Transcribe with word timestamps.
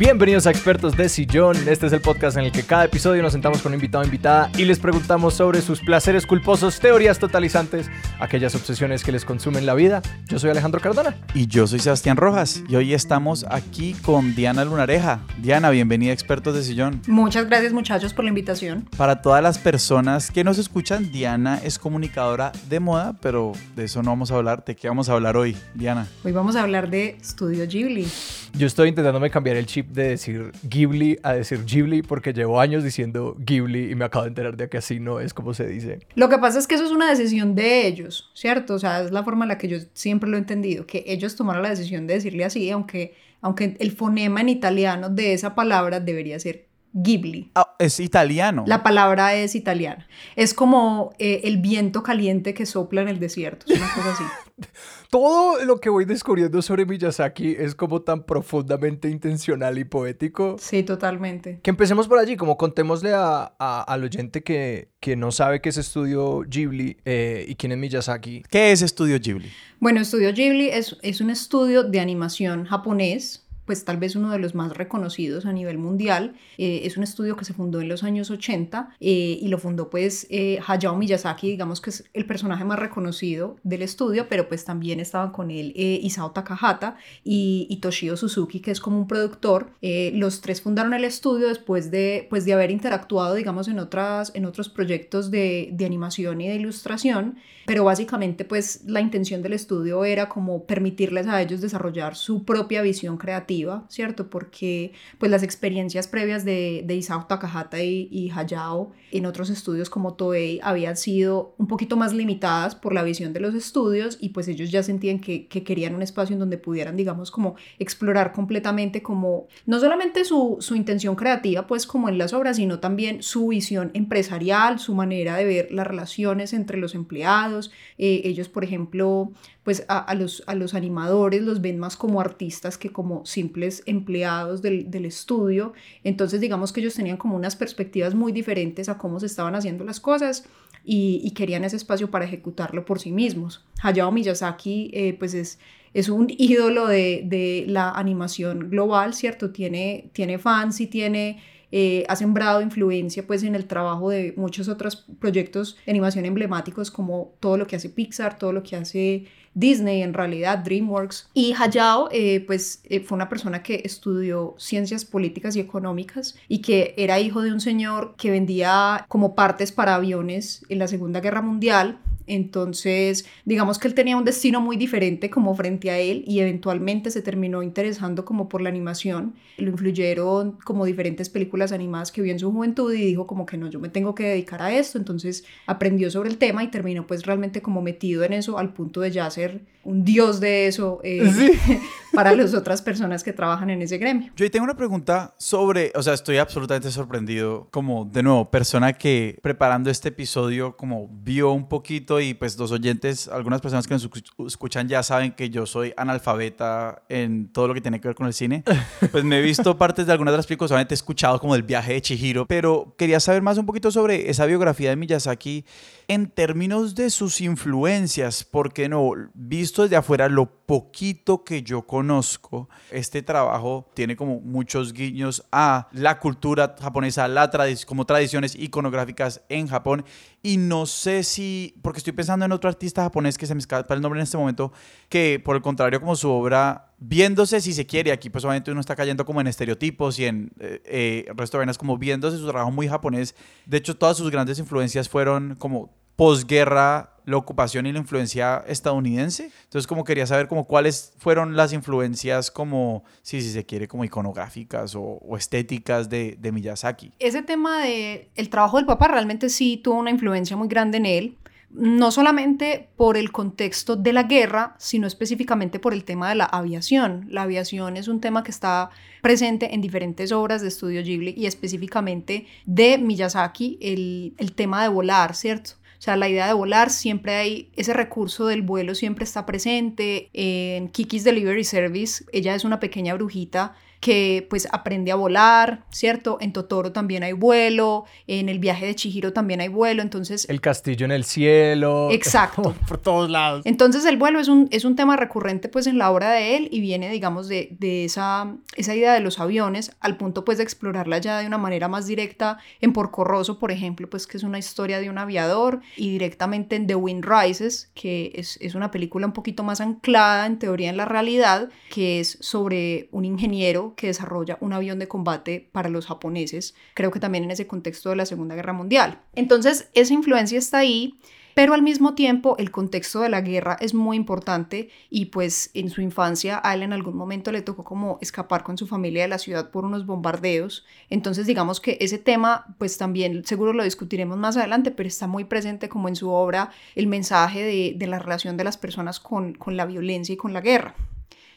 Bienvenidos 0.00 0.46
a 0.46 0.50
Expertos 0.50 0.96
de 0.96 1.10
Sillón. 1.10 1.58
Este 1.68 1.86
es 1.86 1.92
el 1.92 2.00
podcast 2.00 2.38
en 2.38 2.44
el 2.44 2.52
que 2.52 2.62
cada 2.62 2.86
episodio 2.86 3.22
nos 3.22 3.32
sentamos 3.32 3.60
con 3.60 3.72
un 3.72 3.74
invitado 3.74 4.02
o 4.02 4.06
invitada 4.06 4.50
y 4.56 4.64
les 4.64 4.78
preguntamos 4.78 5.34
sobre 5.34 5.60
sus 5.60 5.80
placeres 5.80 6.24
culposos, 6.24 6.80
teorías 6.80 7.18
totalizantes, 7.18 7.90
aquellas 8.18 8.54
obsesiones 8.54 9.04
que 9.04 9.12
les 9.12 9.26
consumen 9.26 9.66
la 9.66 9.74
vida. 9.74 10.00
Yo 10.26 10.38
soy 10.38 10.48
Alejandro 10.48 10.80
Cardona. 10.80 11.16
Y 11.34 11.48
yo 11.48 11.66
soy 11.66 11.80
Sebastián 11.80 12.16
Rojas 12.16 12.62
y 12.66 12.76
hoy 12.76 12.94
estamos 12.94 13.44
aquí 13.50 13.92
con 13.92 14.34
Diana 14.34 14.64
Lunareja. 14.64 15.20
Diana, 15.36 15.68
bienvenida 15.68 16.12
a 16.12 16.14
Expertos 16.14 16.54
de 16.54 16.62
Sillón. 16.62 17.02
Muchas 17.06 17.46
gracias 17.46 17.74
muchachos 17.74 18.14
por 18.14 18.24
la 18.24 18.30
invitación. 18.30 18.88
Para 18.96 19.20
todas 19.20 19.42
las 19.42 19.58
personas 19.58 20.30
que 20.30 20.44
nos 20.44 20.56
escuchan, 20.56 21.12
Diana 21.12 21.60
es 21.62 21.78
comunicadora 21.78 22.52
de 22.70 22.80
moda, 22.80 23.18
pero 23.20 23.52
de 23.76 23.84
eso 23.84 24.02
no 24.02 24.12
vamos 24.12 24.32
a 24.32 24.36
hablar. 24.36 24.64
¿De 24.64 24.74
qué 24.74 24.88
vamos 24.88 25.10
a 25.10 25.12
hablar 25.12 25.36
hoy, 25.36 25.54
Diana? 25.74 26.06
Hoy 26.24 26.32
vamos 26.32 26.56
a 26.56 26.62
hablar 26.62 26.88
de 26.88 27.18
Studio 27.22 27.66
Ghibli. 27.66 28.08
Yo 28.54 28.66
estoy 28.66 28.88
intentándome 28.88 29.28
cambiar 29.28 29.58
el 29.58 29.66
chip 29.66 29.89
de 29.92 30.10
decir 30.10 30.52
Ghibli 30.62 31.18
a 31.22 31.32
decir 31.32 31.64
Ghibli 31.64 32.02
porque 32.02 32.32
llevo 32.32 32.60
años 32.60 32.84
diciendo 32.84 33.36
Ghibli 33.38 33.90
y 33.90 33.94
me 33.94 34.04
acabo 34.04 34.24
de 34.24 34.28
enterar 34.28 34.56
de 34.56 34.68
que 34.68 34.78
así 34.78 35.00
no 35.00 35.20
es 35.20 35.34
como 35.34 35.54
se 35.54 35.66
dice. 35.66 36.00
Lo 36.14 36.28
que 36.28 36.38
pasa 36.38 36.58
es 36.58 36.66
que 36.66 36.76
eso 36.76 36.84
es 36.84 36.92
una 36.92 37.10
decisión 37.10 37.54
de 37.54 37.86
ellos, 37.86 38.30
¿cierto? 38.34 38.74
O 38.74 38.78
sea, 38.78 39.02
es 39.02 39.10
la 39.10 39.24
forma 39.24 39.44
en 39.44 39.48
la 39.48 39.58
que 39.58 39.68
yo 39.68 39.78
siempre 39.92 40.30
lo 40.30 40.36
he 40.36 40.40
entendido, 40.40 40.86
que 40.86 41.04
ellos 41.06 41.36
tomaron 41.36 41.62
la 41.62 41.70
decisión 41.70 42.06
de 42.06 42.14
decirle 42.14 42.44
así, 42.44 42.70
aunque, 42.70 43.14
aunque 43.40 43.76
el 43.78 43.90
fonema 43.92 44.40
en 44.40 44.48
italiano 44.48 45.10
de 45.10 45.32
esa 45.32 45.54
palabra 45.54 46.00
debería 46.00 46.38
ser 46.38 46.69
Ghibli. 46.92 47.50
Ah, 47.54 47.74
es 47.78 48.00
italiano. 48.00 48.64
La 48.66 48.82
palabra 48.82 49.34
es 49.34 49.54
italiana. 49.54 50.06
Es 50.36 50.54
como 50.54 51.12
eh, 51.18 51.42
el 51.44 51.58
viento 51.58 52.02
caliente 52.02 52.52
que 52.54 52.66
sopla 52.66 53.02
en 53.02 53.08
el 53.08 53.20
desierto, 53.20 53.66
es 53.68 53.78
una 53.78 53.92
cosa 53.94 54.12
así. 54.12 54.24
Todo 55.10 55.64
lo 55.64 55.80
que 55.80 55.88
voy 55.90 56.04
descubriendo 56.04 56.62
sobre 56.62 56.86
Miyazaki 56.86 57.56
es 57.58 57.74
como 57.74 58.02
tan 58.02 58.22
profundamente 58.24 59.08
intencional 59.08 59.76
y 59.78 59.84
poético. 59.84 60.56
Sí, 60.60 60.82
totalmente. 60.84 61.58
Que 61.62 61.70
empecemos 61.70 62.06
por 62.06 62.18
allí, 62.18 62.36
como 62.36 62.56
contémosle 62.56 63.12
a, 63.14 63.52
a- 63.58 63.82
al 63.82 64.04
oyente 64.04 64.42
que, 64.44 64.88
que 65.00 65.16
no 65.16 65.32
sabe 65.32 65.60
qué 65.60 65.70
es 65.70 65.78
Estudio 65.78 66.42
Ghibli 66.46 66.98
eh, 67.04 67.44
y 67.48 67.56
quién 67.56 67.72
es 67.72 67.78
Miyazaki. 67.78 68.44
¿Qué 68.50 68.70
es 68.70 68.82
Estudio 68.82 69.18
Ghibli? 69.18 69.50
Bueno, 69.80 70.00
Estudio 70.00 70.32
Ghibli 70.32 70.68
es, 70.68 70.96
es 71.02 71.20
un 71.20 71.30
estudio 71.30 71.82
de 71.82 71.98
animación 71.98 72.66
japonés, 72.66 73.46
pues 73.70 73.84
tal 73.84 73.98
vez 73.98 74.16
uno 74.16 74.32
de 74.32 74.40
los 74.40 74.56
más 74.56 74.76
reconocidos 74.76 75.46
a 75.46 75.52
nivel 75.52 75.78
mundial. 75.78 76.34
Eh, 76.58 76.80
es 76.86 76.96
un 76.96 77.04
estudio 77.04 77.36
que 77.36 77.44
se 77.44 77.52
fundó 77.52 77.80
en 77.80 77.88
los 77.88 78.02
años 78.02 78.28
80 78.28 78.96
eh, 78.98 79.38
y 79.40 79.46
lo 79.46 79.58
fundó 79.58 79.90
pues 79.90 80.26
eh, 80.28 80.58
Hayao 80.66 80.96
Miyazaki, 80.96 81.50
digamos 81.50 81.80
que 81.80 81.90
es 81.90 82.02
el 82.12 82.26
personaje 82.26 82.64
más 82.64 82.80
reconocido 82.80 83.58
del 83.62 83.82
estudio, 83.82 84.26
pero 84.28 84.48
pues 84.48 84.64
también 84.64 84.98
estaban 84.98 85.30
con 85.30 85.52
él 85.52 85.72
eh, 85.76 86.00
Isao 86.02 86.32
Takahata 86.32 86.96
y, 87.22 87.68
y 87.70 87.76
Toshio 87.76 88.16
Suzuki, 88.16 88.58
que 88.58 88.72
es 88.72 88.80
como 88.80 88.98
un 88.98 89.06
productor. 89.06 89.70
Los 89.80 90.40
tres 90.40 90.60
fundaron 90.60 90.92
el 90.92 91.04
estudio 91.04 91.46
después 91.46 91.92
de, 91.92 92.26
pues, 92.28 92.44
de 92.44 92.54
haber 92.54 92.72
interactuado, 92.72 93.36
digamos, 93.36 93.68
en, 93.68 93.78
otras, 93.78 94.32
en 94.34 94.46
otros 94.46 94.68
proyectos 94.68 95.30
de, 95.30 95.68
de 95.70 95.84
animación 95.86 96.40
y 96.40 96.48
de 96.48 96.56
ilustración, 96.56 97.36
pero 97.66 97.84
básicamente 97.84 98.44
pues 98.44 98.82
la 98.86 99.00
intención 99.00 99.42
del 99.42 99.52
estudio 99.52 100.04
era 100.04 100.28
como 100.28 100.64
permitirles 100.64 101.28
a 101.28 101.40
ellos 101.40 101.60
desarrollar 101.60 102.16
su 102.16 102.44
propia 102.44 102.82
visión 102.82 103.16
creativa, 103.16 103.59
¿cierto? 103.88 104.30
Porque 104.30 104.92
pues 105.18 105.30
las 105.30 105.42
experiencias 105.42 106.08
previas 106.08 106.44
de, 106.44 106.82
de 106.84 106.94
Isao 106.94 107.26
Takahata 107.26 107.82
y, 107.82 108.30
Hayao 108.34 108.92
en 109.10 109.26
otros 109.26 109.50
estudios 109.50 109.90
como 109.90 110.14
Toei 110.14 110.60
habían 110.62 110.96
sido 110.96 111.54
un 111.58 111.66
poquito 111.66 111.96
más 111.96 112.12
limitadas 112.12 112.74
por 112.74 112.94
la 112.94 113.02
visión 113.02 113.32
de 113.32 113.40
los 113.40 113.54
estudios 113.54 114.18
y 114.20 114.30
pues 114.30 114.46
ellos 114.48 114.70
ya 114.70 114.82
sentían 114.82 115.18
que, 115.18 115.48
que 115.48 115.64
querían 115.64 115.94
un 115.94 116.02
espacio 116.02 116.34
en 116.34 116.40
donde 116.40 116.58
pudieran, 116.58 116.96
digamos, 116.96 117.30
como 117.30 117.56
explorar 117.78 118.32
completamente 118.32 119.02
como 119.02 119.48
no 119.66 119.80
solamente 119.80 120.24
su, 120.24 120.58
su 120.60 120.74
intención 120.74 121.16
creativa 121.16 121.66
pues 121.66 121.86
como 121.86 122.08
en 122.08 122.18
las 122.18 122.32
obras, 122.32 122.56
sino 122.56 122.78
también 122.78 123.22
su 123.22 123.48
visión 123.48 123.90
empresarial, 123.94 124.78
su 124.78 124.94
manera 124.94 125.36
de 125.36 125.44
ver 125.44 125.72
las 125.72 125.86
relaciones 125.86 126.52
entre 126.52 126.78
los 126.78 126.94
empleados. 126.94 127.70
Eh, 127.98 128.22
ellos, 128.24 128.48
por 128.48 128.64
ejemplo, 128.64 129.32
pues 129.70 129.84
a, 129.86 130.12
los, 130.16 130.42
a 130.48 130.56
los 130.56 130.74
animadores 130.74 131.42
los 131.42 131.60
ven 131.60 131.78
más 131.78 131.96
como 131.96 132.20
artistas 132.20 132.76
que 132.76 132.90
como 132.90 133.24
simples 133.24 133.84
empleados 133.86 134.62
del, 134.62 134.90
del 134.90 135.04
estudio. 135.04 135.74
Entonces, 136.02 136.40
digamos 136.40 136.72
que 136.72 136.80
ellos 136.80 136.94
tenían 136.94 137.16
como 137.16 137.36
unas 137.36 137.54
perspectivas 137.54 138.16
muy 138.16 138.32
diferentes 138.32 138.88
a 138.88 138.98
cómo 138.98 139.20
se 139.20 139.26
estaban 139.26 139.54
haciendo 139.54 139.84
las 139.84 140.00
cosas 140.00 140.42
y, 140.84 141.20
y 141.22 141.30
querían 141.34 141.62
ese 141.62 141.76
espacio 141.76 142.10
para 142.10 142.24
ejecutarlo 142.24 142.84
por 142.84 142.98
sí 142.98 143.12
mismos. 143.12 143.64
Hayao 143.80 144.10
Miyazaki, 144.10 144.90
eh, 144.92 145.14
pues 145.16 145.34
es, 145.34 145.60
es 145.94 146.08
un 146.08 146.26
ídolo 146.36 146.88
de, 146.88 147.22
de 147.24 147.64
la 147.68 147.92
animación 147.92 148.70
global, 148.70 149.14
¿cierto? 149.14 149.52
Tiene, 149.52 150.10
tiene 150.12 150.40
fans 150.40 150.80
y 150.80 150.88
tiene 150.88 151.38
eh, 151.72 152.04
ha 152.08 152.16
sembrado 152.16 152.62
influencia 152.62 153.24
pues 153.24 153.44
en 153.44 153.54
el 153.54 153.66
trabajo 153.66 154.10
de 154.10 154.34
muchos 154.36 154.68
otros 154.68 155.06
proyectos 155.20 155.76
de 155.86 155.92
animación 155.92 156.24
emblemáticos 156.24 156.90
como 156.90 157.36
todo 157.38 157.56
lo 157.56 157.68
que 157.68 157.76
hace 157.76 157.88
Pixar, 157.88 158.38
todo 158.38 158.52
lo 158.52 158.64
que 158.64 158.74
hace 158.74 159.26
Disney 159.54 160.02
en 160.02 160.14
realidad, 160.14 160.58
DreamWorks. 160.58 161.28
Y 161.34 161.54
Hayao 161.58 162.08
eh, 162.12 162.44
pues 162.46 162.80
eh, 162.84 163.00
fue 163.00 163.16
una 163.16 163.28
persona 163.28 163.62
que 163.62 163.82
estudió 163.84 164.54
ciencias 164.58 165.04
políticas 165.04 165.56
y 165.56 165.60
económicas 165.60 166.36
y 166.48 166.58
que 166.62 166.94
era 166.96 167.20
hijo 167.20 167.42
de 167.42 167.52
un 167.52 167.60
señor 167.60 168.14
que 168.16 168.30
vendía 168.30 169.04
como 169.08 169.34
partes 169.34 169.72
para 169.72 169.94
aviones 169.94 170.64
en 170.68 170.78
la 170.78 170.88
Segunda 170.88 171.20
Guerra 171.20 171.42
Mundial 171.42 171.98
entonces, 172.26 173.26
digamos 173.44 173.78
que 173.78 173.88
él 173.88 173.94
tenía 173.94 174.16
un 174.16 174.24
destino 174.24 174.60
muy 174.60 174.76
diferente 174.76 175.30
como 175.30 175.54
frente 175.54 175.90
a 175.90 175.98
él 175.98 176.24
y 176.26 176.40
eventualmente 176.40 177.10
se 177.10 177.22
terminó 177.22 177.62
interesando 177.62 178.24
como 178.24 178.48
por 178.48 178.60
la 178.60 178.68
animación. 178.68 179.34
Lo 179.58 179.70
influyeron 179.70 180.52
como 180.64 180.84
diferentes 180.84 181.28
películas 181.28 181.72
animadas 181.72 182.12
que 182.12 182.22
vio 182.22 182.32
en 182.32 182.38
su 182.38 182.52
juventud 182.52 182.92
y 182.92 183.04
dijo 183.04 183.26
como 183.26 183.46
que 183.46 183.56
no, 183.56 183.68
yo 183.68 183.80
me 183.80 183.88
tengo 183.88 184.14
que 184.14 184.24
dedicar 184.24 184.62
a 184.62 184.72
esto. 184.72 184.98
Entonces 184.98 185.44
aprendió 185.66 186.10
sobre 186.10 186.30
el 186.30 186.38
tema 186.38 186.62
y 186.62 186.68
terminó 186.68 187.06
pues 187.06 187.26
realmente 187.26 187.62
como 187.62 187.82
metido 187.82 188.24
en 188.24 188.32
eso 188.32 188.58
al 188.58 188.72
punto 188.72 189.00
de 189.00 189.10
ya 189.10 189.30
ser 189.30 189.62
un 189.82 190.04
dios 190.04 190.40
de 190.40 190.66
eso 190.66 191.00
eh, 191.02 191.30
Sí. 191.32 191.52
para 192.12 192.34
las 192.34 192.54
otras 192.54 192.82
personas 192.82 193.24
que 193.24 193.32
trabajan 193.32 193.70
en 193.70 193.82
ese 193.82 193.98
gremio. 193.98 194.32
Yo 194.36 194.44
ahí 194.44 194.50
tengo 194.50 194.64
una 194.64 194.76
pregunta 194.76 195.34
sobre, 195.38 195.92
o 195.94 196.02
sea, 196.02 196.14
estoy 196.14 196.38
absolutamente 196.38 196.90
sorprendido, 196.90 197.68
como 197.70 198.04
de 198.04 198.22
nuevo, 198.22 198.50
persona 198.50 198.92
que 198.92 199.38
preparando 199.42 199.90
este 199.90 200.08
episodio 200.08 200.76
como 200.76 201.08
vio 201.22 201.52
un 201.52 201.68
poquito 201.68 202.09
y 202.18 202.32
pues 202.34 202.58
los 202.58 202.72
oyentes, 202.72 203.28
algunas 203.28 203.60
personas 203.60 203.86
que 203.86 203.94
nos 203.94 204.10
escu- 204.10 204.46
escuchan 204.46 204.88
ya 204.88 205.02
saben 205.02 205.32
que 205.32 205.50
yo 205.50 205.66
soy 205.66 205.92
analfabeta 205.96 207.02
en 207.08 207.48
todo 207.52 207.68
lo 207.68 207.74
que 207.74 207.80
tiene 207.82 208.00
que 208.00 208.08
ver 208.08 208.14
con 208.16 208.26
el 208.26 208.32
cine. 208.34 208.64
Pues 209.12 209.24
me 209.24 209.38
he 209.38 209.42
visto 209.42 209.76
partes 209.76 210.06
de 210.06 210.12
algunas 210.12 210.32
de 210.32 210.36
las 210.38 210.46
películas, 210.46 210.68
solamente 210.70 210.94
he 210.94 210.96
escuchado 210.96 211.38
como 211.40 211.54
el 211.54 211.62
viaje 211.62 211.92
de 211.94 212.00
Chihiro, 212.02 212.46
pero 212.46 212.94
quería 212.96 213.18
saber 213.20 213.42
más 213.42 213.58
un 213.58 213.66
poquito 213.66 213.90
sobre 213.90 214.30
esa 214.30 214.46
biografía 214.46 214.90
de 214.90 214.96
Miyazaki 214.96 215.64
en 216.08 216.28
términos 216.30 216.94
de 216.94 217.10
sus 217.10 217.40
influencias, 217.40 218.44
porque 218.44 218.88
no, 218.88 219.10
visto 219.34 219.82
desde 219.82 219.96
afuera 219.96 220.28
lo 220.28 220.46
poquito 220.66 221.44
que 221.44 221.62
yo 221.62 221.82
conozco, 221.82 222.68
este 222.90 223.22
trabajo 223.22 223.88
tiene 223.94 224.16
como 224.16 224.40
muchos 224.40 224.92
guiños 224.92 225.44
a 225.52 225.88
la 225.92 226.18
cultura 226.20 226.76
japonesa, 226.80 227.26
la 227.28 227.50
tradi- 227.50 227.84
como 227.84 228.04
tradiciones 228.06 228.54
iconográficas 228.54 229.40
en 229.48 229.66
Japón 229.68 230.04
y 230.42 230.56
no 230.56 230.86
sé 230.86 231.22
si, 231.22 231.74
porque 231.82 231.98
estoy 231.98 232.12
pensando 232.12 232.44
en 232.44 232.52
otro 232.52 232.68
artista 232.68 233.02
japonés 233.02 233.36
que 233.36 233.46
se 233.46 233.54
me 233.54 233.60
escapa 233.60 233.92
el 233.94 234.00
nombre 234.00 234.20
en 234.20 234.24
este 234.24 234.38
momento, 234.38 234.72
que 235.08 235.40
por 235.44 235.56
el 235.56 235.62
contrario 235.62 236.00
como 236.00 236.16
su 236.16 236.30
obra 236.30 236.92
viéndose 236.98 237.60
si 237.60 237.72
se 237.72 237.86
quiere, 237.86 238.12
aquí 238.12 238.30
pues 238.30 238.44
obviamente 238.44 238.70
uno 238.70 238.80
está 238.80 238.96
cayendo 238.96 239.24
como 239.24 239.40
en 239.40 239.46
estereotipos 239.46 240.18
y 240.18 240.26
en 240.26 240.52
eh, 240.58 240.82
eh, 240.84 241.32
resto 241.36 241.56
de 241.56 241.60
vainas 241.60 241.78
como 241.78 241.98
viéndose 241.98 242.38
su 242.38 242.44
trabajo 242.44 242.70
muy 242.70 242.88
japonés, 242.88 243.34
de 243.66 243.78
hecho 243.78 243.96
todas 243.96 244.16
sus 244.16 244.30
grandes 244.30 244.58
influencias 244.58 245.08
fueron 245.08 245.56
como 245.56 245.94
posguerra 246.16 247.16
la 247.30 247.36
ocupación 247.36 247.86
y 247.86 247.92
la 247.92 247.98
influencia 247.98 248.64
estadounidense. 248.66 249.50
Entonces, 249.64 249.86
como 249.86 250.04
quería 250.04 250.26
saber 250.26 250.48
como 250.48 250.66
cuáles 250.66 251.14
fueron 251.18 251.56
las 251.56 251.72
influencias 251.72 252.50
como, 252.50 253.04
si 253.22 253.40
se 253.40 253.64
quiere, 253.64 253.88
como 253.88 254.04
iconográficas 254.04 254.94
o, 254.96 255.20
estéticas 255.36 256.10
de, 256.10 256.36
Miyazaki. 256.52 257.12
Ese 257.20 257.42
tema 257.42 257.84
de 257.84 258.28
el 258.34 258.50
trabajo 258.50 258.76
del 258.76 258.86
papá 258.86 259.06
realmente 259.08 259.48
sí 259.48 259.80
tuvo 259.82 259.98
una 259.98 260.10
influencia 260.10 260.56
muy 260.56 260.68
grande 260.68 260.98
en 260.98 261.06
él. 261.06 261.36
no 261.72 262.10
solamente 262.10 262.88
por 262.96 263.16
el 263.16 263.30
contexto 263.30 263.94
de 263.94 264.12
la 264.12 264.24
guerra, 264.24 264.74
sino 264.78 265.06
específicamente 265.06 265.78
por 265.78 265.92
el 265.92 266.02
tema 266.02 266.28
de 266.28 266.34
la 266.34 266.46
aviación. 266.46 267.26
La 267.30 267.42
aviación 267.42 267.96
es 267.96 268.08
un 268.08 268.20
tema 268.20 268.42
que 268.42 268.50
está 268.50 268.90
presente 269.22 269.72
en 269.72 269.80
diferentes 269.80 270.32
obras 270.32 270.62
de 270.62 270.68
estudio 270.68 271.00
Ghibli 271.04 271.32
y 271.36 271.46
específicamente 271.46 272.48
de 272.66 272.98
Miyazaki, 272.98 273.78
el, 273.80 274.34
el 274.38 274.52
tema 274.52 274.82
de 274.82 274.88
volar, 274.88 275.36
¿cierto? 275.36 275.74
O 276.00 276.02
sea, 276.02 276.16
la 276.16 276.30
idea 276.30 276.46
de 276.46 276.54
volar 276.54 276.88
siempre 276.88 277.34
hay, 277.34 277.68
ese 277.76 277.92
recurso 277.92 278.46
del 278.46 278.62
vuelo 278.62 278.94
siempre 278.94 279.24
está 279.24 279.44
presente. 279.44 280.30
En 280.32 280.88
Kiki's 280.88 281.24
Delivery 281.24 281.62
Service, 281.62 282.24
ella 282.32 282.54
es 282.54 282.64
una 282.64 282.80
pequeña 282.80 283.12
brujita 283.12 283.74
que 284.00 284.46
pues 284.48 284.66
aprende 284.72 285.12
a 285.12 285.14
volar, 285.14 285.84
¿cierto? 285.90 286.38
En 286.40 286.52
Totoro 286.52 286.90
también 286.92 287.22
hay 287.22 287.32
vuelo, 287.32 288.06
en 288.26 288.48
el 288.48 288.58
viaje 288.58 288.86
de 288.86 288.94
Chihiro 288.94 289.32
también 289.32 289.60
hay 289.60 289.68
vuelo, 289.68 290.00
entonces... 290.02 290.48
El 290.48 290.60
castillo 290.60 291.04
en 291.04 291.12
el 291.12 291.24
cielo. 291.24 292.08
Exacto. 292.10 292.74
por 292.88 292.98
todos 292.98 293.30
lados. 293.30 293.62
Entonces 293.66 294.06
el 294.06 294.16
vuelo 294.16 294.40
es 294.40 294.48
un, 294.48 294.68
es 294.70 294.84
un 294.84 294.96
tema 294.96 295.16
recurrente 295.16 295.68
pues 295.68 295.86
en 295.86 295.98
la 295.98 296.10
obra 296.10 296.32
de 296.32 296.56
él 296.56 296.68
y 296.70 296.80
viene 296.80 297.10
digamos 297.10 297.48
de, 297.48 297.76
de 297.78 298.06
esa, 298.06 298.56
esa 298.76 298.94
idea 298.94 299.12
de 299.12 299.20
los 299.20 299.38
aviones 299.38 299.92
al 300.00 300.16
punto 300.16 300.44
pues 300.44 300.58
de 300.58 300.64
explorarla 300.64 301.18
ya 301.18 301.38
de 301.38 301.46
una 301.46 301.58
manera 301.58 301.88
más 301.88 302.06
directa 302.06 302.58
en 302.80 302.92
Porco 302.92 303.24
Rosso, 303.24 303.58
por 303.58 303.70
ejemplo, 303.70 304.08
pues 304.08 304.26
que 304.26 304.38
es 304.38 304.42
una 304.42 304.58
historia 304.58 304.98
de 305.00 305.10
un 305.10 305.18
aviador 305.18 305.80
y 305.96 306.10
directamente 306.10 306.76
en 306.76 306.86
The 306.86 306.94
Wind 306.94 307.24
Rises, 307.24 307.90
que 307.94 308.32
es, 308.34 308.58
es 308.62 308.74
una 308.74 308.90
película 308.90 309.26
un 309.26 309.32
poquito 309.32 309.62
más 309.62 309.80
anclada 309.80 310.46
en 310.46 310.58
teoría 310.58 310.88
en 310.88 310.96
la 310.96 311.04
realidad, 311.04 311.68
que 311.90 312.20
es 312.20 312.38
sobre 312.40 313.08
un 313.12 313.24
ingeniero 313.24 313.89
que 313.94 314.08
desarrolla 314.08 314.58
un 314.60 314.72
avión 314.72 314.98
de 314.98 315.08
combate 315.08 315.68
para 315.72 315.88
los 315.88 316.06
japoneses, 316.06 316.74
creo 316.94 317.10
que 317.10 317.20
también 317.20 317.44
en 317.44 317.50
ese 317.50 317.66
contexto 317.66 318.10
de 318.10 318.16
la 318.16 318.26
Segunda 318.26 318.54
Guerra 318.54 318.72
Mundial. 318.72 319.20
Entonces, 319.34 319.88
esa 319.94 320.14
influencia 320.14 320.58
está 320.58 320.78
ahí. 320.78 321.18
Pero 321.54 321.74
al 321.74 321.82
mismo 321.82 322.14
tiempo 322.14 322.56
el 322.58 322.70
contexto 322.70 323.20
de 323.20 323.28
la 323.28 323.40
guerra 323.40 323.76
es 323.80 323.92
muy 323.92 324.16
importante 324.16 324.88
y 325.10 325.26
pues 325.26 325.70
en 325.74 325.90
su 325.90 326.00
infancia 326.00 326.60
a 326.62 326.74
él 326.74 326.82
en 326.82 326.92
algún 326.92 327.16
momento 327.16 327.50
le 327.50 327.60
tocó 327.60 327.82
como 327.84 328.18
escapar 328.20 328.62
con 328.62 328.78
su 328.78 328.86
familia 328.86 329.22
de 329.22 329.28
la 329.28 329.38
ciudad 329.38 329.70
por 329.70 329.84
unos 329.84 330.06
bombardeos. 330.06 330.86
Entonces 331.10 331.46
digamos 331.46 331.80
que 331.80 331.98
ese 332.00 332.18
tema 332.18 332.74
pues 332.78 332.96
también 332.98 333.44
seguro 333.44 333.72
lo 333.72 333.84
discutiremos 333.84 334.38
más 334.38 334.56
adelante, 334.56 334.90
pero 334.90 335.08
está 335.08 335.26
muy 335.26 335.44
presente 335.44 335.88
como 335.88 336.08
en 336.08 336.16
su 336.16 336.30
obra 336.30 336.70
el 336.94 337.08
mensaje 337.08 337.62
de, 337.62 337.94
de 337.96 338.06
la 338.06 338.18
relación 338.18 338.56
de 338.56 338.64
las 338.64 338.76
personas 338.76 339.18
con, 339.18 339.54
con 339.54 339.76
la 339.76 339.86
violencia 339.86 340.32
y 340.32 340.36
con 340.36 340.52
la 340.52 340.60
guerra. 340.60 340.94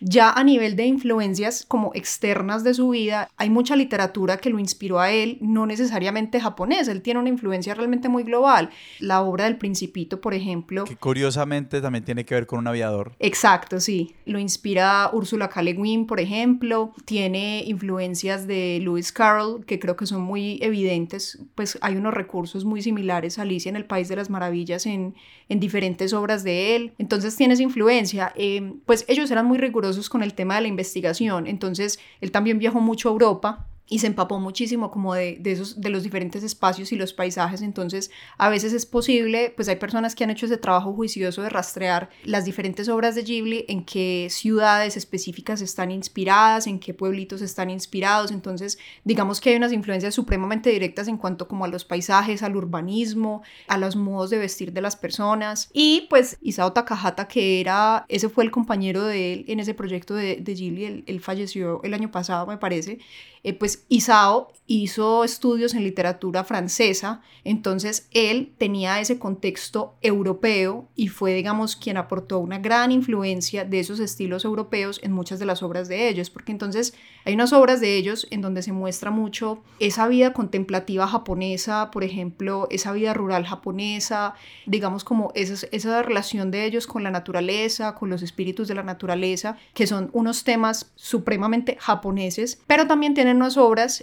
Ya 0.05 0.31
a 0.31 0.43
nivel 0.43 0.75
de 0.75 0.85
influencias 0.85 1.65
como 1.65 1.91
externas 1.93 2.63
de 2.65 2.73
su 2.73 2.89
vida, 2.89 3.29
hay 3.37 3.49
mucha 3.49 3.77
literatura 3.77 4.37
que 4.37 4.49
lo 4.49 4.59
inspiró 4.59 4.99
a 4.99 5.11
él, 5.11 5.37
no 5.39 5.65
necesariamente 5.65 6.41
japonés, 6.41 6.89
él 6.89 7.01
tiene 7.01 7.21
una 7.21 7.29
influencia 7.29 7.73
realmente 7.73 8.09
muy 8.09 8.23
global. 8.23 8.69
La 8.99 9.21
obra 9.21 9.45
del 9.45 9.57
Principito, 9.57 10.19
por 10.19 10.33
ejemplo. 10.33 10.83
Que 10.83 10.97
curiosamente 10.97 11.79
también 11.79 12.03
tiene 12.03 12.25
que 12.25 12.35
ver 12.35 12.45
con 12.47 12.59
un 12.59 12.67
aviador. 12.67 13.13
Exacto, 13.19 13.79
sí. 13.79 14.13
Lo 14.25 14.39
inspira 14.39 15.09
Úrsula 15.13 15.47
K. 15.47 15.61
Le 15.61 15.73
Guin, 15.73 16.05
por 16.05 16.19
ejemplo. 16.19 16.93
Tiene 17.05 17.63
influencias 17.65 18.45
de 18.45 18.79
Lewis 18.81 19.13
Carroll, 19.13 19.65
que 19.65 19.79
creo 19.79 19.95
que 19.95 20.05
son 20.05 20.21
muy 20.21 20.59
evidentes. 20.61 21.39
Pues 21.55 21.77
hay 21.81 21.95
unos 21.95 22.13
recursos 22.13 22.65
muy 22.65 22.81
similares 22.81 23.39
a 23.39 23.43
Alicia 23.43 23.69
en 23.69 23.77
el 23.77 23.85
País 23.85 24.09
de 24.09 24.17
las 24.17 24.29
Maravillas 24.29 24.85
en, 24.85 25.15
en 25.47 25.59
diferentes 25.59 26.11
obras 26.11 26.43
de 26.43 26.75
él. 26.75 26.91
Entonces 26.97 27.35
tiene 27.35 27.53
esa 27.53 27.63
influencia. 27.63 28.33
Eh, 28.35 28.73
pues 28.85 29.05
ellos 29.07 29.31
eran 29.31 29.45
muy 29.45 29.57
rigurosos 29.57 29.92
con 30.09 30.23
el 30.23 30.33
tema 30.33 30.55
de 30.55 30.61
la 30.61 30.67
investigación. 30.67 31.47
Entonces, 31.47 31.99
él 32.21 32.31
también 32.31 32.59
viajó 32.59 32.79
mucho 32.79 33.09
a 33.09 33.11
Europa 33.11 33.67
y 33.87 33.99
se 33.99 34.07
empapó 34.07 34.39
muchísimo 34.39 34.91
como 34.91 35.13
de, 35.13 35.37
de, 35.39 35.51
esos, 35.51 35.81
de 35.81 35.89
los 35.89 36.03
diferentes 36.03 36.43
espacios 36.43 36.91
y 36.91 36.95
los 36.95 37.13
paisajes. 37.13 37.61
Entonces, 37.61 38.11
a 38.37 38.49
veces 38.49 38.73
es 38.73 38.85
posible, 38.85 39.53
pues 39.55 39.67
hay 39.67 39.75
personas 39.75 40.15
que 40.15 40.23
han 40.23 40.29
hecho 40.29 40.45
ese 40.45 40.57
trabajo 40.57 40.93
juicioso 40.93 41.41
de 41.41 41.49
rastrear 41.49 42.09
las 42.23 42.45
diferentes 42.45 42.87
obras 42.87 43.13
de 43.15 43.23
Ghibli, 43.23 43.65
en 43.67 43.83
qué 43.83 44.27
ciudades 44.29 44.95
específicas 44.95 45.61
están 45.61 45.91
inspiradas, 45.91 46.65
en 46.67 46.79
qué 46.79 46.93
pueblitos 46.93 47.41
están 47.41 47.69
inspirados. 47.69 48.31
Entonces, 48.31 48.79
digamos 49.03 49.41
que 49.41 49.49
hay 49.49 49.57
unas 49.57 49.73
influencias 49.73 50.15
supremamente 50.15 50.69
directas 50.69 51.07
en 51.07 51.17
cuanto 51.17 51.47
como 51.47 51.65
a 51.65 51.67
los 51.67 51.83
paisajes, 51.83 52.41
al 52.41 52.55
urbanismo, 52.55 53.43
a 53.67 53.77
los 53.77 53.95
modos 53.95 54.29
de 54.29 54.37
vestir 54.37 54.71
de 54.71 54.81
las 54.81 54.95
personas. 54.95 55.69
Y 55.73 56.07
pues 56.09 56.37
Isao 56.41 56.71
Takahata, 56.71 57.27
que 57.27 57.59
era, 57.59 58.05
ese 58.07 58.29
fue 58.29 58.45
el 58.45 58.51
compañero 58.51 59.03
de 59.03 59.33
él 59.33 59.45
en 59.47 59.59
ese 59.59 59.73
proyecto 59.73 60.15
de, 60.15 60.37
de 60.37 60.53
Ghibli, 60.53 60.85
él, 60.85 61.03
él 61.05 61.19
falleció 61.19 61.81
el 61.83 61.93
año 61.93 62.11
pasado, 62.11 62.47
me 62.47 62.57
parece 62.57 62.99
eh, 63.43 63.53
pues 63.53 63.72
Isao 63.89 64.53
hizo 64.65 65.23
estudios 65.25 65.73
en 65.73 65.83
literatura 65.83 66.43
francesa, 66.45 67.21
entonces 67.43 68.07
él 68.11 68.53
tenía 68.57 69.01
ese 69.01 69.19
contexto 69.19 69.95
europeo 70.01 70.87
y 70.95 71.09
fue, 71.09 71.33
digamos, 71.33 71.75
quien 71.75 71.97
aportó 71.97 72.39
una 72.39 72.59
gran 72.59 72.91
influencia 72.91 73.65
de 73.65 73.79
esos 73.79 73.99
estilos 73.99 74.45
europeos 74.45 75.01
en 75.03 75.11
muchas 75.11 75.39
de 75.39 75.45
las 75.45 75.63
obras 75.63 75.89
de 75.89 76.07
ellos, 76.07 76.29
porque 76.29 76.53
entonces 76.53 76.93
hay 77.25 77.33
unas 77.33 77.51
obras 77.51 77.81
de 77.81 77.97
ellos 77.97 78.25
en 78.31 78.41
donde 78.41 78.61
se 78.61 78.71
muestra 78.71 79.11
mucho 79.11 79.61
esa 79.79 80.07
vida 80.07 80.31
contemplativa 80.31 81.07
japonesa, 81.07 81.91
por 81.91 82.03
ejemplo, 82.05 82.67
esa 82.71 82.93
vida 82.93 83.13
rural 83.13 83.45
japonesa, 83.45 84.35
digamos 84.65 85.03
como 85.03 85.31
esa, 85.35 85.67
esa 85.71 86.01
relación 86.03 86.51
de 86.51 86.65
ellos 86.65 86.87
con 86.87 87.03
la 87.03 87.11
naturaleza, 87.11 87.95
con 87.95 88.09
los 88.09 88.21
espíritus 88.21 88.69
de 88.69 88.75
la 88.75 88.83
naturaleza, 88.83 89.57
que 89.73 89.87
son 89.87 90.09
unos 90.13 90.45
temas 90.45 90.91
supremamente 90.95 91.77
japoneses, 91.79 92.61
pero 92.65 92.87
también 92.87 93.13
tienen 93.13 93.37
unas 93.37 93.57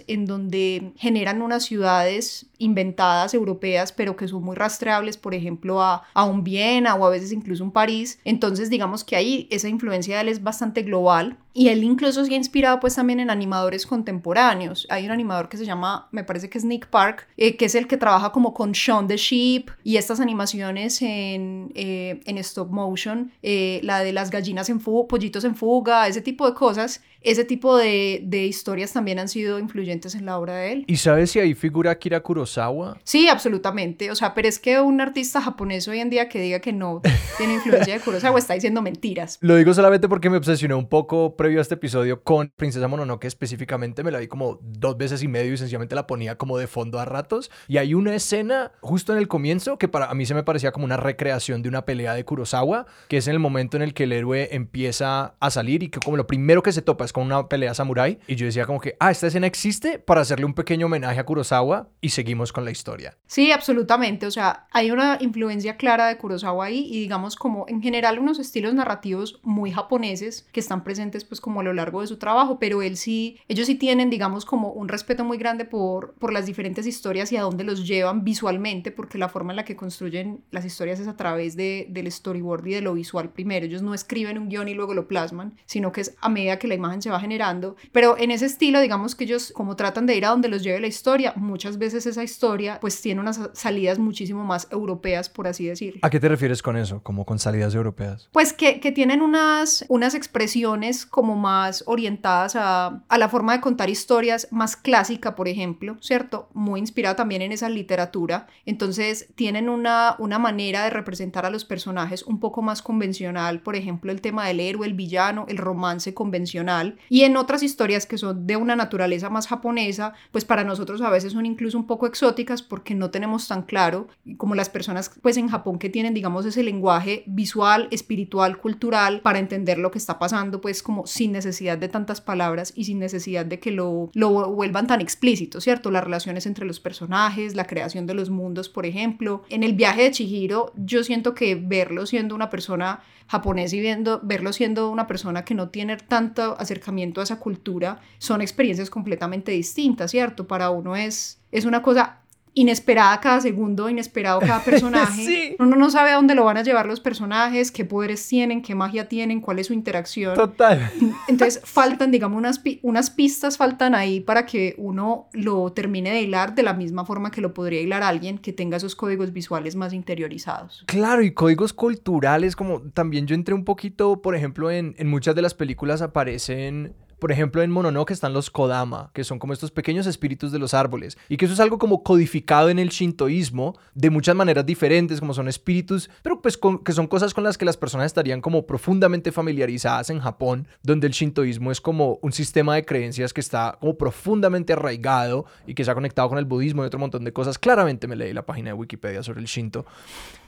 en 0.07 0.25
donde 0.25 0.93
generan 0.97 1.41
unas 1.41 1.63
ciudades 1.63 2.47
inventadas 2.57 3.33
europeas, 3.33 3.91
pero 3.91 4.15
que 4.15 4.27
son 4.27 4.43
muy 4.43 4.55
rastreables, 4.55 5.17
por 5.17 5.33
ejemplo, 5.33 5.81
a, 5.81 6.03
a 6.13 6.25
un 6.25 6.43
Viena 6.43 6.95
o 6.95 7.05
a 7.05 7.09
veces 7.09 7.31
incluso 7.31 7.63
un 7.63 7.71
París. 7.71 8.19
Entonces, 8.23 8.69
digamos 8.69 9.03
que 9.03 9.15
ahí 9.15 9.47
esa 9.51 9.69
influencia 9.69 10.15
de 10.15 10.21
él 10.21 10.27
es 10.29 10.43
bastante 10.43 10.83
global 10.83 11.37
y 11.53 11.69
él 11.69 11.83
incluso 11.83 12.23
se 12.23 12.33
ha 12.33 12.37
inspirado 12.37 12.79
pues 12.79 12.95
también 12.95 13.19
en 13.19 13.29
animadores 13.29 13.85
contemporáneos. 13.85 14.87
Hay 14.89 15.05
un 15.05 15.11
animador 15.11 15.49
que 15.49 15.57
se 15.57 15.65
llama, 15.65 16.07
me 16.11 16.23
parece 16.23 16.49
que 16.49 16.57
es 16.57 16.63
Nick 16.63 16.87
Park, 16.87 17.27
eh, 17.37 17.57
que 17.57 17.65
es 17.65 17.75
el 17.75 17.87
que 17.87 17.97
trabaja 17.97 18.31
como 18.31 18.53
con 18.53 18.71
Shaun 18.71 19.07
the 19.07 19.17
Sheep 19.17 19.69
y 19.83 19.97
estas 19.97 20.19
animaciones 20.19 21.01
en, 21.01 21.71
eh, 21.75 22.21
en 22.25 22.37
stop 22.37 22.69
motion, 22.69 23.31
eh, 23.43 23.79
la 23.83 23.99
de 23.99 24.13
las 24.13 24.31
gallinas 24.31 24.69
en 24.69 24.79
fuga, 24.79 25.07
pollitos 25.07 25.43
en 25.43 25.55
fuga, 25.55 26.07
ese 26.07 26.21
tipo 26.21 26.47
de 26.47 26.53
cosas. 26.53 27.01
Ese 27.23 27.45
tipo 27.45 27.77
de, 27.77 28.21
de 28.23 28.47
historias 28.47 28.93
también 28.93 29.19
han 29.19 29.27
sido 29.27 29.59
influyentes 29.59 30.15
en 30.15 30.25
la 30.25 30.39
obra 30.39 30.55
de 30.55 30.71
él. 30.71 30.85
¿Y 30.87 30.97
sabes 30.97 31.29
si 31.29 31.39
ahí 31.39 31.53
figura 31.53 31.91
Akira 31.91 32.21
Kurosawa? 32.21 32.97
Sí, 33.03 33.27
absolutamente. 33.27 34.09
O 34.09 34.15
sea, 34.15 34.33
pero 34.33 34.47
es 34.47 34.57
que 34.57 34.79
un 34.79 34.99
artista 35.01 35.39
japonés 35.39 35.87
hoy 35.87 35.99
en 35.99 36.09
día 36.09 36.27
que 36.29 36.41
diga 36.41 36.61
que 36.61 36.73
no 36.73 37.03
tiene 37.37 37.53
influencia 37.53 37.93
de 37.93 37.99
Kurosawa 38.03 38.39
está 38.39 38.55
diciendo 38.55 38.81
mentiras. 38.81 39.37
Lo 39.41 39.55
digo 39.55 39.71
solamente 39.75 40.09
porque 40.09 40.31
me 40.31 40.37
obsesioné 40.37 40.73
un 40.73 40.87
poco 40.87 41.35
previo 41.41 41.57
a 41.57 41.63
este 41.63 41.73
episodio 41.73 42.21
con 42.21 42.53
Princesa 42.55 42.87
Mononoke 42.87 43.25
específicamente. 43.25 44.03
Me 44.03 44.11
la 44.11 44.19
vi 44.19 44.27
como 44.27 44.59
dos 44.61 44.95
veces 44.95 45.23
y 45.23 45.27
medio 45.27 45.53
y 45.53 45.57
sencillamente 45.57 45.95
la 45.95 46.05
ponía 46.05 46.37
como 46.37 46.55
de 46.59 46.67
fondo 46.67 46.99
a 46.99 47.05
ratos. 47.05 47.49
Y 47.67 47.77
hay 47.77 47.95
una 47.95 48.13
escena 48.13 48.73
justo 48.81 49.11
en 49.11 49.17
el 49.17 49.27
comienzo 49.27 49.79
que 49.79 49.87
para 49.87 50.13
mí 50.13 50.27
se 50.27 50.35
me 50.35 50.43
parecía 50.43 50.71
como 50.71 50.85
una 50.85 50.97
recreación 50.97 51.63
de 51.63 51.69
una 51.69 51.83
pelea 51.83 52.13
de 52.13 52.23
Kurosawa, 52.25 52.85
que 53.07 53.17
es 53.17 53.27
en 53.27 53.33
el 53.33 53.39
momento 53.39 53.75
en 53.75 53.81
el 53.81 53.95
que 53.95 54.03
el 54.03 54.11
héroe 54.13 54.49
empieza 54.51 55.33
a 55.39 55.49
salir 55.49 55.81
y 55.81 55.89
que 55.89 55.99
como 55.99 56.15
lo 56.15 56.27
primero 56.27 56.61
que 56.61 56.71
se 56.71 56.83
topa 56.83 57.05
es 57.05 57.11
con 57.11 57.25
una 57.25 57.49
pelea 57.49 57.73
samurai. 57.73 58.19
Y 58.27 58.35
yo 58.35 58.45
decía 58.45 58.67
como 58.67 58.79
que, 58.79 58.95
ah, 58.99 59.09
esta 59.09 59.25
escena 59.25 59.47
existe 59.47 59.97
para 59.97 60.21
hacerle 60.21 60.45
un 60.45 60.53
pequeño 60.53 60.85
homenaje 60.85 61.19
a 61.19 61.25
Kurosawa 61.25 61.89
y 62.01 62.09
seguimos 62.09 62.53
con 62.53 62.65
la 62.65 62.69
historia. 62.69 63.17
Sí, 63.25 63.51
absolutamente. 63.51 64.27
O 64.27 64.31
sea, 64.31 64.67
hay 64.69 64.91
una 64.91 65.17
influencia 65.19 65.75
clara 65.75 66.05
de 66.07 66.19
Kurosawa 66.19 66.65
ahí 66.65 66.85
y 66.87 66.99
digamos 66.99 67.35
como 67.35 67.65
en 67.67 67.81
general 67.81 68.19
unos 68.19 68.37
estilos 68.37 68.75
narrativos 68.75 69.39
muy 69.41 69.71
japoneses 69.71 70.47
que 70.51 70.59
están 70.59 70.83
presentes 70.83 71.25
pues 71.31 71.39
como 71.39 71.61
a 71.61 71.63
lo 71.63 71.71
largo 71.71 72.01
de 72.01 72.07
su 72.07 72.17
trabajo, 72.17 72.59
pero 72.59 72.81
él 72.81 72.97
sí, 72.97 73.39
ellos 73.47 73.67
sí 73.67 73.75
tienen 73.75 74.09
digamos 74.09 74.43
como 74.43 74.73
un 74.73 74.89
respeto 74.89 75.23
muy 75.23 75.37
grande 75.37 75.63
por, 75.63 76.13
por 76.15 76.33
las 76.33 76.45
diferentes 76.45 76.85
historias 76.85 77.31
y 77.31 77.37
a 77.37 77.43
dónde 77.43 77.63
los 77.63 77.87
llevan 77.87 78.25
visualmente, 78.25 78.91
porque 78.91 79.17
la 79.17 79.29
forma 79.29 79.53
en 79.53 79.55
la 79.55 79.63
que 79.63 79.77
construyen 79.77 80.43
las 80.51 80.65
historias 80.65 80.99
es 80.99 81.07
a 81.07 81.15
través 81.15 81.55
de, 81.55 81.87
del 81.89 82.11
storyboard 82.11 82.67
y 82.67 82.73
de 82.73 82.81
lo 82.81 82.93
visual 82.93 83.29
primero. 83.29 83.65
Ellos 83.65 83.81
no 83.81 83.93
escriben 83.93 84.37
un 84.37 84.49
guion 84.49 84.67
y 84.67 84.73
luego 84.73 84.93
lo 84.93 85.07
plasman, 85.07 85.53
sino 85.65 85.93
que 85.93 86.01
es 86.01 86.15
a 86.19 86.27
medida 86.27 86.59
que 86.59 86.67
la 86.67 86.75
imagen 86.75 87.01
se 87.01 87.09
va 87.09 87.21
generando. 87.21 87.77
Pero 87.93 88.17
en 88.17 88.31
ese 88.31 88.45
estilo, 88.45 88.81
digamos 88.81 89.15
que 89.15 89.23
ellos 89.23 89.53
como 89.55 89.77
tratan 89.77 90.05
de 90.05 90.17
ir 90.17 90.25
a 90.25 90.31
donde 90.31 90.49
los 90.49 90.63
lleve 90.63 90.81
la 90.81 90.87
historia, 90.87 91.33
muchas 91.37 91.77
veces 91.77 92.05
esa 92.05 92.23
historia 92.25 92.77
pues 92.81 93.01
tiene 93.01 93.21
unas 93.21 93.39
salidas 93.53 93.99
muchísimo 93.99 94.43
más 94.43 94.67
europeas, 94.69 95.29
por 95.29 95.47
así 95.47 95.65
decirlo. 95.65 96.01
¿A 96.03 96.09
qué 96.09 96.19
te 96.19 96.27
refieres 96.27 96.61
con 96.61 96.75
eso? 96.75 97.01
Como 97.03 97.25
con 97.25 97.39
salidas 97.39 97.73
europeas. 97.73 98.27
Pues 98.33 98.51
que, 98.51 98.81
que 98.81 98.91
tienen 98.91 99.21
unas, 99.21 99.85
unas 99.87 100.13
expresiones 100.13 101.05
como 101.05 101.20
más 101.23 101.83
orientadas 101.87 102.55
a, 102.55 103.03
a 103.07 103.17
la 103.17 103.29
forma 103.29 103.53
de 103.53 103.61
contar 103.61 103.89
historias 103.89 104.47
más 104.51 104.75
clásica, 104.75 105.35
por 105.35 105.47
ejemplo, 105.47 105.97
¿cierto? 106.01 106.49
Muy 106.53 106.79
inspirada 106.79 107.15
también 107.15 107.41
en 107.41 107.51
esa 107.51 107.69
literatura. 107.69 108.47
Entonces 108.65 109.29
tienen 109.35 109.69
una, 109.69 110.15
una 110.19 110.39
manera 110.39 110.83
de 110.83 110.89
representar 110.89 111.45
a 111.45 111.49
los 111.49 111.65
personajes 111.65 112.23
un 112.23 112.39
poco 112.39 112.61
más 112.61 112.81
convencional, 112.81 113.61
por 113.61 113.75
ejemplo, 113.75 114.11
el 114.11 114.21
tema 114.21 114.47
del 114.47 114.59
héroe, 114.59 114.87
el 114.87 114.93
villano, 114.93 115.45
el 115.47 115.57
romance 115.57 116.13
convencional. 116.13 116.97
Y 117.09 117.21
en 117.23 117.37
otras 117.37 117.63
historias 117.63 118.05
que 118.05 118.17
son 118.17 118.47
de 118.47 118.55
una 118.55 118.75
naturaleza 118.75 119.29
más 119.29 119.47
japonesa, 119.47 120.13
pues 120.31 120.45
para 120.45 120.63
nosotros 120.63 121.01
a 121.01 121.09
veces 121.09 121.33
son 121.33 121.45
incluso 121.45 121.77
un 121.77 121.87
poco 121.87 122.07
exóticas 122.07 122.61
porque 122.61 122.95
no 122.95 123.11
tenemos 123.11 123.47
tan 123.47 123.63
claro 123.63 124.07
como 124.37 124.55
las 124.55 124.69
personas 124.69 125.11
pues 125.21 125.37
en 125.37 125.49
Japón 125.49 125.79
que 125.79 125.89
tienen 125.89 126.13
digamos 126.13 126.45
ese 126.45 126.63
lenguaje 126.63 127.23
visual, 127.27 127.87
espiritual, 127.91 128.57
cultural 128.57 129.21
para 129.21 129.39
entender 129.39 129.77
lo 129.77 129.91
que 129.91 129.97
está 129.97 130.19
pasando 130.19 130.61
pues 130.61 130.83
como 130.83 131.05
sin 131.11 131.33
necesidad 131.33 131.77
de 131.77 131.89
tantas 131.89 132.21
palabras 132.21 132.71
y 132.73 132.85
sin 132.85 132.97
necesidad 132.97 133.45
de 133.45 133.59
que 133.59 133.71
lo, 133.71 134.09
lo 134.13 134.51
vuelvan 134.51 134.87
tan 134.87 135.01
explícito, 135.01 135.59
¿cierto? 135.59 135.91
Las 135.91 136.05
relaciones 136.05 136.45
entre 136.45 136.65
los 136.65 136.79
personajes, 136.79 137.53
la 137.53 137.67
creación 137.67 138.07
de 138.07 138.13
los 138.13 138.29
mundos, 138.29 138.69
por 138.69 138.85
ejemplo. 138.85 139.43
En 139.49 139.63
el 139.63 139.73
viaje 139.73 140.03
de 140.03 140.11
Chihiro, 140.11 140.71
yo 140.77 141.03
siento 141.03 141.35
que 141.35 141.55
verlo 141.55 142.05
siendo 142.05 142.33
una 142.33 142.49
persona 142.49 143.01
japonesa 143.27 143.75
y 143.75 143.81
viendo, 143.81 144.21
verlo 144.23 144.53
siendo 144.53 144.89
una 144.89 145.05
persona 145.05 145.43
que 145.43 145.53
no 145.53 145.67
tiene 145.67 145.97
tanto 145.97 146.55
acercamiento 146.57 147.19
a 147.19 147.25
esa 147.25 147.39
cultura, 147.39 147.99
son 148.17 148.39
experiencias 148.39 148.89
completamente 148.89 149.51
distintas, 149.51 150.11
¿cierto? 150.11 150.47
Para 150.47 150.69
uno 150.69 150.95
es, 150.95 151.41
es 151.51 151.65
una 151.65 151.81
cosa 151.81 152.21
inesperada 152.53 153.19
cada 153.21 153.41
segundo, 153.41 153.89
inesperado 153.89 154.39
cada 154.39 154.61
personaje. 154.63 155.55
Uno 155.59 155.75
no 155.75 155.89
sabe 155.89 156.11
a 156.11 156.15
dónde 156.15 156.35
lo 156.35 156.45
van 156.45 156.57
a 156.57 156.63
llevar 156.63 156.85
los 156.85 156.99
personajes, 156.99 157.71
qué 157.71 157.85
poderes 157.85 158.27
tienen, 158.27 158.61
qué 158.61 158.75
magia 158.75 159.07
tienen, 159.07 159.41
cuál 159.41 159.59
es 159.59 159.67
su 159.67 159.73
interacción. 159.73 160.35
Total. 160.35 160.91
Entonces 161.27 161.61
faltan, 161.65 162.11
digamos, 162.11 162.37
unas, 162.37 162.61
unas 162.81 163.09
pistas 163.09 163.57
faltan 163.57 163.95
ahí 163.95 164.19
para 164.19 164.45
que 164.45 164.75
uno 164.77 165.29
lo 165.33 165.71
termine 165.71 166.11
de 166.11 166.21
hilar 166.21 166.55
de 166.55 166.63
la 166.63 166.73
misma 166.73 167.05
forma 167.05 167.31
que 167.31 167.41
lo 167.41 167.53
podría 167.53 167.81
hilar 167.81 168.03
alguien 168.03 168.37
que 168.37 168.53
tenga 168.53 168.77
esos 168.77 168.95
códigos 168.95 169.31
visuales 169.31 169.75
más 169.75 169.93
interiorizados. 169.93 170.83
Claro, 170.87 171.21
y 171.21 171.31
códigos 171.31 171.73
culturales, 171.73 172.55
como 172.55 172.81
también 172.81 173.27
yo 173.27 173.35
entré 173.35 173.53
un 173.53 173.63
poquito, 173.63 174.21
por 174.21 174.35
ejemplo, 174.35 174.71
en, 174.71 174.95
en 174.97 175.07
muchas 175.07 175.35
de 175.35 175.41
las 175.41 175.53
películas 175.53 176.01
aparecen 176.01 176.95
por 177.21 177.31
ejemplo, 177.31 177.61
en 177.61 177.69
Mononoke 177.69 178.09
están 178.09 178.33
los 178.33 178.49
Kodama, 178.49 179.11
que 179.13 179.23
son 179.23 179.37
como 179.37 179.53
estos 179.53 179.69
pequeños 179.69 180.07
espíritus 180.07 180.51
de 180.51 180.57
los 180.57 180.73
árboles, 180.73 181.19
y 181.29 181.37
que 181.37 181.45
eso 181.45 181.53
es 181.53 181.59
algo 181.59 181.77
como 181.77 182.01
codificado 182.01 182.69
en 182.69 182.79
el 182.79 182.89
shintoísmo 182.89 183.77
de 183.93 184.09
muchas 184.09 184.35
maneras 184.35 184.65
diferentes, 184.65 185.19
como 185.19 185.35
son 185.35 185.47
espíritus, 185.47 186.09
pero 186.23 186.41
pues 186.41 186.57
que 186.83 186.93
son 186.93 187.05
cosas 187.05 187.35
con 187.35 187.43
las 187.43 187.59
que 187.59 187.65
las 187.65 187.77
personas 187.77 188.07
estarían 188.07 188.41
como 188.41 188.65
profundamente 188.65 189.31
familiarizadas 189.31 190.09
en 190.09 190.19
Japón, 190.19 190.67
donde 190.81 191.05
el 191.05 191.13
shintoísmo 191.13 191.71
es 191.71 191.79
como 191.79 192.17
un 192.23 192.31
sistema 192.31 192.73
de 192.73 192.85
creencias 192.85 193.33
que 193.33 193.41
está 193.41 193.77
como 193.79 193.99
profundamente 193.99 194.73
arraigado 194.73 195.45
y 195.67 195.75
que 195.75 195.85
se 195.85 195.91
ha 195.91 195.93
conectado 195.93 196.27
con 196.27 196.39
el 196.39 196.45
budismo 196.45 196.81
y 196.81 196.87
otro 196.87 196.99
montón 196.99 197.23
de 197.23 197.31
cosas. 197.31 197.59
Claramente 197.59 198.07
me 198.07 198.15
leí 198.15 198.33
la 198.33 198.47
página 198.47 198.71
de 198.71 198.73
Wikipedia 198.73 199.21
sobre 199.21 199.41
el 199.41 199.45
shinto. 199.45 199.85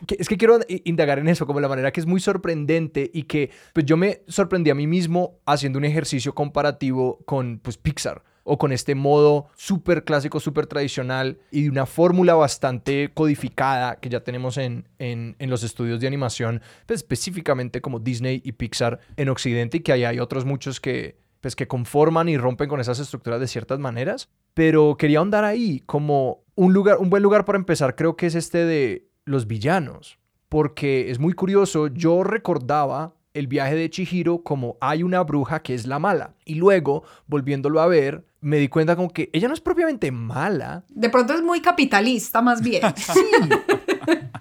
es 0.07 0.27
que 0.27 0.37
quiero 0.37 0.59
indagar 0.85 1.19
en 1.19 1.29
eso, 1.29 1.45
como 1.45 1.59
la 1.59 1.67
manera 1.67 1.91
que 1.91 1.99
es 1.99 2.07
muy 2.07 2.19
sorprendente 2.19 3.11
y 3.13 3.23
que 3.23 3.51
pues 3.73 3.85
yo 3.85 3.95
me 3.95 4.23
sorprendí 4.27 4.71
a 4.71 4.75
mí 4.75 4.87
mismo 4.87 5.39
haciendo 5.45 5.77
un 5.77 5.85
ejercicio 5.85 6.33
comparado 6.71 7.19
con 7.25 7.59
pues, 7.59 7.77
Pixar 7.77 8.23
o 8.45 8.57
con 8.57 8.71
este 8.71 8.93
modo 8.93 9.47
súper 9.55 10.03
clásico, 10.03 10.39
súper 10.39 10.67
tradicional 10.67 11.39
y 11.49 11.63
de 11.63 11.69
una 11.69 11.85
fórmula 11.85 12.35
bastante 12.35 13.11
codificada 13.13 13.95
que 14.01 14.09
ya 14.09 14.21
tenemos 14.21 14.57
en, 14.57 14.89
en, 14.99 15.35
los 15.49 15.63
estudios 15.63 16.01
de 16.01 16.07
animación, 16.07 16.61
pues, 16.85 16.99
específicamente 16.99 17.81
como 17.81 17.99
Disney 17.99 18.41
y 18.43 18.53
Pixar 18.53 18.99
en 19.15 19.29
Occidente 19.29 19.77
y 19.77 19.79
que 19.79 19.93
ahí 19.93 20.03
hay 20.03 20.19
otros 20.19 20.43
muchos 20.43 20.81
que, 20.81 21.17
pues, 21.39 21.55
que 21.55 21.67
conforman 21.67 22.27
y 22.27 22.37
rompen 22.37 22.67
con 22.67 22.81
esas 22.81 22.99
estructuras 22.99 23.39
de 23.39 23.47
ciertas 23.47 23.79
maneras. 23.79 24.29
Pero 24.53 24.97
quería 24.97 25.19
ahondar 25.19 25.45
ahí 25.45 25.81
como 25.85 26.43
un, 26.55 26.73
lugar, 26.73 26.97
un 26.97 27.09
buen 27.09 27.23
lugar 27.23 27.45
para 27.45 27.57
empezar 27.57 27.95
creo 27.95 28.17
que 28.17 28.27
es 28.27 28.35
este 28.35 28.65
de 28.65 29.07
los 29.25 29.47
villanos, 29.47 30.19
porque 30.49 31.09
es 31.09 31.17
muy 31.17 31.33
curioso, 31.33 31.87
yo 31.87 32.23
recordaba 32.23 33.15
el 33.33 33.47
viaje 33.47 33.75
de 33.75 33.89
Chihiro 33.89 34.43
como 34.43 34.77
hay 34.79 35.03
una 35.03 35.21
bruja 35.23 35.61
que 35.61 35.73
es 35.73 35.87
la 35.87 35.99
mala. 35.99 36.35
Y 36.45 36.55
luego, 36.55 37.03
volviéndolo 37.27 37.81
a 37.81 37.87
ver, 37.87 38.25
me 38.41 38.57
di 38.57 38.67
cuenta 38.67 38.95
como 38.95 39.09
que 39.09 39.29
ella 39.33 39.47
no 39.47 39.53
es 39.53 39.61
propiamente 39.61 40.11
mala. 40.11 40.83
De 40.89 41.09
pronto 41.09 41.33
es 41.33 41.41
muy 41.41 41.61
capitalista 41.61 42.41
más 42.41 42.61
bien. 42.61 42.81
sí. 42.95 43.49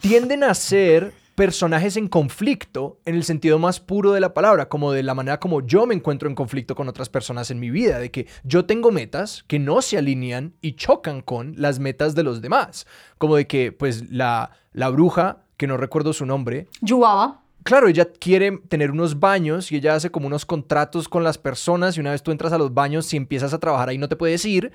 Tienden 0.00 0.44
a 0.44 0.54
ser 0.54 1.14
personajes 1.34 1.96
en 1.96 2.08
conflicto 2.08 3.00
en 3.04 3.14
el 3.14 3.24
sentido 3.24 3.58
más 3.58 3.80
puro 3.80 4.12
de 4.12 4.20
la 4.20 4.34
palabra, 4.34 4.68
como 4.68 4.92
de 4.92 5.02
la 5.02 5.14
manera 5.14 5.40
como 5.40 5.64
yo 5.66 5.86
me 5.86 5.94
encuentro 5.94 6.28
en 6.28 6.34
conflicto 6.34 6.74
con 6.74 6.88
otras 6.88 7.08
personas 7.08 7.50
en 7.50 7.58
mi 7.58 7.70
vida, 7.70 7.98
de 7.98 8.10
que 8.10 8.26
yo 8.44 8.66
tengo 8.66 8.90
metas 8.90 9.44
que 9.46 9.58
no 9.58 9.80
se 9.82 9.96
alinean 9.96 10.54
y 10.60 10.74
chocan 10.74 11.22
con 11.22 11.54
las 11.56 11.78
metas 11.78 12.14
de 12.14 12.22
los 12.22 12.42
demás, 12.42 12.86
como 13.18 13.36
de 13.36 13.46
que 13.46 13.72
pues 13.72 14.10
la, 14.10 14.50
la 14.72 14.90
bruja, 14.90 15.44
que 15.56 15.66
no 15.66 15.76
recuerdo 15.76 16.12
su 16.12 16.26
nombre, 16.26 16.68
Yubaba 16.80 17.41
claro, 17.64 17.88
ella 17.88 18.06
quiere 18.06 18.58
tener 18.68 18.90
unos 18.90 19.18
baños 19.18 19.72
y 19.72 19.76
ella 19.76 19.94
hace 19.94 20.10
como 20.10 20.26
unos 20.26 20.46
contratos 20.46 21.08
con 21.08 21.24
las 21.24 21.38
personas 21.38 21.96
y 21.96 22.00
una 22.00 22.12
vez 22.12 22.22
tú 22.22 22.30
entras 22.30 22.52
a 22.52 22.58
los 22.58 22.72
baños, 22.74 23.06
si 23.06 23.16
empiezas 23.16 23.52
a 23.52 23.58
trabajar 23.58 23.88
ahí 23.88 23.98
no 23.98 24.08
te 24.08 24.16
puedes 24.16 24.44
ir. 24.44 24.72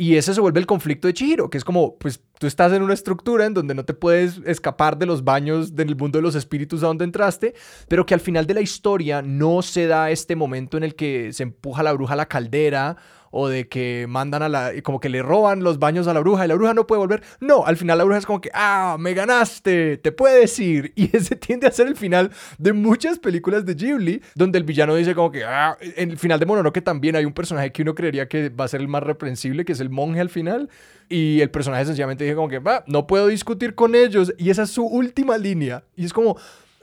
Y 0.00 0.14
ese 0.14 0.32
se 0.32 0.40
vuelve 0.40 0.60
el 0.60 0.66
conflicto 0.66 1.08
de 1.08 1.14
Chihiro, 1.14 1.50
que 1.50 1.58
es 1.58 1.64
como, 1.64 1.98
pues 1.98 2.20
tú 2.38 2.46
estás 2.46 2.72
en 2.72 2.82
una 2.82 2.94
estructura 2.94 3.46
en 3.46 3.52
donde 3.52 3.74
no 3.74 3.84
te 3.84 3.94
puedes 3.94 4.40
escapar 4.46 4.96
de 4.96 5.06
los 5.06 5.24
baños 5.24 5.74
del 5.74 5.96
mundo 5.96 6.18
de 6.18 6.22
los 6.22 6.36
espíritus 6.36 6.84
a 6.84 6.86
donde 6.86 7.04
entraste, 7.04 7.54
pero 7.88 8.06
que 8.06 8.14
al 8.14 8.20
final 8.20 8.46
de 8.46 8.54
la 8.54 8.60
historia 8.60 9.22
no 9.22 9.60
se 9.60 9.88
da 9.88 10.12
este 10.12 10.36
momento 10.36 10.76
en 10.76 10.84
el 10.84 10.94
que 10.94 11.32
se 11.32 11.42
empuja 11.42 11.82
la 11.82 11.92
bruja 11.92 12.12
a 12.12 12.16
la 12.16 12.26
caldera 12.26 12.96
o 13.30 13.48
de 13.48 13.68
que 13.68 14.06
mandan 14.08 14.42
a 14.42 14.48
la, 14.48 14.72
como 14.82 15.00
que 15.00 15.08
le 15.08 15.22
roban 15.22 15.62
los 15.62 15.78
baños 15.78 16.06
a 16.06 16.14
la 16.14 16.20
bruja 16.20 16.44
y 16.44 16.48
la 16.48 16.54
bruja 16.54 16.74
no 16.74 16.86
puede 16.86 17.00
volver. 17.00 17.22
No, 17.40 17.66
al 17.66 17.76
final 17.76 17.98
la 17.98 18.04
bruja 18.04 18.18
es 18.18 18.26
como 18.26 18.40
que, 18.40 18.50
ah, 18.54 18.96
me 18.98 19.14
ganaste, 19.14 19.98
te 19.98 20.12
puedes 20.12 20.58
ir. 20.58 20.92
Y 20.98 21.16
ese 21.16 21.36
tiende 21.36 21.66
a 21.66 21.70
ser 21.70 21.86
el 21.86 21.96
final 21.96 22.30
de 22.58 22.72
muchas 22.72 23.18
películas 23.18 23.64
de 23.64 23.74
Ghibli, 23.74 24.20
donde 24.34 24.58
el 24.58 24.64
villano 24.64 24.94
dice 24.94 25.14
como 25.14 25.30
que, 25.30 25.44
ah, 25.44 25.76
en 25.80 26.10
el 26.10 26.18
final 26.18 26.40
de 26.40 26.46
Mononoke 26.46 26.82
también 26.82 27.14
hay 27.14 27.24
un 27.24 27.32
personaje 27.32 27.70
que 27.72 27.82
uno 27.82 27.94
creería 27.94 28.28
que 28.28 28.48
va 28.48 28.64
a 28.64 28.68
ser 28.68 28.80
el 28.80 28.88
más 28.88 29.02
reprensible, 29.02 29.64
que 29.64 29.72
es 29.72 29.80
el 29.80 29.87
monje 29.90 30.20
al 30.20 30.30
final. 30.30 30.68
Y 31.08 31.40
el 31.40 31.50
personaje 31.50 31.86
sencillamente 31.86 32.24
dice 32.24 32.36
como 32.36 32.48
que, 32.48 32.58
va, 32.58 32.84
no 32.86 33.06
puedo 33.06 33.28
discutir 33.28 33.74
con 33.74 33.94
ellos. 33.94 34.34
Y 34.38 34.50
esa 34.50 34.64
es 34.64 34.70
su 34.70 34.84
última 34.84 35.38
línea. 35.38 35.84
Y 35.96 36.04
es 36.04 36.12
como, 36.12 36.36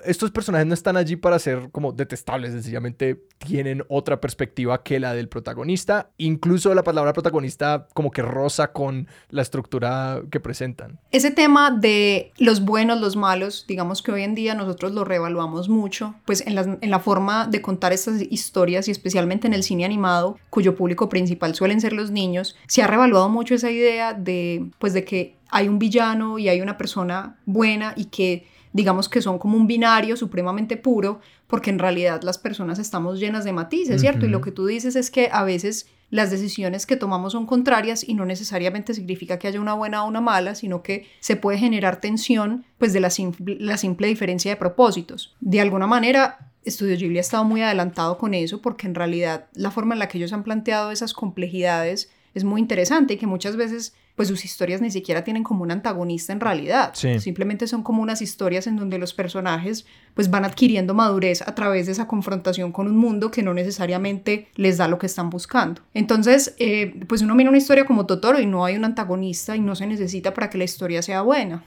estos 0.05 0.31
personajes 0.31 0.67
no 0.67 0.73
están 0.73 0.97
allí 0.97 1.15
para 1.15 1.39
ser 1.39 1.69
como 1.71 1.91
detestables, 1.91 2.51
sencillamente 2.51 3.23
tienen 3.37 3.83
otra 3.87 4.21
perspectiva 4.21 4.83
que 4.83 4.99
la 4.99 5.13
del 5.13 5.29
protagonista. 5.29 6.09
Incluso 6.17 6.73
la 6.73 6.83
palabra 6.83 7.13
protagonista 7.13 7.87
como 7.93 8.11
que 8.11 8.21
roza 8.21 8.71
con 8.71 9.07
la 9.29 9.41
estructura 9.41 10.21
que 10.31 10.39
presentan. 10.39 10.99
Ese 11.11 11.31
tema 11.31 11.71
de 11.71 12.31
los 12.37 12.63
buenos, 12.63 12.99
los 12.99 13.15
malos, 13.15 13.65
digamos 13.67 14.01
que 14.01 14.11
hoy 14.11 14.23
en 14.23 14.35
día 14.35 14.55
nosotros 14.55 14.93
lo 14.93 15.03
reevaluamos 15.03 15.69
mucho, 15.69 16.15
pues 16.25 16.45
en 16.45 16.55
la, 16.55 16.77
en 16.79 16.89
la 16.89 16.99
forma 16.99 17.47
de 17.47 17.61
contar 17.61 17.93
estas 17.93 18.21
historias 18.21 18.87
y 18.87 18.91
especialmente 18.91 19.47
en 19.47 19.53
el 19.53 19.63
cine 19.63 19.85
animado, 19.85 20.37
cuyo 20.49 20.75
público 20.75 21.09
principal 21.09 21.55
suelen 21.55 21.81
ser 21.81 21.93
los 21.93 22.11
niños, 22.11 22.55
se 22.67 22.81
ha 22.81 22.87
reevaluado 22.87 23.29
mucho 23.29 23.55
esa 23.55 23.71
idea 23.71 24.13
de, 24.13 24.69
pues 24.79 24.93
de 24.93 25.03
que 25.03 25.35
hay 25.49 25.67
un 25.67 25.79
villano 25.79 26.39
y 26.39 26.49
hay 26.49 26.61
una 26.61 26.77
persona 26.77 27.37
buena 27.45 27.93
y 27.95 28.05
que 28.05 28.47
digamos 28.75 29.07
que 29.07 29.21
son 29.21 29.39
como 29.39 29.55
un 29.55 29.67
binario 29.67 30.17
supremamente 30.17 30.75
puro, 30.75 31.21
porque 31.47 31.69
en 31.69 31.79
realidad 31.79 32.23
las 32.23 32.37
personas 32.37 32.77
estamos 32.77 33.21
llenas 33.21 33.45
de 33.45 33.53
matices, 33.53 34.01
¿cierto? 34.01 34.25
Y 34.25 34.29
lo 34.29 34.41
que 34.41 34.51
tú 34.51 34.65
dices 34.65 34.97
es 34.97 35.09
que 35.09 35.29
a 35.31 35.45
veces 35.45 35.87
las 36.09 36.29
decisiones 36.29 36.85
que 36.85 36.97
tomamos 36.97 37.31
son 37.31 37.45
contrarias 37.45 38.03
y 38.03 38.15
no 38.15 38.25
necesariamente 38.25 38.93
significa 38.93 39.39
que 39.39 39.47
haya 39.47 39.61
una 39.61 39.75
buena 39.75 40.03
o 40.03 40.09
una 40.09 40.19
mala, 40.19 40.55
sino 40.55 40.83
que 40.83 41.07
se 41.21 41.37
puede 41.37 41.57
generar 41.57 42.01
tensión 42.01 42.65
pues 42.77 42.91
de 42.91 42.99
la 42.99 43.11
simple, 43.11 43.55
la 43.61 43.77
simple 43.77 44.07
diferencia 44.07 44.51
de 44.51 44.57
propósitos. 44.57 45.37
De 45.39 45.61
alguna 45.61 45.87
manera, 45.87 46.51
Estudio 46.65 46.97
Ghibli 46.97 47.19
ha 47.19 47.21
estado 47.21 47.45
muy 47.45 47.61
adelantado 47.61 48.17
con 48.17 48.33
eso 48.33 48.61
porque 48.61 48.87
en 48.87 48.95
realidad 48.95 49.47
la 49.53 49.71
forma 49.71 49.95
en 49.95 49.99
la 49.99 50.09
que 50.09 50.17
ellos 50.17 50.33
han 50.33 50.43
planteado 50.43 50.91
esas 50.91 51.13
complejidades 51.13 52.11
es 52.33 52.43
muy 52.43 52.59
interesante 52.59 53.13
y 53.13 53.17
que 53.17 53.25
muchas 53.25 53.55
veces 53.55 53.95
pues 54.15 54.29
sus 54.29 54.45
historias 54.45 54.81
ni 54.81 54.91
siquiera 54.91 55.23
tienen 55.23 55.43
como 55.43 55.63
un 55.63 55.71
antagonista 55.71 56.31
en 56.31 56.39
realidad. 56.39 56.93
Simplemente 56.93 57.67
son 57.67 57.83
como 57.83 58.01
unas 58.01 58.21
historias 58.21 58.65
en 58.65 58.77
donde 58.77 58.97
los 58.97 59.13
personajes 59.13 59.85
pues 60.13 60.29
van 60.29 60.45
adquiriendo 60.45 60.93
madurez 60.93 61.41
a 61.41 61.53
través 61.53 61.85
de 61.85 61.91
esa 61.91 62.07
confrontación 62.07 62.71
con 62.71 62.87
un 62.87 62.95
mundo 62.95 63.29
que 63.29 63.43
no 63.43 63.53
necesariamente 63.53 64.47
les 64.55 64.77
da 64.77 64.87
lo 64.87 64.97
que 64.97 65.07
están 65.07 65.29
buscando. 65.29 65.81
Entonces, 65.93 66.55
eh, 66.59 67.01
pues 67.07 67.21
uno 67.21 67.35
mira 67.35 67.49
una 67.49 67.57
historia 67.57 67.85
como 67.85 68.05
Totoro 68.05 68.39
y 68.39 68.45
no 68.45 68.63
hay 68.63 68.77
un 68.77 68.85
antagonista 68.85 69.55
y 69.57 69.59
no 69.59 69.75
se 69.75 69.85
necesita 69.85 70.33
para 70.33 70.49
que 70.49 70.57
la 70.57 70.63
historia 70.63 71.01
sea 71.01 71.21
buena. 71.21 71.65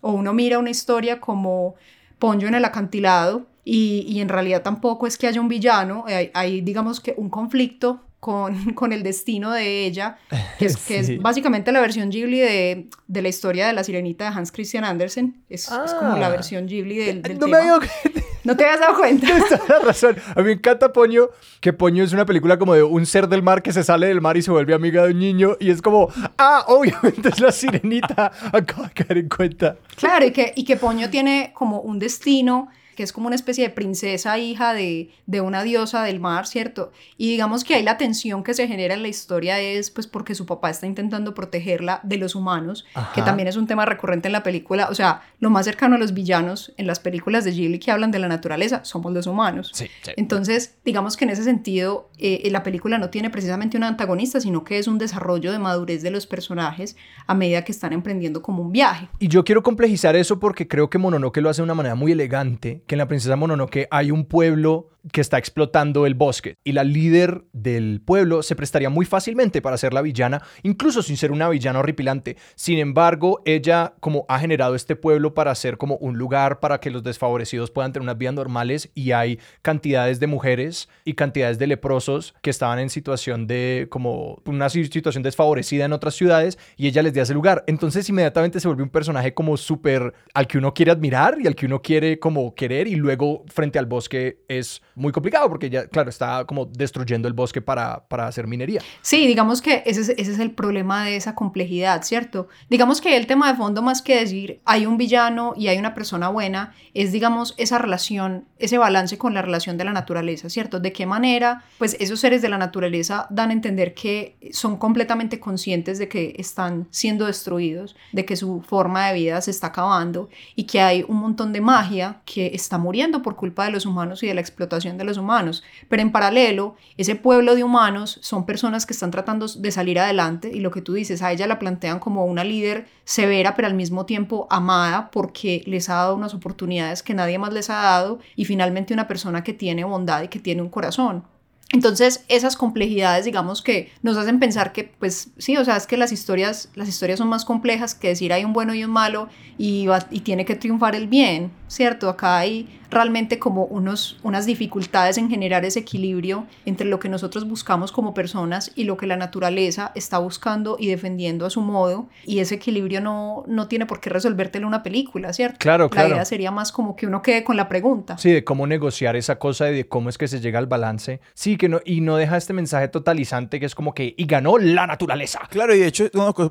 O 0.00 0.12
uno 0.12 0.32
mira 0.32 0.58
una 0.58 0.70
historia 0.70 1.20
como 1.20 1.74
Ponyo 2.18 2.48
en 2.48 2.54
el 2.54 2.64
acantilado 2.64 3.46
y, 3.64 4.06
y 4.08 4.20
en 4.20 4.30
realidad 4.30 4.62
tampoco 4.62 5.06
es 5.06 5.18
que 5.18 5.26
haya 5.26 5.40
un 5.40 5.48
villano, 5.48 6.04
hay, 6.06 6.30
hay 6.32 6.62
digamos 6.62 7.00
que 7.00 7.14
un 7.18 7.28
conflicto 7.28 8.00
con, 8.22 8.54
con, 8.74 8.92
el 8.92 9.02
destino 9.02 9.50
de 9.50 9.84
ella, 9.84 10.16
que 10.60 10.66
es, 10.66 10.76
que 10.76 11.00
es 11.00 11.20
básicamente 11.20 11.72
la 11.72 11.80
versión 11.80 12.08
Ghibli 12.08 12.38
de, 12.38 12.88
de, 13.08 13.22
la 13.22 13.28
historia 13.28 13.66
de 13.66 13.72
la 13.72 13.82
sirenita 13.82 14.30
de 14.30 14.36
Hans 14.38 14.52
Christian 14.52 14.84
Andersen. 14.84 15.42
Es, 15.50 15.64
es 15.64 15.92
como 15.94 16.16
la 16.16 16.28
ah. 16.28 16.30
versión 16.30 16.68
Ghibli 16.68 16.98
del, 16.98 17.22
del 17.22 17.36
no 17.40 17.46
tema. 17.46 17.58
Me 17.80 18.22
no 18.44 18.56
te 18.56 18.64
habías 18.64 18.78
dado 18.78 18.96
cuenta. 18.96 19.26
Tienes 19.26 19.50
la 19.68 19.78
razón. 19.80 20.16
A 20.36 20.38
mí 20.38 20.44
me 20.44 20.52
encanta 20.52 20.92
Poño, 20.92 21.30
que 21.60 21.72
Poño 21.72 22.04
es 22.04 22.12
una 22.12 22.24
película 22.24 22.60
como 22.60 22.74
de 22.74 22.84
un 22.84 23.06
ser 23.06 23.28
del 23.28 23.42
mar 23.42 23.60
que 23.60 23.72
se 23.72 23.82
sale 23.82 24.06
del 24.06 24.20
mar 24.20 24.36
y 24.36 24.42
se 24.42 24.52
vuelve 24.52 24.72
amiga 24.72 25.02
de 25.04 25.10
un 25.10 25.18
niño. 25.18 25.56
Y 25.58 25.70
es 25.70 25.82
como, 25.82 26.08
ah, 26.38 26.64
obviamente 26.68 27.28
es 27.28 27.40
la 27.40 27.50
sirenita. 27.50 28.30
Acabo 28.52 28.84
de 28.84 28.90
caer 28.90 29.18
en 29.18 29.28
cuenta. 29.28 29.78
Claro, 29.96 30.26
y 30.26 30.30
que, 30.30 30.52
y 30.54 30.62
que 30.62 30.76
Poño 30.76 31.10
tiene 31.10 31.50
como 31.54 31.80
un 31.80 31.98
destino 31.98 32.68
que 32.96 33.02
es 33.02 33.12
como 33.12 33.26
una 33.26 33.36
especie 33.36 33.64
de 33.64 33.74
princesa 33.74 34.38
hija 34.38 34.74
de, 34.74 35.10
de 35.26 35.40
una 35.40 35.62
diosa 35.62 36.02
del 36.04 36.20
mar, 36.20 36.46
¿cierto? 36.46 36.92
Y 37.16 37.30
digamos 37.30 37.64
que 37.64 37.74
ahí 37.74 37.82
la 37.82 37.98
tensión 37.98 38.42
que 38.42 38.54
se 38.54 38.68
genera 38.68 38.94
en 38.94 39.02
la 39.02 39.08
historia 39.08 39.60
es 39.60 39.90
pues 39.90 40.06
porque 40.06 40.34
su 40.34 40.46
papá 40.46 40.70
está 40.70 40.86
intentando 40.86 41.34
protegerla 41.34 42.00
de 42.02 42.16
los 42.16 42.34
humanos, 42.34 42.84
que 43.14 43.22
también 43.22 43.48
es 43.48 43.56
un 43.56 43.66
tema 43.66 43.84
recurrente 43.84 44.28
en 44.28 44.32
la 44.32 44.42
película, 44.42 44.88
o 44.90 44.94
sea, 44.94 45.22
lo 45.40 45.50
más 45.50 45.64
cercano 45.64 45.96
a 45.96 45.98
los 45.98 46.14
villanos 46.14 46.72
en 46.76 46.86
las 46.86 47.00
películas 47.00 47.44
de 47.44 47.52
Ghibli 47.52 47.78
que 47.78 47.90
hablan 47.90 48.10
de 48.10 48.18
la 48.18 48.28
naturaleza 48.28 48.84
somos 48.84 49.12
los 49.12 49.26
humanos. 49.26 49.70
Sí, 49.74 49.86
Entonces, 50.16 50.76
digamos 50.84 51.16
que 51.16 51.24
en 51.24 51.30
ese 51.30 51.44
sentido, 51.44 52.10
eh, 52.18 52.48
la 52.50 52.62
película 52.62 52.98
no 52.98 53.10
tiene 53.10 53.30
precisamente 53.30 53.76
un 53.76 53.84
antagonista, 53.84 54.40
sino 54.40 54.64
que 54.64 54.78
es 54.78 54.86
un 54.86 54.98
desarrollo 54.98 55.52
de 55.52 55.58
madurez 55.58 56.02
de 56.02 56.10
los 56.10 56.26
personajes 56.26 56.96
a 57.26 57.34
medida 57.34 57.64
que 57.64 57.72
están 57.72 57.92
emprendiendo 57.92 58.42
como 58.42 58.62
un 58.62 58.72
viaje. 58.72 59.08
Y 59.18 59.28
yo 59.28 59.44
quiero 59.44 59.62
complejizar 59.62 60.16
eso 60.16 60.38
porque 60.38 60.68
creo 60.68 60.90
que 60.90 60.98
Mononoke 60.98 61.38
lo 61.38 61.50
hace 61.50 61.62
de 61.62 61.64
una 61.64 61.74
manera 61.74 61.94
muy 61.94 62.12
elegante, 62.12 62.81
que 62.86 62.94
en 62.94 62.98
la 62.98 63.08
princesa 63.08 63.36
Mononoke 63.36 63.88
hay 63.90 64.10
un 64.10 64.26
pueblo 64.26 64.91
que 65.10 65.20
está 65.20 65.38
explotando 65.38 66.06
el 66.06 66.14
bosque 66.14 66.58
y 66.64 66.72
la 66.72 66.84
líder 66.84 67.44
del 67.52 68.00
pueblo 68.04 68.42
se 68.42 68.54
prestaría 68.54 68.90
muy 68.90 69.04
fácilmente 69.04 69.60
para 69.60 69.76
ser 69.76 69.94
la 69.94 70.02
villana, 70.02 70.42
incluso 70.62 71.02
sin 71.02 71.16
ser 71.16 71.32
una 71.32 71.48
villana 71.48 71.80
horripilante. 71.80 72.36
Sin 72.54 72.78
embargo, 72.78 73.42
ella 73.44 73.94
como 74.00 74.24
ha 74.28 74.38
generado 74.38 74.74
este 74.74 74.94
pueblo 74.94 75.34
para 75.34 75.54
ser 75.54 75.76
como 75.78 75.96
un 75.96 76.18
lugar 76.18 76.60
para 76.60 76.78
que 76.78 76.90
los 76.90 77.02
desfavorecidos 77.02 77.70
puedan 77.70 77.92
tener 77.92 78.04
unas 78.04 78.18
vidas 78.18 78.34
normales 78.34 78.90
y 78.94 79.12
hay 79.12 79.38
cantidades 79.62 80.20
de 80.20 80.26
mujeres 80.26 80.88
y 81.04 81.14
cantidades 81.14 81.58
de 81.58 81.66
leprosos 81.66 82.34
que 82.42 82.50
estaban 82.50 82.78
en 82.78 82.90
situación 82.90 83.46
de 83.46 83.88
como 83.90 84.40
una 84.44 84.68
situación 84.68 85.22
desfavorecida 85.22 85.84
en 85.84 85.92
otras 85.92 86.14
ciudades 86.14 86.58
y 86.76 86.86
ella 86.86 87.02
les 87.02 87.12
dio 87.12 87.22
ese 87.22 87.34
lugar. 87.34 87.64
Entonces 87.66 88.08
inmediatamente 88.08 88.60
se 88.60 88.68
vuelve 88.68 88.82
un 88.82 88.90
personaje 88.90 89.34
como 89.34 89.56
súper 89.56 90.14
al 90.34 90.46
que 90.46 90.58
uno 90.58 90.74
quiere 90.74 90.92
admirar 90.92 91.38
y 91.40 91.46
al 91.46 91.54
que 91.54 91.66
uno 91.66 91.82
quiere 91.82 92.18
como 92.18 92.54
querer 92.54 92.86
y 92.86 92.94
luego 92.94 93.44
frente 93.48 93.78
al 93.78 93.86
bosque 93.86 94.38
es 94.48 94.82
muy 94.94 95.12
complicado 95.12 95.48
porque 95.48 95.70
ya, 95.70 95.86
claro, 95.86 96.10
está 96.10 96.44
como 96.44 96.66
destruyendo 96.66 97.28
el 97.28 97.34
bosque 97.34 97.60
para, 97.60 98.06
para 98.08 98.26
hacer 98.26 98.46
minería. 98.46 98.80
Sí, 99.00 99.26
digamos 99.26 99.62
que 99.62 99.82
ese 99.86 100.00
es, 100.02 100.08
ese 100.10 100.32
es 100.32 100.38
el 100.38 100.50
problema 100.50 101.04
de 101.04 101.16
esa 101.16 101.34
complejidad, 101.34 102.02
¿cierto? 102.02 102.48
Digamos 102.68 103.00
que 103.00 103.16
el 103.16 103.26
tema 103.26 103.50
de 103.50 103.56
fondo, 103.56 103.82
más 103.82 104.02
que 104.02 104.18
decir 104.18 104.60
hay 104.64 104.86
un 104.86 104.96
villano 104.96 105.54
y 105.56 105.68
hay 105.68 105.78
una 105.78 105.94
persona 105.94 106.28
buena, 106.28 106.74
es, 106.94 107.12
digamos, 107.12 107.54
esa 107.56 107.78
relación, 107.78 108.46
ese 108.58 108.78
balance 108.78 109.18
con 109.18 109.34
la 109.34 109.42
relación 109.42 109.76
de 109.78 109.84
la 109.84 109.92
naturaleza, 109.92 110.50
¿cierto? 110.50 110.80
De 110.80 110.92
qué 110.92 111.06
manera, 111.06 111.64
pues 111.78 111.96
esos 112.00 112.20
seres 112.20 112.42
de 112.42 112.48
la 112.48 112.58
naturaleza 112.58 113.26
dan 113.30 113.50
a 113.50 113.52
entender 113.52 113.94
que 113.94 114.36
son 114.52 114.76
completamente 114.76 115.40
conscientes 115.40 115.98
de 115.98 116.08
que 116.08 116.34
están 116.38 116.86
siendo 116.90 117.26
destruidos, 117.26 117.96
de 118.12 118.24
que 118.24 118.36
su 118.36 118.62
forma 118.62 119.08
de 119.08 119.14
vida 119.14 119.40
se 119.40 119.50
está 119.50 119.68
acabando 119.68 120.28
y 120.54 120.64
que 120.64 120.80
hay 120.80 121.04
un 121.08 121.16
montón 121.16 121.52
de 121.52 121.60
magia 121.60 122.20
que 122.24 122.52
está 122.54 122.78
muriendo 122.78 123.22
por 123.22 123.36
culpa 123.36 123.64
de 123.64 123.70
los 123.70 123.86
humanos 123.86 124.22
y 124.22 124.26
de 124.26 124.34
la 124.34 124.40
explotación 124.40 124.81
de 124.90 125.04
los 125.04 125.16
humanos. 125.16 125.62
Pero 125.88 126.02
en 126.02 126.12
paralelo, 126.12 126.76
ese 126.96 127.14
pueblo 127.14 127.54
de 127.54 127.64
humanos 127.64 128.18
son 128.20 128.44
personas 128.46 128.84
que 128.84 128.92
están 128.92 129.10
tratando 129.10 129.46
de 129.46 129.70
salir 129.70 129.98
adelante 129.98 130.50
y 130.52 130.60
lo 130.60 130.70
que 130.70 130.82
tú 130.82 130.94
dices, 130.94 131.22
a 131.22 131.32
ella 131.32 131.46
la 131.46 131.58
plantean 131.58 131.98
como 132.00 132.26
una 132.26 132.44
líder 132.44 132.86
severa, 133.04 133.54
pero 133.54 133.68
al 133.68 133.74
mismo 133.74 134.06
tiempo 134.06 134.46
amada 134.50 135.10
porque 135.10 135.62
les 135.66 135.88
ha 135.88 135.94
dado 135.94 136.16
unas 136.16 136.34
oportunidades 136.34 137.02
que 137.02 137.14
nadie 137.14 137.38
más 137.38 137.52
les 137.52 137.70
ha 137.70 137.76
dado 137.76 138.18
y 138.36 138.44
finalmente 138.44 138.94
una 138.94 139.08
persona 139.08 139.42
que 139.44 139.52
tiene 139.52 139.84
bondad 139.84 140.22
y 140.22 140.28
que 140.28 140.40
tiene 140.40 140.62
un 140.62 140.68
corazón. 140.68 141.24
Entonces, 141.72 142.24
esas 142.28 142.54
complejidades, 142.54 143.24
digamos 143.24 143.62
que 143.62 143.90
nos 144.02 144.18
hacen 144.18 144.38
pensar 144.38 144.72
que, 144.72 144.92
pues 144.98 145.30
sí, 145.38 145.56
o 145.56 145.64
sea, 145.64 145.76
es 145.78 145.86
que 145.86 145.96
las 145.96 146.12
historias, 146.12 146.68
las 146.74 146.86
historias 146.86 147.18
son 147.18 147.28
más 147.28 147.46
complejas 147.46 147.94
que 147.94 148.08
decir 148.08 148.30
hay 148.34 148.44
un 148.44 148.52
bueno 148.52 148.74
y 148.74 148.84
un 148.84 148.90
malo 148.90 149.28
y, 149.56 149.86
y 150.10 150.20
tiene 150.20 150.44
que 150.44 150.54
triunfar 150.54 150.94
el 150.94 151.08
bien, 151.08 151.50
¿cierto? 151.68 152.10
Acá 152.10 152.38
hay 152.38 152.68
realmente 152.92 153.38
como 153.38 153.64
unos, 153.64 154.18
unas 154.22 154.46
dificultades 154.46 155.18
en 155.18 155.28
generar 155.28 155.64
ese 155.64 155.80
equilibrio 155.80 156.46
entre 156.64 156.86
lo 156.86 156.98
que 156.98 157.08
nosotros 157.08 157.48
buscamos 157.48 157.90
como 157.90 158.14
personas 158.14 158.70
y 158.74 158.84
lo 158.84 158.96
que 158.96 159.06
la 159.06 159.16
naturaleza 159.16 159.92
está 159.94 160.18
buscando 160.18 160.76
y 160.78 160.88
defendiendo 160.88 161.46
a 161.46 161.50
su 161.50 161.60
modo. 161.60 162.08
Y 162.24 162.38
ese 162.38 162.56
equilibrio 162.56 163.00
no, 163.00 163.44
no 163.46 163.68
tiene 163.68 163.86
por 163.86 164.00
qué 164.00 164.10
resolvértelo 164.10 164.66
una 164.66 164.82
película, 164.82 165.32
¿cierto? 165.32 165.58
Claro, 165.58 165.88
claro. 165.88 166.08
La 166.08 166.14
idea 166.16 166.24
sería 166.24 166.50
más 166.50 166.72
como 166.72 166.94
que 166.94 167.06
uno 167.06 167.22
quede 167.22 167.44
con 167.44 167.56
la 167.56 167.68
pregunta. 167.68 168.18
Sí, 168.18 168.30
de 168.30 168.44
cómo 168.44 168.66
negociar 168.66 169.16
esa 169.16 169.38
cosa 169.38 169.70
y 169.70 169.74
de 169.74 169.88
cómo 169.88 170.08
es 170.08 170.18
que 170.18 170.28
se 170.28 170.40
llega 170.40 170.58
al 170.58 170.66
balance. 170.66 171.20
Sí, 171.34 171.56
que 171.56 171.68
no, 171.68 171.80
y 171.84 172.00
no 172.00 172.16
deja 172.16 172.36
este 172.36 172.52
mensaje 172.52 172.88
totalizante 172.88 173.58
que 173.58 173.66
es 173.66 173.74
como 173.74 173.94
que, 173.94 174.14
y 174.16 174.26
ganó 174.26 174.58
la 174.58 174.86
naturaleza. 174.86 175.40
Claro, 175.50 175.74
y 175.74 175.80
de 175.80 175.86
hecho, 175.86 176.10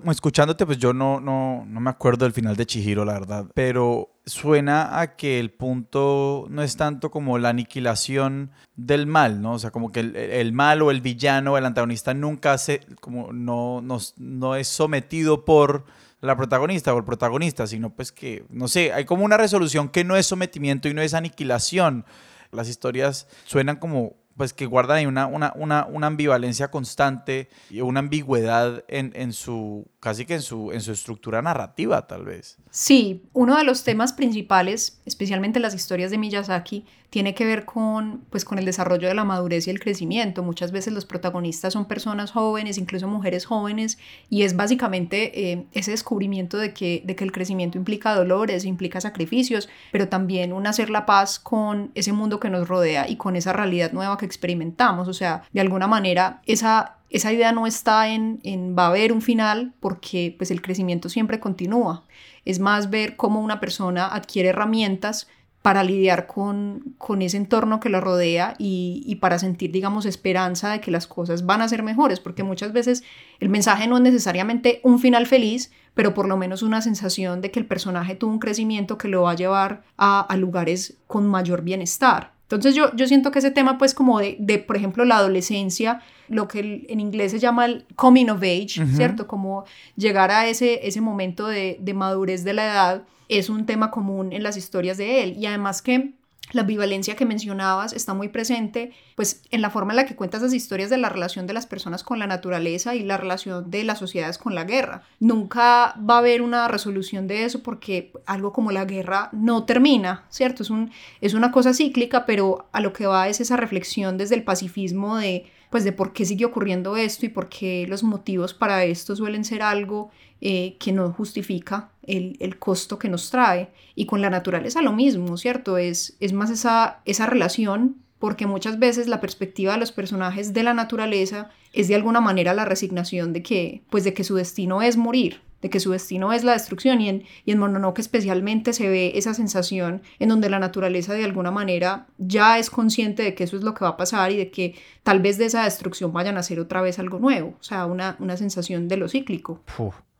escuchándote, 0.09 0.65
pues 0.65 0.77
yo 0.77 0.93
no, 0.93 1.19
no, 1.19 1.65
no 1.65 1.79
me 1.79 1.89
acuerdo 1.89 2.25
del 2.25 2.33
final 2.33 2.55
de 2.55 2.65
Chihiro, 2.65 3.05
la 3.05 3.13
verdad, 3.13 3.45
pero 3.53 4.10
suena 4.25 4.99
a 4.99 5.15
que 5.15 5.39
el 5.39 5.51
punto 5.51 6.45
no 6.49 6.61
es 6.61 6.77
tanto 6.77 7.09
como 7.09 7.37
la 7.37 7.49
aniquilación 7.49 8.51
del 8.75 9.07
mal, 9.07 9.41
¿no? 9.41 9.53
O 9.53 9.59
sea, 9.59 9.71
como 9.71 9.91
que 9.91 9.99
el, 9.99 10.53
mal 10.53 10.81
o 10.81 10.91
el 10.91 11.01
villano 11.01 11.57
el 11.57 11.65
antagonista 11.65 12.13
nunca 12.13 12.57
se, 12.57 12.81
como 12.99 13.33
no, 13.33 13.81
no, 13.81 13.97
no 14.17 14.55
es 14.55 14.67
sometido 14.67 15.43
por 15.43 15.85
la 16.21 16.37
protagonista 16.37 16.93
o 16.93 16.97
el 16.97 17.03
protagonista, 17.03 17.65
sino 17.65 17.89
pues 17.89 18.11
que, 18.11 18.45
no 18.49 18.67
sé, 18.67 18.93
hay 18.93 19.05
como 19.05 19.25
una 19.25 19.37
resolución 19.37 19.89
que 19.89 20.03
no 20.03 20.15
es 20.15 20.27
sometimiento 20.27 20.87
y 20.87 20.93
no 20.93 21.01
es 21.01 21.13
aniquilación. 21.13 22.05
Las 22.51 22.69
historias 22.69 23.27
suenan 23.45 23.77
como 23.77 24.20
pues 24.37 24.53
que 24.53 24.65
guardan 24.65 24.97
ahí 24.97 25.05
una, 25.05 25.27
una, 25.27 25.53
una, 25.55 25.85
una 25.85 26.07
ambivalencia 26.07 26.69
constante 26.69 27.49
y 27.69 27.81
una 27.81 27.99
ambigüedad 27.99 28.83
en, 28.87 29.11
en, 29.15 29.33
su, 29.33 29.87
casi 29.99 30.25
que 30.25 30.35
en 30.35 30.41
su, 30.41 30.71
en 30.71 30.81
su 30.81 30.91
estructura 30.91 31.41
narrativa, 31.41 32.07
tal 32.07 32.25
vez. 32.25 32.57
Sí, 32.69 33.23
uno 33.33 33.57
de 33.57 33.63
los 33.63 33.83
temas 33.83 34.13
principales, 34.13 35.01
especialmente 35.05 35.59
las 35.59 35.75
historias 35.75 36.11
de 36.11 36.17
Miyazaki, 36.17 36.85
tiene 37.11 37.35
que 37.35 37.45
ver 37.45 37.65
con, 37.65 38.23
pues, 38.29 38.45
con 38.45 38.57
el 38.57 38.63
desarrollo 38.63 39.09
de 39.09 39.13
la 39.13 39.25
madurez 39.25 39.67
y 39.67 39.69
el 39.69 39.81
crecimiento. 39.81 40.43
Muchas 40.43 40.71
veces 40.71 40.93
los 40.93 41.05
protagonistas 41.05 41.73
son 41.73 41.85
personas 41.85 42.31
jóvenes, 42.31 42.77
incluso 42.77 43.05
mujeres 43.05 43.45
jóvenes, 43.45 43.99
y 44.29 44.43
es 44.43 44.55
básicamente 44.55 45.51
eh, 45.51 45.65
ese 45.73 45.91
descubrimiento 45.91 46.57
de 46.57 46.73
que, 46.73 47.03
de 47.05 47.17
que 47.17 47.25
el 47.25 47.33
crecimiento 47.33 47.77
implica 47.77 48.15
dolores, 48.15 48.63
implica 48.63 49.01
sacrificios, 49.01 49.67
pero 49.91 50.07
también 50.07 50.53
un 50.53 50.65
hacer 50.65 50.89
la 50.89 51.05
paz 51.05 51.37
con 51.37 51.91
ese 51.95 52.13
mundo 52.13 52.39
que 52.39 52.49
nos 52.49 52.69
rodea 52.69 53.09
y 53.09 53.17
con 53.17 53.35
esa 53.35 53.51
realidad 53.51 53.91
nueva 53.91 54.17
que 54.17 54.25
experimentamos. 54.25 55.09
O 55.09 55.13
sea, 55.13 55.43
de 55.51 55.59
alguna 55.59 55.87
manera, 55.87 56.41
esa 56.45 56.95
esa 57.09 57.33
idea 57.33 57.51
no 57.51 57.67
está 57.67 58.07
en, 58.07 58.39
en, 58.43 58.73
va 58.73 58.85
a 58.85 58.87
haber 58.87 59.11
un 59.11 59.21
final 59.21 59.73
porque 59.81 60.33
pues 60.37 60.49
el 60.49 60.61
crecimiento 60.61 61.09
siempre 61.09 61.41
continúa. 61.41 62.05
Es 62.45 62.59
más 62.59 62.89
ver 62.89 63.17
cómo 63.17 63.41
una 63.41 63.59
persona 63.59 64.07
adquiere 64.07 64.47
herramientas 64.47 65.27
para 65.61 65.83
lidiar 65.83 66.25
con, 66.25 66.95
con 66.97 67.21
ese 67.21 67.37
entorno 67.37 67.79
que 67.79 67.89
lo 67.89 68.01
rodea 68.01 68.55
y, 68.57 69.03
y, 69.05 69.15
para 69.15 69.37
sentir, 69.37 69.71
digamos, 69.71 70.05
esperanza 70.05 70.71
de 70.71 70.81
que 70.81 70.89
las 70.89 71.05
cosas 71.05 71.45
van 71.45 71.61
a 71.61 71.67
ser 71.67 71.83
mejores, 71.83 72.19
porque 72.19 72.43
muchas 72.43 72.73
veces 72.73 73.03
el 73.39 73.49
mensaje 73.49 73.87
no 73.87 73.97
es 73.97 74.03
necesariamente 74.03 74.81
un 74.83 74.99
final 74.99 75.27
feliz, 75.27 75.71
pero 75.93 76.13
por 76.13 76.27
lo 76.27 76.35
menos 76.35 76.63
una 76.63 76.81
sensación 76.81 77.41
de 77.41 77.51
que 77.51 77.59
el 77.59 77.67
personaje 77.67 78.15
tuvo 78.15 78.31
un 78.31 78.39
crecimiento 78.39 78.97
que 78.97 79.07
lo 79.07 79.23
va 79.23 79.31
a 79.31 79.35
llevar 79.35 79.83
a, 79.97 80.21
a 80.21 80.37
lugares 80.37 80.97
con 81.05 81.27
mayor 81.27 81.61
bienestar. 81.61 82.33
Entonces 82.43 82.75
yo, 82.75 82.93
yo 82.95 83.07
siento 83.07 83.31
que 83.31 83.39
ese 83.39 83.51
tema, 83.51 83.77
pues 83.77 83.93
como 83.93 84.19
de, 84.19 84.35
de 84.39 84.57
por 84.57 84.75
ejemplo, 84.75 85.05
la 85.05 85.17
adolescencia, 85.17 86.01
lo 86.27 86.47
que 86.47 86.85
en 86.89 86.99
inglés 86.99 87.31
se 87.31 87.39
llama 87.39 87.65
el 87.65 87.85
coming 87.95 88.27
of 88.27 88.41
age, 88.41 88.85
¿cierto? 88.95 89.27
Como 89.27 89.63
llegar 89.95 90.31
a 90.31 90.47
ese, 90.47 90.85
ese 90.85 90.99
momento 90.99 91.47
de, 91.47 91.77
de 91.79 91.93
madurez 91.93 92.43
de 92.43 92.53
la 92.53 92.65
edad, 92.65 93.03
es 93.31 93.49
un 93.49 93.65
tema 93.65 93.91
común 93.91 94.33
en 94.33 94.43
las 94.43 94.57
historias 94.57 94.97
de 94.97 95.23
él. 95.23 95.37
Y 95.37 95.45
además 95.45 95.81
que 95.81 96.13
la 96.51 96.61
ambivalencia 96.61 97.15
que 97.15 97.25
mencionabas 97.25 97.93
está 97.93 98.13
muy 98.13 98.27
presente, 98.27 98.91
pues 99.15 99.43
en 99.51 99.61
la 99.61 99.69
forma 99.69 99.93
en 99.93 99.97
la 99.97 100.05
que 100.05 100.17
cuentas 100.17 100.41
las 100.41 100.53
historias 100.53 100.89
de 100.89 100.97
la 100.97 101.07
relación 101.07 101.47
de 101.47 101.53
las 101.53 101.65
personas 101.65 102.03
con 102.03 102.19
la 102.19 102.27
naturaleza 102.27 102.93
y 102.93 103.03
la 103.03 103.15
relación 103.15 103.71
de 103.71 103.85
las 103.85 103.99
sociedades 103.99 104.37
con 104.37 104.53
la 104.53 104.65
guerra. 104.65 105.03
Nunca 105.19 105.95
va 105.97 106.15
a 106.15 106.17
haber 106.17 106.41
una 106.41 106.67
resolución 106.67 107.27
de 107.27 107.45
eso 107.45 107.63
porque 107.63 108.11
algo 108.25 108.51
como 108.51 108.71
la 108.71 108.83
guerra 108.83 109.29
no 109.31 109.63
termina, 109.63 110.25
¿cierto? 110.29 110.63
Es, 110.63 110.69
un, 110.69 110.91
es 111.21 111.33
una 111.33 111.51
cosa 111.51 111.73
cíclica, 111.73 112.25
pero 112.25 112.67
a 112.73 112.81
lo 112.81 112.91
que 112.91 113.07
va 113.07 113.29
es 113.29 113.39
esa 113.39 113.55
reflexión 113.55 114.17
desde 114.17 114.35
el 114.35 114.43
pacifismo 114.43 115.15
de 115.17 115.49
pues 115.71 115.83
de 115.85 115.93
por 115.93 116.13
qué 116.13 116.25
sigue 116.25 116.45
ocurriendo 116.45 116.97
esto 116.97 117.25
y 117.25 117.29
por 117.29 117.49
qué 117.49 117.87
los 117.87 118.03
motivos 118.03 118.53
para 118.53 118.83
esto 118.83 119.15
suelen 119.15 119.45
ser 119.45 119.63
algo 119.63 120.11
eh, 120.41 120.75
que 120.79 120.91
no 120.91 121.11
justifica 121.13 121.89
el, 122.03 122.35
el, 122.41 122.59
costo 122.59 122.99
que 122.99 123.09
nos 123.09 123.31
trae. 123.31 123.69
Y 123.95 124.05
con 124.05 124.21
la 124.21 124.29
naturaleza 124.29 124.81
lo 124.81 124.91
mismo, 124.91 125.37
¿cierto? 125.37 125.77
Es, 125.77 126.17
es 126.19 126.33
más 126.33 126.49
esa, 126.49 126.99
esa 127.05 127.25
relación 127.25 127.95
porque 128.19 128.45
muchas 128.45 128.77
veces 128.77 129.07
la 129.07 129.21
perspectiva 129.21 129.73
de 129.73 129.79
los 129.79 129.91
personajes 129.91 130.53
de 130.53 130.61
la 130.61 130.75
naturaleza 130.75 131.49
es 131.73 131.87
de 131.87 131.95
alguna 131.95 132.21
manera 132.21 132.53
la 132.53 132.65
resignación 132.65 133.33
de 133.33 133.41
que, 133.41 133.81
pues 133.89 134.03
de 134.03 134.13
que 134.13 134.23
su 134.23 134.35
destino 134.35 134.81
es 134.81 134.97
morir, 134.97 135.41
de 135.61 135.69
que 135.69 135.79
su 135.79 135.91
destino 135.91 136.33
es 136.33 136.43
la 136.43 136.53
destrucción 136.53 137.01
y 137.01 137.09
en, 137.09 137.23
y 137.45 137.51
en 137.51 137.59
Mononoke 137.59 137.99
especialmente 137.99 138.73
se 138.73 138.89
ve 138.89 139.13
esa 139.15 139.33
sensación 139.33 140.01
en 140.19 140.29
donde 140.29 140.49
la 140.49 140.59
naturaleza 140.59 141.13
de 141.13 141.23
alguna 141.23 141.51
manera 141.51 142.07
ya 142.17 142.59
es 142.59 142.69
consciente 142.69 143.23
de 143.23 143.35
que 143.35 143.43
eso 143.43 143.57
es 143.57 143.63
lo 143.63 143.73
que 143.73 143.85
va 143.85 143.91
a 143.91 143.97
pasar 143.97 144.31
y 144.31 144.37
de 144.37 144.51
que 144.51 144.75
tal 145.03 145.21
vez 145.21 145.37
de 145.37 145.45
esa 145.45 145.63
destrucción 145.63 146.13
vayan 146.13 146.37
a 146.37 146.41
hacer 146.41 146.59
otra 146.59 146.81
vez 146.81 146.99
algo 146.99 147.19
nuevo, 147.19 147.55
o 147.59 147.63
sea, 147.63 147.85
una, 147.85 148.15
una 148.19 148.37
sensación 148.37 148.87
de 148.87 148.97
lo 148.97 149.07
cíclico. 149.07 149.61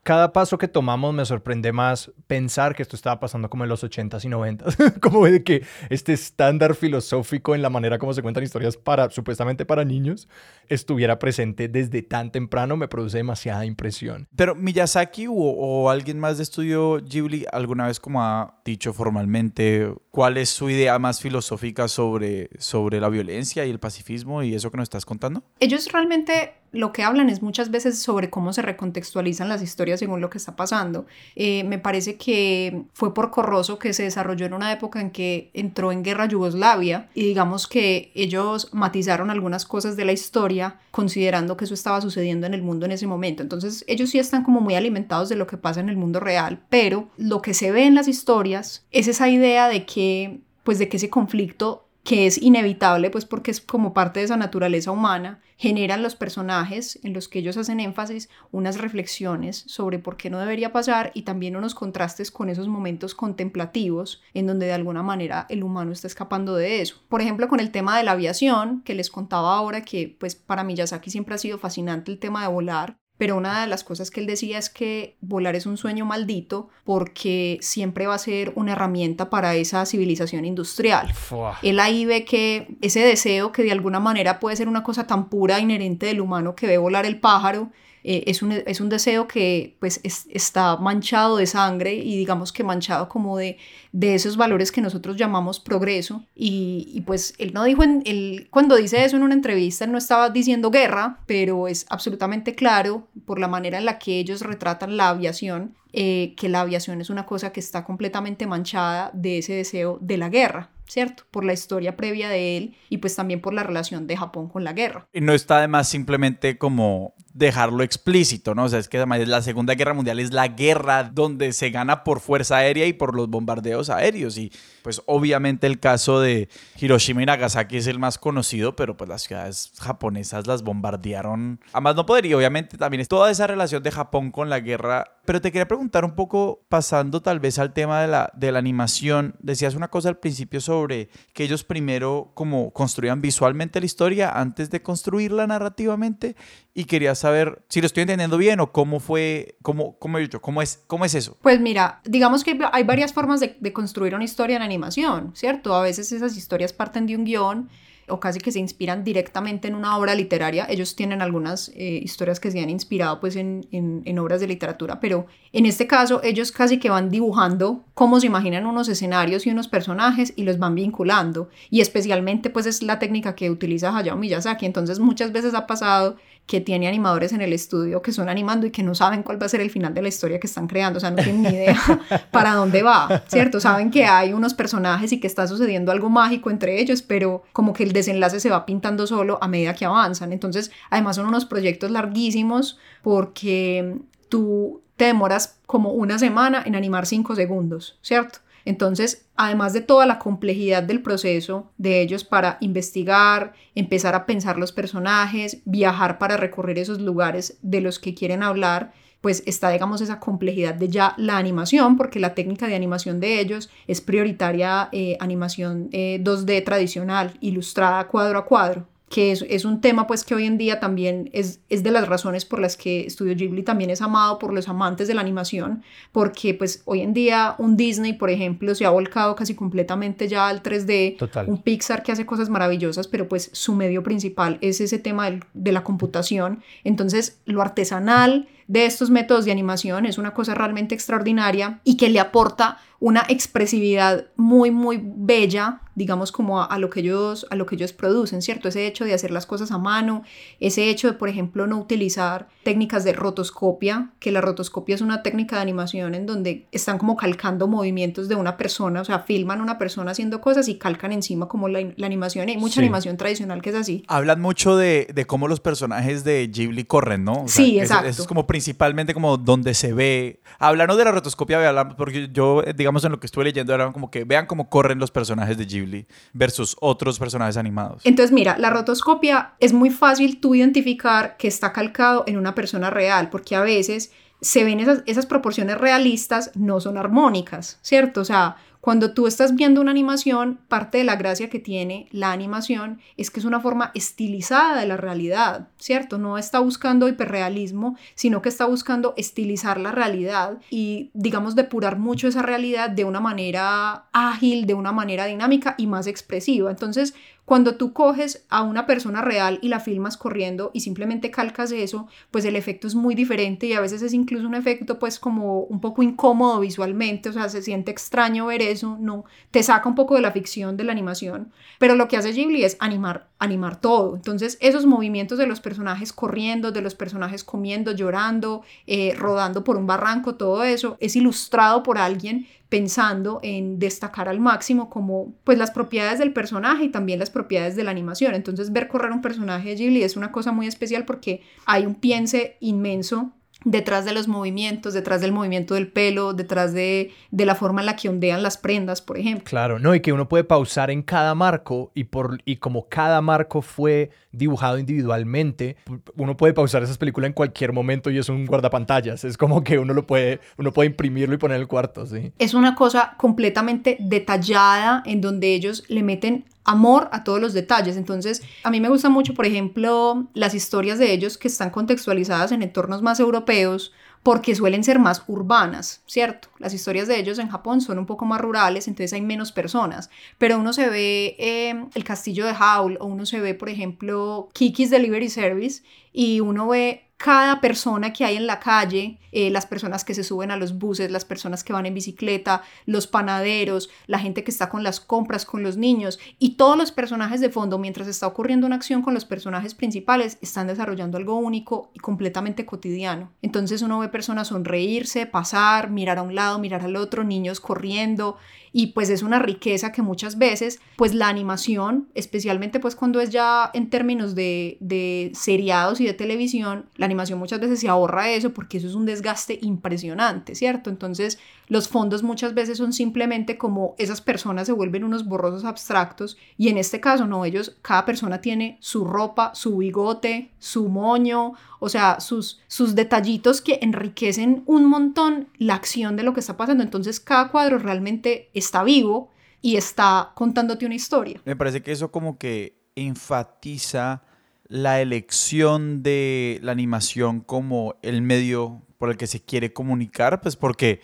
Cada 0.04 0.34
paso 0.34 0.58
que 0.58 0.68
tomamos 0.68 1.14
me 1.14 1.26
sorprende 1.26 1.72
más 1.72 2.12
pensar 2.28 2.76
que 2.76 2.82
esto 2.82 2.96
estaba 2.96 3.20
pasando 3.20 3.50
como 3.50 3.64
en 3.64 3.70
los 3.70 3.84
80s 3.84 4.26
y 4.26 4.30
90s, 4.30 5.00
como 5.00 5.26
de 5.26 5.44
que 5.44 5.64
este 5.90 6.14
estándar 6.14 6.76
filosófico 6.76 7.54
en 7.54 7.62
la 7.62 7.70
manera 7.70 8.00
como 8.00 8.14
se 8.14 8.22
cuentan 8.22 8.44
historias 8.44 8.78
para 8.78 9.10
supuestamente 9.12 9.66
para 9.66 9.86
niños 9.86 10.28
estuviera 10.70 11.20
presente 11.20 11.68
desde 11.68 12.02
tan 12.02 12.32
temprano 12.32 12.78
me 12.78 12.88
produce 12.88 13.18
demasiada 13.18 13.66
impresión. 13.66 14.28
Pero 14.36 14.56
Miyazaki 14.56 15.28
o, 15.28 15.34
o 15.34 15.90
alguien 15.90 16.20
más 16.20 16.38
de 16.38 16.44
estudio 16.44 17.00
Ghibli 17.04 17.46
alguna 17.52 17.88
vez 17.88 18.00
como 18.00 18.24
ha 18.24 18.62
dicho 18.66 18.94
formalmente 18.94 19.94
cuál 20.10 20.38
es 20.38 20.50
su 20.50 20.70
idea 20.70 20.98
más 21.00 21.22
filosófica 21.22 21.88
sobre, 21.88 22.50
sobre 22.58 23.00
la 23.00 23.10
violencia 23.10 23.66
y 23.66 23.70
el 23.70 23.80
pacifismo 23.80 24.44
y 24.44 24.56
eso 24.56 24.72
que 24.72 24.78
nos 24.78 24.86
estás 24.86 25.06
contando? 25.06 25.44
Ellos 25.60 25.92
realmente 25.92 26.54
lo 26.72 26.94
que 26.94 27.04
hablan 27.04 27.30
es 27.30 27.42
muchas 27.42 27.70
veces 27.72 28.00
sobre 28.00 28.30
cómo 28.30 28.54
se 28.54 28.62
recontextualizan 28.62 29.50
las 29.50 29.62
historias 29.62 30.00
según 30.00 30.22
lo 30.22 30.30
que 30.30 30.38
está 30.38 30.56
pasando. 30.56 31.06
Eh, 31.36 31.64
me 31.66 31.80
parece 31.80 32.16
que 32.16 32.84
fue 32.94 33.14
por 33.14 33.32
Corroso 33.32 33.78
que 33.78 33.94
se 33.94 34.04
desarrolló 34.04 34.46
en 34.46 34.54
una 34.54 34.72
época 34.72 35.02
en 35.02 35.12
que 35.12 35.52
entró 35.54 35.92
en 35.92 36.04
guerra 36.04 36.26
Yugoslavia 36.26 37.10
y 37.14 37.24
digamos 37.24 37.68
que 37.68 38.12
ellos 38.16 38.70
matizaron 38.72 39.30
algunas 39.30 39.66
cosas 39.66 39.98
de 39.98 40.06
la 40.06 40.12
historia 40.12 40.80
considerando 40.92 41.58
que 41.58 41.66
eso 41.66 41.74
estaba 41.74 42.02
sucediendo 42.02 42.48
en 42.48 42.54
el 42.54 42.62
mundo 42.62 42.86
en 42.86 42.94
ese 42.94 43.08
momento. 43.08 43.44
Entonces 43.44 43.84
ellos 43.88 44.10
sí 44.10 44.20
están 44.20 44.44
como 44.44 44.62
muy 44.62 44.76
alimentados 44.76 45.30
de 45.30 45.36
lo 45.36 45.48
que 45.48 45.58
pasa 45.58 45.80
en 45.82 45.90
el 45.90 45.98
mundo 45.98 46.20
real, 46.20 46.62
pero 46.70 47.10
lo 47.18 47.42
que 47.42 47.54
se 47.54 47.72
ve 47.72 47.86
en 47.86 47.96
las 47.96 48.08
historias 48.08 48.86
es 48.92 49.08
esa 49.08 49.30
idea 49.30 49.68
de 49.68 49.86
que 49.86 50.42
pues 50.64 50.80
de 50.80 50.90
que 50.90 50.98
ese 50.98 51.10
conflicto 51.10 51.88
que 52.04 52.26
es 52.26 52.42
inevitable, 52.42 53.10
pues 53.10 53.26
porque 53.26 53.52
es 53.52 53.62
como 53.62 53.94
parte 53.94 54.20
de 54.20 54.26
esa 54.26 54.38
naturaleza 54.38 54.92
humana, 54.92 55.42
generan 55.58 56.02
los 56.02 56.16
personajes 56.16 57.00
en 57.04 57.14
los 57.14 57.28
que 57.28 57.40
ellos 57.40 57.58
hacen 57.58 57.80
énfasis 57.80 58.30
unas 58.52 58.80
reflexiones 58.80 59.64
sobre 59.68 60.00
por 60.00 60.18
qué 60.18 60.32
no 60.32 60.40
debería 60.40 60.72
pasar 60.72 61.12
y 61.14 61.22
también 61.22 61.56
unos 61.56 61.76
contrastes 61.76 62.32
con 62.32 62.50
esos 62.50 62.68
momentos 62.68 63.14
contemplativos 63.14 64.24
en 64.34 64.48
donde 64.48 64.66
de 64.66 64.74
alguna 64.74 65.04
manera 65.04 65.46
el 65.50 65.64
humano 65.64 65.92
está 65.92 66.08
escapando 66.08 66.56
de 66.56 66.82
eso. 66.82 66.96
Por 67.08 67.22
ejemplo, 67.22 67.48
con 67.48 67.60
el 67.60 67.72
tema 67.72 67.96
de 67.98 68.04
la 68.04 68.14
aviación, 68.14 68.82
que 68.84 68.96
les 68.96 69.12
contaba 69.12 69.56
ahora 69.56 69.82
que 69.82 70.16
pues 70.20 70.36
para 70.36 70.64
Miyazaki 70.64 71.12
siempre 71.12 71.36
ha 71.36 71.38
sido 71.38 71.60
fascinante 71.60 72.12
el 72.12 72.18
tema 72.18 72.42
de 72.42 72.48
volar, 72.48 72.98
pero 73.22 73.38
una 73.38 73.62
de 73.62 73.68
las 73.68 73.84
cosas 73.84 74.10
que 74.10 74.20
él 74.20 74.26
decía 74.26 74.58
es 74.58 74.72
que 74.72 75.16
volar 75.22 75.56
es 75.56 75.68
un 75.68 75.78
sueño 75.78 76.06
maldito 76.06 76.70
porque 76.84 77.60
siempre 77.62 78.08
va 78.08 78.16
a 78.16 78.18
ser 78.18 78.52
una 78.56 78.72
herramienta 78.72 79.30
para 79.30 79.54
esa 79.54 79.86
civilización 79.86 80.44
industrial. 80.44 81.14
Él 81.62 81.80
ahí 81.80 82.06
ve 82.06 82.26
que 82.26 82.78
ese 82.82 83.02
deseo 83.02 83.52
que 83.52 83.62
de 83.62 83.72
alguna 83.72 84.00
manera 84.00 84.40
puede 84.40 84.56
ser 84.56 84.68
una 84.68 84.82
cosa 84.82 85.06
tan 85.06 85.30
pura 85.30 85.60
inherente 85.60 86.08
del 86.08 86.20
humano 86.20 86.56
que 86.56 86.66
ve 86.66 86.80
volar 86.80 87.06
el 87.06 87.20
pájaro, 87.20 87.70
eh, 88.04 88.24
es, 88.28 88.42
un, 88.42 88.52
es, 88.52 88.82
un, 88.82 88.90
deseo 88.90 89.28
que 89.28 89.76
pues 89.80 90.02
está 90.04 90.78
manchado 90.78 91.38
de 91.38 91.46
sangre 91.46 91.94
y 91.94 92.18
digamos 92.18 92.52
que 92.52 92.64
manchado 92.64 93.08
como 93.08 93.38
de, 93.38 93.58
de 93.92 94.16
esos 94.16 94.38
valores 94.38 94.72
que 94.72 94.82
nosotros 94.82 95.18
llamamos 95.18 95.60
progreso 95.60 96.24
y, 96.36 96.88
y 96.94 97.02
pues 97.02 97.36
él 97.38 97.54
no 97.54 97.64
dijo, 97.64 97.84
él, 97.84 98.48
cuando 98.50 98.76
dice 98.76 99.06
eso 99.06 99.18
en 99.18 99.24
una 99.24 99.36
entrevista, 99.36 99.86
él 99.86 99.92
no 99.92 99.98
estaba 100.00 100.30
diciendo 100.30 100.72
guerra, 100.72 101.20
pero 101.28 101.68
es 101.68 101.86
absolutamente 101.90 102.56
claro 102.56 103.08
por 103.26 103.40
la 103.40 103.48
manera 103.48 103.78
en 103.78 103.86
la 103.86 104.00
que 104.00 104.20
ellos 104.20 104.42
retratan 104.42 104.98
la 104.98 105.10
aviación, 105.10 105.76
eh, 105.94 106.34
que 106.38 106.50
la 106.50 106.62
aviación 106.62 107.02
es 107.02 107.10
una 107.10 107.26
cosa 107.26 107.52
que 107.52 107.60
está 107.60 107.84
completamente 107.84 108.48
manchada 108.48 109.12
de 109.14 109.40
ese 109.40 109.54
deseo 109.54 110.00
de 110.02 110.18
la 110.18 110.30
guerra. 110.30 110.70
¿Cierto? 110.92 111.24
Por 111.32 111.46
la 111.46 111.54
historia 111.54 111.96
previa 111.96 112.28
de 112.28 112.58
él 112.58 112.76
y 112.90 112.98
pues 112.98 113.16
también 113.16 113.40
por 113.40 113.54
la 113.54 113.64
relación 113.64 114.08
de 114.08 114.18
Japón 114.18 114.50
con 114.50 114.66
la 114.66 114.74
guerra. 114.74 115.08
Y 115.14 115.22
no 115.22 115.32
está 115.32 115.60
además 115.60 115.88
simplemente 115.88 116.58
como 116.58 117.16
dejarlo 117.34 117.82
explícito, 117.82 118.56
¿no? 118.56 118.66
O 118.66 118.70
sea, 118.70 118.80
es 118.80 118.90
que 118.90 118.98
además 118.98 119.26
la 119.26 119.42
Segunda 119.42 119.76
Guerra 119.76 119.94
Mundial 119.94 120.20
es 120.20 120.34
la 120.34 120.50
guerra 120.50 121.06
donde 121.06 121.54
se 121.54 121.70
gana 121.70 122.04
por 122.04 122.20
fuerza 122.20 122.58
aérea 122.58 122.88
y 122.88 122.92
por 122.92 123.16
los 123.16 123.30
bombardeos 123.30 123.90
aéreos 123.90 124.38
y 124.38 124.52
pues 124.84 125.02
obviamente 125.06 125.66
el 125.66 125.80
caso 125.80 126.20
de 126.20 126.50
Hiroshima 126.78 127.24
y 127.24 127.26
Nagasaki 127.26 127.78
es 127.78 127.88
el 127.88 127.98
más 127.98 128.18
conocido, 128.18 128.76
pero 128.76 128.98
pues 128.98 129.10
las 129.10 129.22
ciudades 129.22 129.72
japonesas 129.80 130.46
las 130.46 130.62
bombardearon. 130.62 131.62
Además 131.72 131.96
no 131.96 132.06
podría, 132.06 132.36
obviamente 132.36 132.78
también 132.78 133.00
es 133.00 133.08
toda 133.08 133.32
esa 133.32 133.48
relación 133.48 133.82
de 133.82 133.92
Japón 133.92 134.32
con 134.32 134.50
la 134.50 134.60
guerra. 134.60 135.06
Pero 135.24 135.40
te 135.40 135.52
quería 135.54 135.68
preguntar 135.68 136.04
un 136.04 136.16
poco, 136.16 136.66
pasando 136.68 137.22
tal 137.22 137.40
vez 137.40 137.60
al 137.60 137.74
tema 137.74 138.02
de 138.02 138.08
la, 138.08 138.32
de 138.36 138.52
la 138.52 138.60
animación, 138.60 139.36
decías 139.40 139.76
una 139.76 139.90
cosa 139.90 140.10
al 140.10 140.18
principio 140.18 140.60
sobre 140.60 140.81
que 140.88 141.44
ellos 141.44 141.64
primero 141.64 142.32
como 142.34 142.72
construían 142.72 143.22
visualmente 143.22 143.80
la 143.80 143.86
historia 143.86 144.32
antes 144.32 144.70
de 144.70 144.82
construirla 144.82 145.48
narrativamente 145.48 146.36
y 146.74 146.86
quería 146.86 147.16
saber 147.16 147.64
si 147.70 147.82
lo 147.82 147.88
estoy 147.88 148.02
entendiendo 148.02 148.38
bien 148.38 148.60
o 148.60 148.72
cómo 148.72 149.00
fue, 149.00 149.58
cómo, 149.62 149.98
cómo, 150.00 150.18
cómo, 150.42 150.62
es, 150.62 150.84
cómo 150.88 151.06
es 151.06 151.16
eso. 151.16 151.38
Pues 151.42 151.60
mira, 151.60 152.02
digamos 152.06 152.44
que 152.44 152.60
hay 152.72 152.84
varias 152.84 153.14
formas 153.14 153.40
de, 153.40 153.58
de 153.60 153.74
construir 153.74 154.16
una 154.16 154.24
historia 154.24 154.56
en 154.56 154.62
animación, 154.62 155.32
¿cierto? 155.36 155.74
A 155.76 155.82
veces 155.82 156.12
esas 156.12 156.38
historias 156.38 156.74
parten 156.74 157.06
de 157.06 157.16
un 157.16 157.26
guion 157.26 157.70
o 158.08 158.20
casi 158.20 158.40
que 158.40 158.52
se 158.52 158.60
inspiran 158.60 159.04
directamente 159.04 159.68
en 159.68 159.76
una 159.76 159.98
obra 159.98 160.16
literaria. 160.16 160.66
Ellos 160.70 160.96
tienen 160.96 161.22
algunas 161.22 161.70
eh, 161.76 162.00
historias 162.04 162.40
que 162.40 162.52
se 162.52 162.60
han 162.60 162.70
inspirado 162.70 163.20
pues 163.20 163.36
en, 163.36 163.68
en, 163.72 164.20
obras 164.20 164.42
de 164.42 164.48
literatura, 164.48 165.00
pero 165.00 165.26
en 165.54 165.66
este 165.66 165.88
caso 165.88 166.22
ellos 166.24 166.52
casi 166.52 166.78
que 166.78 166.90
van 166.90 167.10
dibujando 167.10 167.84
cómo 167.94 168.20
se 168.20 168.28
imaginan 168.28 168.66
unos 168.66 168.90
escenarios 168.90 169.46
y 169.46 169.50
unos 169.50 169.68
personajes 169.68 170.34
y 170.36 170.44
los 170.44 170.60
van 170.60 170.76
vinculando. 170.76 171.50
Y 171.70 171.82
especialmente 171.82 172.50
pues 172.50 172.66
es 172.66 172.84
la 172.84 173.00
técnica 173.00 173.36
que 173.36 173.50
utiliza 173.50 173.96
Hayao 173.96 174.18
Miyazaki. 174.18 174.66
Entonces 174.66 175.00
muchas 175.00 175.32
veces 175.32 175.54
ha 175.54 175.68
pasado 175.68 176.18
que 176.46 176.60
tiene 176.60 176.88
animadores 176.88 177.32
en 177.32 177.42
el 177.42 177.54
estudio 177.54 178.02
que 178.02 178.12
son 178.12 178.28
animando 178.28 178.68
y 178.68 178.72
que 178.72 178.84
no 178.84 178.94
saben 178.94 179.24
cuál 179.24 179.42
va 179.42 179.46
a 179.46 179.50
ser 179.50 179.62
el 179.62 179.70
final 179.70 179.94
de 179.94 180.02
la 180.02 180.10
historia 180.10 180.40
que 180.40 180.48
están 180.48 180.68
creando, 180.68 180.98
o 180.98 181.00
sea, 181.00 181.12
no 181.12 181.18
tienen 181.18 181.44
ni 181.44 181.50
idea 181.50 181.80
para 182.32 182.54
dónde 182.56 182.84
va, 182.84 183.24
¿cierto? 183.28 183.60
Saben 183.60 183.90
que 183.90 184.06
hay 184.06 184.34
unos 184.34 184.54
personajes 184.54 185.12
y 185.14 185.20
que 185.20 185.28
está 185.28 185.48
sucediendo 185.48 185.92
algo 185.92 186.10
mágico 186.10 186.50
entre 186.50 186.80
ellos, 186.80 187.02
pero 187.02 187.44
como 187.54 187.74
que 187.74 187.84
el 187.84 187.94
desenlace 187.94 188.40
se 188.40 188.50
va 188.50 188.66
pintando 188.66 189.08
solo 189.08 189.38
a 189.42 189.48
medida 189.48 189.76
que 189.76 189.86
avanzan. 189.86 190.34
Entonces, 190.34 190.72
además 190.90 191.16
son 191.16 191.28
unos 191.28 191.46
proyectos 191.46 191.90
larguísimos 191.92 192.78
porque 193.02 193.98
tú 194.28 194.82
te 194.98 195.06
demoras 195.06 195.60
como 195.66 195.92
una 195.92 196.20
semana 196.20 196.64
en 196.66 196.76
animar 196.76 197.06
cinco 197.06 197.36
segundos, 197.36 197.98
¿cierto? 198.02 198.40
Entonces, 198.72 199.26
además 199.36 199.74
de 199.74 199.82
toda 199.82 200.06
la 200.06 200.18
complejidad 200.18 200.82
del 200.82 201.02
proceso 201.02 201.70
de 201.78 202.02
ellos 202.02 202.24
para 202.24 202.58
investigar, 202.62 203.52
empezar 203.76 204.16
a 204.16 204.26
pensar 204.26 204.58
los 204.58 204.72
personajes, 204.72 205.58
viajar 205.66 206.18
para 206.18 206.38
recorrer 206.38 206.80
esos 206.80 207.02
lugares 207.02 207.58
de 207.62 207.82
los 207.82 208.00
que 208.00 208.14
quieren 208.14 208.44
hablar, 208.44 208.94
pues 209.20 209.44
está, 209.46 209.72
digamos, 209.72 210.00
esa 210.00 210.22
complejidad 210.22 210.74
de 210.74 210.88
ya 210.88 211.16
la 211.18 211.38
animación, 211.38 211.98
porque 211.98 212.22
la 212.22 212.34
técnica 212.34 212.66
de 212.66 212.76
animación 212.76 213.20
de 213.20 213.42
ellos 213.42 213.70
es 213.88 214.00
prioritaria 214.00 214.88
eh, 214.94 215.18
animación 215.20 215.90
2D 215.90 216.50
eh, 216.50 216.62
tradicional, 216.62 217.34
ilustrada 217.42 218.08
cuadro 218.08 218.40
a 218.40 218.46
cuadro 218.46 218.88
que 219.12 219.34
es, 219.34 219.46
es, 219.50 219.66
un 219.66 219.82
tema 219.82 220.08
pues 220.08 220.24
que 220.24 220.34
hoy 220.34 220.46
en 220.46 220.58
día 220.58 220.80
también 220.80 221.30
es, 221.34 221.60
es 221.68 221.84
de 221.84 221.92
las 221.92 222.08
razones 222.08 222.46
por 222.46 222.62
las 222.62 222.78
que 222.78 223.06
Studio 223.10 223.36
Ghibli 223.36 223.62
también 223.62 223.90
es 223.90 224.02
amado 224.02 224.40
por 224.40 224.54
los 224.54 224.70
amantes 224.70 225.10
de 225.10 225.14
la 225.14 225.20
animación, 225.20 225.84
porque 226.14 226.54
pues 226.54 226.82
hoy 226.86 227.02
en 227.02 227.14
día 227.14 227.56
un 227.58 227.76
Disney, 227.76 228.14
por 228.14 228.30
ejemplo, 228.30 228.74
se 228.74 228.86
ha 228.86 228.90
volcado 228.90 229.36
casi 229.36 229.54
completamente 229.54 230.30
ya 230.30 230.48
al 230.48 230.64
3D, 230.64 231.18
Total. 231.18 231.50
un 231.50 231.62
Pixar 231.62 232.04
que 232.04 232.14
hace 232.14 232.26
cosas 232.26 232.50
maravillosas, 232.50 233.10
pero 233.10 233.28
pues 233.28 233.50
su 233.52 233.76
medio 233.76 234.02
principal 234.02 234.58
es 234.62 234.80
ese 234.80 234.98
tema 234.98 235.26
del, 235.26 235.44
de 235.54 235.74
la 235.74 235.84
computación, 235.84 236.64
entonces 236.86 237.42
lo 237.46 237.62
artesanal 237.62 238.48
de 238.72 238.86
estos 238.86 239.10
métodos 239.10 239.44
de 239.44 239.52
animación 239.52 240.06
es 240.06 240.18
una 240.18 240.34
cosa 240.34 240.56
realmente 240.56 240.96
extraordinaria 240.96 241.82
y 241.84 241.98
que 241.98 242.08
le 242.08 242.22
aporta 242.22 242.78
una 243.02 243.26
expresividad 243.30 244.28
muy, 244.36 244.70
muy 244.70 245.02
bella, 245.04 245.82
digamos, 245.96 246.32
como 246.32 246.62
a, 246.62 246.66
a, 246.66 246.78
lo 246.78 246.92
que 246.92 247.00
ellos, 247.00 247.48
a 247.50 247.56
lo 247.56 247.66
que 247.66 247.74
ellos 247.74 247.94
producen, 247.94 248.44
¿cierto? 248.44 248.68
Ese 248.68 248.86
hecho 248.86 249.06
de 249.06 249.16
hacer 249.16 249.32
las 249.32 249.48
cosas 249.48 249.72
a 249.72 249.80
mano, 249.80 250.22
ese 250.60 250.88
hecho 250.88 251.08
de, 251.08 251.14
por 251.14 251.28
ejemplo, 251.28 251.66
no 251.66 251.80
utilizar 251.80 252.48
técnicas 252.64 253.04
de 253.04 253.14
rotoscopia, 253.14 254.12
que 254.20 254.32
la 254.32 254.40
rotoscopia 254.40 254.94
es 254.94 255.02
una 255.02 255.24
técnica 255.24 255.56
de 255.56 255.64
animación 255.64 256.14
en 256.14 256.28
donde 256.28 256.68
están 256.72 257.00
como 257.00 257.18
calcando 257.18 257.68
movimientos 257.68 258.30
de 258.30 258.36
una 258.36 258.56
persona, 258.56 259.02
o 259.02 259.06
sea, 259.06 259.22
filman 259.22 259.62
una 259.62 259.80
persona 259.80 260.12
haciendo 260.12 260.40
cosas 260.40 260.68
y 260.68 260.76
calcan 260.76 261.12
encima 261.12 261.48
como 261.48 261.70
la, 261.70 261.82
la 261.96 262.06
animación. 262.06 262.50
Hay 262.50 262.58
mucha 262.58 262.76
sí. 262.76 262.82
animación 262.82 263.18
tradicional 263.18 263.64
que 263.64 263.72
es 263.72 263.76
así. 263.76 264.04
Hablan 264.08 264.40
mucho 264.42 264.78
de, 264.78 265.08
de, 265.12 265.26
cómo 265.26 265.48
los 265.48 265.60
personajes 265.60 266.24
de 266.24 266.48
Ghibli 266.54 266.84
corren, 266.84 267.24
¿no? 267.24 267.34
O 267.34 267.48
sea, 267.48 267.66
sí, 267.66 267.80
exacto. 267.80 268.10
Eso 268.10 268.22
es 268.22 268.28
como 268.28 268.46
principalmente 268.62 269.16
como 269.16 269.38
donde 269.38 269.74
se 269.74 269.92
ve. 269.92 270.40
Hablando 270.60 270.96
de 270.96 271.04
la 271.04 271.12
rotoscopia, 271.12 271.60
porque 271.98 272.30
yo, 272.32 272.62
digamos, 272.76 273.04
en 273.04 273.12
lo 273.12 273.20
que 273.20 273.26
estuve 273.26 273.46
leyendo, 273.46 273.74
era 273.74 273.92
como 273.92 274.12
que 274.12 274.24
vean 274.24 274.46
cómo 274.46 274.70
corren 274.70 275.00
los 275.00 275.10
personajes 275.10 275.58
de 275.58 275.66
Ghibli 275.66 276.06
versus 276.32 276.78
otros 276.80 277.18
personajes 277.18 277.58
animados. 277.58 278.04
Entonces, 278.06 278.32
mira, 278.32 278.60
la 278.60 278.70
rotoscopia 278.70 279.56
es 279.60 279.74
muy 279.74 279.90
fácil 279.90 280.40
tú 280.40 280.54
identificar 280.54 281.38
que 281.38 281.48
está 281.48 281.74
calcado 281.74 282.24
en 282.28 282.38
una 282.38 282.54
persona 282.54 282.92
real, 282.92 283.32
porque 283.32 283.56
a 283.56 283.62
veces 283.62 284.12
se 284.42 284.64
ven 284.64 284.80
esas, 284.80 285.02
esas 285.08 285.26
proporciones 285.26 285.80
realistas, 285.80 286.52
no 286.54 286.80
son 286.80 287.00
armónicas, 287.00 287.80
¿cierto? 287.82 288.22
O 288.22 288.26
sea, 288.26 288.58
Cuando 288.82 289.14
tú 289.14 289.28
estás 289.28 289.56
viendo 289.56 289.80
una 289.80 289.92
animación, 289.92 290.60
parte 290.68 290.98
de 290.98 291.04
la 291.04 291.16
gracia 291.16 291.52
que 291.52 291.60
tiene 291.60 292.08
la 292.12 292.32
animación 292.32 293.00
es 293.16 293.30
que 293.30 293.40
es 293.40 293.46
una 293.46 293.60
forma 293.60 293.92
estilizada 293.94 294.80
de 294.80 294.88
la 294.88 294.98
realidad, 294.98 295.68
¿cierto? 295.78 296.18
No 296.18 296.40
está 296.40 296.60
buscando 296.60 297.08
hiperrealismo, 297.08 297.96
sino 298.16 298.42
que 298.42 298.50
está 298.50 298.66
buscando 298.66 299.14
estilizar 299.18 299.80
la 299.80 299.92
realidad 299.92 300.58
y, 300.72 301.12
digamos, 301.14 301.56
depurar 301.56 302.00
mucho 302.00 302.28
esa 302.28 302.42
realidad 302.42 302.90
de 302.90 303.06
una 303.06 303.20
manera 303.20 304.06
ágil, 304.14 304.66
de 304.66 304.74
una 304.74 304.92
manera 304.92 305.26
dinámica 305.26 305.76
y 305.78 305.86
más 305.86 306.08
expresiva. 306.08 306.72
Entonces, 306.72 307.14
cuando 307.52 307.76
tú 307.76 307.92
coges 307.92 308.46
a 308.48 308.62
una 308.62 308.86
persona 308.86 309.22
real 309.22 309.60
y 309.62 309.68
la 309.68 309.82
filmas 309.82 310.16
corriendo 310.16 310.72
y 310.74 310.80
simplemente 310.80 311.32
calcas 311.32 311.74
eso, 311.74 312.08
pues 312.32 312.46
el 312.46 312.56
efecto 312.56 312.88
es 312.88 312.96
muy 312.96 313.14
diferente 313.14 313.66
y 313.66 313.74
a 313.74 313.82
veces 313.82 314.02
es 314.04 314.14
incluso 314.14 314.48
un 314.48 314.56
efecto 314.56 315.00
pues 315.00 315.20
como 315.20 315.64
un 315.64 315.82
poco 315.82 316.02
incómodo 316.02 316.62
visualmente, 316.62 317.28
o 317.28 317.34
sea, 317.34 317.50
se 317.50 317.62
siente 317.62 317.92
extraño 317.92 318.46
ver 318.46 318.62
eso, 318.62 318.98
no, 319.02 319.26
te 319.52 319.64
saca 319.64 319.90
un 319.90 319.96
poco 319.96 320.16
de 320.16 320.22
la 320.22 320.32
ficción 320.32 320.78
de 320.78 320.86
la 320.86 320.94
animación, 320.94 321.52
pero 321.78 321.96
lo 321.96 322.08
que 322.08 322.16
hace 322.16 322.32
Ghibli 322.32 322.64
es 322.64 322.78
animar, 322.80 323.28
animar 323.38 323.82
todo. 323.82 324.16
Entonces, 324.16 324.58
esos 324.62 324.86
movimientos 324.86 325.38
de 325.38 325.48
los 325.48 325.60
personajes 325.60 326.14
corriendo, 326.14 326.72
de 326.72 326.82
los 326.82 326.96
personajes 326.96 327.44
comiendo, 327.44 327.92
llorando, 327.92 328.62
eh, 328.88 329.14
rodando 329.18 329.66
por 329.66 329.76
un 329.76 329.88
barranco, 329.88 330.36
todo 330.36 330.64
eso 330.64 330.96
es 331.02 331.18
ilustrado 331.18 331.84
por 331.84 331.98
alguien 331.98 332.48
pensando 332.72 333.42
en 333.44 333.80
destacar 333.80 334.30
al 334.30 334.40
máximo 334.40 334.90
como 334.90 335.34
pues 335.44 335.58
las 335.58 335.72
propiedades 335.72 336.20
del 336.20 336.32
personaje 336.32 336.86
y 336.86 336.90
también 336.90 337.20
las 337.20 337.30
propiedades 337.30 337.76
de 337.76 337.84
la 337.84 337.92
animación. 337.92 338.34
Entonces 338.34 338.72
ver 338.72 338.88
correr 338.88 339.12
un 339.12 339.22
personaje 339.22 339.68
de 339.68 339.76
Ghibli 339.76 340.04
es 340.04 340.16
una 340.16 340.32
cosa 340.32 340.54
muy 340.54 340.68
especial 340.68 341.04
porque 341.04 341.42
hay 341.66 341.86
un 341.86 341.96
piense 341.96 342.56
inmenso 342.62 343.34
detrás 343.64 344.06
de 344.06 344.14
los 344.14 344.28
movimientos, 344.28 344.94
detrás 344.94 345.22
del 345.22 345.32
movimiento 345.32 345.76
del 345.76 345.88
pelo, 345.88 346.34
detrás 346.34 346.74
de, 346.74 347.12
de, 347.30 347.46
la 347.46 347.56
forma 347.56 347.82
en 347.82 347.86
la 347.86 347.96
que 347.96 348.10
ondean 348.10 348.44
las 348.44 348.58
prendas, 348.58 349.02
por 349.02 349.18
ejemplo. 349.18 349.46
Claro, 349.46 349.80
no, 349.80 349.94
y 349.94 350.00
que 350.00 350.14
uno 350.14 350.28
puede 350.28 350.44
pausar 350.44 350.90
en 350.90 351.04
cada 351.04 351.36
marco 351.36 351.92
y, 351.94 352.06
por, 352.06 352.40
y 352.46 352.58
como 352.58 352.88
cada 352.90 353.22
marco 353.22 353.62
fue 353.62 354.10
dibujado 354.32 354.80
individualmente, 354.80 355.78
uno 356.16 356.38
puede 356.38 356.54
pausar 356.54 356.84
esas 356.84 356.98
películas 356.98 357.28
en 357.28 357.34
cualquier 357.34 357.74
momento 357.74 358.10
y 358.10 358.18
es 358.18 358.30
un 358.30 358.46
guardapantallas, 358.46 359.24
es 359.24 359.38
como 359.38 359.64
que 359.64 359.78
uno 359.78 359.94
lo 359.94 360.08
puede, 360.08 360.40
uno 360.58 360.72
puede 360.72 360.88
imprimirlo 360.90 361.36
y 361.36 361.38
poner 361.38 361.56
en 361.56 361.62
el 361.62 361.68
cuarto, 361.68 362.06
sí. 362.06 362.32
Es 362.40 362.54
una 362.54 362.76
cosa 362.76 363.16
completamente 363.18 363.98
detallada 364.00 365.04
en 365.06 365.22
donde 365.22 365.54
ellos 365.54 365.84
le 365.88 366.04
meten 366.04 366.46
amor 366.64 367.10
a 367.12 367.24
todos 367.24 367.40
los 367.42 367.54
detalles. 367.54 367.98
Entonces, 367.98 368.42
a 368.64 368.72
mí 368.72 368.80
me 368.80 368.90
gusta 368.90 369.10
mucho, 369.10 369.34
por 369.34 369.46
ejemplo, 369.46 370.28
las 370.34 370.54
historias 370.54 371.00
de 371.00 371.12
ellos 371.12 371.38
que 371.38 371.48
están 371.48 371.70
contextualizadas 371.70 372.52
en 372.52 372.64
entornos 372.64 373.02
más 373.02 373.20
europeos 373.20 373.92
porque 374.24 374.54
suelen 374.54 374.84
ser 374.84 375.00
más 375.00 375.24
urbanas, 375.28 376.04
¿cierto? 376.06 376.50
Las 376.60 376.74
historias 376.74 377.08
de 377.08 377.20
ellos 377.20 377.40
en 377.40 377.50
Japón 377.50 377.82
son 377.82 377.98
un 377.98 378.06
poco 378.06 378.26
más 378.26 378.40
rurales, 378.40 378.88
entonces 378.88 379.14
hay 379.14 379.22
menos 379.22 379.52
personas, 379.52 380.10
pero 380.38 380.60
uno 380.60 380.74
se 380.74 380.90
ve 380.90 381.36
em, 381.40 381.90
el 381.96 382.04
castillo 382.04 382.46
de 382.46 382.54
Howl 382.54 382.98
o 383.00 383.08
uno 383.08 383.26
se 383.26 383.40
ve, 383.40 383.56
por 383.56 383.70
ejemplo, 383.70 384.50
Kiki's 384.54 384.92
Delivery 384.92 385.30
Service 385.30 385.82
y 386.14 386.40
uno 386.40 386.68
ve 386.68 387.11
cada 387.22 387.62
persona 387.62 388.14
que 388.14 388.26
hay 388.26 388.36
en 388.36 388.48
la 388.48 388.60
calle, 388.60 389.20
eh, 389.32 389.52
las 389.52 389.68
personas 389.68 390.04
que 390.04 390.16
se 390.16 390.24
suben 390.24 390.50
a 390.50 390.58
los 390.58 390.80
buses, 390.80 391.12
las 391.12 391.24
personas 391.24 391.64
que 391.64 391.72
van 391.72 391.86
en 391.86 391.94
bicicleta, 391.94 392.64
los 392.88 393.06
panaderos, 393.06 393.92
la 394.08 394.18
gente 394.18 394.44
que 394.44 394.50
está 394.50 394.70
con 394.70 394.82
las 394.82 395.00
compras, 395.00 395.46
con 395.46 395.62
los 395.62 395.78
niños 395.78 396.20
y 396.40 396.56
todos 396.56 396.76
los 396.76 396.92
personajes 396.92 397.40
de 397.40 397.52
fondo, 397.52 397.78
mientras 397.78 398.08
está 398.08 398.26
ocurriendo 398.26 398.66
una 398.66 398.76
acción 398.76 399.04
con 399.04 399.14
los 399.14 399.26
personajes 399.26 399.76
principales, 399.76 400.40
están 400.42 400.66
desarrollando 400.66 401.20
algo 401.20 401.36
único 401.36 401.92
y 401.94 402.00
completamente 402.00 402.66
cotidiano. 402.66 403.32
Entonces 403.44 403.84
uno 403.84 404.00
ve 404.00 404.10
personas 404.10 404.48
sonreírse, 404.48 405.28
pasar, 405.28 405.92
mirar 405.92 406.18
a 406.18 406.24
un 406.24 406.34
lado, 406.34 406.58
mirar 406.58 406.84
al 406.84 406.96
otro, 406.96 407.24
niños 407.24 407.60
corriendo 407.60 408.38
y 408.74 408.88
pues 408.88 409.10
es 409.10 409.22
una 409.22 409.40
riqueza 409.40 409.92
que 409.92 410.02
muchas 410.02 410.38
veces 410.38 410.80
pues 410.96 411.14
la 411.14 411.28
animación, 411.28 412.10
especialmente 412.16 412.80
pues 412.80 412.96
cuando 412.96 413.20
es 413.22 413.30
ya 413.30 413.70
en 413.74 413.90
términos 413.90 414.34
de, 414.34 414.78
de 414.80 415.32
seriados 415.36 416.00
y 416.00 416.06
de 416.06 416.14
televisión, 416.14 416.86
la 416.96 417.06
animación 417.12 417.40
muchas 417.40 417.60
veces 417.60 417.80
se 417.80 417.90
ahorra 417.90 418.30
eso 418.32 418.54
porque 418.54 418.78
eso 418.78 418.88
es 418.88 418.96
un 418.96 419.06
desgaste 419.06 419.60
impresionante, 419.62 420.56
¿cierto? 420.56 420.90
Entonces 420.90 421.40
los 421.68 421.88
fondos 421.88 422.24
muchas 422.24 422.54
veces 422.54 422.78
son 422.78 422.94
simplemente 422.94 423.58
como 423.58 423.96
esas 423.98 424.22
personas 424.22 424.68
se 424.68 424.74
vuelven 424.74 425.04
unos 425.04 425.26
borrosos 425.26 425.66
abstractos 425.66 426.38
y 426.58 426.70
en 426.70 426.78
este 426.78 427.00
caso 427.00 427.28
no, 427.28 427.46
ellos, 427.46 427.78
cada 427.82 428.06
persona 428.06 428.42
tiene 428.42 428.78
su 428.80 429.06
ropa, 429.06 429.54
su 429.56 429.78
bigote, 429.78 430.52
su 430.60 430.90
moño, 430.90 431.54
o 431.80 431.90
sea, 431.90 432.20
sus, 432.20 432.62
sus 432.68 432.96
detallitos 432.96 433.62
que 433.62 433.80
enriquecen 433.82 434.64
un 434.66 434.86
montón 434.86 435.48
la 435.58 435.76
acción 435.76 436.16
de 436.16 436.24
lo 436.24 436.34
que 436.34 436.40
está 436.40 436.58
pasando. 436.58 436.84
Entonces 436.84 437.20
cada 437.20 437.50
cuadro 437.50 437.80
realmente 437.80 438.50
está 438.54 438.84
vivo 438.84 439.32
y 439.62 439.76
está 439.76 440.32
contándote 440.36 440.86
una 440.86 440.96
historia. 440.96 441.42
Me 441.46 441.56
parece 441.56 441.82
que 441.82 441.92
eso 441.92 442.12
como 442.12 442.38
que 442.38 442.82
enfatiza 442.96 444.24
la 444.72 445.02
elección 445.02 446.02
de 446.02 446.58
la 446.64 446.72
animación 446.72 447.42
como 447.42 447.96
el 448.02 448.22
medio 448.22 448.82
por 448.98 449.10
el 449.10 449.18
que 449.18 449.28
se 449.28 449.44
quiere 449.44 449.74
comunicar, 449.74 450.40
pues 450.40 450.56
porque 450.56 451.02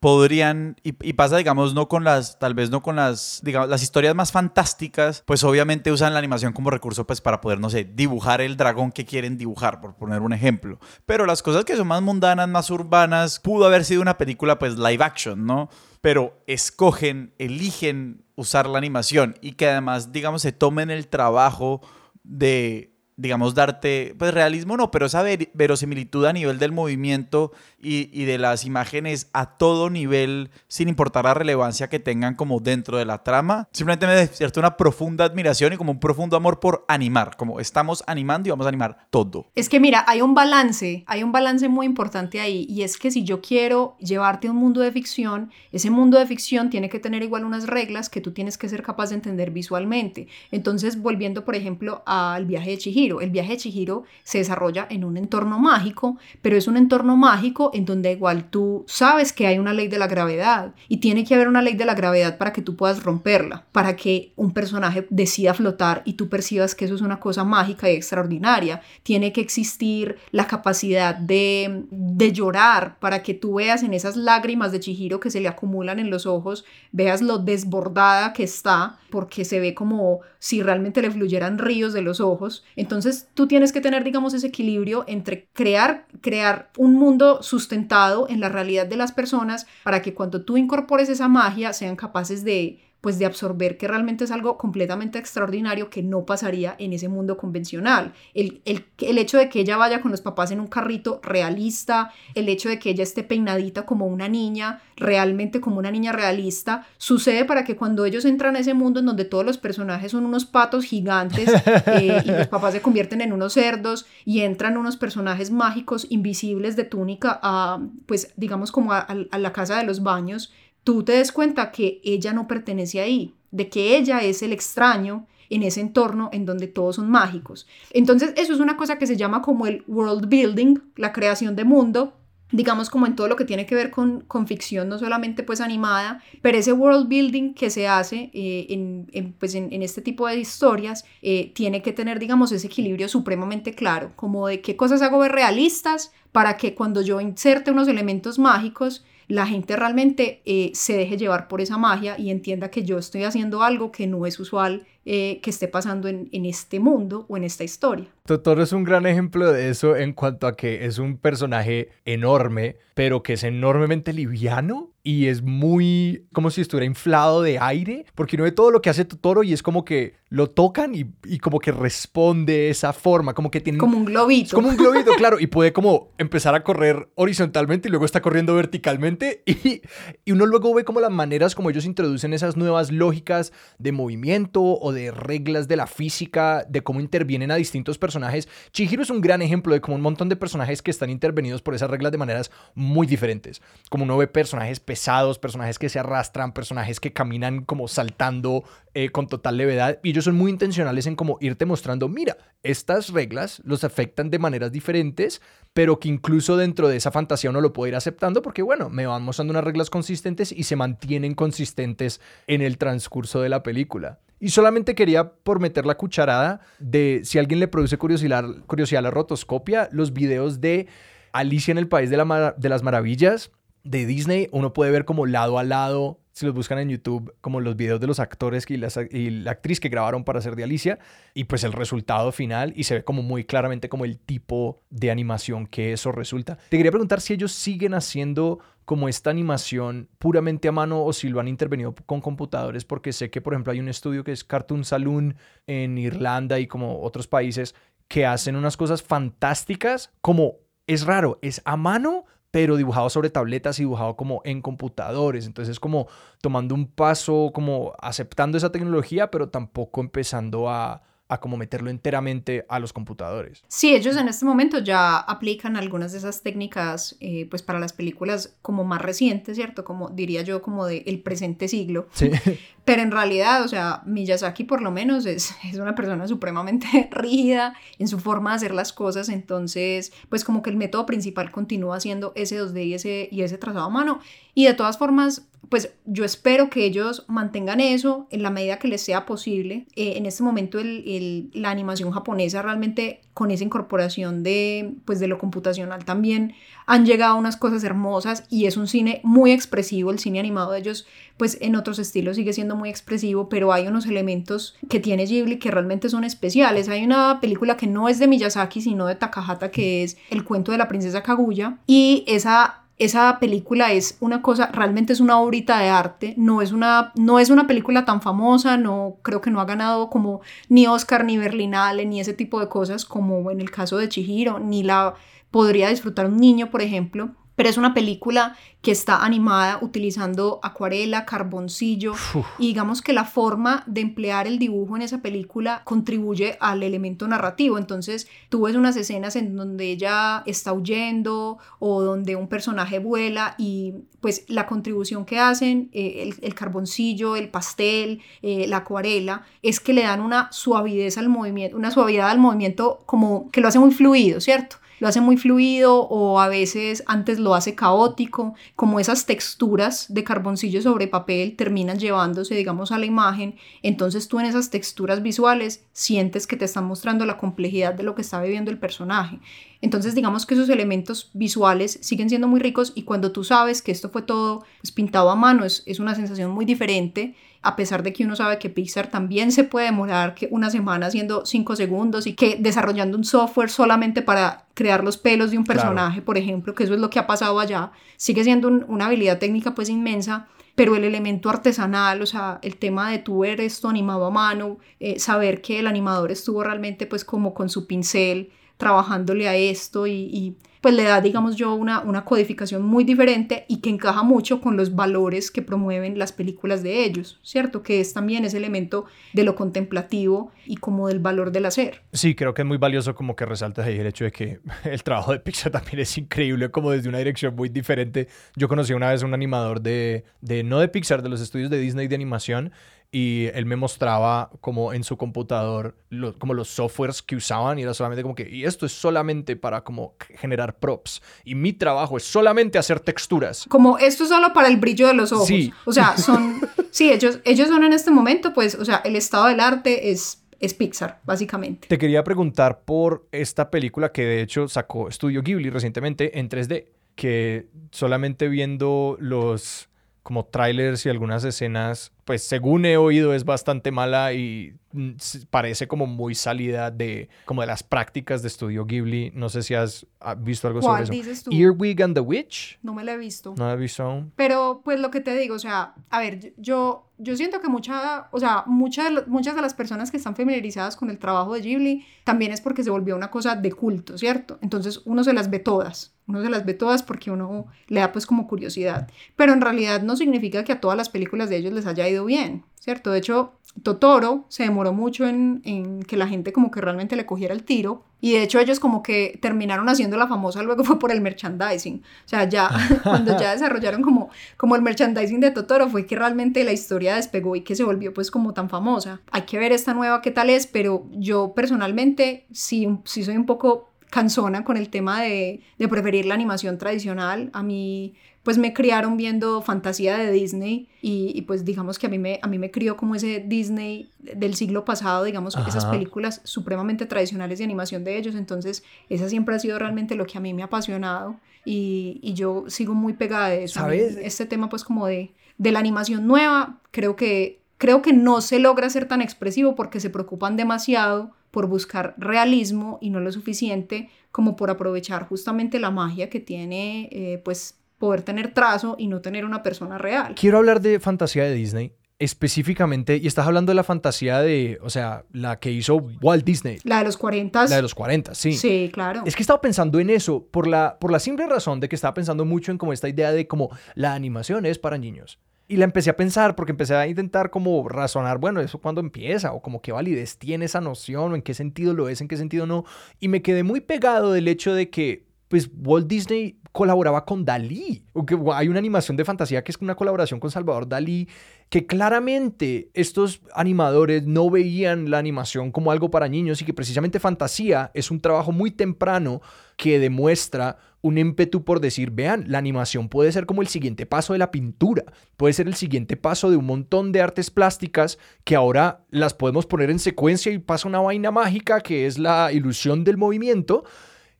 podrían, 0.00 0.76
y, 0.82 1.12
pasa, 1.12 1.36
digamos, 1.36 1.74
no 1.74 1.88
con 1.88 2.02
las, 2.02 2.40
tal 2.40 2.54
vez 2.54 2.70
no 2.70 2.82
con 2.82 2.96
las, 2.96 3.40
digamos, 3.44 3.68
las 3.68 3.84
historias 3.84 4.16
más 4.16 4.32
fantásticas, 4.32 5.22
pues 5.26 5.44
obviamente 5.44 5.92
usan 5.92 6.12
la 6.12 6.18
animación 6.18 6.52
como 6.52 6.70
recurso, 6.70 7.06
pues 7.06 7.20
para 7.20 7.40
poder, 7.40 7.60
no 7.60 7.70
sé, 7.70 7.84
dibujar 7.84 8.40
el 8.40 8.56
dragón 8.56 8.90
que 8.90 9.04
quieren 9.04 9.38
dibujar, 9.38 9.80
por 9.80 9.94
poner 9.94 10.20
un 10.20 10.32
ejemplo. 10.32 10.80
Pero 11.06 11.24
las 11.24 11.40
cosas 11.40 11.64
que 11.64 11.76
son 11.76 11.86
más 11.86 12.02
mundanas, 12.02 12.48
más 12.48 12.68
urbanas, 12.70 13.38
pudo 13.38 13.64
haber 13.64 13.84
sido 13.84 14.02
una 14.02 14.18
película, 14.18 14.58
pues, 14.58 14.76
live 14.76 15.04
action, 15.04 15.46
¿no? 15.46 15.70
Pero 16.00 16.42
escogen, 16.48 17.32
eligen 17.38 18.24
usar 18.34 18.66
la 18.66 18.78
animación 18.78 19.36
y 19.40 19.52
que 19.52 19.68
además, 19.68 20.10
digamos, 20.10 20.42
se 20.42 20.50
tomen 20.50 20.90
el 20.90 21.06
trabajo 21.06 21.80
de 22.24 22.93
digamos, 23.16 23.54
darte, 23.54 24.14
pues 24.18 24.34
realismo 24.34 24.76
no, 24.76 24.90
pero 24.90 25.06
esa 25.06 25.22
verosimilitud 25.54 26.24
a 26.24 26.32
nivel 26.32 26.58
del 26.58 26.72
movimiento 26.72 27.52
y, 27.80 28.10
y, 28.12 28.24
de 28.24 28.38
las 28.38 28.64
imágenes 28.64 29.28
a 29.32 29.56
todo 29.56 29.90
nivel, 29.90 30.50
sin 30.68 30.88
importar 30.88 31.24
la 31.24 31.34
relevancia 31.34 31.88
que 31.88 32.00
tengan 32.00 32.34
como 32.34 32.60
dentro 32.60 32.98
de 32.98 33.04
la 33.04 33.22
trama, 33.22 33.68
simplemente 33.72 34.06
me 34.06 34.14
despierta 34.14 34.58
una 34.58 34.76
profunda 34.76 35.24
admiración 35.24 35.72
y 35.72 35.76
como 35.76 35.92
un 35.92 36.00
profundo 36.00 36.36
amor 36.36 36.60
por 36.60 36.84
animar, 36.88 37.36
como 37.36 37.60
estamos 37.60 38.02
animando 38.06 38.48
y 38.48 38.50
vamos 38.50 38.66
a 38.66 38.70
animar 38.70 39.06
todo. 39.10 39.46
Es 39.54 39.68
que 39.68 39.80
mira, 39.80 40.04
hay 40.08 40.20
un 40.20 40.34
balance, 40.34 41.04
hay 41.06 41.22
un 41.22 41.30
balance 41.30 41.68
muy 41.68 41.86
importante 41.86 42.40
ahí, 42.40 42.66
y 42.68 42.82
es 42.82 42.98
que 42.98 43.10
si 43.10 43.22
yo 43.22 43.40
quiero 43.40 43.96
llevarte 44.00 44.48
a 44.48 44.50
un 44.50 44.56
mundo 44.56 44.80
de 44.80 44.90
ficción, 44.90 45.52
ese 45.70 45.90
mundo 45.90 46.18
de 46.18 46.26
ficción 46.26 46.70
tiene 46.70 46.88
que 46.88 46.98
tener 46.98 47.22
igual 47.22 47.44
unas 47.44 47.66
reglas 47.66 48.08
que 48.08 48.20
tú 48.20 48.32
tienes 48.32 48.58
que 48.58 48.68
ser 48.68 48.82
capaz 48.82 49.10
de 49.10 49.16
entender 49.16 49.50
visualmente. 49.50 50.26
Entonces, 50.50 51.00
volviendo, 51.00 51.44
por 51.44 51.54
ejemplo, 51.54 52.02
al 52.06 52.46
viaje 52.46 52.70
de 52.70 52.78
Chihiro, 52.78 53.03
el 53.04 53.30
viaje 53.30 53.52
de 53.52 53.56
Chihiro 53.58 54.04
se 54.22 54.38
desarrolla 54.38 54.86
en 54.90 55.04
un 55.04 55.16
entorno 55.16 55.58
mágico, 55.58 56.18
pero 56.42 56.56
es 56.56 56.66
un 56.68 56.76
entorno 56.76 57.16
mágico 57.16 57.70
en 57.74 57.84
donde 57.84 58.12
igual 58.12 58.50
tú 58.50 58.84
sabes 58.86 59.32
que 59.32 59.46
hay 59.46 59.58
una 59.58 59.72
ley 59.72 59.88
de 59.88 59.98
la 59.98 60.06
gravedad 60.06 60.74
y 60.88 60.98
tiene 60.98 61.24
que 61.24 61.34
haber 61.34 61.48
una 61.48 61.62
ley 61.62 61.74
de 61.74 61.84
la 61.84 61.94
gravedad 61.94 62.38
para 62.38 62.52
que 62.52 62.62
tú 62.62 62.76
puedas 62.76 63.02
romperla, 63.02 63.64
para 63.72 63.96
que 63.96 64.32
un 64.36 64.52
personaje 64.52 65.06
decida 65.10 65.54
flotar 65.54 66.02
y 66.04 66.14
tú 66.14 66.28
percibas 66.28 66.74
que 66.74 66.84
eso 66.84 66.94
es 66.94 67.00
una 67.00 67.20
cosa 67.20 67.44
mágica 67.44 67.90
y 67.90 67.94
extraordinaria. 67.94 68.80
Tiene 69.02 69.32
que 69.32 69.40
existir 69.40 70.16
la 70.30 70.46
capacidad 70.46 71.14
de, 71.14 71.84
de 71.90 72.32
llorar 72.32 72.98
para 72.98 73.22
que 73.22 73.34
tú 73.34 73.54
veas 73.54 73.82
en 73.82 73.94
esas 73.94 74.16
lágrimas 74.16 74.72
de 74.72 74.80
Chihiro 74.80 75.20
que 75.20 75.30
se 75.30 75.40
le 75.40 75.48
acumulan 75.48 75.98
en 75.98 76.10
los 76.10 76.26
ojos, 76.26 76.64
veas 76.92 77.22
lo 77.22 77.38
desbordada 77.38 78.32
que 78.32 78.44
está, 78.44 78.98
porque 79.10 79.44
se 79.44 79.60
ve 79.60 79.74
como 79.74 80.20
si 80.38 80.62
realmente 80.62 81.00
le 81.00 81.10
fluyeran 81.10 81.58
ríos 81.58 81.92
de 81.92 82.02
los 82.02 82.20
ojos. 82.20 82.64
Entonces 82.76 82.93
tú 83.34 83.46
tienes 83.46 83.72
que 83.72 83.80
tener, 83.80 84.04
digamos, 84.04 84.34
ese 84.34 84.48
equilibrio 84.48 85.04
entre 85.06 85.48
crear, 85.52 86.06
crear 86.20 86.70
un 86.76 86.94
mundo 86.94 87.42
sustentado 87.42 88.28
en 88.28 88.40
la 88.40 88.48
realidad 88.48 88.86
de 88.86 88.96
las 88.96 89.12
personas 89.12 89.66
para 89.82 90.02
que 90.02 90.14
cuando 90.14 90.44
tú 90.44 90.56
incorpores 90.56 91.08
esa 91.08 91.28
magia 91.28 91.72
sean 91.72 91.96
capaces 91.96 92.44
de 92.44 92.80
pues 93.04 93.18
de 93.18 93.26
absorber 93.26 93.76
que 93.76 93.86
realmente 93.86 94.24
es 94.24 94.30
algo 94.30 94.56
completamente 94.56 95.18
extraordinario 95.18 95.90
que 95.90 96.02
no 96.02 96.24
pasaría 96.24 96.74
en 96.78 96.94
ese 96.94 97.10
mundo 97.10 97.36
convencional. 97.36 98.14
El, 98.32 98.62
el, 98.64 98.86
el, 98.96 99.18
hecho 99.18 99.36
de 99.36 99.50
que 99.50 99.60
ella 99.60 99.76
vaya 99.76 100.00
con 100.00 100.10
los 100.10 100.22
papás 100.22 100.52
en 100.52 100.58
un 100.58 100.68
carrito 100.68 101.20
realista, 101.22 102.10
el 102.34 102.48
hecho 102.48 102.70
de 102.70 102.78
que 102.78 102.88
ella 102.88 103.02
esté 103.02 103.22
peinadita 103.22 103.84
como 103.84 104.06
una 104.06 104.26
niña, 104.26 104.80
realmente 104.96 105.60
como 105.60 105.76
una 105.76 105.90
niña 105.90 106.12
realista, 106.12 106.86
sucede 106.96 107.44
para 107.44 107.64
que 107.64 107.76
cuando 107.76 108.06
ellos 108.06 108.24
entran 108.24 108.56
a 108.56 108.60
ese 108.60 108.72
mundo 108.72 109.00
en 109.00 109.06
donde 109.06 109.26
todos 109.26 109.44
los 109.44 109.58
personajes 109.58 110.12
son 110.12 110.24
unos 110.24 110.46
patos 110.46 110.86
gigantes 110.86 111.50
eh, 111.86 112.22
y 112.24 112.30
los 112.30 112.46
papás 112.46 112.72
se 112.72 112.80
convierten 112.80 113.20
en 113.20 113.34
unos 113.34 113.52
cerdos 113.52 114.06
y 114.24 114.40
entran 114.40 114.78
unos 114.78 114.96
personajes 114.96 115.50
mágicos 115.50 116.06
invisibles 116.08 116.74
de 116.74 116.84
túnica 116.84 117.38
a, 117.42 117.80
pues 118.06 118.32
digamos 118.38 118.72
como 118.72 118.94
a, 118.94 119.00
a 119.00 119.38
la 119.38 119.52
casa 119.52 119.76
de 119.76 119.84
los 119.84 120.02
baños, 120.02 120.54
tú 120.84 121.02
te 121.02 121.12
des 121.12 121.32
cuenta 121.32 121.72
que 121.72 122.00
ella 122.04 122.32
no 122.32 122.46
pertenece 122.46 123.00
ahí, 123.00 123.34
de 123.50 123.68
que 123.68 123.96
ella 123.96 124.22
es 124.22 124.42
el 124.42 124.52
extraño 124.52 125.26
en 125.50 125.62
ese 125.62 125.80
entorno 125.80 126.30
en 126.32 126.46
donde 126.46 126.68
todos 126.68 126.96
son 126.96 127.10
mágicos. 127.10 127.66
Entonces, 127.90 128.32
eso 128.36 128.52
es 128.52 128.60
una 128.60 128.76
cosa 128.76 128.98
que 128.98 129.06
se 129.06 129.16
llama 129.16 129.42
como 129.42 129.66
el 129.66 129.84
world 129.86 130.28
building, 130.28 130.78
la 130.96 131.12
creación 131.12 131.56
de 131.56 131.64
mundo, 131.64 132.14
digamos 132.50 132.88
como 132.88 133.06
en 133.06 133.16
todo 133.16 133.26
lo 133.26 133.36
que 133.36 133.44
tiene 133.44 133.66
que 133.66 133.74
ver 133.74 133.90
con, 133.90 134.24
ficción, 134.46 134.88
no 134.88 134.98
solamente 134.98 135.42
pues 135.42 135.60
animada, 135.60 136.22
pero 136.40 136.58
ese 136.58 136.72
world 136.72 137.08
building 137.08 137.54
que 137.54 137.70
se 137.70 137.88
hace 137.88 138.30
eh, 138.32 138.66
en, 138.68 139.34
pues 139.38 139.54
en, 139.54 139.82
este 139.82 140.02
tipo 140.02 140.28
de 140.28 140.38
historias 140.38 141.04
eh, 141.22 141.52
tiene 141.54 141.82
que 141.82 141.92
tener, 141.92 142.18
digamos, 142.18 142.52
ese 142.52 142.66
equilibrio 142.66 143.08
supremamente 143.08 143.74
claro, 143.74 144.12
como 144.16 144.46
de 144.46 144.60
qué 144.60 144.76
cosas 144.76 145.02
hago 145.02 145.18
ver 145.18 145.32
realistas 145.32 146.12
para 146.30 146.56
que 146.56 146.74
cuando 146.74 147.02
yo 147.02 147.20
inserte 147.20 147.70
unos 147.70 147.88
elementos 147.88 148.38
mágicos, 148.38 149.04
la 149.28 149.46
gente 149.46 149.76
realmente 149.76 150.42
eh, 150.44 150.70
se 150.74 150.96
deje 150.96 151.16
llevar 151.16 151.48
por 151.48 151.60
esa 151.60 151.78
magia 151.78 152.18
y 152.18 152.30
entienda 152.30 152.70
que 152.70 152.84
yo 152.84 152.98
estoy 152.98 153.24
haciendo 153.24 153.62
algo 153.62 153.92
que 153.92 154.06
no 154.06 154.26
es 154.26 154.38
usual 154.38 154.86
eh, 155.04 155.40
que 155.42 155.50
esté 155.50 155.68
pasando 155.68 156.08
en, 156.08 156.28
en, 156.32 156.46
este 156.46 156.80
mundo 156.80 157.26
o 157.28 157.36
en 157.36 157.44
esta 157.44 157.62
historia. 157.62 158.06
Totoro 158.24 158.62
es 158.62 158.72
un 158.72 158.84
gran 158.84 159.04
ejemplo 159.04 159.52
de 159.52 159.68
eso 159.68 159.96
en 159.96 160.14
cuanto 160.14 160.46
a 160.46 160.56
que 160.56 160.86
es 160.86 160.98
un 160.98 161.18
personaje 161.18 161.90
enorme, 162.06 162.76
pero 162.94 163.22
que 163.22 163.34
es 163.34 163.44
enormemente 163.44 164.14
liviano 164.14 164.94
y 165.06 165.26
es 165.26 165.42
muy 165.42 166.26
como 166.32 166.50
si 166.50 166.62
estuviera 166.62 166.86
inflado 166.86 167.42
de 167.42 167.58
aire, 167.58 168.06
porque 168.14 168.38
no 168.38 168.44
ve 168.44 168.52
todo 168.52 168.70
lo 168.70 168.80
que 168.80 168.88
hace 168.88 169.04
Totoro 169.04 169.42
y 169.42 169.52
es 169.52 169.62
como 169.62 169.84
que 169.84 170.14
lo 170.30 170.48
tocan 170.48 170.94
y, 170.94 171.04
y 171.26 171.38
como 171.38 171.60
que 171.60 171.70
responde 171.70 172.54
de 172.54 172.70
esa 172.70 172.94
forma, 172.94 173.34
como 173.34 173.50
que 173.50 173.60
tiene... 173.60 173.78
Como 173.78 173.98
un 173.98 174.06
globito. 174.06 174.56
como 174.56 174.70
un 174.70 174.76
globito, 174.76 175.12
claro, 175.18 175.38
y 175.38 175.46
puede 175.46 175.74
como 175.74 176.08
empezar 176.16 176.54
a 176.54 176.64
correr 176.64 177.10
horizontalmente 177.16 177.88
y 177.88 177.90
luego 177.90 178.06
está 178.06 178.22
corriendo 178.22 178.54
verticalmente 178.54 179.42
y, 179.46 179.82
y 180.24 180.32
uno 180.32 180.46
luego 180.46 180.72
ve 180.72 180.84
como 180.84 181.00
las 181.00 181.12
maneras 181.12 181.54
como 181.54 181.68
ellos 181.68 181.84
introducen 181.84 182.32
esas 182.32 182.56
nuevas 182.56 182.90
lógicas 182.90 183.52
de 183.78 183.92
movimiento 183.92 184.62
o 184.62 184.93
de 184.94 185.10
reglas 185.10 185.68
de 185.68 185.76
la 185.76 185.86
física, 185.86 186.64
de 186.68 186.82
cómo 186.82 187.00
intervienen 187.00 187.50
a 187.50 187.56
distintos 187.56 187.98
personajes. 187.98 188.48
Chihiro 188.72 189.02
es 189.02 189.10
un 189.10 189.20
gran 189.20 189.42
ejemplo 189.42 189.74
de 189.74 189.80
como 189.80 189.96
un 189.96 190.02
montón 190.02 190.28
de 190.28 190.36
personajes 190.36 190.80
que 190.80 190.90
están 190.90 191.10
intervenidos 191.10 191.60
por 191.60 191.74
esas 191.74 191.90
reglas 191.90 192.12
de 192.12 192.18
maneras 192.18 192.50
muy 192.74 193.06
diferentes. 193.06 193.60
Como 193.90 194.04
uno 194.04 194.16
ve 194.16 194.26
personajes 194.26 194.80
pesados, 194.80 195.38
personajes 195.38 195.78
que 195.78 195.88
se 195.88 195.98
arrastran, 195.98 196.52
personajes 196.52 197.00
que 197.00 197.12
caminan 197.12 197.64
como 197.64 197.88
saltando 197.88 198.64
eh, 198.94 199.10
con 199.10 199.26
total 199.26 199.56
levedad. 199.56 199.98
Y 200.02 200.10
ellos 200.10 200.24
son 200.24 200.36
muy 200.36 200.50
intencionales 200.50 201.06
en 201.06 201.16
como 201.16 201.36
irte 201.40 201.66
mostrando, 201.66 202.08
mira, 202.08 202.36
estas 202.62 203.10
reglas 203.10 203.60
los 203.64 203.82
afectan 203.82 204.30
de 204.30 204.38
maneras 204.38 204.70
diferentes, 204.72 205.42
pero 205.72 205.98
que 205.98 206.08
incluso 206.08 206.56
dentro 206.56 206.88
de 206.88 206.96
esa 206.96 207.10
fantasía 207.10 207.50
uno 207.50 207.60
lo 207.60 207.72
puede 207.72 207.90
ir 207.90 207.96
aceptando 207.96 208.40
porque, 208.40 208.62
bueno, 208.62 208.90
me 208.90 209.06
van 209.06 209.22
mostrando 209.22 209.50
unas 209.50 209.64
reglas 209.64 209.90
consistentes 209.90 210.52
y 210.52 210.62
se 210.62 210.76
mantienen 210.76 211.34
consistentes 211.34 212.20
en 212.46 212.62
el 212.62 212.78
transcurso 212.78 213.40
de 213.40 213.48
la 213.48 213.62
película. 213.62 214.20
Y 214.40 214.50
solamente 214.50 214.94
quería 214.94 215.32
por 215.32 215.60
meter 215.60 215.86
la 215.86 215.96
cucharada 215.96 216.60
de 216.78 217.22
si 217.24 217.38
a 217.38 217.40
alguien 217.40 217.60
le 217.60 217.68
produce 217.68 217.96
curiosidad, 217.96 218.44
curiosidad 218.66 219.02
la 219.02 219.10
rotoscopia, 219.10 219.88
los 219.92 220.12
videos 220.12 220.60
de 220.60 220.86
Alicia 221.32 221.72
en 221.72 221.78
el 221.78 221.88
País 221.88 222.10
de, 222.10 222.16
la 222.16 222.54
de 222.56 222.68
las 222.68 222.82
Maravillas 222.82 223.50
de 223.84 224.06
Disney, 224.06 224.48
uno 224.50 224.72
puede 224.72 224.90
ver 224.90 225.04
como 225.04 225.26
lado 225.26 225.58
a 225.58 225.64
lado 225.64 226.20
si 226.34 226.46
los 226.46 226.54
buscan 226.54 226.80
en 226.80 226.88
YouTube, 226.88 227.32
como 227.40 227.60
los 227.60 227.76
videos 227.76 228.00
de 228.00 228.08
los 228.08 228.18
actores 228.18 228.66
y, 228.68 228.74
y, 228.74 229.30
la 229.30 229.50
actriz 229.52 229.78
que 229.78 229.88
grabaron 229.88 230.24
para 230.24 230.40
ser 230.40 230.56
de 230.56 230.64
Alicia, 230.64 230.98
y 231.32 231.44
pues 231.44 231.62
el 231.62 231.72
resultado 231.72 232.32
final, 232.32 232.72
y 232.74 232.84
se 232.84 232.94
ve 232.94 233.04
como 233.04 233.22
muy 233.22 233.44
claramente 233.44 233.88
como 233.88 234.04
el 234.04 234.18
tipo 234.18 234.82
de 234.90 235.12
animación 235.12 235.68
que 235.68 235.92
eso 235.92 236.10
resulta. 236.10 236.58
Te 236.68 236.76
quería 236.76 236.90
preguntar 236.90 237.20
si 237.20 237.34
ellos 237.34 237.52
siguen 237.52 237.94
haciendo 237.94 238.58
como 238.84 239.08
esta 239.08 239.30
animación 239.30 240.08
puramente 240.18 240.68
a 240.68 240.72
mano 240.72 241.04
o 241.04 241.12
si 241.12 241.28
lo 241.28 241.40
han 241.40 241.48
intervenido 241.48 241.94
con 242.06 242.20
computadores, 242.20 242.84
porque 242.84 243.12
sé 243.12 243.30
que, 243.30 243.40
por 243.40 243.54
ejemplo, 243.54 243.72
hay 243.72 243.80
un 243.80 243.88
estudio 243.88 244.24
que 244.24 244.32
es 244.32 244.44
Cartoon 244.44 244.84
Saloon 244.84 245.36
en 245.66 245.98
Irlanda 245.98 246.58
y 246.58 246.66
como 246.66 247.02
otros 247.02 247.26
países 247.26 247.74
que 248.08 248.26
hacen 248.26 248.56
unas 248.56 248.76
cosas 248.76 249.02
fantásticas, 249.02 250.12
como 250.20 250.56
es 250.86 251.06
raro, 251.06 251.38
es 251.42 251.62
a 251.64 251.76
mano, 251.76 252.26
pero 252.50 252.76
dibujado 252.76 253.10
sobre 253.10 253.30
tabletas 253.30 253.78
y 253.78 253.82
dibujado 253.82 254.16
como 254.16 254.40
en 254.44 254.62
computadores. 254.62 255.46
Entonces 255.46 255.72
es 255.72 255.80
como 255.80 256.06
tomando 256.40 256.74
un 256.74 256.86
paso, 256.86 257.50
como 257.52 257.94
aceptando 258.00 258.56
esa 258.56 258.70
tecnología, 258.70 259.30
pero 259.30 259.48
tampoco 259.48 260.00
empezando 260.00 260.68
a, 260.68 261.02
a 261.34 261.40
como 261.40 261.56
meterlo 261.56 261.90
enteramente 261.90 262.64
a 262.68 262.78
los 262.78 262.92
computadores. 262.92 263.62
Sí, 263.68 263.94
ellos 263.94 264.16
en 264.16 264.28
este 264.28 264.44
momento 264.44 264.78
ya 264.78 265.18
aplican 265.18 265.76
algunas 265.76 266.12
de 266.12 266.18
esas 266.18 266.42
técnicas 266.42 267.16
eh, 267.20 267.46
pues 267.50 267.62
para 267.62 267.78
las 267.78 267.92
películas 267.92 268.56
como 268.62 268.84
más 268.84 269.02
recientes, 269.02 269.56
¿cierto? 269.56 269.84
Como 269.84 270.08
diría 270.10 270.42
yo, 270.42 270.62
como 270.62 270.86
del 270.86 271.02
el 271.06 271.20
presente 271.20 271.68
siglo. 271.68 272.08
Sí. 272.12 272.30
Pero 272.84 273.02
en 273.02 273.10
realidad, 273.10 273.62
o 273.64 273.68
sea, 273.68 274.02
Miyazaki 274.04 274.64
por 274.64 274.82
lo 274.82 274.90
menos 274.90 275.26
es, 275.26 275.54
es 275.64 275.78
una 275.78 275.94
persona 275.94 276.28
supremamente 276.28 277.08
rígida 277.12 277.74
en 277.98 278.08
su 278.08 278.18
forma 278.18 278.50
de 278.50 278.56
hacer 278.56 278.74
las 278.74 278.92
cosas, 278.92 279.28
entonces 279.28 280.12
pues 280.28 280.44
como 280.44 280.62
que 280.62 280.70
el 280.70 280.76
método 280.76 281.06
principal 281.06 281.50
continúa 281.50 282.00
siendo 282.00 282.32
ese 282.34 282.60
2D 282.60 282.86
y 282.86 282.94
ese, 282.94 283.28
y 283.30 283.42
ese 283.42 283.58
trazado 283.58 283.86
a 283.86 283.90
mano. 283.90 284.20
Y 284.54 284.66
de 284.66 284.74
todas 284.74 284.98
formas, 284.98 285.48
pues 285.68 285.94
yo 286.04 286.24
espero 286.24 286.70
que 286.70 286.84
ellos 286.84 287.24
mantengan 287.26 287.80
eso 287.80 288.28
en 288.30 288.42
la 288.42 288.50
medida 288.50 288.78
que 288.78 288.88
les 288.88 289.02
sea 289.02 289.26
posible. 289.26 289.86
Eh, 289.96 290.14
en 290.16 290.26
este 290.26 290.42
momento 290.42 290.78
el, 290.78 291.50
la 291.52 291.70
animación 291.70 292.10
japonesa 292.12 292.62
realmente 292.62 293.22
con 293.34 293.50
esa 293.50 293.64
incorporación 293.64 294.44
de, 294.44 294.94
pues 295.04 295.18
de 295.20 295.26
lo 295.26 295.38
computacional 295.38 296.04
también 296.04 296.54
han 296.86 297.04
llegado 297.04 297.36
unas 297.36 297.56
cosas 297.56 297.82
hermosas 297.82 298.44
y 298.48 298.66
es 298.66 298.76
un 298.76 298.86
cine 298.86 299.20
muy 299.24 299.50
expresivo, 299.50 300.12
el 300.12 300.20
cine 300.20 300.38
animado 300.38 300.70
de 300.70 300.78
ellos 300.78 301.06
pues 301.36 301.58
en 301.60 301.74
otros 301.74 301.98
estilos 301.98 302.36
sigue 302.36 302.52
siendo 302.52 302.76
muy 302.76 302.88
expresivo, 302.88 303.48
pero 303.48 303.72
hay 303.72 303.88
unos 303.88 304.06
elementos 304.06 304.76
que 304.88 305.00
tiene 305.00 305.26
Ghibli 305.26 305.58
que 305.58 305.72
realmente 305.72 306.08
son 306.08 306.22
especiales. 306.22 306.88
Hay 306.88 307.04
una 307.04 307.40
película 307.40 307.76
que 307.76 307.88
no 307.88 308.08
es 308.08 308.20
de 308.20 308.28
Miyazaki, 308.28 308.80
sino 308.80 309.06
de 309.06 309.16
Takahata, 309.16 309.72
que 309.72 310.04
es 310.04 310.16
El 310.30 310.44
cuento 310.44 310.70
de 310.70 310.78
la 310.78 310.86
princesa 310.86 311.24
Kaguya, 311.24 311.78
y 311.88 312.24
esa 312.28 312.83
esa 312.98 313.38
película 313.40 313.92
es 313.92 314.16
una 314.20 314.40
cosa, 314.40 314.68
realmente 314.72 315.12
es 315.12 315.20
una 315.20 315.38
obrita 315.40 315.78
de 315.80 315.88
arte, 315.88 316.34
no 316.36 316.62
es 316.62 316.70
una, 316.72 317.12
no 317.16 317.38
es 317.40 317.50
una 317.50 317.66
película 317.66 318.04
tan 318.04 318.22
famosa, 318.22 318.76
no 318.76 319.16
creo 319.22 319.40
que 319.40 319.50
no 319.50 319.60
ha 319.60 319.64
ganado 319.64 320.10
como 320.10 320.42
ni 320.68 320.86
Oscar 320.86 321.24
ni 321.24 321.36
Berlinale 321.36 322.06
ni 322.06 322.20
ese 322.20 322.34
tipo 322.34 322.60
de 322.60 322.68
cosas 322.68 323.04
como 323.04 323.50
en 323.50 323.60
el 323.60 323.70
caso 323.70 323.96
de 323.96 324.08
Chihiro, 324.08 324.60
ni 324.60 324.82
la 324.84 325.14
podría 325.50 325.88
disfrutar 325.88 326.26
un 326.26 326.36
niño, 326.36 326.70
por 326.70 326.82
ejemplo, 326.82 327.30
pero 327.56 327.68
es 327.68 327.76
una 327.76 327.94
película 327.94 328.56
que 328.82 328.90
está 328.90 329.24
animada 329.24 329.78
utilizando 329.80 330.60
acuarela, 330.62 331.24
carboncillo 331.24 332.12
y 332.58 332.66
digamos 332.68 333.00
que 333.00 333.14
la 333.14 333.24
forma 333.24 333.82
de 333.86 334.02
emplear 334.02 334.46
el 334.46 334.58
dibujo 334.58 334.96
en 334.96 335.02
esa 335.02 335.22
película 335.22 335.80
contribuye 335.84 336.58
al 336.60 336.82
elemento 336.82 337.26
narrativo. 337.26 337.78
Entonces 337.78 338.28
tú 338.50 338.62
ves 338.62 338.76
unas 338.76 338.96
escenas 338.96 339.36
en 339.36 339.56
donde 339.56 339.86
ella 339.86 340.42
está 340.44 340.74
huyendo 340.74 341.58
o 341.78 342.02
donde 342.02 342.36
un 342.36 342.48
personaje 342.48 342.98
vuela 342.98 343.54
y 343.56 343.94
pues 344.20 344.44
la 344.48 344.66
contribución 344.66 345.24
que 345.24 345.38
hacen, 345.38 345.88
eh, 345.92 346.30
el, 346.42 346.54
carboncillo, 346.54 347.36
el 347.36 347.48
pastel, 347.48 348.20
eh, 348.42 348.66
la 348.68 348.78
acuarela, 348.78 349.44
es 349.62 349.80
que 349.80 349.94
le 349.94 350.02
dan 350.02 350.20
una 350.20 350.52
suavidez 350.52 351.16
al 351.16 351.28
movimiento, 351.30 351.76
una 351.76 351.90
suavidad 351.90 352.30
al 352.30 352.38
movimiento 352.38 353.02
como 353.06 353.50
que 353.50 353.60
lo 353.60 353.68
hace 353.68 353.78
muy 353.78 353.92
fluido, 353.92 354.40
¿cierto? 354.40 354.76
Lo 355.04 355.08
hace 355.08 355.20
muy 355.20 355.36
fluido 355.36 356.00
o 356.08 356.40
a 356.40 356.48
veces 356.48 357.04
antes 357.06 357.38
lo 357.38 357.54
hace 357.54 357.74
caótico, 357.74 358.54
como 358.74 358.98
esas 358.98 359.26
texturas 359.26 360.06
de 360.08 360.24
carboncillo 360.24 360.80
sobre 360.80 361.08
papel 361.08 361.56
terminan 361.56 361.98
llevándose, 361.98 362.54
digamos, 362.54 362.90
a 362.90 362.96
la 362.96 363.04
imagen, 363.04 363.54
entonces 363.82 364.28
tú 364.28 364.40
en 364.40 364.46
esas 364.46 364.70
texturas 364.70 365.22
visuales 365.22 365.84
sientes 365.92 366.46
que 366.46 366.56
te 366.56 366.64
están 366.64 366.86
mostrando 366.86 367.26
la 367.26 367.36
complejidad 367.36 367.92
de 367.92 368.02
lo 368.02 368.14
que 368.14 368.22
está 368.22 368.40
viviendo 368.40 368.70
el 368.70 368.78
personaje. 368.78 369.40
Entonces 369.84 370.14
digamos 370.14 370.46
que 370.46 370.54
esos 370.54 370.70
elementos 370.70 371.28
visuales 371.34 371.98
siguen 372.00 372.30
siendo 372.30 372.48
muy 372.48 372.58
ricos 372.58 372.92
y 372.94 373.02
cuando 373.02 373.32
tú 373.32 373.44
sabes 373.44 373.82
que 373.82 373.92
esto 373.92 374.08
fue 374.08 374.22
todo 374.22 374.64
pues, 374.80 374.92
pintado 374.92 375.28
a 375.28 375.36
mano 375.36 375.62
es, 375.62 375.82
es 375.84 376.00
una 376.00 376.14
sensación 376.14 376.50
muy 376.52 376.64
diferente 376.64 377.34
a 377.60 377.76
pesar 377.76 378.02
de 378.02 378.14
que 378.14 378.24
uno 378.24 378.34
sabe 378.34 378.58
que 378.58 378.70
Pixar 378.70 379.10
también 379.10 379.52
se 379.52 379.62
puede 379.64 379.84
demorar 379.84 380.34
que 380.34 380.48
una 380.50 380.70
semana 380.70 381.06
haciendo 381.06 381.44
cinco 381.44 381.76
segundos 381.76 382.26
y 382.26 382.32
que 382.32 382.56
desarrollando 382.58 383.18
un 383.18 383.24
software 383.24 383.68
solamente 383.68 384.22
para 384.22 384.64
crear 384.72 385.04
los 385.04 385.18
pelos 385.18 385.50
de 385.50 385.58
un 385.58 385.64
personaje, 385.64 386.22
por 386.22 386.38
ejemplo, 386.38 386.74
que 386.74 386.84
eso 386.84 386.94
es 386.94 387.00
lo 387.00 387.10
que 387.10 387.18
ha 387.18 387.26
pasado 387.26 387.60
allá, 387.60 387.92
sigue 388.16 388.42
siendo 388.42 388.68
una 388.68 389.06
habilidad 389.06 389.38
técnica 389.38 389.74
pues 389.74 389.90
inmensa, 389.90 390.48
pero 390.74 390.96
el 390.96 391.04
elemento 391.04 391.50
artesanal, 391.50 392.22
o 392.22 392.26
sea, 392.26 392.58
el 392.62 392.76
tema 392.76 393.10
de 393.10 393.18
tú 393.18 393.40
ver 393.40 393.60
esto 393.60 393.88
animado 393.88 394.24
a 394.24 394.30
mano, 394.30 394.78
eh, 394.98 395.18
saber 395.18 395.60
que 395.60 395.78
el 395.78 395.86
animador 395.86 396.32
estuvo 396.32 396.64
realmente 396.64 397.06
pues 397.06 397.22
como 397.22 397.52
con 397.52 397.68
su 397.68 397.86
pincel 397.86 398.50
trabajándole 398.76 399.48
a 399.48 399.56
esto 399.56 400.06
y 400.06 400.56
pues 400.84 400.94
le 400.94 401.04
da, 401.04 401.22
digamos 401.22 401.56
yo, 401.56 401.72
una, 401.72 402.00
una 402.00 402.26
codificación 402.26 402.82
muy 402.82 403.04
diferente 403.04 403.64
y 403.68 403.78
que 403.78 403.88
encaja 403.88 404.22
mucho 404.22 404.60
con 404.60 404.76
los 404.76 404.94
valores 404.94 405.50
que 405.50 405.62
promueven 405.62 406.18
las 406.18 406.32
películas 406.32 406.82
de 406.82 407.06
ellos, 407.06 407.40
¿cierto? 407.42 407.82
Que 407.82 408.00
es 408.00 408.12
también 408.12 408.44
ese 408.44 408.58
elemento 408.58 409.06
de 409.32 409.44
lo 409.44 409.56
contemplativo 409.56 410.52
y 410.66 410.76
como 410.76 411.08
del 411.08 411.20
valor 411.20 411.52
del 411.52 411.64
hacer. 411.64 412.02
Sí, 412.12 412.34
creo 412.34 412.52
que 412.52 412.60
es 412.60 412.68
muy 412.68 412.76
valioso 412.76 413.14
como 413.14 413.34
que 413.34 413.46
resaltas 413.46 413.86
ahí 413.86 413.98
el 413.98 414.06
hecho 414.06 414.24
de 414.26 414.32
que 414.32 414.60
el 414.84 415.02
trabajo 415.02 415.32
de 415.32 415.40
Pixar 415.40 415.72
también 415.72 416.00
es 416.00 416.18
increíble, 416.18 416.70
como 416.70 416.90
desde 416.90 417.08
una 417.08 417.16
dirección 417.16 417.56
muy 417.56 417.70
diferente. 417.70 418.28
Yo 418.54 418.68
conocí 418.68 418.92
una 418.92 419.08
vez 419.08 419.22
a 419.22 419.26
un 419.26 419.32
animador 419.32 419.80
de, 419.80 420.26
de 420.42 420.64
no 420.64 420.80
de 420.80 420.88
Pixar, 420.88 421.22
de 421.22 421.30
los 421.30 421.40
estudios 421.40 421.70
de 421.70 421.78
Disney 421.78 422.08
de 422.08 422.14
animación, 422.14 422.72
y 423.14 423.46
él 423.54 423.64
me 423.64 423.76
mostraba 423.76 424.50
como 424.60 424.92
en 424.92 425.04
su 425.04 425.16
computador 425.16 425.94
como 426.40 426.52
los 426.52 426.68
softwares 426.68 427.22
que 427.22 427.36
usaban 427.36 427.78
y 427.78 427.82
era 427.82 427.94
solamente 427.94 428.22
como 428.22 428.34
que, 428.34 428.48
y 428.50 428.64
esto 428.64 428.86
es 428.86 428.92
solamente 428.92 429.54
para 429.54 429.84
como 429.84 430.16
generar 430.40 430.80
props 430.80 431.22
y 431.44 431.54
mi 431.54 431.72
trabajo 431.72 432.16
es 432.16 432.24
solamente 432.24 432.76
hacer 432.76 432.98
texturas. 432.98 433.66
Como 433.68 433.98
esto 433.98 434.24
es 434.24 434.30
solo 434.30 434.52
para 434.52 434.66
el 434.66 434.78
brillo 434.78 435.06
de 435.06 435.14
los 435.14 435.30
ojos. 435.30 435.46
Sí. 435.46 435.72
O 435.84 435.92
sea, 435.92 436.18
son, 436.18 436.60
sí, 436.90 437.12
ellos, 437.12 437.38
ellos 437.44 437.68
son 437.68 437.84
en 437.84 437.92
este 437.92 438.10
momento, 438.10 438.52
pues, 438.52 438.74
o 438.74 438.84
sea, 438.84 438.96
el 439.04 439.14
estado 439.14 439.46
del 439.46 439.60
arte 439.60 440.10
es 440.10 440.40
es 440.58 440.74
Pixar, 440.74 441.20
básicamente. 441.24 441.86
Te 441.86 441.98
quería 441.98 442.24
preguntar 442.24 442.80
por 442.84 443.28
esta 443.30 443.70
película 443.70 444.10
que 444.10 444.22
de 444.22 444.42
hecho 444.42 444.66
sacó 444.66 445.08
Studio 445.10 445.42
Ghibli 445.42 445.70
recientemente 445.70 446.40
en 446.40 446.48
3D, 446.48 446.86
que 447.14 447.68
solamente 447.92 448.48
viendo 448.48 449.16
los 449.20 449.88
como 450.24 450.46
trailers 450.46 451.04
y 451.04 451.10
algunas 451.10 451.44
escenas, 451.44 452.10
pues 452.24 452.42
según 452.42 452.86
he 452.86 452.96
oído 452.96 453.34
es 453.34 453.44
bastante 453.44 453.92
mala 453.92 454.32
y 454.32 454.74
mm, 454.92 455.10
parece 455.50 455.86
como 455.86 456.06
muy 456.06 456.34
salida 456.34 456.90
de 456.90 457.28
como 457.44 457.60
de 457.60 457.66
las 457.66 457.82
prácticas 457.82 458.40
de 458.40 458.48
estudio 458.48 458.86
Ghibli. 458.86 459.32
No 459.34 459.50
sé 459.50 459.62
si 459.62 459.74
has 459.74 460.06
ah, 460.20 460.34
visto 460.34 460.66
algo 460.66 460.80
sobre 460.80 461.02
eso. 461.02 461.12
Dices 461.12 461.44
tú? 461.44 461.50
Earwig 461.52 462.02
and 462.02 462.14
the 462.14 462.20
Witch. 462.20 462.78
No 462.82 462.94
me 462.94 463.04
la 463.04 463.12
he 463.12 463.18
visto. 463.18 463.54
No 463.56 463.66
la 463.66 463.74
he 463.74 463.76
visto. 463.76 464.24
Pero 464.34 464.80
pues 464.82 464.98
lo 464.98 465.10
que 465.10 465.20
te 465.20 465.36
digo, 465.36 465.56
o 465.56 465.58
sea, 465.58 465.94
a 466.08 466.20
ver, 466.20 466.54
yo 466.56 467.10
yo 467.18 467.36
siento 467.36 467.60
que 467.60 467.68
mucha, 467.68 468.28
o 468.32 468.40
sea, 468.40 468.64
muchas 468.66 469.28
muchas 469.28 469.54
de 469.54 469.60
las 469.60 469.74
personas 469.74 470.10
que 470.10 470.16
están 470.16 470.34
familiarizadas 470.34 470.96
con 470.96 471.10
el 471.10 471.18
trabajo 471.18 471.52
de 471.52 471.60
Ghibli 471.60 472.06
también 472.24 472.50
es 472.50 472.62
porque 472.62 472.82
se 472.82 472.88
volvió 472.88 473.14
una 473.14 473.30
cosa 473.30 473.56
de 473.56 473.72
culto, 473.72 474.16
¿cierto? 474.16 474.58
Entonces 474.62 475.02
uno 475.04 475.22
se 475.22 475.34
las 475.34 475.50
ve 475.50 475.58
todas. 475.58 476.13
Uno 476.26 476.42
se 476.42 476.48
las 476.48 476.64
ve 476.64 476.74
todas 476.74 477.02
porque 477.02 477.30
uno 477.30 477.66
le 477.88 478.00
da 478.00 478.12
pues 478.12 478.26
como 478.26 478.46
curiosidad. 478.46 479.08
Pero 479.36 479.52
en 479.52 479.60
realidad 479.60 480.02
no 480.02 480.16
significa 480.16 480.64
que 480.64 480.72
a 480.72 480.80
todas 480.80 480.96
las 480.96 481.10
películas 481.10 481.50
de 481.50 481.56
ellos 481.56 481.72
les 481.72 481.86
haya 481.86 482.08
ido 482.08 482.24
bien, 482.24 482.64
¿cierto? 482.78 483.10
De 483.10 483.18
hecho, 483.18 483.52
Totoro 483.82 484.44
se 484.48 484.62
demoró 484.62 484.92
mucho 484.92 485.26
en, 485.26 485.60
en, 485.64 486.02
que 486.02 486.16
la 486.16 486.28
gente 486.28 486.52
como 486.52 486.70
que 486.70 486.80
realmente 486.80 487.16
le 487.16 487.26
cogiera 487.26 487.52
el 487.52 487.64
tiro 487.64 488.04
y 488.20 488.32
de 488.32 488.42
hecho 488.42 488.58
ellos 488.58 488.80
como 488.80 489.02
que 489.02 489.38
terminaron 489.42 489.88
haciendo 489.88 490.16
la 490.16 490.26
famosa 490.26 490.62
luego 490.62 490.84
fue 490.84 490.98
por 490.98 491.10
el 491.10 491.20
merchandising. 491.20 492.02
O 492.24 492.28
sea, 492.28 492.48
ya 492.48 492.70
cuando 493.02 493.38
ya 493.38 493.52
desarrollaron 493.52 494.00
como, 494.00 494.30
como 494.56 494.76
el 494.76 494.82
merchandising 494.82 495.40
de 495.40 495.50
Totoro 495.50 495.90
fue 495.90 496.06
que 496.06 496.16
realmente 496.16 496.64
la 496.64 496.72
historia 496.72 497.16
despegó 497.16 497.56
y 497.56 497.62
que 497.62 497.74
se 497.74 497.84
volvió 497.84 498.14
pues 498.14 498.30
como 498.30 498.54
tan 498.54 498.70
famosa. 498.70 499.20
Hay 499.30 499.42
que 499.42 499.58
ver 499.58 499.72
esta 499.72 499.92
nueva 499.92 500.22
qué 500.22 500.30
tal 500.30 500.48
es, 500.48 500.66
pero 500.66 501.06
yo 501.10 501.52
personalmente 501.54 502.46
sí, 502.52 502.88
sí 503.04 503.24
soy 503.24 503.36
un 503.36 503.46
poco 503.46 503.90
cansona 504.14 504.62
con 504.62 504.76
el 504.76 504.90
tema 504.90 505.20
de, 505.22 505.60
de 505.76 505.88
preferir 505.88 506.24
la 506.24 506.34
animación 506.34 506.78
tradicional. 506.78 507.50
A 507.52 507.64
mí 507.64 508.14
pues 508.44 508.58
me 508.58 508.72
criaron 508.72 509.16
viendo 509.16 509.60
fantasía 509.60 510.16
de 510.16 510.30
Disney 510.30 510.88
y, 511.02 511.42
pues 511.42 511.64
digamos 511.64 511.98
que 511.98 512.06
a 512.06 512.10
mí, 512.10 512.18
me, 512.18 512.38
a 512.42 512.46
mí 512.46 512.58
me 512.58 512.70
crió 512.70 512.96
como 512.96 513.14
ese 513.16 513.42
Disney 513.44 514.10
del 514.18 514.54
siglo 514.54 514.84
pasado, 514.84 515.24
digamos, 515.24 515.56
esas 515.66 515.86
películas 515.86 516.42
supremamente 516.44 517.06
tradicionales 517.06 517.58
de 517.58 517.64
animación 517.64 518.04
de 518.04 518.18
ellos, 518.18 518.34
entonces 518.34 518.84
esa 519.08 519.28
siempre 519.28 519.56
ha 519.56 519.58
sido 519.58 519.78
realmente 519.78 520.14
lo 520.14 520.26
que 520.26 520.38
a 520.38 520.42
mí 520.42 520.52
me 520.52 520.62
ha 520.62 520.66
apasionado 520.66 521.40
y, 521.64 522.20
y 522.22 522.34
yo 522.34 522.64
sigo 522.68 522.94
muy 522.94 523.14
pegada 523.14 523.48
de 523.48 523.64
eso. 523.64 523.80
¿Sabes? 523.80 524.18
Este 524.22 524.44
tema 524.44 524.68
pues 524.68 524.84
como 524.84 525.06
de, 525.06 525.32
de 525.56 525.72
la 525.72 525.78
animación 525.78 526.26
nueva, 526.26 526.80
creo 526.90 527.16
que, 527.16 527.60
creo 527.78 528.02
que 528.02 528.12
no 528.12 528.42
se 528.42 528.58
logra 528.58 528.90
ser 528.90 529.08
tan 529.08 529.22
expresivo 529.22 529.74
porque 529.74 530.00
se 530.00 530.10
preocupan 530.10 530.56
demasiado 530.56 531.32
por 531.54 531.68
buscar 531.68 532.16
realismo 532.18 532.98
y 533.00 533.10
no 533.10 533.20
lo 533.20 533.30
suficiente 533.30 534.10
como 534.32 534.56
por 534.56 534.70
aprovechar 534.70 535.28
justamente 535.28 535.78
la 535.78 535.92
magia 535.92 536.28
que 536.28 536.40
tiene 536.40 537.08
eh, 537.12 537.40
pues 537.44 537.78
poder 537.98 538.22
tener 538.22 538.52
trazo 538.52 538.96
y 538.98 539.06
no 539.06 539.20
tener 539.20 539.44
una 539.44 539.62
persona 539.62 539.96
real. 539.96 540.34
Quiero 540.34 540.58
hablar 540.58 540.80
de 540.80 540.98
fantasía 540.98 541.44
de 541.44 541.54
Disney 541.54 541.92
específicamente, 542.18 543.16
y 543.16 543.26
estás 543.26 543.46
hablando 543.46 543.70
de 543.70 543.74
la 543.74 543.82
fantasía 543.82 544.40
de, 544.40 544.78
o 544.82 544.88
sea, 544.88 545.24
la 545.32 545.58
que 545.58 545.72
hizo 545.72 545.96
Walt 546.22 546.44
Disney. 546.44 546.78
La 546.84 546.98
de 546.98 547.04
los 547.04 547.16
40. 547.16 547.66
La 547.66 547.76
de 547.76 547.82
los 547.82 547.94
40, 547.94 548.34
sí. 548.34 548.52
Sí, 548.52 548.88
claro. 548.92 549.22
Es 549.26 549.34
que 549.34 549.42
estaba 549.42 549.60
pensando 549.60 549.98
en 549.98 550.10
eso 550.10 550.46
por 550.46 550.66
la, 550.66 550.96
por 551.00 551.10
la 551.10 551.18
simple 551.18 551.46
razón 551.46 551.80
de 551.80 551.88
que 551.88 551.96
estaba 551.96 552.14
pensando 552.14 552.44
mucho 552.44 552.70
en 552.70 552.78
como 552.78 552.92
esta 552.92 553.08
idea 553.08 553.32
de 553.32 553.48
como 553.48 553.70
la 553.94 554.14
animación 554.14 554.64
es 554.64 554.78
para 554.78 554.96
niños. 554.96 555.40
Y 555.66 555.76
la 555.76 555.84
empecé 555.84 556.10
a 556.10 556.16
pensar 556.16 556.56
porque 556.56 556.72
empecé 556.72 556.94
a 556.94 557.06
intentar 557.06 557.50
como 557.50 557.88
razonar, 557.88 558.38
bueno, 558.38 558.60
eso 558.60 558.78
cuándo 558.78 559.00
empieza 559.00 559.52
o 559.52 559.62
como 559.62 559.80
qué 559.80 559.92
validez 559.92 560.36
tiene 560.36 560.66
esa 560.66 560.80
noción 560.80 561.32
o 561.32 561.34
en 561.34 561.42
qué 561.42 561.54
sentido 561.54 561.94
lo 561.94 562.08
es, 562.08 562.20
en 562.20 562.28
qué 562.28 562.36
sentido 562.36 562.66
no. 562.66 562.84
Y 563.18 563.28
me 563.28 563.40
quedé 563.40 563.62
muy 563.62 563.80
pegado 563.80 564.32
del 564.32 564.48
hecho 564.48 564.74
de 564.74 564.90
que 564.90 565.24
pues 565.48 565.70
Walt 565.84 566.06
Disney 566.06 566.58
colaboraba 566.72 567.24
con 567.24 567.44
Dalí. 567.44 568.04
Hay 568.52 568.68
una 568.68 568.80
animación 568.80 569.16
de 569.16 569.24
fantasía 569.24 569.62
que 569.62 569.70
es 569.70 569.78
una 569.80 569.94
colaboración 569.94 570.40
con 570.40 570.50
Salvador 570.50 570.88
Dalí, 570.88 571.28
que 571.68 571.86
claramente 571.86 572.90
estos 572.94 573.40
animadores 573.54 574.26
no 574.26 574.50
veían 574.50 575.10
la 575.10 575.18
animación 575.18 575.70
como 575.70 575.92
algo 575.92 576.10
para 576.10 576.28
niños 576.28 576.60
y 576.60 576.64
que 576.64 576.74
precisamente 576.74 577.20
fantasía 577.20 577.92
es 577.94 578.10
un 578.10 578.20
trabajo 578.20 578.50
muy 578.50 578.72
temprano 578.72 579.40
que 579.76 580.00
demuestra 580.00 580.78
un 581.04 581.18
ímpetu 581.18 581.64
por 581.64 581.80
decir, 581.80 582.12
vean, 582.12 582.46
la 582.48 582.56
animación 582.56 583.10
puede 583.10 583.30
ser 583.30 583.44
como 583.44 583.60
el 583.60 583.68
siguiente 583.68 584.06
paso 584.06 584.32
de 584.32 584.38
la 584.38 584.50
pintura, 584.50 585.04
puede 585.36 585.52
ser 585.52 585.66
el 585.66 585.74
siguiente 585.74 586.16
paso 586.16 586.50
de 586.50 586.56
un 586.56 586.64
montón 586.64 587.12
de 587.12 587.20
artes 587.20 587.50
plásticas 587.50 588.18
que 588.42 588.56
ahora 588.56 589.04
las 589.10 589.34
podemos 589.34 589.66
poner 589.66 589.90
en 589.90 589.98
secuencia 589.98 590.50
y 590.50 590.58
pasa 590.58 590.88
una 590.88 591.00
vaina 591.00 591.30
mágica 591.30 591.82
que 591.82 592.06
es 592.06 592.18
la 592.18 592.50
ilusión 592.52 593.04
del 593.04 593.18
movimiento 593.18 593.84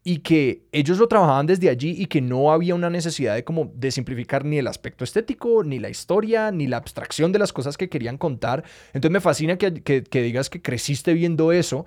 y 0.05 0.21
que 0.21 0.65
ellos 0.73 0.97
lo 0.97 1.07
trabajaban 1.07 1.45
desde 1.45 1.69
allí 1.69 1.97
y 1.99 2.07
que 2.07 2.23
no 2.23 2.51
había 2.51 2.75
una 2.75 2.89
necesidad 2.89 3.35
de 3.35 3.45
como 3.45 3.71
de 3.75 3.91
simplificar 3.91 4.47
ni 4.47 4.57
el 4.57 4.67
aspecto 4.67 5.05
estético, 5.05 5.65
ni 5.65 5.79
la 5.79 5.91
historia, 5.91 6.51
ni 6.51 6.67
la 6.67 6.79
abstracción 6.79 7.31
de 7.31 7.41
las 7.41 7.53
cosas 7.53 7.77
que 7.77 7.91
querían 7.91 8.17
contar. 8.17 8.65
Entonces 8.95 9.11
me 9.11 9.21
fascina 9.21 9.59
que, 9.59 9.75
que 9.83 10.23
digas 10.23 10.49
que 10.49 10.63
creciste 10.63 11.13
viendo 11.13 11.53
eso, 11.53 11.85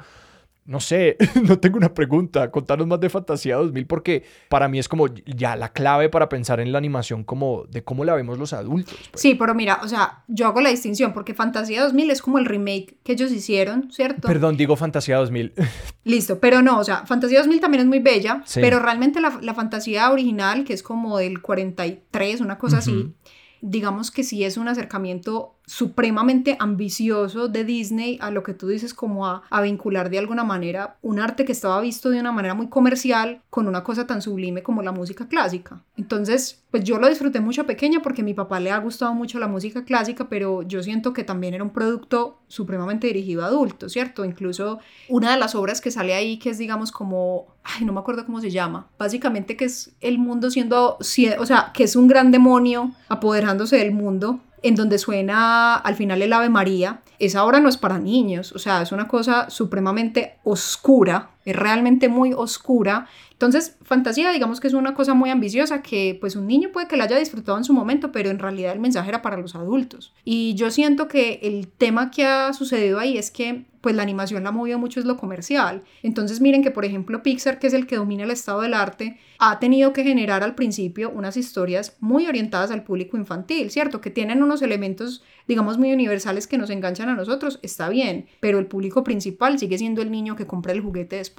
no 0.67 0.81
sé, 0.81 1.15
no 1.43 1.59
tengo 1.59 1.77
una 1.77 1.93
pregunta, 1.93 2.51
contanos 2.51 2.85
más 2.87 2.99
de 2.99 3.09
Fantasía 3.09 3.55
2000 3.55 3.87
porque 3.87 4.23
para 4.49 4.67
mí 4.67 4.77
es 4.77 4.89
como 4.89 5.07
ya 5.07 5.55
la 5.55 5.71
clave 5.71 6.09
para 6.09 6.27
pensar 6.27 6.59
en 6.59 6.73
la 6.73 6.77
animación 6.77 7.23
como 7.23 7.63
de 7.69 7.83
cómo 7.83 8.03
la 8.03 8.13
vemos 8.13 8.37
los 8.37 8.51
adultos. 8.51 8.97
Pues. 9.11 9.21
Sí, 9.21 9.35
pero 9.35 9.55
mira, 9.55 9.79
o 9.81 9.87
sea, 9.87 10.25
yo 10.27 10.45
hago 10.45 10.59
la 10.59 10.69
distinción 10.69 11.13
porque 11.13 11.33
Fantasía 11.33 11.81
2000 11.83 12.11
es 12.11 12.21
como 12.21 12.37
el 12.37 12.45
remake 12.45 12.97
que 13.03 13.13
ellos 13.13 13.31
hicieron, 13.31 13.89
¿cierto? 13.91 14.27
Perdón, 14.27 14.57
digo 14.57 14.75
Fantasía 14.75 15.17
2000. 15.17 15.53
Listo, 16.03 16.39
pero 16.39 16.61
no, 16.61 16.79
o 16.79 16.83
sea, 16.83 17.05
Fantasía 17.05 17.39
2000 17.39 17.61
también 17.61 17.81
es 17.81 17.87
muy 17.87 17.99
bella, 17.99 18.43
pero 18.55 18.79
realmente 18.79 19.21
la, 19.21 19.39
la, 19.41 19.53
fantasía 19.53 20.11
original, 20.11 20.65
que 20.65 20.73
es 20.73 20.83
como 20.83 21.17
del 21.17 21.41
43, 21.41 22.41
una 22.41 22.57
cosa 22.57 22.79
así, 22.79 23.13
digamos 23.61 24.11
que 24.11 24.23
sí 24.23 24.43
es 24.43 24.57
un 24.57 24.67
acercamiento 24.67 25.56
supremamente 25.67 26.55
ambicioso 26.59 27.49
de 27.49 27.65
Disney 27.65 28.17
a 28.21 28.31
lo 28.31 28.41
que 28.41 28.53
tú 28.53 28.69
dices 28.69 28.93
como 28.93 29.27
a, 29.27 29.43
vincular 29.61 30.09
de 30.09 30.17
alguna 30.17 30.45
manera 30.45 30.95
un 31.01 31.19
arte 31.19 31.43
que 31.43 31.51
estaba 31.51 31.81
visto 31.81 32.09
de 32.09 32.21
una 32.21 32.31
manera 32.31 32.53
muy 32.53 32.69
comercial 32.69 33.41
con 33.49 33.67
una 33.67 33.83
cosa 33.83 34.07
tan 34.07 34.21
sublime 34.21 34.63
como 34.63 34.81
la 34.81 34.93
música 34.93 35.27
clásica. 35.27 35.83
Entonces, 35.97 36.63
pues 36.71 36.85
yo 36.85 36.99
lo 36.99 37.09
disfruté 37.09 37.41
mucho 37.41 37.65
pequeña 37.65 38.01
porque 38.01 38.21
a 38.21 38.25
mi 38.25 38.33
papá 38.33 38.61
le 38.61 38.71
ha 38.71 38.77
gustado 38.77 39.13
mucho 39.13 39.39
la 39.39 39.49
música 39.49 39.83
clásica, 39.83 40.29
pero 40.29 40.61
yo 40.61 40.81
siento 40.81 41.11
que 41.11 41.25
también 41.25 41.53
era 41.53 41.65
un 41.65 41.71
producto 41.71 42.39
supremamente 42.47 43.07
dirigido 43.07 43.43
a 43.43 43.47
adultos, 43.47 43.91
¿cierto? 43.91 44.23
Incluso 44.23 44.79
una 45.09 45.31
de 45.31 45.37
las 45.37 45.53
obras 45.53 45.81
que 45.81 45.91
sale 45.91 46.13
ahí 46.13 46.39
que 46.39 46.51
es 46.51 46.57
digamos 46.57 46.93
como, 46.93 47.47
ay, 47.65 47.83
no 47.83 47.91
me 47.91 47.99
acuerdo 47.99 48.25
cómo 48.25 48.39
se 48.39 48.51
llama, 48.51 48.87
básicamente 48.97 49.57
que 49.57 49.65
es 49.65 49.91
el 49.99 50.17
mundo 50.17 50.49
siendo, 50.49 50.97
o 50.97 51.45
sea, 51.45 51.71
que 51.73 51.83
es 51.83 51.97
un 51.97 52.07
gran 52.07 52.31
demonio 52.31 52.93
apoderándose 53.09 53.75
del 53.75 53.91
mundo 53.91 54.39
en 54.61 54.75
donde 54.75 54.97
suena 54.97 55.75
al 55.75 55.95
final 55.95 56.21
el 56.21 56.33
Ave 56.33 56.49
María, 56.49 57.01
esa 57.19 57.43
obra 57.45 57.59
no 57.59 57.69
es 57.69 57.77
para 57.77 57.99
niños, 57.99 58.51
o 58.53 58.59
sea, 58.59 58.81
es 58.81 58.91
una 58.91 59.07
cosa 59.07 59.49
supremamente 59.49 60.37
oscura, 60.43 61.31
es 61.47 61.55
realmente 61.55 62.09
muy 62.09 62.33
oscura. 62.33 63.07
Entonces, 63.31 63.77
fantasía, 63.81 64.31
digamos 64.31 64.59
que 64.59 64.67
es 64.67 64.73
una 64.73 64.93
cosa 64.93 65.13
muy 65.13 65.29
ambiciosa 65.29 65.81
que 65.81 66.17
pues 66.19 66.35
un 66.35 66.45
niño 66.45 66.71
puede 66.73 66.89
que 66.89 66.97
la 66.97 67.05
haya 67.05 67.17
disfrutado 67.17 67.57
en 67.57 67.63
su 67.63 67.73
momento, 67.73 68.11
pero 68.11 68.29
en 68.29 68.39
realidad 68.39 68.73
el 68.73 68.79
mensaje 68.79 69.07
era 69.07 69.21
para 69.21 69.37
los 69.37 69.55
adultos. 69.55 70.13
Y 70.25 70.55
yo 70.55 70.71
siento 70.71 71.07
que 71.07 71.39
el 71.43 71.69
tema 71.69 72.11
que 72.11 72.25
ha 72.25 72.51
sucedido 72.51 72.99
ahí 72.99 73.17
es 73.17 73.31
que 73.31 73.65
pues 73.79 73.95
la 73.95 74.03
animación 74.03 74.43
la 74.43 74.49
ha 74.49 74.51
movido 74.51 74.77
mucho 74.79 74.99
es 74.99 75.05
lo 75.05 75.15
comercial. 75.15 75.83
Entonces 76.03 76.41
miren 76.41 76.61
que 76.63 76.71
por 76.71 76.83
ejemplo 76.83 77.23
Pixar, 77.23 77.59
que 77.59 77.67
es 77.67 77.73
el 77.73 77.87
que 77.87 77.95
domina 77.95 78.25
el 78.25 78.31
estado 78.31 78.61
del 78.61 78.73
arte, 78.73 79.17
ha 79.39 79.59
tenido 79.59 79.93
que 79.93 80.03
generar 80.03 80.43
al 80.43 80.55
principio 80.55 81.09
unas 81.09 81.37
historias 81.37 81.95
muy 82.01 82.27
orientadas 82.27 82.71
al 82.71 82.83
público 82.83 83.15
infantil, 83.15 83.69
¿cierto? 83.69 84.01
Que 84.01 84.09
tienen 84.09 84.43
unos 84.43 84.61
elementos, 84.61 85.23
digamos, 85.47 85.77
muy 85.77 85.93
universales 85.93 86.47
que 86.47 86.57
nos 86.57 86.69
enganchan 86.69 87.07
a 87.07 87.15
nosotros, 87.15 87.59
está 87.61 87.87
bien, 87.87 88.25
pero 88.41 88.59
el 88.59 88.65
público 88.65 89.03
principal 89.05 89.57
sigue 89.57 89.77
siendo 89.77 90.01
el 90.01 90.11
niño 90.11 90.35
que 90.35 90.47
compra 90.47 90.73
el 90.73 90.81
juguete 90.81 91.17
después. 91.17 91.36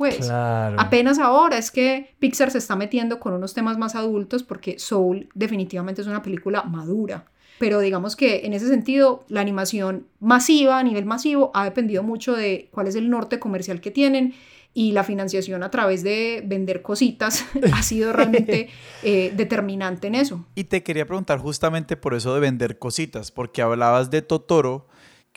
Apenas 0.79 1.19
ahora 1.19 1.59
es 1.59 1.71
que 1.71 2.15
Pixar 2.19 2.51
se 2.51 2.59
está 2.59 2.77
metiendo 2.77 3.19
con 3.19 3.33
unos 3.33 3.55
temas 3.55 3.79
más 3.79 3.95
adultos 3.95 4.43
porque 4.43 4.79
Soul 4.79 5.29
definitivamente 5.35 6.01
es 6.01 6.07
una 6.07 6.23
película 6.23 6.63
madura. 6.63 7.27
Pero 7.59 7.81
digamos 7.81 8.15
que 8.15 8.47
en 8.47 8.53
ese 8.53 8.69
sentido 8.69 9.25
la 9.29 9.41
animación 9.41 10.07
masiva, 10.21 10.79
a 10.79 10.83
nivel 10.83 11.05
masivo, 11.05 11.51
ha 11.55 11.65
dependido 11.65 12.03
mucho 12.03 12.37
de 12.37 12.69
cuál 12.71 12.87
es 12.87 12.95
el 12.95 13.11
norte 13.11 13.41
comercial 13.41 13.81
que 13.81 13.91
tienen 13.91 14.35
y 14.75 14.93
la 14.93 15.03
financiación 15.03 15.65
a 15.65 15.71
través 15.71 16.05
de 16.05 16.43
vender 16.47 16.83
cositas 16.83 17.45
ha 17.73 17.83
sido 17.83 18.13
realmente 18.13 18.69
eh, 19.03 19.33
determinante 19.37 20.07
en 20.07 20.15
eso. 20.15 20.45
Y 20.55 20.65
te 20.65 20.83
quería 20.83 21.05
preguntar 21.07 21.41
justamente 21.41 21.97
por 21.97 22.15
eso 22.15 22.33
de 22.35 22.41
vender 22.41 22.79
cositas, 22.79 23.33
porque 23.33 23.61
hablabas 23.63 24.11
de 24.11 24.23
Totoro 24.23 24.87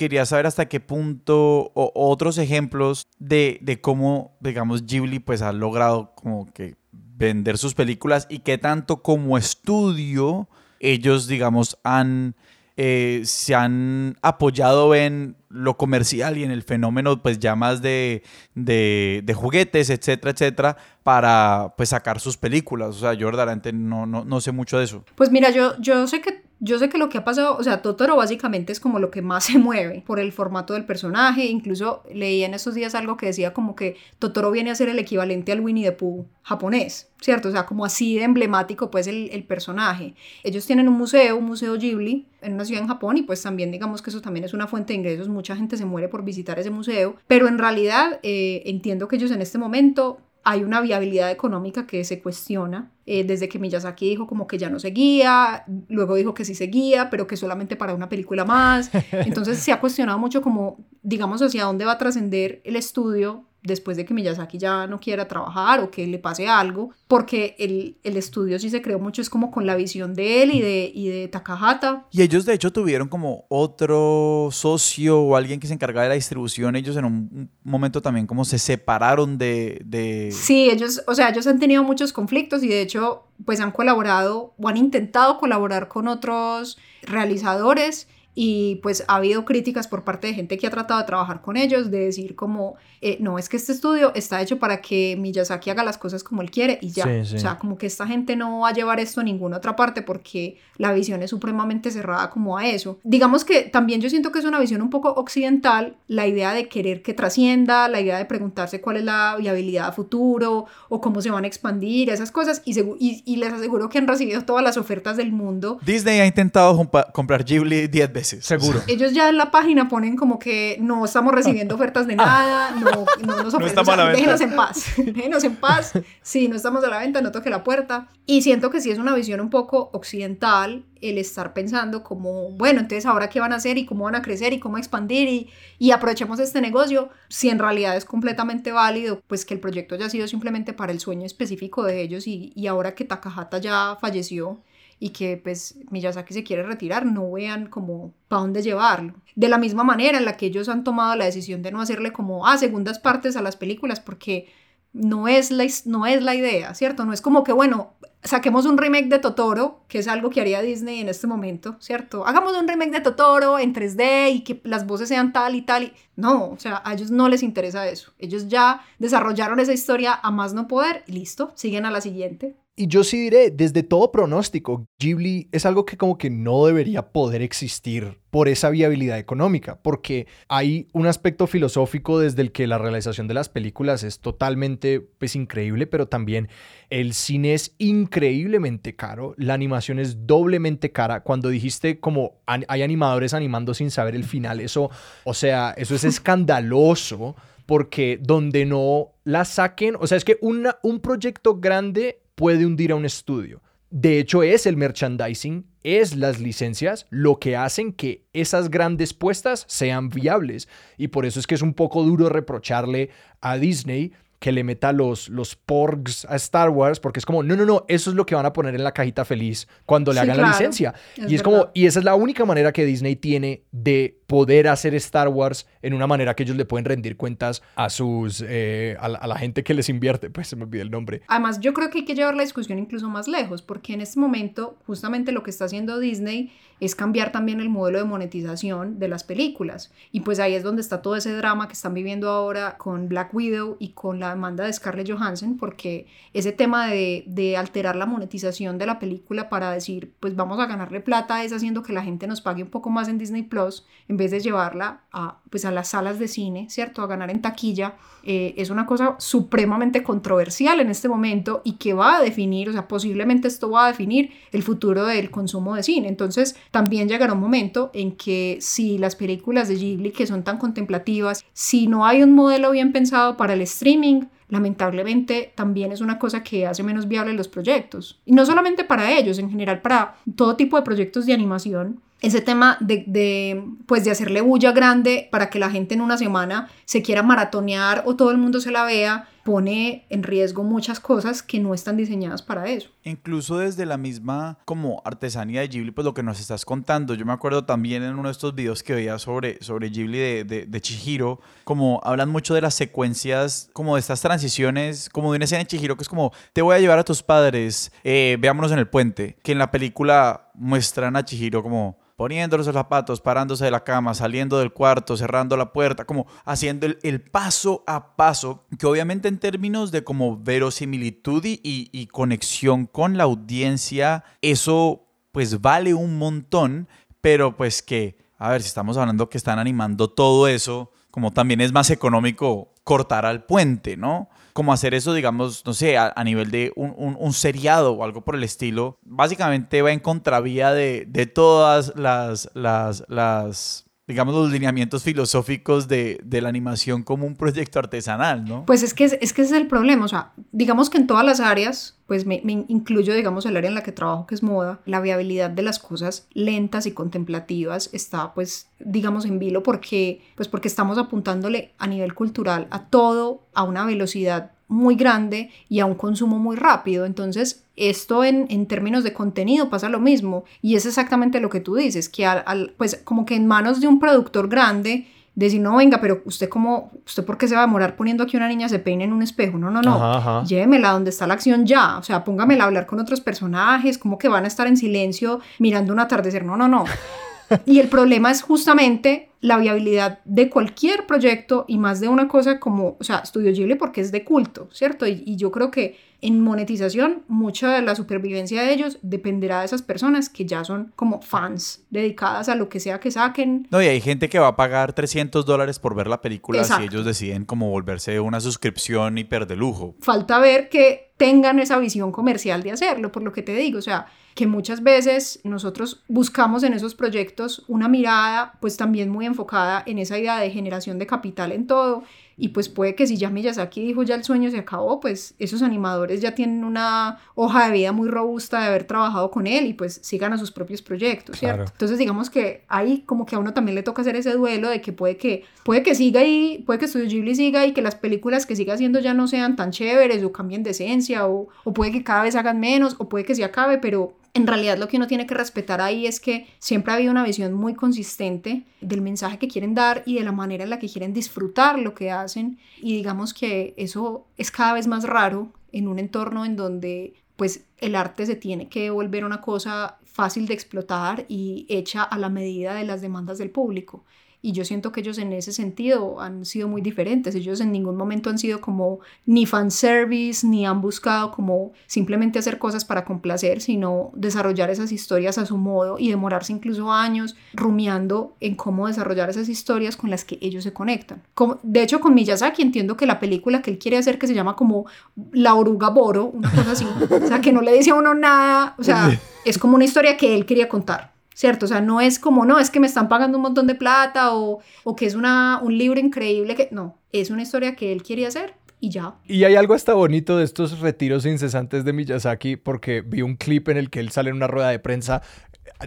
quería 0.02 0.26
saber 0.26 0.47
hasta 0.47 0.66
qué 0.68 0.80
punto 0.80 1.72
o, 1.76 1.91
otros 1.93 2.39
ejemplos 2.39 3.06
de, 3.20 3.60
de, 3.62 3.82
cómo, 3.82 4.36
digamos, 4.39 4.88
Ghibli 4.88 5.20
pues 5.20 5.43
ha 5.43 5.52
logrado 5.52 6.16
como 6.16 6.52
que 6.52 6.76
vender 6.91 7.60
sus 7.60 7.76
películas 7.76 8.26
y 8.28 8.39
qué 8.39 8.58
tanto 8.58 9.04
como 9.04 9.38
estudio 9.38 10.49
ellos, 10.80 11.28
digamos, 11.28 11.78
han 11.84 12.34
eh, 12.78 13.22
se 13.26 13.54
han 13.54 14.18
apoyado 14.24 14.95
en 14.95 15.36
lo 15.49 15.78
comercial 15.78 16.39
y 16.39 16.43
en 16.43 16.49
el 16.49 16.64
fenómeno 16.64 17.22
pues 17.22 17.38
ya 17.38 17.56
más 17.56 17.84
de, 17.84 18.24
de, 18.56 19.34
juguetes, 19.36 19.91
etcétera, 19.91 20.32
etcétera, 20.32 20.78
para 21.04 21.76
pues 21.78 21.89
sacar 21.89 22.20
sus 22.20 22.38
películas. 22.38 22.95
O 22.95 22.99
sea, 22.99 23.14
yo 23.14 23.28
verdaderamente 23.28 23.72
no, 23.72 24.08
no, 24.08 24.26
no 24.26 24.41
sé 24.41 24.52
mucho 24.52 24.80
de 24.80 24.86
eso. 24.86 25.06
Pues 25.14 25.30
mira, 25.30 25.52
yo, 25.52 25.80
yo 25.80 26.08
sé 26.08 26.22
que 26.22 26.41
yo 26.64 26.78
sé 26.78 26.89
que 26.89 26.99
lo 26.99 27.09
que 27.09 27.18
ha 27.18 27.26
pasado, 27.26 27.57
o 27.57 27.64
sea, 27.64 27.82
Totoro 27.82 28.16
básicamente 28.16 28.72
es 28.72 28.80
como 28.80 28.99
lo 28.99 29.09
que 29.09 29.24
más 29.24 29.45
se 29.45 29.57
mueve 29.57 30.03
por 30.05 30.20
el 30.20 30.32
formato 30.32 30.76
del 30.76 30.86
personaje. 30.86 31.45
Incluso 31.45 32.03
leí 32.14 32.43
en 32.43 32.53
estos 32.53 32.76
días 32.76 32.95
algo 32.95 33.18
que 33.18 33.26
decía 33.26 33.51
como 33.51 33.76
que 33.76 33.97
Totoro 34.20 34.51
viene 34.51 34.70
a 34.70 34.76
ser 34.76 34.88
el 34.88 34.99
equivalente 34.99 35.51
al 35.51 35.59
Winnie 35.59 35.84
the 35.84 35.91
Pooh 35.91 36.26
japonés, 36.43 37.09
¿cierto? 37.20 37.49
O 37.49 37.51
sea, 37.51 37.66
como 37.66 37.84
así 37.84 38.16
de 38.16 38.24
emblemático 38.24 38.91
pues 38.91 39.07
el, 39.07 39.43
personaje. 39.47 40.14
Ellos 40.43 40.66
tienen 40.68 40.88
un 40.88 40.93
museo, 40.93 41.36
un 41.36 41.45
museo 41.45 41.76
Ghibli 41.78 42.28
en 42.41 42.53
una 42.53 42.64
ciudad 42.64 42.84
en 42.84 42.88
Japón 42.88 43.18
y 43.18 43.24
pues 43.24 43.41
también 43.41 43.72
digamos 43.72 44.03
que 44.03 44.12
eso 44.12 44.22
también 44.22 44.45
es 44.45 44.53
una 44.53 44.68
fuente 44.68 44.93
de 44.93 44.99
ingresos. 44.99 45.30
Mucha 45.30 45.55
gente 45.55 45.78
se 45.78 45.86
muere 45.86 46.09
por 46.09 46.24
visitar 46.24 46.59
ese 46.59 46.70
museo. 46.70 47.16
Pero 47.28 47.47
en 47.47 47.57
realidad 47.57 48.20
eh, 48.22 48.62
entiendo 48.66 49.07
que 49.07 49.16
ellos 49.16 49.32
en 49.32 49.41
este 49.41 49.57
momento 49.57 50.20
hay 50.44 50.64
una 50.64 50.82
viabilidad 50.82 51.32
económica 51.32 51.86
que 51.86 52.04
se 52.04 52.22
cuestiona 52.22 52.92
eh, 53.06 53.24
desde 53.24 53.48
que 53.48 53.60
Miyazaki 53.60 54.10
dijo 54.10 54.28
como 54.28 54.48
que 54.48 54.58
ya 54.58 54.70
no 54.70 54.80
seguía, 54.80 55.66
luego 55.88 56.16
dijo 56.16 56.34
que 56.34 56.46
sí 56.46 56.56
seguía, 56.56 57.10
pero 57.10 57.28
que 57.28 57.38
solamente 57.38 57.76
para 57.76 57.94
una 57.94 58.10
película 58.10 58.46
más. 58.46 58.89
Entonces 59.12 59.60
se 59.60 59.72
ha 59.72 59.80
cuestionado 59.80 60.18
mucho 60.18 60.42
como, 60.42 60.80
digamos, 61.04 61.42
hacia 61.42 61.66
dónde 61.66 61.86
va 61.86 61.94
a 61.94 61.98
trascender 61.98 62.62
el 62.64 62.76
estudio 62.76 63.46
después 63.64 63.97
de 63.97 64.05
que 64.05 64.14
Miyazaki 64.14 64.57
ya 64.57 64.88
no 64.88 64.99
quiera 64.99 65.28
trabajar 65.28 65.80
o 65.82 65.91
que 65.91 66.07
le 66.07 66.20
pase 66.20 66.47
algo, 66.47 66.91
porque 67.07 67.55
el, 67.59 67.97
el, 68.03 68.18
estudio 68.18 68.57
sí 68.59 68.70
se 68.70 68.82
creó 68.82 68.99
mucho, 68.99 69.22
es 69.22 69.30
como 69.30 69.51
con 69.51 69.66
la 69.66 69.76
visión 69.76 70.14
de 70.16 70.43
él 70.43 70.53
y 70.53 70.62
de, 70.62 70.91
y 70.93 71.09
de 71.09 71.28
Takahata. 71.28 72.07
Y 72.12 72.22
ellos 72.22 72.45
de 72.45 72.53
hecho 72.53 72.72
tuvieron 72.72 73.07
como 73.07 73.45
otro 73.49 74.49
socio 74.51 75.20
o 75.20 75.36
alguien 75.36 75.59
que 75.59 75.68
se 75.68 75.74
encargaba 75.74 76.03
de 76.03 76.09
la 76.09 76.16
distribución, 76.16 76.76
ellos 76.76 76.97
en 76.97 77.05
un 77.05 77.49
momento 77.64 78.01
también 78.01 78.26
como 78.26 78.45
se 78.45 78.57
separaron 78.57 79.38
de, 79.38 79.82
de... 79.86 80.32
Sí, 80.32 80.70
ellos, 80.70 81.03
o 81.07 81.14
sea, 81.14 81.30
ellos 81.30 81.45
han 81.47 81.59
tenido 81.59 81.84
muchos 81.84 82.14
conflictos 82.14 82.64
y 82.64 82.68
de 82.68 82.82
hecho 82.82 83.28
pues 83.45 83.59
han 83.59 83.72
colaborado 83.72 84.53
o 84.57 84.68
han 84.68 84.78
intentado 84.78 85.38
colaborar 85.38 85.88
con 85.88 86.07
otros 86.07 86.78
realizadores 87.03 88.07
y 88.34 88.76
pues 88.76 89.04
ha 89.08 89.16
habido 89.16 89.44
críticas 89.44 89.88
por 89.88 90.04
parte 90.04 90.28
de 90.28 90.34
gente 90.34 90.58
que 90.58 90.68
ha 90.68 90.70
tratado 90.70 91.00
de 91.00 91.06
trabajar 91.06 91.42
con 91.42 91.58
ellos, 91.58 91.92
de 91.92 92.06
decir 92.06 92.36
como, 92.36 92.76
eh, 93.02 93.18
no, 93.20 93.38
es 93.38 93.50
que 93.50 93.58
este 93.58 93.74
estudio 93.74 94.14
está 94.16 94.42
hecho 94.42 94.58
para 94.58 94.82
que 94.82 95.18
Miyazaki 95.20 95.70
haga 95.70 95.84
las 95.84 95.98
cosas 95.98 96.24
como 96.24 96.42
él 96.42 96.50
quiere 96.50 96.80
y 96.82 96.92
ya. 96.92 97.06
O 97.22 97.38
sea, 97.38 97.58
como 97.58 97.78
que 97.78 97.88
esta 97.88 98.08
gente 98.08 98.36
no 98.36 98.60
va 98.62 98.70
a 98.70 98.74
llevar 98.74 99.00
esto 99.00 99.22
a 99.22 99.24
ninguna 99.24 99.58
otra 99.58 99.76
parte 99.76 100.02
porque 100.02 100.58
la 100.78 100.94
visión 100.94 101.22
es 101.22 101.30
supremamente 101.30 101.92
cerrada 101.92 102.30
como 102.30 102.58
a 102.58 102.68
eso. 102.68 103.00
Digamos 103.04 103.44
que 103.44 103.64
también 103.64 104.00
yo 104.00 104.10
siento 104.10 104.32
que 104.32 104.40
es 104.40 104.46
una 104.46 104.60
visión 104.60 104.82
un 104.82 104.90
poco 104.90 105.10
occidental, 105.10 105.98
la 106.08 106.26
idea 106.28 106.54
de 106.54 106.70
querer 106.70 107.02
que 107.02 107.14
trascienda, 107.14 107.90
la 107.90 108.00
idea 108.00 108.18
de 108.18 108.26
preguntarse 108.26 108.80
cuál 108.80 108.98
es 108.98 109.04
la 109.04 109.36
viabilidad 109.38 109.88
a 109.88 109.92
futuro 109.92 110.66
o 110.88 111.02
cómo 111.02 111.22
se 111.22 111.32
van 111.32 111.44
a 111.44 111.48
expandir, 111.48 112.10
esas 112.10 112.32
cosas, 112.32 112.62
y, 112.66 112.80
y, 112.80 113.24
y 113.26 113.36
les 113.38 113.52
aseguro 113.52 113.90
que 113.90 113.98
han 113.98 114.08
recibido 114.08 114.44
todas 114.46 114.64
las 114.64 114.78
ofertas 114.78 115.18
del 115.18 115.32
mundo. 115.34 115.80
Disney 115.86 116.20
ha 116.20 116.26
intentado 116.26 116.90
comprar 117.12 117.44
Ghibli 117.44 117.88
10 117.88 118.14
veces 118.14 118.21
Seguro. 118.24 118.82
Ellos 118.88 119.14
ya 119.14 119.30
en 119.30 119.38
la 119.38 119.52
página 119.52 119.88
ponen 119.88 120.16
como 120.16 120.40
que 120.40 120.78
no 120.80 121.06
estamos 121.06 121.34
recibiendo 121.34 121.76
ofertas 121.76 122.08
de 122.08 122.16
nada, 122.16 122.72
no, 122.72 123.06
no 123.26 123.44
nos 123.44 123.54
ofrecen, 123.54 123.86
no 123.86 124.08
déjenos 124.08 124.42
en 124.42 124.56
paz, 124.56 124.86
déjenos 124.98 125.44
en 125.44 125.56
paz, 125.56 125.94
sí, 126.22 126.48
no 126.48 126.56
estamos 126.56 126.84
a 126.84 126.90
la 126.90 127.00
venta, 127.00 127.22
no 127.22 127.32
toque 127.32 127.50
la 127.50 127.64
puerta. 127.64 128.08
Y 128.26 128.42
siento 128.42 128.70
que 128.70 128.82
sí 128.82 128.92
es 128.92 129.00
una 129.00 129.14
visión 129.14 129.42
un 129.42 129.50
poco 129.50 129.90
occidental 129.94 130.86
el 131.02 131.18
estar 131.18 131.54
pensando 131.54 132.04
como, 132.04 132.52
bueno, 132.52 132.80
entonces 132.80 133.06
ahora 133.06 133.30
qué 133.30 133.40
van 133.40 133.54
a 133.54 133.58
hacer 133.58 133.78
y 133.78 133.86
cómo 133.86 134.06
van 134.06 134.16
a 134.16 134.22
crecer 134.22 134.54
y 134.54 134.60
cómo 134.60 134.78
expandir 134.78 135.28
y, 135.28 135.50
y 135.80 135.92
aprovechemos 135.92 136.40
este 136.40 136.62
negocio, 136.62 137.10
si 137.28 137.50
en 137.50 137.60
realidad 137.60 137.98
es 137.98 138.06
completamente 138.06 138.72
válido, 138.72 139.22
pues 139.28 139.46
que 139.46 139.54
el 139.54 139.60
proyecto 139.60 139.96
haya 139.96 140.10
sido 140.10 140.28
simplemente 140.28 140.74
para 140.74 140.92
el 140.92 141.00
sueño 141.00 141.26
específico 141.26 141.84
de 141.84 142.02
ellos 142.02 142.28
y, 142.28 142.54
y 142.56 142.68
ahora 142.68 142.94
que 142.94 143.06
Takahata 143.06 143.58
ya 143.58 143.98
falleció 144.00 144.62
y 145.04 145.10
que 145.10 145.36
pues 145.36 145.80
Miyazaki 145.89 146.32
se 146.32 146.43
quiere 146.43 146.62
retirar, 146.62 147.08
no 147.08 147.32
vean 147.32 147.66
como 147.66 148.14
para 148.28 148.43
dónde 148.43 148.62
llevarlo. 148.62 149.16
De 149.36 149.49
la 149.49 149.58
misma 149.58 149.84
manera 149.84 150.20
en 150.20 150.26
la 150.26 150.38
que 150.38 150.45
ellos 150.45 150.70
han 150.70 150.84
tomado 150.84 151.16
la 151.16 151.26
decisión 151.26 151.64
de 151.64 151.72
no 151.72 151.82
hacerle 151.82 152.14
como, 152.14 152.45
ah, 152.45 152.56
segundas 152.60 152.99
partes 152.99 153.36
a 153.36 153.41
las 153.41 153.56
películas, 153.56 153.99
porque 153.99 154.47
no 154.93 155.28
es 155.28 155.49
la, 155.49 155.66
no 155.86 156.06
es 156.06 156.22
la 156.22 156.36
idea, 156.36 156.76
¿cierto? 156.76 157.04
No 157.04 157.14
es 157.14 157.22
como 157.22 157.43
que, 157.43 157.52
bueno, 157.52 157.93
saquemos 158.24 158.68
un 158.68 158.78
remake 158.78 159.08
de 159.08 159.18
Totoro, 159.18 159.86
que 159.88 159.97
es 159.97 160.08
algo 160.08 160.30
que 160.30 160.39
haría 160.39 160.62
Disney 160.62 160.99
en 160.99 161.10
este 161.10 161.26
momento, 161.26 161.78
¿cierto? 161.80 162.28
Hagamos 162.28 162.56
un 162.56 162.68
remake 162.68 162.91
de 162.91 163.02
Totoro 163.02 163.58
en 163.58 163.74
3D 163.74 164.32
y 164.32 164.41
que 164.41 164.62
las 164.66 164.86
voces 164.86 165.10
sean 165.10 165.34
tal 165.34 165.56
y 165.56 165.64
tal. 165.64 165.84
Y... 165.84 165.93
No, 166.16 166.49
o 166.49 166.60
sea, 166.60 166.80
a 166.86 166.93
ellos 166.93 167.10
no 167.10 167.28
les 167.28 167.41
interesa 167.41 167.88
eso. 167.88 168.14
Ellos 168.20 168.49
ya 168.49 168.86
desarrollaron 168.99 169.60
esa 169.60 169.74
historia 169.74 170.20
a 170.22 170.30
más 170.30 170.54
no 170.54 170.68
poder 170.68 171.04
y 171.08 171.14
listo, 171.14 171.52
siguen 171.56 171.88
a 171.88 171.91
la 171.91 172.02
siguiente. 172.02 172.56
Y 172.82 172.88
yo 172.88 173.04
sí 173.04 173.20
diré, 173.20 173.52
desde 173.52 173.84
todo 173.84 174.12
pronóstico, 174.12 174.88
Ghibli 175.00 175.50
es 175.52 175.68
algo 175.68 175.86
que 175.86 175.98
como 175.98 176.18
que 176.18 176.32
no 176.32 176.66
debería 176.66 177.12
poder 177.12 177.44
existir 177.44 178.18
por 178.32 178.48
esa 178.48 178.72
viabilidad 178.72 179.20
económica, 179.20 179.80
porque 179.84 180.26
hay 180.48 180.88
un 180.92 181.06
aspecto 181.06 181.46
filosófico 181.46 182.18
desde 182.18 182.42
el 182.42 182.52
que 182.52 182.66
la 182.66 182.80
realización 182.80 183.28
de 183.28 183.36
las 183.36 183.50
películas 183.50 184.02
es 184.02 184.20
totalmente 184.20 185.00
pues 185.00 185.36
increíble, 185.36 185.86
pero 185.86 186.08
también 186.08 186.50
el 186.90 187.14
cine 187.14 187.54
es 187.54 187.76
increíblemente 187.78 188.96
caro, 188.96 189.36
la 189.38 189.54
animación 189.54 190.00
es 190.00 190.26
doblemente 190.26 190.92
cara. 190.92 191.22
Cuando 191.22 191.50
dijiste 191.50 192.00
como 192.00 192.42
hay 192.48 192.82
animadores 192.82 193.36
animando 193.36 193.76
sin 193.76 193.92
saber 193.92 194.16
el 194.16 194.24
final, 194.24 194.60
eso, 194.60 194.90
o 195.24 195.36
sea, 195.36 195.76
eso 195.78 195.94
es 195.94 196.04
escandaloso 196.04 197.36
porque 197.68 198.18
donde 198.20 198.66
no 198.66 199.12
la 199.24 199.46
saquen, 199.46 199.96
o 200.00 200.08
sea, 200.08 200.18
es 200.18 200.26
que 200.26 200.40
una, 200.42 200.80
un 200.82 201.00
proyecto 201.00 201.60
grande 201.60 202.22
puede 202.42 202.66
hundir 202.66 202.92
a 202.92 202.96
un 202.96 203.06
estudio. 203.06 203.62
De 203.92 204.18
hecho, 204.18 204.42
es 204.42 204.66
el 204.66 204.76
merchandising, 204.76 205.68
es 205.84 206.16
las 206.16 206.39
licencias 206.39 207.06
lo 207.12 207.38
que 207.38 207.56
hacen 207.56 207.94
que 207.94 208.26
esas 208.34 208.72
grandes 208.72 209.14
puestas 209.14 209.64
sean 209.68 210.10
viables. 210.10 210.68
Y 210.98 211.10
por 211.10 211.28
eso 211.28 211.39
es 211.39 211.46
que 211.46 211.54
es 211.54 211.62
un 211.62 211.76
poco 211.76 212.02
duro 212.02 212.30
reprocharle 212.30 213.12
a 213.42 213.58
Disney 213.58 214.12
que 214.39 214.52
le 214.52 214.64
meta 214.64 214.92
los, 214.92 215.30
los 215.30 215.56
porgs 215.56 216.26
a 216.26 216.36
Star 216.38 216.72
Wars, 216.72 217.00
porque 217.00 217.20
es 217.20 217.28
como, 217.28 217.44
no, 217.44 217.56
no, 217.56 217.64
no, 217.64 217.86
eso 217.88 218.10
es 218.10 218.16
lo 218.16 218.26
que 218.26 218.34
van 218.34 218.48
a 218.48 218.54
poner 218.54 218.74
en 218.74 218.84
la 218.84 218.92
cajita 218.92 219.24
feliz 219.24 219.68
cuando 219.86 220.12
le 220.12 220.22
hagan 220.22 220.38
la 220.38 220.48
licencia. 220.48 220.96
y 221.16 221.36
es 221.36 221.44
como, 221.44 221.70
y 221.76 221.86
esa 221.86 222.00
es 222.00 222.06
la 222.06 222.16
única 222.16 222.44
manera 222.44 222.74
que 222.74 222.86
Disney 222.86 223.16
tiene 223.18 223.66
de 223.72 224.18
poder 224.32 224.70
hacer 224.70 224.96
Star 224.96 225.28
Wars 225.28 225.68
en 225.82 225.94
una 225.94 226.08
manera 226.08 226.34
que 226.38 226.44
ellos 226.44 226.56
le 226.56 226.64
pueden 226.64 226.86
rendir 226.86 227.18
cuentas 227.18 227.62
a 227.76 227.90
sus 227.90 228.42
eh, 228.48 228.96
a, 229.02 229.10
la, 229.10 229.36
gente 229.36 229.62
que 229.62 229.74
les 229.74 229.90
invierte, 229.90 230.30
pues 230.30 230.48
se 230.48 230.56
me 230.56 230.64
olvidó 230.64 230.84
el 230.84 230.90
nombre. 230.90 231.22
Además, 231.28 231.60
yo 231.60 231.74
creo 231.74 231.90
que 231.90 231.98
hay 231.98 232.06
que 232.06 232.16
llevar 232.16 232.36
la 232.36 232.44
discusión 232.44 232.80
incluso 232.80 233.10
más 233.10 233.28
lejos, 233.28 233.62
porque 233.62 233.92
en 233.94 234.00
este 234.00 234.22
momento 234.22 234.78
justamente 234.88 235.34
lo 235.34 235.44
que 235.44 235.50
está 235.50 235.66
haciendo 235.66 236.00
Disney 236.00 236.50
es 236.80 236.96
cambiar 236.96 237.32
también 237.32 237.60
el 237.60 237.70
modelo 237.70 238.00
de 238.00 238.06
monetización 238.06 238.98
de 238.98 239.08
las 239.08 239.24
películas. 239.24 239.92
Y 240.12 240.22
pues 240.22 240.40
ahí 240.40 240.56
es 240.56 240.64
donde 240.64 240.82
está 240.82 241.02
todo 241.02 241.16
ese 241.16 241.32
drama 241.34 241.68
que 241.68 241.74
están 241.74 241.94
viviendo 241.94 242.30
ahora 242.30 242.78
con 242.78 243.08
Black 243.08 243.34
Widow 243.34 243.76
y 243.80 243.90
con 243.90 244.20
la 244.20 244.30
demanda 244.30 244.66
de 244.66 244.74
Scarlett 244.74 245.12
Johansson, 245.12 245.58
porque 245.58 246.08
ese 246.34 246.54
tema 246.54 246.88
de, 246.88 247.24
de 247.28 247.56
alterar 247.56 247.96
la 247.98 248.08
monetización 248.08 248.80
de 248.80 248.88
la 248.88 248.98
película 248.98 249.48
para 249.48 249.72
decir, 249.72 250.14
pues 250.20 250.36
vamos 250.36 250.58
a 250.60 250.66
ganarle 250.66 251.02
plata 251.02 251.44
es 251.44 251.54
haciendo 251.54 251.84
que 251.84 251.94
la 251.94 252.02
gente 252.02 252.26
nos 252.26 252.42
pague 252.42 252.64
un 252.64 252.70
poco 252.70 252.90
más 252.90 253.08
en 253.10 253.20
Disney 253.20 253.44
Plus, 253.44 253.86
en 254.08 254.18
de 254.30 254.42
llevarla 254.42 255.02
a, 255.12 255.40
pues 255.50 255.66
a 255.66 255.72
las 255.72 255.90
salas 255.90 256.20
de 256.20 256.28
cine, 256.28 256.68
¿cierto? 256.70 257.02
A 257.02 257.08
ganar 257.08 257.32
en 257.32 257.42
taquilla, 257.42 257.96
eh, 258.24 258.54
es 258.58 258.70
una 258.70 258.86
cosa 258.86 259.16
supremamente 259.18 260.04
controversial 260.04 260.80
en 260.80 260.90
este 260.90 261.10
momento 261.10 261.62
y 261.64 261.74
que 261.74 261.94
va 261.94 262.18
a 262.18 262.22
definir, 262.22 262.70
o 262.70 262.74
sea, 262.74 262.88
posiblemente 262.88 263.48
esto 263.48 263.72
va 263.72 263.86
a 263.86 263.88
definir 263.88 264.32
el 264.52 264.62
futuro 264.62 265.06
del 265.06 265.32
consumo 265.32 265.76
de 265.76 265.84
cine. 265.84 266.08
Entonces, 266.08 266.56
también 266.70 267.08
llegará 267.08 267.34
un 267.34 267.40
momento 267.40 267.90
en 267.94 268.12
que 268.12 268.58
si 268.62 268.98
las 269.00 269.16
películas 269.16 269.68
de 269.70 269.76
Ghibli, 269.76 270.12
que 270.12 270.28
son 270.28 270.44
tan 270.44 270.58
contemplativas, 270.58 271.44
si 271.54 271.88
no 271.88 272.06
hay 272.06 272.22
un 272.22 272.34
modelo 272.34 272.72
bien 272.72 272.92
pensado 272.92 273.38
para 273.38 273.54
el 273.54 273.62
streaming, 273.62 274.26
lamentablemente 274.52 275.54
también 275.56 275.92
es 275.92 276.02
una 276.02 276.20
cosa 276.20 276.44
que 276.44 276.68
hace 276.68 276.84
menos 276.84 277.08
viable 277.08 277.34
los 277.34 277.48
proyectos. 277.48 278.20
Y 278.26 278.34
no 278.34 278.46
solamente 278.46 278.84
para 278.84 279.12
ellos, 279.18 279.40
en 279.40 279.50
general 279.50 279.82
para 279.82 280.18
todo 280.36 280.56
tipo 280.56 280.78
de 280.78 280.84
proyectos 280.84 281.26
de 281.26 281.34
animación 281.34 282.02
ese 282.22 282.40
tema 282.40 282.78
de, 282.80 283.04
de, 283.08 283.64
pues 283.88 284.06
de 284.06 284.12
hacerle 284.12 284.42
bulla 284.42 284.72
grande 284.72 285.28
para 285.32 285.50
que 285.50 285.60
la 285.60 285.72
gente 285.72 285.96
en 285.96 286.02
una 286.02 286.18
semana 286.18 286.70
se 286.86 287.02
quiera 287.02 287.24
maratonear 287.24 288.04
o 288.06 288.16
todo 288.16 288.32
el 288.32 288.38
mundo 288.38 288.62
se 288.62 288.72
la 288.72 288.86
vea, 288.86 289.28
pone 289.44 290.06
en 290.10 290.22
riesgo 290.22 290.64
muchas 290.64 291.00
cosas 291.00 291.42
que 291.42 291.60
no 291.60 291.74
están 291.74 291.98
diseñadas 291.98 292.44
para 292.44 292.70
eso. 292.70 292.90
Incluso 293.04 293.58
desde 293.58 293.88
la 293.88 293.98
misma 293.98 294.60
como 294.66 295.02
artesanía 295.04 295.62
de 295.62 295.68
Ghibli, 295.68 295.90
pues 295.90 296.06
lo 296.06 296.14
que 296.14 296.22
nos 296.22 296.40
estás 296.40 296.64
contando, 296.64 297.16
yo 297.16 297.26
me 297.26 297.34
acuerdo 297.34 297.66
también 297.66 298.04
en 298.04 298.14
uno 298.14 298.30
de 298.30 298.34
estos 298.34 298.54
videos 298.54 298.84
que 298.84 298.94
veía 298.94 299.18
sobre, 299.18 299.58
sobre 299.64 299.90
Ghibli 299.90 300.20
de, 300.20 300.66
de, 300.68 300.82
Chihiro, 300.82 301.40
como 301.64 302.02
hablan 302.04 302.30
mucho 302.30 302.54
de 302.54 302.62
las 302.62 302.76
secuencias, 302.76 303.70
como 303.74 303.96
de 303.96 304.02
estas 304.02 304.22
transiciones, 304.22 305.10
como 305.10 305.32
de 305.32 305.38
una 305.38 305.46
escena 305.46 305.60
de 305.60 305.68
Chihiro 305.68 305.96
que 305.96 306.04
es 306.04 306.10
como, 306.10 306.32
te 306.54 306.62
voy 306.62 306.76
a 306.76 306.80
llevar 306.80 307.00
a 307.00 307.04
tus 307.04 307.24
padres, 307.24 307.92
eh, 308.04 308.38
veámonos 308.40 308.72
en 308.72 308.80
el 308.80 308.88
puente, 308.88 309.38
que 309.44 309.52
en 309.54 309.58
la 309.58 309.72
película 309.72 310.52
muestran 310.54 311.16
a 311.16 311.26
Chihiro 311.26 311.64
como 311.64 311.98
poniendo 312.22 312.56
los 312.56 312.68
zapatos, 312.68 313.20
parándose 313.20 313.66
de 313.66 313.72
la 313.72 313.84
cama, 313.84 314.14
saliendo 314.14 314.60
del 314.60 314.72
cuarto, 314.72 315.18
cerrando 315.18 315.58
la 315.58 315.74
puerta, 315.74 316.06
como 316.06 316.28
haciendo 316.46 316.86
el, 316.86 317.22
paso 317.22 317.84
a 317.88 318.16
paso, 318.16 318.64
que 318.78 318.86
obviamente 318.86 319.28
en 319.28 319.40
términos 319.40 319.92
de 319.92 320.04
como 320.04 320.38
verosimilitud 320.38 321.44
y, 321.44 321.60
y 321.64 322.06
conexión 322.06 322.86
con 322.86 323.18
la 323.18 323.24
audiencia, 323.24 324.24
eso 324.44 325.08
pues 325.32 325.62
vale 325.62 325.96
un 325.96 326.20
montón, 326.20 326.88
pero 327.22 327.58
pues 327.58 327.82
que, 327.82 328.20
a 328.38 328.52
ver, 328.52 328.62
si 328.62 328.68
estamos 328.68 328.98
hablando 328.98 329.28
que 329.28 329.40
están 329.40 329.58
animando 329.58 330.08
todo 330.08 330.48
eso, 330.48 330.92
como 331.10 331.32
también 331.32 331.60
es 331.60 331.72
más 331.72 331.90
económico 331.90 332.72
cortar 332.84 333.26
al 333.26 333.46
puente, 333.46 333.98
¿no? 333.98 334.30
Como 334.54 334.74
hacer 334.74 334.93
eso, 334.93 335.14
digamos, 335.14 335.66
no 335.66 335.74
sé, 335.74 335.97
a, 335.97 336.24
nivel 336.24 336.52
de 336.52 336.72
un, 336.76 337.16
un, 337.18 337.34
seriado 337.34 337.93
o 337.93 338.04
algo 338.04 338.22
por 338.22 338.36
el 338.36 338.43
estilo, 338.43 338.97
básicamente 339.04 339.82
va 339.82 339.91
en 339.91 339.99
contravía 339.99 340.72
de, 340.72 341.06
de 341.08 341.26
todas 341.26 341.93
las, 341.95 342.49
las, 342.54 343.04
las 343.08 343.86
digamos, 344.12 344.36
los 344.36 344.51
lineamientos 344.51 345.03
filosóficos 345.03 345.88
de, 345.88 346.20
de, 346.24 346.41
la 346.41 346.49
animación 346.49 347.01
como 347.01 347.26
un 347.26 347.36
proyecto 347.36 347.80
artesanal, 347.80 348.43
¿no? 348.43 348.66
Pues 348.66 348.84
es 348.84 348.93
que, 348.93 349.05
es, 349.05 349.34
que 349.34 349.41
ese 349.41 349.41
es 349.41 349.51
el 349.53 349.68
problema, 349.68 350.03
o 350.03 350.07
sea, 350.09 350.34
digamos 350.51 350.89
que 350.89 350.97
en 350.97 351.07
todas 351.07 351.26
las 351.26 351.39
áreas, 351.39 351.97
pues 352.07 352.26
me, 352.26 352.41
me, 352.43 352.66
incluyo, 352.68 353.14
digamos, 353.14 353.45
el 353.45 353.55
área 353.55 353.70
en 353.70 353.76
la 353.76 353.84
que 353.84 353.93
trabajo, 353.93 354.28
que 354.28 354.36
es 354.36 354.43
moda, 354.43 354.82
la 354.86 354.99
viabilidad 354.99 355.49
de 355.49 355.62
las 355.62 355.80
cosas 355.80 356.28
lentas 356.34 356.86
y 356.86 356.91
contemplativas 356.91 357.89
está, 357.93 358.34
pues, 358.34 358.68
digamos, 358.80 359.24
en 359.24 359.39
vilo 359.39 359.64
porque, 359.64 360.22
pues, 360.36 360.49
porque 360.49 360.68
estamos 360.68 360.97
apuntándole 360.97 361.72
a 361.78 361.88
nivel 361.88 362.14
cultural 362.14 362.68
a 362.70 362.88
todo 362.88 363.43
a 363.53 363.64
una 363.64 363.86
velocidad 363.86 364.51
muy 364.68 364.95
grande 364.95 365.51
y 365.68 365.80
a 365.82 365.86
un 365.86 365.95
consumo 365.95 366.38
muy 366.38 366.55
rápido. 366.55 367.05
Entonces, 367.05 367.66
esto 367.90 368.24
en, 368.24 368.46
en, 368.50 368.68
términos 368.68 369.04
de 369.04 369.14
contenido 369.14 369.70
pasa 369.70 369.90
lo 369.90 370.00
mismo 370.00 370.44
y 370.62 370.76
es 370.76 370.86
exactamente 370.86 371.40
lo 371.40 371.50
que 371.50 371.60
tú 371.60 371.76
dices, 371.76 372.10
que 372.10 372.26
al, 372.26 372.74
pues 372.78 373.02
como 373.04 373.26
que 373.26 373.36
en 373.36 373.48
manos 373.48 373.82
de 373.82 373.88
un 373.88 374.00
productor 374.00 374.48
grande, 374.48 375.08
decir, 375.34 375.62
no, 375.62 375.78
venga, 375.78 376.00
pero 376.00 376.22
usted 376.26 376.48
cómo, 376.48 376.92
usted 377.06 377.26
por 377.26 377.38
qué 377.38 377.48
se 377.48 377.56
va 377.56 377.64
a 377.64 377.66
demorar 377.66 377.96
poniendo 377.96 378.24
aquí 378.24 378.38
una 378.38 378.48
niña 378.48 378.70
se 378.70 378.80
peine 378.80 379.06
en 379.06 379.14
un 379.14 379.24
espejo, 379.24 379.58
no, 379.58 379.72
no, 379.72 379.82
no, 379.82 380.44
llévemela 380.44 380.92
donde 380.92 381.10
está 381.10 381.26
la 381.26 381.34
acción 381.34 381.66
ya, 381.66 381.98
o 381.98 382.04
sea, 382.04 382.24
póngamela 382.24 382.66
a 382.66 382.68
hablar 382.68 382.86
con 382.86 383.00
otros 383.00 383.22
personajes, 383.22 383.98
como 383.98 384.18
que 384.18 384.28
van 384.28 384.44
a 384.44 384.48
estar 384.48 384.68
en 384.68 384.78
silencio 384.78 385.40
mirando 385.58 385.94
un 385.94 386.00
atardecer, 386.00 386.46
no, 386.46 386.58
no, 386.58 386.68
no. 386.68 386.86
y 387.66 387.80
el 387.80 387.88
problema 387.88 388.30
es 388.30 388.44
justamente 388.44 389.31
la 389.42 389.58
viabilidad 389.58 390.20
de 390.24 390.50
cualquier 390.50 391.08
proyecto 391.08 391.66
y 391.68 391.80
más 391.80 392.00
de 392.00 392.08
una 392.08 392.28
cosa 392.28 392.60
como, 392.60 392.96
o 393.00 393.04
sea, 393.04 393.26
Studio 393.26 393.52
Ghibli 393.52 393.76
porque 393.76 394.00
es 394.00 394.12
de 394.12 394.24
culto, 394.24 394.70
¿cierto? 394.72 395.08
Y, 395.08 395.36
yo 395.36 395.52
creo 395.52 395.72
que 395.72 395.98
en 396.22 396.39
monetización 396.39 397.24
mucha 397.28 397.74
de 397.74 397.82
la 397.82 397.96
supervivencia 397.96 398.62
de 398.62 398.72
ellos 398.72 399.00
dependerá 399.02 399.62
de 399.62 399.66
esas 399.66 399.82
personas 399.82 400.30
que 400.30 400.46
ya 400.46 400.64
son 400.64 400.94
como 400.96 401.22
fans 401.22 401.84
dedicadas 401.89 402.48
a 402.48 402.56
lo 402.56 402.70
que 402.70 402.80
sea 402.80 403.00
que 403.00 403.10
saquen. 403.10 403.68
No, 403.72 403.82
y 403.82 403.88
hay 403.88 404.00
gente 404.02 404.30
que 404.30 404.38
va 404.38 404.50
a 404.50 404.56
pagar 404.56 404.94
300 404.94 405.44
dólares 405.48 405.80
por 405.80 405.96
ver 405.96 406.06
la 406.06 406.22
película 406.22 406.64
si 406.64 406.84
ellos 406.84 407.06
deciden 407.06 407.46
como 407.46 407.72
volverse 407.72 408.20
una 408.20 408.39
suscripción 408.39 409.18
hiper 409.18 409.48
de 409.48 409.56
lujo. 409.56 409.96
Falta 410.02 410.38
ver 410.39 410.70
que 410.70 411.12
tengan 411.18 411.60
esa 411.60 411.80
visión 411.80 412.12
comercial 412.12 412.64
de 412.64 412.72
hacerlo, 412.72 413.12
por 413.12 413.24
lo 413.24 413.32
que 413.32 413.42
te 413.42 413.56
digo, 413.56 413.80
o 413.80 413.82
sea, 413.84 414.08
que 414.34 414.48
muchas 414.48 414.82
veces 414.82 415.39
nosotros 415.44 416.04
buscamos 416.08 416.64
en 416.64 416.74
esos 416.74 416.96
proyectos 416.96 417.64
una 417.68 417.88
mirada 417.88 418.54
pues 418.60 418.78
también 418.78 419.10
muy 419.10 419.26
enfocada 419.32 419.84
en 419.86 419.98
esa 419.98 420.18
idea 420.18 420.40
de 420.40 420.50
generación 420.52 421.00
de 421.00 421.08
capital 421.08 421.52
en 421.52 421.68
todo 421.68 422.04
y 422.42 422.48
pues 422.50 422.70
puede 422.70 422.96
que 422.96 423.06
si 423.06 423.18
ya 423.18 423.30
Miyazaki 423.30 423.86
dijo 423.86 424.02
ya 424.02 424.16
el 424.16 424.24
sueño 424.24 424.50
se 424.50 424.58
acabó, 424.58 425.00
pues 425.00 425.36
esos 425.38 425.62
animadores 425.62 426.22
ya 426.22 426.34
tienen 426.34 426.64
una 426.64 427.20
hoja 427.36 427.68
de 427.68 427.74
vida 427.74 427.92
muy 427.92 428.10
robusta 428.10 428.62
de 428.62 428.66
haber 428.66 428.86
trabajado 428.86 429.30
con 429.30 429.46
él 429.46 429.68
y 429.68 429.74
pues 429.74 430.00
sigan 430.02 430.34
a 430.34 430.40
sus 430.40 430.52
propios 430.52 430.82
proyectos, 430.82 431.38
¿cierto? 431.38 431.72
Entonces 431.72 432.00
digamos 432.00 432.32
que 432.32 432.64
ahí 432.68 433.04
como 433.06 433.28
que 433.28 433.36
a 433.36 433.40
uno 433.40 433.54
también 433.54 433.76
le 433.76 433.84
toca 433.84 434.02
hacer 434.02 434.16
ese 434.16 434.34
duelo 434.34 434.70
de 434.70 434.82
que 434.82 434.92
puede 434.92 435.18
que 435.18 435.44
puede 435.64 435.84
que 435.84 435.94
siga 435.94 436.24
y 436.24 436.64
puede 436.66 436.80
que 436.80 436.88
Studio 436.88 437.08
Ghibli 437.08 437.36
siga 437.36 437.64
y 437.68 437.74
que 437.74 437.84
las 437.84 437.94
películas 437.94 438.48
que 438.48 438.56
siga 438.56 438.74
haciendo 438.74 439.00
ya 439.00 439.14
no 439.14 439.28
sean 439.28 439.56
tan 439.56 439.70
chéveres 439.70 440.24
o 440.24 440.32
cambien 440.32 440.64
de 440.64 440.72
esencia 440.72 441.28
o, 441.28 441.50
o 441.64 441.74
puede 441.74 441.92
que 441.92 442.04
cada 442.04 442.24
vez 442.24 442.36
hagan 442.36 442.60
menos 442.60 442.96
o 442.98 443.08
puede 443.08 443.24
que 443.24 443.36
se 443.36 443.44
acabe, 443.44 443.78
pero 443.78 444.14
en 444.34 444.48
realidad 444.48 444.78
lo 444.78 444.88
que 444.88 444.98
uno 444.98 445.08
tiene 445.08 445.28
que 445.28 445.34
respetar 445.34 445.82
ahí 445.82 446.08
es 446.08 446.20
que 446.20 446.48
siempre 446.60 446.92
ha 446.92 446.96
habido 446.96 447.12
una 447.12 447.24
visión 447.24 447.54
muy 447.54 447.74
consistente 447.74 448.66
del 448.80 449.02
mensaje 449.02 449.38
que 449.38 449.48
quieren 449.48 449.76
dar 449.76 450.04
y 450.06 450.16
de 450.16 450.24
la 450.24 450.32
manera 450.32 450.64
en 450.64 450.70
la 450.70 450.80
que 450.80 450.90
quieren 450.90 451.14
disfrutar 451.14 451.78
lo 451.80 451.94
que 451.94 452.12
hacen 452.12 452.58
y 452.82 452.96
digamos 452.96 453.34
que 453.34 453.74
eso 453.78 454.28
es 454.38 454.52
cada 454.52 454.74
vez 454.74 454.88
más 454.88 455.04
raro 455.04 455.52
en 455.72 455.88
un 455.88 456.00
entorno 456.00 456.46
en 456.46 456.56
donde 456.56 457.14
pues 457.36 457.66
el 457.78 457.96
arte 457.96 458.26
se 458.26 458.36
tiene 458.36 458.70
que 458.70 458.90
volver 458.90 459.26
una 459.26 459.42
cosa 459.42 459.98
fácil 460.06 460.46
de 460.46 460.54
explotar 460.54 461.26
y 461.28 461.66
hecha 461.70 462.04
a 462.04 462.18
la 462.18 462.30
medida 462.30 462.76
de 462.76 462.86
las 462.86 463.02
demandas 463.02 463.38
del 463.38 463.50
público. 463.50 464.06
Y 464.44 464.54
yo 464.54 464.66
siento 464.66 464.92
que 464.92 465.02
ellos 465.02 465.20
en 465.20 465.34
ese 465.34 465.52
sentido 465.52 466.20
han 466.20 466.46
sido 466.46 466.68
muy 466.68 466.82
diferentes. 466.82 467.36
Ellos 467.36 467.62
en 467.62 467.72
ningún 467.72 467.96
momento 467.96 468.30
han 468.30 468.39
sido 468.39 468.60
como 468.60 469.00
ni 469.26 469.46
fanservice, 469.46 470.48
ni 470.48 470.66
han 470.66 470.82
buscado 470.82 471.32
como 471.32 471.74
simplemente 471.86 472.39
hacer 472.39 472.58
cosas 472.58 472.84
para 472.84 473.06
complacer, 473.06 473.62
sino 473.62 474.12
desarrollar 474.16 474.72
esas 474.72 474.92
historias 474.92 475.38
a 475.38 475.46
su 475.46 475.58
modo 475.58 476.00
y 476.00 476.10
demorarse 476.10 476.54
incluso 476.54 476.92
años 476.92 477.36
rumiando 477.54 478.36
en 478.39 478.56
cómo 478.56 478.88
desarrollar 478.88 479.30
esas 479.30 479.48
historias 479.48 479.96
con 479.96 480.10
las 480.10 480.26
que 480.26 480.39
ellos 480.42 480.64
se 480.64 480.74
conectan. 480.74 481.22
Como, 481.36 481.60
de 481.62 481.84
hecho, 481.84 482.00
con 482.00 482.16
Miyazaki 482.16 482.64
entiendo 482.64 482.98
que 482.98 483.06
la 483.06 483.20
película 483.20 483.62
que 483.62 483.70
él 483.70 483.78
quiere 483.78 483.98
hacer, 483.98 484.18
que 484.18 484.28
se 484.28 484.34
llama 484.34 484.56
como 484.56 484.86
La 485.32 485.54
oruga 485.54 485.89
Boro, 485.89 486.26
una 486.26 486.50
cosa 486.50 486.72
así, 486.72 486.88
o 487.10 487.28
sea, 487.28 487.42
que 487.42 487.54
no 487.54 487.62
le 487.62 487.74
dice 487.74 487.92
a 487.92 487.96
uno 487.96 488.16
nada, 488.16 488.76
o 488.80 488.84
sea, 488.84 489.20
es 489.46 489.58
como 489.58 489.76
una 489.76 489.86
historia 489.86 490.18
que 490.18 490.34
él 490.34 490.46
quería 490.46 490.68
contar. 490.68 491.12
¿Cierto? 491.34 491.66
O 491.66 491.68
sea, 491.68 491.82
no 491.82 492.02
es 492.02 492.20
como, 492.20 492.46
no, 492.46 492.60
es 492.60 492.70
que 492.70 492.80
me 492.80 492.88
están 492.88 493.10
pagando 493.10 493.38
un 493.38 493.44
montón 493.44 493.68
de 493.68 493.76
plata 493.76 494.34
o, 494.34 494.60
o 494.84 494.96
que 494.96 495.06
es 495.06 495.16
una, 495.16 495.60
un 495.62 495.78
libro 495.78 496.00
increíble 496.00 496.56
que, 496.56 496.70
no, 496.72 496.98
es 497.12 497.30
una 497.30 497.42
historia 497.42 497.76
que 497.76 497.92
él 497.92 498.04
quería 498.04 498.28
hacer 498.28 498.56
y 498.80 498.90
ya. 498.90 499.16
Y 499.28 499.44
hay 499.44 499.56
algo 499.56 499.76
hasta 499.76 499.94
bonito 499.94 500.38
de 500.38 500.44
estos 500.44 500.80
retiros 500.80 501.26
incesantes 501.26 501.86
de 501.86 501.94
Miyazaki 501.94 502.58
porque 502.58 503.02
vi 503.02 503.22
un 503.22 503.36
clip 503.36 503.70
en 503.70 503.78
el 503.78 503.90
que 503.90 504.00
él 504.00 504.10
sale 504.10 504.32
en 504.32 504.36
una 504.36 504.48
rueda 504.48 504.70
de 504.70 504.80
prensa 504.80 505.22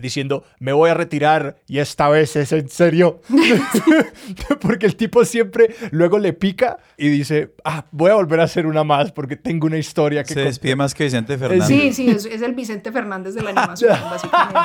diciendo, 0.01 0.45
me 0.59 0.73
voy 0.73 0.91
a 0.91 0.95
retirar 0.95 1.57
y 1.67 1.79
esta 1.79 2.09
vez 2.09 2.37
es 2.37 2.53
en 2.53 2.69
serio. 2.69 3.21
porque 4.61 4.87
el 4.87 4.97
tipo 4.97 5.25
siempre 5.25 5.75
luego 5.91 6.19
le 6.19 6.33
pica 6.33 6.79
y 6.97 7.09
dice, 7.09 7.55
ah, 7.65 7.87
voy 7.91 8.11
a 8.11 8.15
volver 8.15 8.41
a 8.41 8.45
hacer 8.45 8.67
una 8.67 8.85
más 8.85 9.13
porque 9.13 9.37
tengo 9.37 9.67
una 9.67 9.79
historia 9.79 10.25
que... 10.25 10.35
Se 10.35 10.41
despide 10.41 10.77
más 10.77 10.95
que 10.95 11.05
Vicente 11.05 11.39
Fernández. 11.39 11.69
Sí, 11.69 11.93
sí, 11.93 12.11
es, 12.11 12.27
el 12.27 12.55
Vicente 12.55 12.93
Fernández 12.93 13.35
de 13.35 13.43
la 13.43 13.51
animación, 13.51 13.99
básicamente. 14.11 14.59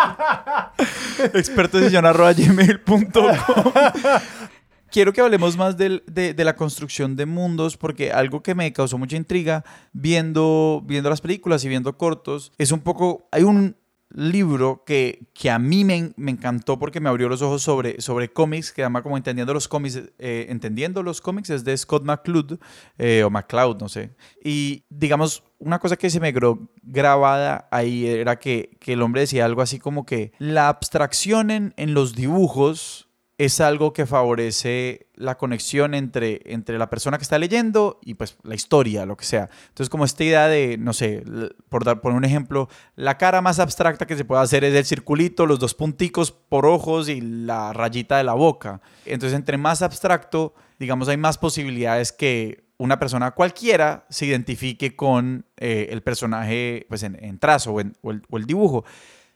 Experto 1.38 1.80
gmail.com 1.80 3.32
Quiero 4.92 5.14
que 5.14 5.22
hablemos 5.22 5.56
más 5.56 5.78
de, 5.78 6.02
de, 6.08 6.44
la 6.44 6.56
construcción 6.56 7.16
de 7.16 7.28
mundos, 7.28 7.78
porque 7.78 8.12
algo 8.12 8.42
que 8.42 8.56
me 8.56 8.74
causó 8.74 8.98
mucha 8.98 9.18
intriga 9.18 9.64
viendo, 9.94 10.82
viendo 10.84 11.12
las 11.12 11.22
películas 11.22 11.64
y 11.64 11.70
viendo 11.70 11.96
cortos 11.96 12.52
es 12.58 12.72
un 12.72 12.80
poco. 12.80 13.28
Hay 13.32 13.44
un, 13.44 13.76
libro 14.10 14.84
que, 14.86 15.28
que 15.34 15.52
a 15.52 15.60
mí 15.60 15.86
me, 15.86 16.14
me, 16.18 16.32
encantó 16.32 16.80
porque 16.80 17.00
me 17.00 17.10
abrió 17.10 17.30
los 17.30 17.42
ojos 17.42 17.62
sobre, 17.62 18.02
sobre 18.02 18.32
cómics, 18.32 18.72
que 18.72 18.82
llama 18.82 19.04
como 19.04 19.18
Entendiendo 19.18 19.54
los 19.54 19.68
cómics, 19.68 20.02
eh, 20.18 20.48
Entendiendo 20.50 21.04
los 21.04 21.22
cómics, 21.22 21.50
es 21.50 21.64
de 21.64 21.78
Scott 21.78 22.04
McCloud, 22.04 22.60
eh, 22.98 23.24
o 23.24 23.30
McCloud, 23.30 23.80
no 23.80 23.90
sé. 23.90 24.12
Y 24.44 24.84
digamos, 24.90 25.44
una 25.60 25.80
cosa 25.80 25.96
que 25.96 26.10
se 26.10 26.20
me 26.20 26.34
grabada 26.82 27.68
ahí 27.72 28.08
era 28.08 28.40
que, 28.40 28.78
que, 28.80 28.94
el 28.94 29.02
hombre 29.02 29.22
decía 29.22 29.46
algo 29.46 29.62
así 29.62 29.78
como 29.80 30.06
que 30.06 30.32
la 30.40 30.70
abstracción 30.70 31.52
en, 31.52 31.74
en 31.78 31.94
los 31.94 32.16
dibujos 32.16 33.09
es 33.40 33.62
algo 33.62 33.94
que 33.94 34.06
favorece 34.06 35.08
la 35.16 35.38
conexión 35.38 35.94
entre, 35.94 36.42
entre 36.44 36.78
la 36.78 36.90
persona 36.90 37.18
que 37.18 37.24
está 37.24 37.40
leyendo 37.40 37.98
y 38.04 38.16
pues 38.16 38.38
la 38.44 38.54
historia, 38.54 39.06
lo 39.06 39.16
que 39.16 39.24
sea. 39.24 39.50
Entonces 39.70 39.90
como 39.90 40.04
esta 40.04 40.26
idea 40.26 40.50
de, 40.50 40.78
no 40.78 40.92
sé, 40.92 41.24
por 41.70 41.86
dar 41.86 42.02
por 42.02 42.12
un 42.12 42.26
ejemplo, 42.26 42.68
la 42.98 43.18
cara 43.18 43.42
más 43.42 43.60
abstracta 43.60 44.06
que 44.06 44.18
se 44.18 44.26
puede 44.26 44.42
hacer 44.42 44.66
es 44.66 44.76
el 44.76 44.84
circulito, 44.84 45.46
los 45.46 45.58
dos 45.58 45.74
punticos 45.74 46.34
por 46.34 46.66
ojos 46.66 47.08
y 47.08 47.22
la 47.22 47.72
rayita 47.72 48.18
de 48.18 48.26
la 48.26 48.34
boca. 48.34 48.82
Entonces 49.06 49.38
entre 49.38 49.58
más 49.58 49.82
abstracto, 49.82 50.54
digamos, 50.78 51.08
hay 51.08 51.16
más 51.16 51.38
posibilidades 51.38 52.12
que 52.12 52.66
una 52.78 53.00
persona 53.00 53.32
cualquiera 53.32 54.06
se 54.10 54.26
identifique 54.26 54.98
con 54.98 55.46
eh, 55.56 55.88
el 55.92 56.02
personaje 56.02 56.86
pues 56.90 57.04
en, 57.04 57.40
trazo 57.40 57.74
o, 57.74 57.82
o 58.02 58.38
el 58.38 58.46
dibujo 58.46 58.84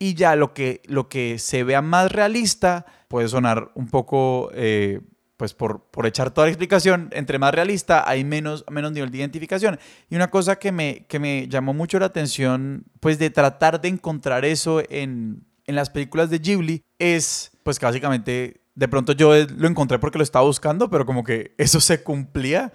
y 0.03 0.15
ya 0.15 0.35
lo 0.35 0.53
que, 0.53 0.81
lo 0.85 1.07
que 1.07 1.39
se 1.39 1.63
vea 1.63 1.81
más 1.81 2.11
realista 2.11 2.85
puede 3.07 3.29
sonar 3.29 3.71
un 3.73 3.87
poco, 3.87 4.51
eh, 4.53 4.99
pues 5.37 5.53
por, 5.53 5.85
por 5.91 6.05
echar 6.05 6.31
toda 6.31 6.47
la 6.47 6.51
explicación, 6.51 7.07
entre 7.13 7.39
más 7.39 7.55
realista 7.55 8.03
hay 8.05 8.25
menos, 8.25 8.65
menos 8.69 8.91
nivel 8.91 9.11
de 9.11 9.19
identificación. 9.19 9.79
Y 10.09 10.17
una 10.17 10.29
cosa 10.29 10.57
que 10.57 10.73
me, 10.73 11.05
que 11.07 11.19
me 11.19 11.47
llamó 11.47 11.73
mucho 11.73 11.99
la 11.99 12.07
atención, 12.07 12.83
pues 12.99 13.17
de 13.17 13.29
tratar 13.29 13.79
de 13.79 13.87
encontrar 13.87 14.43
eso 14.43 14.83
en, 14.89 15.45
en 15.67 15.75
las 15.75 15.89
películas 15.89 16.29
de 16.29 16.39
Ghibli, 16.39 16.81
es 16.99 17.51
pues 17.63 17.79
que 17.79 17.85
básicamente 17.85 18.61
de 18.75 18.87
pronto 18.89 19.13
yo 19.13 19.31
lo 19.55 19.69
encontré 19.69 19.99
porque 19.99 20.17
lo 20.17 20.25
estaba 20.25 20.43
buscando, 20.43 20.89
pero 20.89 21.05
como 21.05 21.23
que 21.23 21.55
eso 21.57 21.79
se 21.79 22.03
cumplía. 22.03 22.73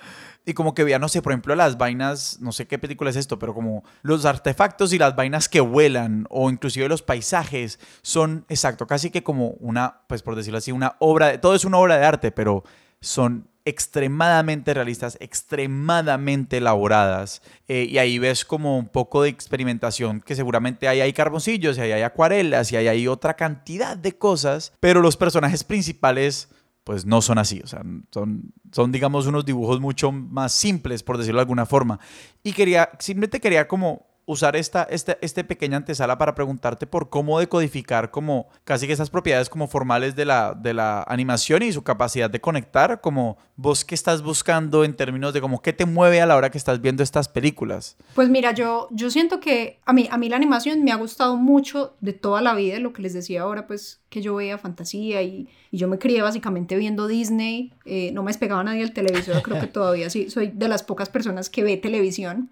Y 0.48 0.54
como 0.54 0.72
que 0.72 0.82
veía, 0.82 0.98
no 0.98 1.10
sé, 1.10 1.20
por 1.20 1.32
ejemplo, 1.32 1.54
las 1.54 1.76
vainas, 1.76 2.38
no 2.40 2.52
sé 2.52 2.66
qué 2.66 2.78
película 2.78 3.10
es 3.10 3.16
esto, 3.16 3.38
pero 3.38 3.52
como 3.52 3.84
los 4.00 4.24
artefactos 4.24 4.94
y 4.94 4.98
las 4.98 5.14
vainas 5.14 5.46
que 5.46 5.60
vuelan, 5.60 6.26
o 6.30 6.48
inclusive 6.48 6.88
los 6.88 7.02
paisajes, 7.02 7.78
son, 8.00 8.46
exacto, 8.48 8.86
casi 8.86 9.10
que 9.10 9.22
como 9.22 9.48
una, 9.60 10.00
pues 10.06 10.22
por 10.22 10.36
decirlo 10.36 10.56
así, 10.56 10.72
una 10.72 10.96
obra, 11.00 11.38
todo 11.38 11.54
es 11.54 11.66
una 11.66 11.76
obra 11.76 11.98
de 11.98 12.06
arte, 12.06 12.32
pero 12.32 12.64
son 13.02 13.46
extremadamente 13.66 14.72
realistas, 14.72 15.18
extremadamente 15.20 16.56
elaboradas. 16.56 17.42
Eh, 17.68 17.86
y 17.90 17.98
ahí 17.98 18.18
ves 18.18 18.46
como 18.46 18.78
un 18.78 18.88
poco 18.88 19.24
de 19.24 19.28
experimentación, 19.28 20.22
que 20.22 20.34
seguramente 20.34 20.88
ahí 20.88 21.02
hay 21.02 21.12
carboncillos, 21.12 21.76
y 21.76 21.82
ahí 21.82 21.92
hay 21.92 22.02
acuarelas, 22.04 22.72
y 22.72 22.76
ahí 22.76 22.88
hay 22.88 23.06
otra 23.06 23.34
cantidad 23.34 23.98
de 23.98 24.16
cosas, 24.16 24.72
pero 24.80 25.02
los 25.02 25.18
personajes 25.18 25.62
principales 25.62 26.48
pues 26.88 27.04
no 27.04 27.20
son 27.20 27.36
así, 27.36 27.60
o 27.62 27.66
sea, 27.66 27.82
son, 28.10 28.50
son 28.72 28.90
digamos 28.90 29.26
unos 29.26 29.44
dibujos 29.44 29.78
mucho 29.78 30.10
más 30.10 30.54
simples, 30.54 31.02
por 31.02 31.18
decirlo 31.18 31.36
de 31.36 31.42
alguna 31.42 31.66
forma. 31.66 32.00
Y 32.42 32.54
quería, 32.54 32.88
simplemente 32.98 33.40
quería 33.40 33.68
como 33.68 34.06
usar 34.24 34.56
esta, 34.56 34.84
este, 34.84 35.18
este 35.20 35.44
pequeña 35.44 35.76
antesala 35.76 36.16
para 36.16 36.34
preguntarte 36.34 36.86
por 36.86 37.10
cómo 37.10 37.40
decodificar 37.40 38.10
como 38.10 38.48
casi 38.64 38.86
que 38.86 38.94
esas 38.94 39.10
propiedades 39.10 39.50
como 39.50 39.68
formales 39.68 40.16
de 40.16 40.24
la, 40.24 40.54
de 40.54 40.72
la 40.72 41.02
animación 41.08 41.62
y 41.62 41.72
su 41.72 41.82
capacidad 41.82 42.30
de 42.30 42.40
conectar, 42.40 43.02
como 43.02 43.36
vos 43.56 43.84
qué 43.84 43.94
estás 43.94 44.22
buscando 44.22 44.84
en 44.84 44.96
términos 44.96 45.34
de 45.34 45.42
como 45.42 45.60
qué 45.60 45.74
te 45.74 45.84
mueve 45.84 46.22
a 46.22 46.26
la 46.26 46.36
hora 46.36 46.50
que 46.50 46.56
estás 46.58 46.80
viendo 46.80 47.02
estas 47.02 47.28
películas. 47.28 47.98
Pues 48.14 48.30
mira, 48.30 48.52
yo, 48.52 48.88
yo 48.90 49.10
siento 49.10 49.40
que 49.40 49.80
a 49.84 49.92
mí, 49.92 50.08
a 50.10 50.16
mí 50.16 50.30
la 50.30 50.36
animación 50.36 50.84
me 50.84 50.92
ha 50.92 50.96
gustado 50.96 51.36
mucho 51.36 51.96
de 52.00 52.14
toda 52.14 52.40
la 52.40 52.54
vida, 52.54 52.78
lo 52.78 52.94
que 52.94 53.02
les 53.02 53.12
decía 53.12 53.42
ahora, 53.42 53.66
pues 53.66 54.00
que 54.08 54.22
yo 54.22 54.34
veía 54.34 54.56
fantasía 54.56 55.22
y, 55.22 55.48
y 55.70 55.76
yo 55.76 55.86
me 55.88 55.98
crié 55.98 56.22
básicamente 56.22 56.76
viendo 56.76 57.06
Disney, 57.06 57.72
eh, 57.84 58.10
no 58.12 58.22
me 58.22 58.30
despegaba 58.30 58.64
nadie 58.64 58.80
del 58.80 58.92
televisor, 58.92 59.42
creo 59.42 59.60
que 59.60 59.66
todavía 59.68 60.08
sí, 60.08 60.30
soy 60.30 60.48
de 60.48 60.68
las 60.68 60.82
pocas 60.82 61.08
personas 61.10 61.50
que 61.50 61.62
ve 61.62 61.76
televisión. 61.76 62.50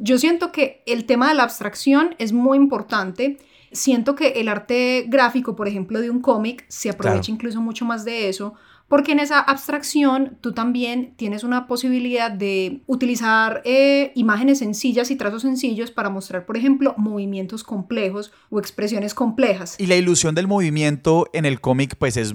Yo 0.00 0.18
siento 0.18 0.52
que 0.52 0.82
el 0.86 1.06
tema 1.06 1.28
de 1.28 1.34
la 1.34 1.44
abstracción 1.44 2.14
es 2.18 2.32
muy 2.32 2.58
importante. 2.58 3.38
Siento 3.72 4.14
que 4.14 4.28
el 4.40 4.48
arte 4.48 5.06
gráfico, 5.08 5.56
por 5.56 5.66
ejemplo, 5.66 6.00
de 6.00 6.10
un 6.10 6.20
cómic, 6.20 6.66
se 6.68 6.90
aprovecha 6.90 7.30
incluso 7.32 7.60
mucho 7.62 7.86
más 7.86 8.04
de 8.04 8.28
eso, 8.28 8.54
porque 8.92 9.12
en 9.12 9.20
esa 9.20 9.40
abstracción 9.40 10.36
tú 10.42 10.52
también 10.52 11.14
tienes 11.16 11.44
una 11.44 11.66
posibilidad 11.66 12.30
de 12.30 12.82
utilizar 12.86 13.62
eh, 13.64 14.12
imágenes 14.16 14.58
sencillas 14.58 15.10
y 15.10 15.16
trazos 15.16 15.40
sencillos 15.40 15.90
para 15.90 16.10
mostrar, 16.10 16.44
por 16.44 16.58
ejemplo, 16.58 16.94
movimientos 16.98 17.64
complejos 17.64 18.34
o 18.50 18.58
expresiones 18.58 19.14
complejas. 19.14 19.76
Y 19.80 19.86
la 19.86 19.96
ilusión 19.96 20.34
del 20.34 20.46
movimiento 20.46 21.26
en 21.32 21.46
el 21.46 21.62
cómic 21.62 21.96
pues 21.96 22.18
es 22.18 22.34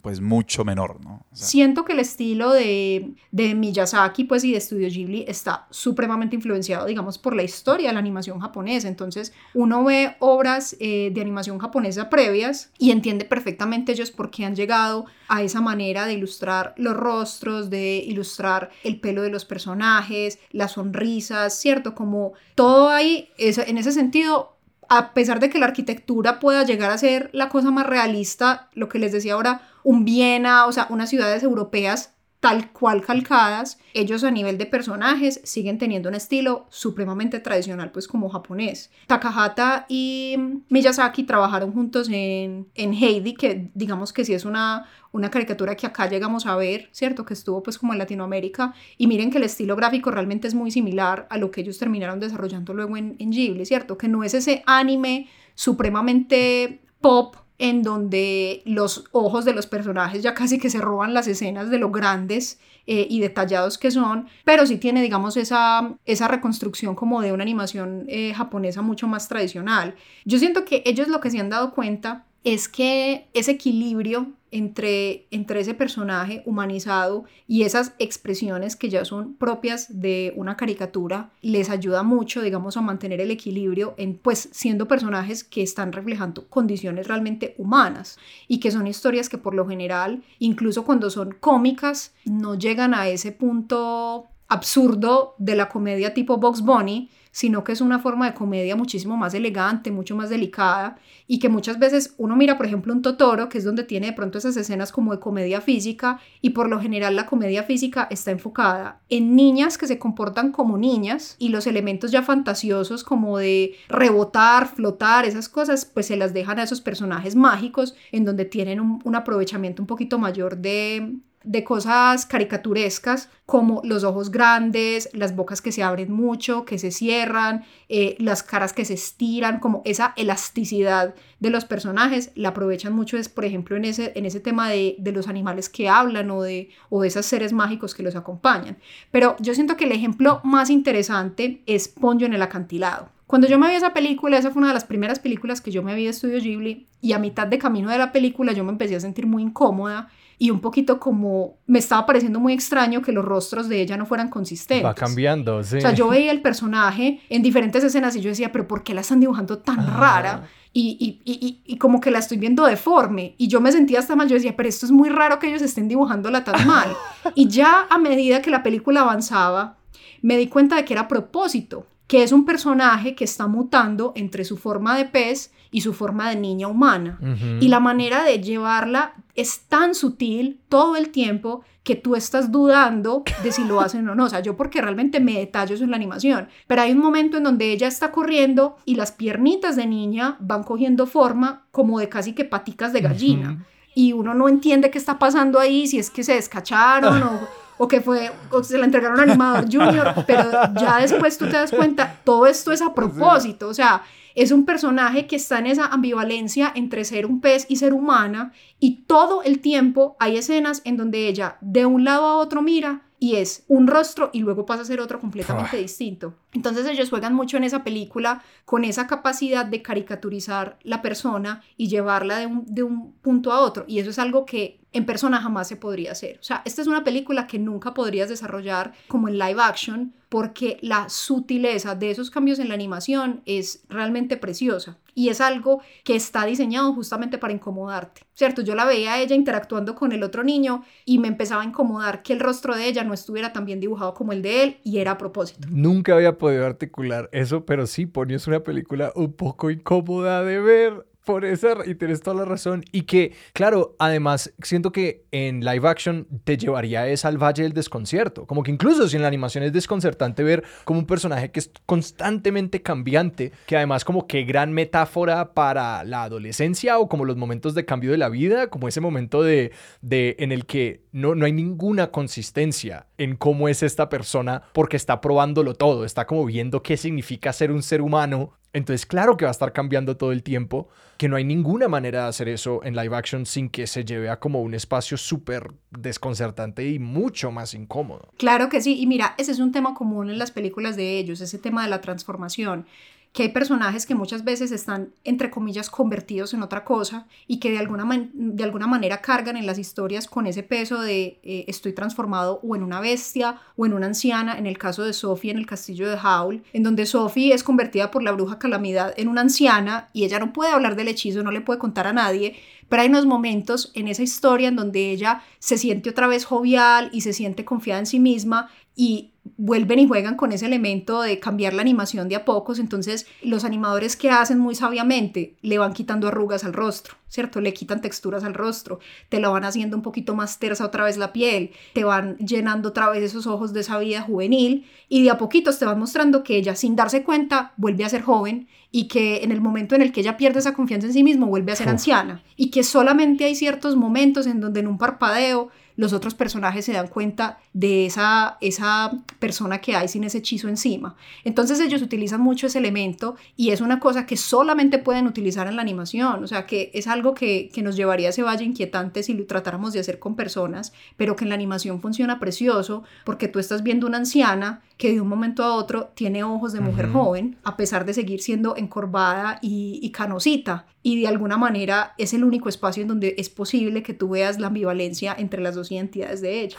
pues 0.00 0.22
mucho 0.22 0.64
menor, 0.64 0.98
¿no? 1.04 1.26
Siento 1.34 1.84
que 1.84 1.92
el 1.92 2.00
estilo 2.00 2.54
de, 2.54 3.12
de 3.30 3.54
Miyazaki 3.54 4.24
pues 4.24 4.44
y 4.44 4.52
de 4.54 4.62
Studio 4.62 4.88
Ghibli 4.88 5.26
está 5.28 5.66
supremamente 5.68 6.36
influenciado, 6.36 6.86
digamos, 6.86 7.18
por 7.18 7.36
la 7.36 7.42
historia 7.42 7.88
de 7.88 7.92
la 7.92 8.00
animación 8.00 8.40
japonesa. 8.40 8.88
Entonces 8.88 9.34
uno 9.52 9.84
ve 9.84 10.16
obras 10.20 10.74
eh, 10.80 11.10
de 11.12 11.20
animación 11.20 11.58
japonesa 11.58 12.08
previas 12.08 12.72
y 12.78 12.92
entiende 12.92 13.26
perfectamente 13.26 13.92
ellos 13.92 14.10
por 14.10 14.30
qué 14.30 14.46
han 14.46 14.56
llegado 14.56 15.04
a 15.28 15.42
esa 15.42 15.60
manera 15.60 15.97
de 16.06 16.14
ilustrar 16.14 16.74
los 16.76 16.94
rostros, 16.94 17.70
de 17.70 17.96
ilustrar 17.96 18.70
el 18.84 19.00
pelo 19.00 19.22
de 19.22 19.30
los 19.30 19.44
personajes, 19.44 20.38
las 20.50 20.72
sonrisas, 20.72 21.58
¿cierto? 21.58 21.94
Como 21.94 22.32
todo 22.54 22.90
ahí, 22.90 23.30
en 23.38 23.78
ese 23.78 23.92
sentido, 23.92 24.56
a 24.88 25.12
pesar 25.12 25.40
de 25.40 25.50
que 25.50 25.58
la 25.58 25.66
arquitectura 25.66 26.40
pueda 26.40 26.64
llegar 26.64 26.90
a 26.90 26.98
ser 26.98 27.30
la 27.32 27.48
cosa 27.48 27.70
más 27.70 27.86
realista, 27.86 28.68
lo 28.74 28.88
que 28.88 28.98
les 28.98 29.12
decía 29.12 29.34
ahora, 29.34 29.62
un 29.84 30.04
Viena, 30.04 30.66
o 30.66 30.72
sea, 30.72 30.86
unas 30.90 31.10
ciudades 31.10 31.42
europeas 31.42 32.14
tal 32.40 32.70
cual 32.72 33.02
calcadas, 33.02 33.78
ellos 33.94 34.22
a 34.22 34.30
nivel 34.30 34.58
de 34.58 34.66
personajes 34.66 35.40
siguen 35.42 35.76
teniendo 35.76 36.08
un 36.08 36.14
estilo 36.14 36.66
supremamente 36.70 37.40
tradicional, 37.40 37.90
pues 37.90 38.06
como 38.06 38.28
japonés. 38.28 38.90
Takahata 39.08 39.86
y 39.88 40.36
Miyazaki 40.68 41.24
trabajaron 41.24 41.72
juntos 41.72 42.08
en, 42.10 42.68
en 42.74 42.94
Heidi, 42.94 43.34
que 43.34 43.70
digamos 43.74 44.12
que 44.12 44.24
sí 44.24 44.34
es 44.34 44.44
una, 44.44 44.86
una 45.10 45.30
caricatura 45.30 45.74
que 45.74 45.86
acá 45.86 46.08
llegamos 46.08 46.46
a 46.46 46.54
ver, 46.54 46.88
¿cierto? 46.92 47.24
Que 47.24 47.34
estuvo 47.34 47.62
pues 47.62 47.76
como 47.76 47.92
en 47.92 47.98
Latinoamérica. 47.98 48.72
Y 48.96 49.08
miren 49.08 49.30
que 49.30 49.38
el 49.38 49.44
estilo 49.44 49.74
gráfico 49.74 50.12
realmente 50.12 50.46
es 50.46 50.54
muy 50.54 50.70
similar 50.70 51.26
a 51.30 51.38
lo 51.38 51.50
que 51.50 51.62
ellos 51.62 51.78
terminaron 51.78 52.20
desarrollando 52.20 52.72
luego 52.72 52.96
en, 52.96 53.16
en 53.18 53.30
Ghibli, 53.30 53.66
¿cierto? 53.66 53.98
Que 53.98 54.06
no 54.06 54.22
es 54.22 54.34
ese 54.34 54.62
anime 54.66 55.28
supremamente 55.54 56.82
pop 57.00 57.34
en 57.58 57.82
donde 57.82 58.62
los 58.64 59.04
ojos 59.12 59.44
de 59.44 59.52
los 59.52 59.66
personajes 59.66 60.22
ya 60.22 60.34
casi 60.34 60.58
que 60.58 60.70
se 60.70 60.80
roban 60.80 61.12
las 61.12 61.26
escenas 61.26 61.70
de 61.70 61.78
lo 61.78 61.90
grandes 61.90 62.60
eh, 62.86 63.06
y 63.10 63.20
detallados 63.20 63.76
que 63.76 63.90
son, 63.90 64.28
pero 64.44 64.64
sí 64.64 64.78
tiene, 64.78 65.02
digamos, 65.02 65.36
esa, 65.36 65.94
esa 66.06 66.28
reconstrucción 66.28 66.94
como 66.94 67.20
de 67.20 67.32
una 67.32 67.42
animación 67.42 68.04
eh, 68.08 68.32
japonesa 68.32 68.80
mucho 68.80 69.08
más 69.08 69.28
tradicional. 69.28 69.94
Yo 70.24 70.38
siento 70.38 70.64
que 70.64 70.82
ellos 70.86 71.08
lo 71.08 71.20
que 71.20 71.30
se 71.30 71.40
han 71.40 71.50
dado 71.50 71.74
cuenta 71.74 72.24
es 72.44 72.68
que 72.68 73.28
ese 73.34 73.52
equilibrio 73.52 74.32
entre, 74.50 75.26
entre 75.30 75.60
ese 75.60 75.74
personaje 75.74 76.42
humanizado 76.46 77.24
y 77.46 77.62
esas 77.62 77.92
expresiones 77.98 78.76
que 78.76 78.88
ya 78.88 79.04
son 79.04 79.34
propias 79.34 80.00
de 80.00 80.32
una 80.36 80.56
caricatura 80.56 81.30
les 81.42 81.68
ayuda 81.70 82.02
mucho, 82.02 82.40
digamos, 82.40 82.76
a 82.76 82.80
mantener 82.80 83.20
el 83.20 83.30
equilibrio 83.30 83.94
en, 83.98 84.16
pues, 84.16 84.48
siendo 84.52 84.88
personajes 84.88 85.44
que 85.44 85.62
están 85.62 85.92
reflejando 85.92 86.48
condiciones 86.48 87.08
realmente 87.08 87.54
humanas 87.58 88.18
y 88.46 88.60
que 88.60 88.70
son 88.70 88.86
historias 88.86 89.28
que 89.28 89.38
por 89.38 89.54
lo 89.54 89.68
general, 89.68 90.22
incluso 90.38 90.84
cuando 90.84 91.10
son 91.10 91.36
cómicas, 91.38 92.14
no 92.24 92.54
llegan 92.54 92.94
a 92.94 93.08
ese 93.08 93.32
punto 93.32 94.28
absurdo 94.48 95.34
de 95.38 95.56
la 95.56 95.68
comedia 95.68 96.14
tipo 96.14 96.38
Box 96.38 96.62
Bunny, 96.62 97.10
sino 97.30 97.64
que 97.64 97.72
es 97.72 97.80
una 97.80 97.98
forma 97.98 98.26
de 98.26 98.34
comedia 98.34 98.76
muchísimo 98.76 99.16
más 99.16 99.34
elegante, 99.34 99.90
mucho 99.90 100.16
más 100.16 100.30
delicada 100.30 100.98
y 101.26 101.38
que 101.38 101.48
muchas 101.48 101.78
veces 101.78 102.14
uno 102.18 102.36
mira, 102.36 102.56
por 102.56 102.66
ejemplo, 102.66 102.92
un 102.92 103.02
Totoro, 103.02 103.48
que 103.48 103.58
es 103.58 103.64
donde 103.64 103.84
tiene 103.84 104.08
de 104.08 104.12
pronto 104.12 104.38
esas 104.38 104.56
escenas 104.56 104.92
como 104.92 105.12
de 105.12 105.20
comedia 105.20 105.60
física 105.60 106.20
y 106.40 106.50
por 106.50 106.68
lo 106.68 106.80
general 106.80 107.16
la 107.16 107.26
comedia 107.26 107.62
física 107.62 108.08
está 108.10 108.30
enfocada 108.30 109.00
en 109.08 109.36
niñas 109.36 109.78
que 109.78 109.86
se 109.86 109.98
comportan 109.98 110.52
como 110.52 110.78
niñas 110.78 111.36
y 111.38 111.50
los 111.50 111.66
elementos 111.66 112.10
ya 112.10 112.22
fantasiosos 112.22 113.04
como 113.04 113.38
de 113.38 113.74
rebotar, 113.88 114.68
flotar, 114.68 115.24
esas 115.24 115.48
cosas, 115.48 115.84
pues 115.84 116.06
se 116.06 116.16
las 116.16 116.32
dejan 116.32 116.58
a 116.58 116.62
esos 116.62 116.80
personajes 116.80 117.34
mágicos 117.34 117.94
en 118.12 118.24
donde 118.24 118.44
tienen 118.44 118.80
un, 118.80 119.00
un 119.04 119.14
aprovechamiento 119.14 119.82
un 119.82 119.86
poquito 119.86 120.18
mayor 120.18 120.56
de, 120.56 121.18
de 121.44 121.64
cosas 121.64 122.26
caricaturescas 122.26 123.30
como 123.46 123.80
los 123.84 124.04
ojos 124.04 124.30
grandes, 124.30 125.08
las 125.12 125.34
bocas 125.34 125.62
que 125.62 125.72
se 125.72 125.82
abren 125.82 126.12
mucho, 126.12 126.64
que 126.64 126.78
se 126.78 126.90
cierran, 126.90 127.64
eh, 127.88 128.16
las 128.18 128.42
caras 128.42 128.72
que 128.72 128.84
se 128.84 128.94
estiran, 128.94 129.60
como 129.60 129.82
esa 129.84 130.12
elasticidad 130.16 131.14
de 131.40 131.50
los 131.50 131.64
personajes, 131.64 132.30
la 132.34 132.50
aprovechan 132.50 132.92
mucho 132.92 133.16
es, 133.16 133.28
por 133.28 133.44
ejemplo, 133.44 133.76
en 133.76 133.84
ese, 133.84 134.12
en 134.16 134.26
ese 134.26 134.40
tema 134.40 134.68
de, 134.68 134.96
de 134.98 135.12
los 135.12 135.28
animales 135.28 135.68
que 135.68 135.88
hablan 135.88 136.30
o 136.30 136.42
de, 136.42 136.70
o 136.90 137.02
de 137.02 137.08
esos 137.08 137.24
seres 137.24 137.52
mágicos 137.52 137.94
que 137.94 138.02
los 138.02 138.16
acompañan. 138.16 138.76
Pero 139.10 139.36
yo 139.40 139.54
siento 139.54 139.76
que 139.76 139.84
el 139.84 139.92
ejemplo 139.92 140.40
más 140.44 140.70
interesante 140.70 141.62
es 141.66 141.88
Ponyo 141.88 142.26
en 142.26 142.34
el 142.34 142.42
acantilado. 142.42 143.08
Cuando 143.28 143.46
yo 143.46 143.58
me 143.58 143.68
vi 143.68 143.74
esa 143.74 143.92
película, 143.92 144.38
esa 144.38 144.50
fue 144.50 144.60
una 144.60 144.68
de 144.68 144.74
las 144.74 144.84
primeras 144.86 145.18
películas 145.18 145.60
que 145.60 145.70
yo 145.70 145.82
me 145.82 145.94
vi 145.94 146.04
de 146.04 146.10
Estudio 146.10 146.40
Ghibli 146.40 146.86
y 147.02 147.12
a 147.12 147.18
mitad 147.18 147.46
de 147.46 147.58
camino 147.58 147.90
de 147.90 147.98
la 147.98 148.10
película 148.10 148.52
yo 148.52 148.64
me 148.64 148.72
empecé 148.72 148.96
a 148.96 149.00
sentir 149.00 149.26
muy 149.26 149.42
incómoda 149.42 150.08
y 150.38 150.50
un 150.50 150.60
poquito 150.60 151.00
como 151.00 151.58
me 151.66 151.80
estaba 151.80 152.06
pareciendo 152.06 152.38
muy 152.38 152.52
extraño 152.52 153.02
que 153.02 153.10
los 153.10 153.24
rostros 153.24 153.68
de 153.68 153.80
ella 153.80 153.96
no 153.96 154.06
fueran 154.06 154.28
consistentes. 154.28 154.86
Va 154.86 154.94
cambiando, 154.94 155.62
sí. 155.64 155.78
O 155.78 155.80
sea, 155.80 155.92
yo 155.92 156.08
veía 156.08 156.30
el 156.30 156.40
personaje 156.40 157.20
en 157.28 157.42
diferentes 157.42 157.82
escenas 157.82 158.14
y 158.14 158.20
yo 158.20 158.30
decía, 158.30 158.52
pero 158.52 158.68
¿por 158.68 158.84
qué 158.84 158.94
la 158.94 159.00
están 159.00 159.18
dibujando 159.18 159.58
tan 159.58 159.80
ah. 159.80 159.96
rara? 159.98 160.48
Y, 160.72 160.96
y, 161.00 161.32
y, 161.32 161.62
y, 161.64 161.78
como 161.78 162.00
que 162.00 162.10
la 162.10 162.20
estoy 162.20 162.36
viendo 162.36 162.64
deforme. 162.64 163.34
Y 163.36 163.48
yo 163.48 163.60
me 163.60 163.72
sentía 163.72 163.98
hasta 163.98 164.14
mal. 164.14 164.28
Yo 164.28 164.34
decía, 164.34 164.54
pero 164.56 164.68
esto 164.68 164.86
es 164.86 164.92
muy 164.92 165.08
raro 165.08 165.40
que 165.40 165.48
ellos 165.48 165.62
estén 165.62 165.88
dibujándola 165.88 166.44
tan 166.44 166.64
mal. 166.66 166.94
y 167.34 167.48
ya 167.48 167.86
a 167.90 167.98
medida 167.98 168.42
que 168.42 168.50
la 168.50 168.62
película 168.62 169.00
avanzaba, 169.00 169.78
me 170.22 170.36
di 170.36 170.46
cuenta 170.46 170.76
de 170.76 170.84
que 170.84 170.94
era 170.94 171.02
a 171.02 171.08
propósito 171.08 171.86
que 172.06 172.22
es 172.22 172.32
un 172.32 172.44
personaje 172.44 173.14
que 173.14 173.24
está 173.24 173.46
mutando 173.46 174.12
entre 174.14 174.44
su 174.44 174.56
forma 174.56 174.96
de 174.96 175.04
pez 175.04 175.52
y 175.70 175.80
su 175.82 175.92
forma 175.92 176.30
de 176.30 176.36
niña 176.36 176.68
humana. 176.68 177.18
Y 177.60 177.68
la 177.68 177.80
manera 177.80 178.24
de 178.24 178.40
llevarla 178.40 179.14
es 179.34 179.60
tan 179.68 179.94
sutil 179.94 180.60
todo 180.68 180.96
el 180.96 181.10
tiempo 181.10 181.62
que 181.84 181.94
tú 181.94 182.16
estás 182.16 182.52
dudando 182.52 183.22
de 183.42 183.52
si 183.52 183.64
lo 183.64 183.80
hacen 183.82 184.08
o 184.08 184.14
no. 184.14 184.24
O 184.24 184.28
sea, 184.28 184.40
yo 184.40 184.56
porque 184.56 184.80
realmente 184.80 185.20
me 185.20 185.38
detallo 185.38 185.74
eso 185.74 185.84
en 185.84 185.90
la 185.90 185.96
animación, 185.96 186.48
pero 186.66 186.82
hay 186.82 186.92
un 186.92 186.98
momento 186.98 187.38
en 187.38 187.44
donde 187.44 187.72
ella 187.72 187.88
está 187.88 188.12
corriendo 188.12 188.76
y 188.84 188.96
las 188.96 189.12
piernitas 189.12 189.76
de 189.76 189.86
niña 189.86 190.36
van 190.40 190.64
cogiendo 190.64 191.06
forma 191.06 191.66
como 191.70 191.98
de 191.98 192.08
casi 192.08 192.34
que 192.34 192.44
paticas 192.44 192.92
de 192.92 193.00
gallina. 193.00 193.64
y 193.94 194.12
uno 194.12 194.34
no 194.34 194.48
entiende 194.48 194.90
qué 194.90 194.98
está 194.98 195.18
pasando 195.18 195.58
ahí, 195.58 195.86
si 195.86 195.98
es 195.98 196.10
que 196.10 196.22
se 196.22 196.34
descacharon 196.34 197.22
o, 197.22 197.40
o 197.78 197.88
que 197.88 198.00
fue, 198.00 198.30
o 198.50 198.62
se 198.62 198.76
la 198.76 198.84
entregaron 198.84 199.20
al 199.20 199.30
animador 199.30 199.64
junior, 199.64 200.14
pero 200.26 200.50
ya 200.78 200.98
después 200.98 201.38
tú 201.38 201.46
te 201.46 201.52
das 201.52 201.70
cuenta, 201.70 202.20
todo 202.24 202.46
esto 202.46 202.72
es 202.72 202.82
a 202.82 202.92
propósito, 202.92 203.68
o 203.68 203.74
sea, 203.74 204.02
es 204.34 204.52
un 204.52 204.64
personaje 204.64 205.26
que 205.26 205.36
está 205.36 205.58
en 205.58 205.66
esa 205.66 205.86
ambivalencia 205.86 206.70
entre 206.74 207.04
ser 207.04 207.26
un 207.26 207.40
pez 207.40 207.66
y 207.68 207.76
ser 207.76 207.92
humana 207.92 208.52
y 208.78 209.02
todo 209.06 209.42
el 209.42 209.60
tiempo 209.60 210.16
hay 210.20 210.36
escenas 210.36 210.80
en 210.84 210.96
donde 210.96 211.26
ella 211.26 211.56
de 211.60 211.86
un 211.86 212.04
lado 212.04 212.24
a 212.24 212.36
otro 212.36 212.62
mira 212.62 213.02
y 213.20 213.36
es 213.36 213.64
un 213.68 213.86
rostro 213.86 214.30
y 214.32 214.40
luego 214.40 214.64
pasa 214.64 214.82
a 214.82 214.84
ser 214.84 215.00
otro 215.00 215.18
completamente 215.18 215.76
distinto. 215.76 216.34
Entonces 216.52 216.86
ellos 216.86 217.10
juegan 217.10 217.34
mucho 217.34 217.56
en 217.56 217.64
esa 217.64 217.82
película 217.82 218.42
con 218.64 218.84
esa 218.84 219.06
capacidad 219.06 219.66
de 219.66 219.82
caricaturizar 219.82 220.78
la 220.82 221.02
persona 221.02 221.62
y 221.76 221.88
llevarla 221.88 222.38
de 222.38 222.46
un, 222.46 222.64
de 222.66 222.82
un 222.82 223.12
punto 223.14 223.52
a 223.52 223.60
otro. 223.60 223.84
Y 223.88 223.98
eso 223.98 224.10
es 224.10 224.18
algo 224.18 224.44
que 224.44 224.80
en 224.92 225.04
persona 225.04 225.40
jamás 225.40 225.68
se 225.68 225.76
podría 225.76 226.12
hacer. 226.12 226.38
O 226.40 226.44
sea, 226.44 226.62
esta 226.64 226.80
es 226.80 226.88
una 226.88 227.04
película 227.04 227.46
que 227.46 227.58
nunca 227.58 227.92
podrías 227.92 228.28
desarrollar 228.28 228.92
como 229.08 229.28
en 229.28 229.38
live 229.38 229.60
action 229.60 230.14
porque 230.28 230.78
la 230.82 231.08
sutileza 231.08 231.94
de 231.94 232.10
esos 232.10 232.30
cambios 232.30 232.58
en 232.58 232.68
la 232.68 232.74
animación 232.74 233.42
es 233.46 233.84
realmente 233.88 234.36
preciosa 234.36 234.98
y 235.14 235.30
es 235.30 235.40
algo 235.40 235.82
que 236.04 236.14
está 236.14 236.44
diseñado 236.44 236.92
justamente 236.92 237.38
para 237.38 237.52
incomodarte, 237.52 238.22
¿cierto? 238.34 238.62
Yo 238.62 238.74
la 238.74 238.84
veía 238.84 239.14
a 239.14 239.20
ella 239.20 239.34
interactuando 239.34 239.94
con 239.94 240.12
el 240.12 240.22
otro 240.22 240.44
niño 240.44 240.84
y 241.04 241.18
me 241.18 241.26
empezaba 241.28 241.62
a 241.62 241.64
incomodar 241.64 242.22
que 242.22 242.34
el 242.34 242.40
rostro 242.40 242.76
de 242.76 242.86
ella 242.86 243.02
no 243.02 243.14
estuviera 243.14 243.52
tan 243.52 243.64
bien 243.64 243.80
dibujado 243.80 244.14
como 244.14 244.32
el 244.32 244.42
de 244.42 244.62
él 244.62 244.76
y 244.84 244.98
era 244.98 245.12
a 245.12 245.18
propósito. 245.18 245.66
Nunca 245.70 246.14
había 246.14 246.38
podido 246.38 246.64
articular 246.64 247.28
eso, 247.32 247.64
pero 247.64 247.86
sí, 247.86 248.06
ponías 248.06 248.46
una 248.46 248.60
película 248.60 249.12
un 249.16 249.32
poco 249.32 249.70
incómoda 249.70 250.44
de 250.44 250.60
ver 250.60 251.06
por 251.28 251.44
esa, 251.44 251.74
y 251.84 251.94
tienes 251.94 252.22
toda 252.22 252.38
la 252.38 252.44
razón. 252.46 252.82
Y 252.90 253.02
que, 253.02 253.34
claro, 253.52 253.94
además, 253.98 254.50
siento 254.62 254.92
que 254.92 255.26
en 255.30 255.62
live 255.62 255.86
action 255.86 256.26
te 256.44 256.56
llevaría 256.56 257.06
esa 257.06 257.28
al 257.28 257.36
valle 257.36 257.64
del 257.64 257.74
desconcierto. 257.74 258.46
Como 258.46 258.62
que 258.62 258.70
incluso 258.70 259.06
si 259.06 259.16
en 259.16 259.20
la 259.20 259.28
animación 259.28 259.62
es 259.62 259.74
desconcertante 259.74 260.42
ver 260.42 260.64
como 260.86 261.00
un 261.00 261.06
personaje 261.06 261.50
que 261.50 261.60
es 261.60 261.70
constantemente 261.84 262.80
cambiante, 262.80 263.52
que 263.66 263.76
además 263.76 264.06
como 264.06 264.26
que 264.26 264.44
gran 264.44 264.72
metáfora 264.72 265.52
para 265.52 266.02
la 266.04 266.22
adolescencia 266.22 266.98
o 266.98 267.10
como 267.10 267.26
los 267.26 267.36
momentos 267.36 267.74
de 267.74 267.84
cambio 267.84 268.10
de 268.10 268.16
la 268.16 268.30
vida, 268.30 268.70
como 268.70 268.88
ese 268.88 269.02
momento 269.02 269.42
de, 269.42 269.72
de 270.00 270.34
en 270.38 270.50
el 270.50 270.64
que 270.64 271.02
no, 271.12 271.34
no 271.34 271.44
hay 271.44 271.52
ninguna 271.52 272.10
consistencia 272.10 273.06
en 273.18 273.36
cómo 273.36 273.68
es 273.68 273.82
esta 273.82 274.08
persona 274.08 274.62
porque 274.72 274.96
está 274.96 275.20
probándolo 275.20 275.74
todo, 275.74 276.06
está 276.06 276.26
como 276.26 276.46
viendo 276.46 276.82
qué 276.82 276.96
significa 276.96 277.52
ser 277.52 277.70
un 277.70 277.82
ser 277.82 278.00
humano 278.00 278.54
entonces, 278.72 279.06
claro 279.06 279.36
que 279.36 279.44
va 279.44 279.50
a 279.50 279.52
estar 279.52 279.72
cambiando 279.72 280.16
todo 280.16 280.32
el 280.32 280.42
tiempo, 280.42 280.88
que 281.16 281.28
no 281.28 281.36
hay 281.36 281.44
ninguna 281.44 281.88
manera 281.88 282.24
de 282.24 282.28
hacer 282.28 282.48
eso 282.48 282.84
en 282.84 282.94
live 282.94 283.16
action 283.16 283.46
sin 283.46 283.70
que 283.70 283.86
se 283.86 284.04
lleve 284.04 284.28
a 284.28 284.38
como 284.38 284.62
un 284.62 284.74
espacio 284.74 285.16
súper 285.16 285.72
desconcertante 285.90 286.86
y 286.86 286.98
mucho 286.98 287.50
más 287.50 287.74
incómodo. 287.74 288.28
Claro 288.36 288.68
que 288.68 288.80
sí, 288.80 289.00
y 289.00 289.06
mira, 289.06 289.34
ese 289.38 289.52
es 289.52 289.58
un 289.58 289.72
tema 289.72 289.94
común 289.94 290.30
en 290.30 290.38
las 290.38 290.50
películas 290.50 290.96
de 290.96 291.18
ellos, 291.18 291.40
ese 291.40 291.58
tema 291.58 291.82
de 291.82 291.88
la 291.88 292.00
transformación 292.00 292.86
que 293.32 293.44
hay 293.44 293.48
personajes 293.50 294.06
que 294.06 294.14
muchas 294.14 294.44
veces 294.44 294.72
están, 294.72 295.12
entre 295.24 295.50
comillas, 295.50 295.90
convertidos 295.90 296.54
en 296.54 296.62
otra 296.62 296.84
cosa 296.84 297.26
y 297.46 297.60
que 297.60 297.70
de 297.70 297.78
alguna, 297.78 298.28
de 298.32 298.64
alguna 298.64 298.86
manera 298.86 299.20
cargan 299.20 299.56
en 299.56 299.66
las 299.66 299.78
historias 299.78 300.26
con 300.26 300.46
ese 300.46 300.62
peso 300.62 301.00
de 301.00 301.38
eh, 301.42 301.64
estoy 301.68 301.92
transformado 301.92 302.60
o 302.62 302.74
en 302.74 302.82
una 302.82 303.00
bestia 303.00 303.60
o 303.76 303.86
en 303.86 303.92
una 303.92 304.06
anciana, 304.06 304.58
en 304.58 304.66
el 304.66 304.78
caso 304.78 305.04
de 305.04 305.12
Sophie 305.12 305.50
en 305.50 305.58
el 305.58 305.66
castillo 305.66 306.08
de 306.08 306.16
Howl, 306.16 306.62
en 306.72 306.82
donde 306.82 307.06
Sophie 307.06 307.52
es 307.52 307.62
convertida 307.62 308.10
por 308.10 308.22
la 308.22 308.32
bruja 308.32 308.58
calamidad 308.58 309.14
en 309.16 309.28
una 309.28 309.42
anciana 309.42 310.08
y 310.12 310.24
ella 310.24 310.38
no 310.38 310.52
puede 310.52 310.72
hablar 310.72 310.96
del 310.96 311.08
hechizo, 311.08 311.42
no 311.42 311.50
le 311.50 311.60
puede 311.60 311.78
contar 311.78 312.06
a 312.06 312.12
nadie, 312.12 312.56
pero 312.88 313.02
hay 313.02 313.08
unos 313.08 313.26
momentos 313.26 313.92
en 313.94 314.08
esa 314.08 314.22
historia 314.22 314.68
en 314.68 314.76
donde 314.76 315.10
ella 315.10 315.42
se 315.58 315.76
siente 315.76 316.10
otra 316.10 316.26
vez 316.26 316.44
jovial 316.44 317.10
y 317.12 317.20
se 317.20 317.32
siente 317.32 317.64
confiada 317.64 318.00
en 318.00 318.06
sí 318.06 318.18
misma 318.18 318.70
y 319.00 319.30
vuelven 319.56 320.00
y 320.00 320.08
juegan 320.08 320.34
con 320.34 320.50
ese 320.50 320.66
elemento 320.66 321.22
de 321.22 321.38
cambiar 321.38 321.72
la 321.72 321.82
animación 321.82 322.28
de 322.28 322.34
a 322.34 322.44
pocos, 322.44 322.80
entonces 322.80 323.28
los 323.42 323.64
animadores 323.64 324.16
que 324.16 324.28
hacen 324.28 324.58
muy 324.58 324.74
sabiamente 324.74 325.54
le 325.62 325.78
van 325.78 325.92
quitando 325.92 326.26
arrugas 326.26 326.64
al 326.64 326.72
rostro, 326.72 327.14
¿cierto? 327.28 327.60
Le 327.60 327.72
quitan 327.72 328.00
texturas 328.00 328.42
al 328.42 328.54
rostro, 328.54 328.98
te 329.28 329.38
lo 329.38 329.52
van 329.52 329.62
haciendo 329.62 329.96
un 329.96 330.02
poquito 330.02 330.34
más 330.34 330.58
tersa 330.58 330.84
otra 330.84 331.04
vez 331.04 331.16
la 331.16 331.32
piel, 331.32 331.70
te 331.94 332.02
van 332.02 332.36
llenando 332.38 332.88
otra 332.88 333.08
vez 333.08 333.22
esos 333.22 333.46
ojos 333.46 333.72
de 333.72 333.80
esa 333.80 334.00
vida 334.00 334.20
juvenil 334.20 334.84
y 335.08 335.22
de 335.22 335.30
a 335.30 335.38
poquitos 335.38 335.78
te 335.78 335.84
van 335.84 336.00
mostrando 336.00 336.42
que 336.42 336.56
ella 336.56 336.74
sin 336.74 336.96
darse 336.96 337.22
cuenta 337.22 337.74
vuelve 337.76 338.04
a 338.04 338.08
ser 338.08 338.22
joven 338.22 338.66
y 338.90 339.06
que 339.06 339.44
en 339.44 339.52
el 339.52 339.60
momento 339.60 339.94
en 339.94 340.02
el 340.02 340.10
que 340.10 340.22
ella 340.22 340.36
pierde 340.36 340.58
esa 340.58 340.74
confianza 340.74 341.06
en 341.06 341.12
sí 341.12 341.22
misma 341.22 341.46
vuelve 341.46 341.70
a 341.70 341.76
ser 341.76 341.88
anciana 341.88 342.42
y 342.56 342.70
que 342.70 342.82
solamente 342.82 343.44
hay 343.44 343.54
ciertos 343.54 343.94
momentos 343.94 344.48
en 344.48 344.60
donde 344.60 344.80
en 344.80 344.88
un 344.88 344.98
parpadeo 344.98 345.70
los 345.98 346.12
otros 346.12 346.36
personajes 346.36 346.84
se 346.84 346.92
dan 346.92 347.08
cuenta 347.08 347.58
de 347.72 348.06
esa, 348.06 348.56
esa 348.60 349.10
persona 349.40 349.80
que 349.80 349.96
hay 349.96 350.06
sin 350.06 350.22
ese 350.22 350.38
hechizo 350.38 350.68
encima. 350.68 351.16
Entonces 351.42 351.80
ellos 351.80 352.02
utilizan 352.02 352.40
mucho 352.40 352.68
ese 352.68 352.78
elemento 352.78 353.34
y 353.56 353.70
es 353.70 353.80
una 353.80 353.98
cosa 353.98 354.24
que 354.24 354.36
solamente 354.36 354.98
pueden 354.98 355.26
utilizar 355.26 355.66
en 355.66 355.74
la 355.74 355.82
animación, 355.82 356.44
o 356.44 356.46
sea 356.46 356.66
que 356.66 356.92
es 356.94 357.08
algo 357.08 357.34
que, 357.34 357.68
que 357.74 357.82
nos 357.82 357.96
llevaría 357.96 358.28
a 358.28 358.30
ese 358.30 358.44
valle 358.44 358.64
inquietante 358.64 359.24
si 359.24 359.34
lo 359.34 359.44
tratáramos 359.46 359.92
de 359.92 359.98
hacer 359.98 360.20
con 360.20 360.36
personas, 360.36 360.92
pero 361.16 361.34
que 361.34 361.44
en 361.44 361.48
la 361.48 361.56
animación 361.56 362.00
funciona 362.00 362.38
precioso 362.38 363.02
porque 363.24 363.48
tú 363.48 363.58
estás 363.58 363.82
viendo 363.82 364.06
una 364.06 364.18
anciana 364.18 364.82
que 364.98 365.12
de 365.12 365.20
un 365.20 365.28
momento 365.28 365.62
a 365.62 365.74
otro 365.74 366.10
tiene 366.14 366.42
ojos 366.42 366.72
de 366.72 366.80
mujer 366.80 367.08
joven, 367.08 367.56
a 367.62 367.76
pesar 367.76 368.04
de 368.04 368.12
seguir 368.12 368.42
siendo 368.42 368.76
encorvada 368.76 369.60
y, 369.62 370.00
y, 370.02 370.10
canosita. 370.10 370.86
Y 371.04 371.20
de 371.20 371.28
alguna 371.28 371.56
manera 371.56 372.14
es 372.18 372.34
el 372.34 372.42
único 372.42 372.68
espacio 372.68 373.02
en 373.02 373.08
donde 373.08 373.36
es 373.38 373.48
posible 373.48 374.02
que 374.02 374.12
tú 374.12 374.30
veas 374.30 374.58
la 374.58 374.66
ambivalencia 374.66 375.36
entre 375.38 375.62
las 375.62 375.76
dos 375.76 375.92
identidades 375.92 376.40
de 376.40 376.62
ella. 376.62 376.76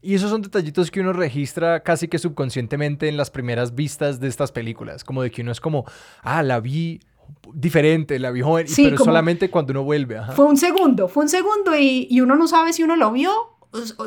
Y 0.00 0.14
esos 0.14 0.30
son 0.30 0.40
detallitos 0.40 0.90
que 0.90 1.00
uno 1.00 1.12
registra 1.12 1.80
casi 1.82 2.08
que 2.08 2.18
subconscientemente 2.18 3.06
en 3.06 3.18
las 3.18 3.30
primeras 3.30 3.74
vistas 3.74 4.18
de 4.18 4.28
estas 4.28 4.50
películas, 4.50 5.04
como 5.04 5.22
de 5.22 5.30
que 5.30 5.42
uno 5.42 5.52
es 5.52 5.60
como, 5.60 5.84
ah, 6.22 6.42
la 6.42 6.60
vi 6.60 7.00
diferente, 7.52 8.18
la 8.18 8.30
vi 8.30 8.40
joven, 8.40 8.66
pero 8.74 8.96
solamente 8.96 9.50
cuando 9.50 9.72
uno 9.72 9.84
vuelve. 9.84 10.18
Fue 10.34 10.46
un 10.46 10.56
segundo, 10.56 11.06
fue 11.06 11.24
un 11.24 11.28
segundo 11.28 11.76
y, 11.76 12.06
y 12.08 12.22
uno 12.22 12.34
no 12.34 12.48
sabe 12.48 12.72
si 12.72 12.82
uno 12.82 12.96
lo 12.96 13.12
vio 13.12 13.57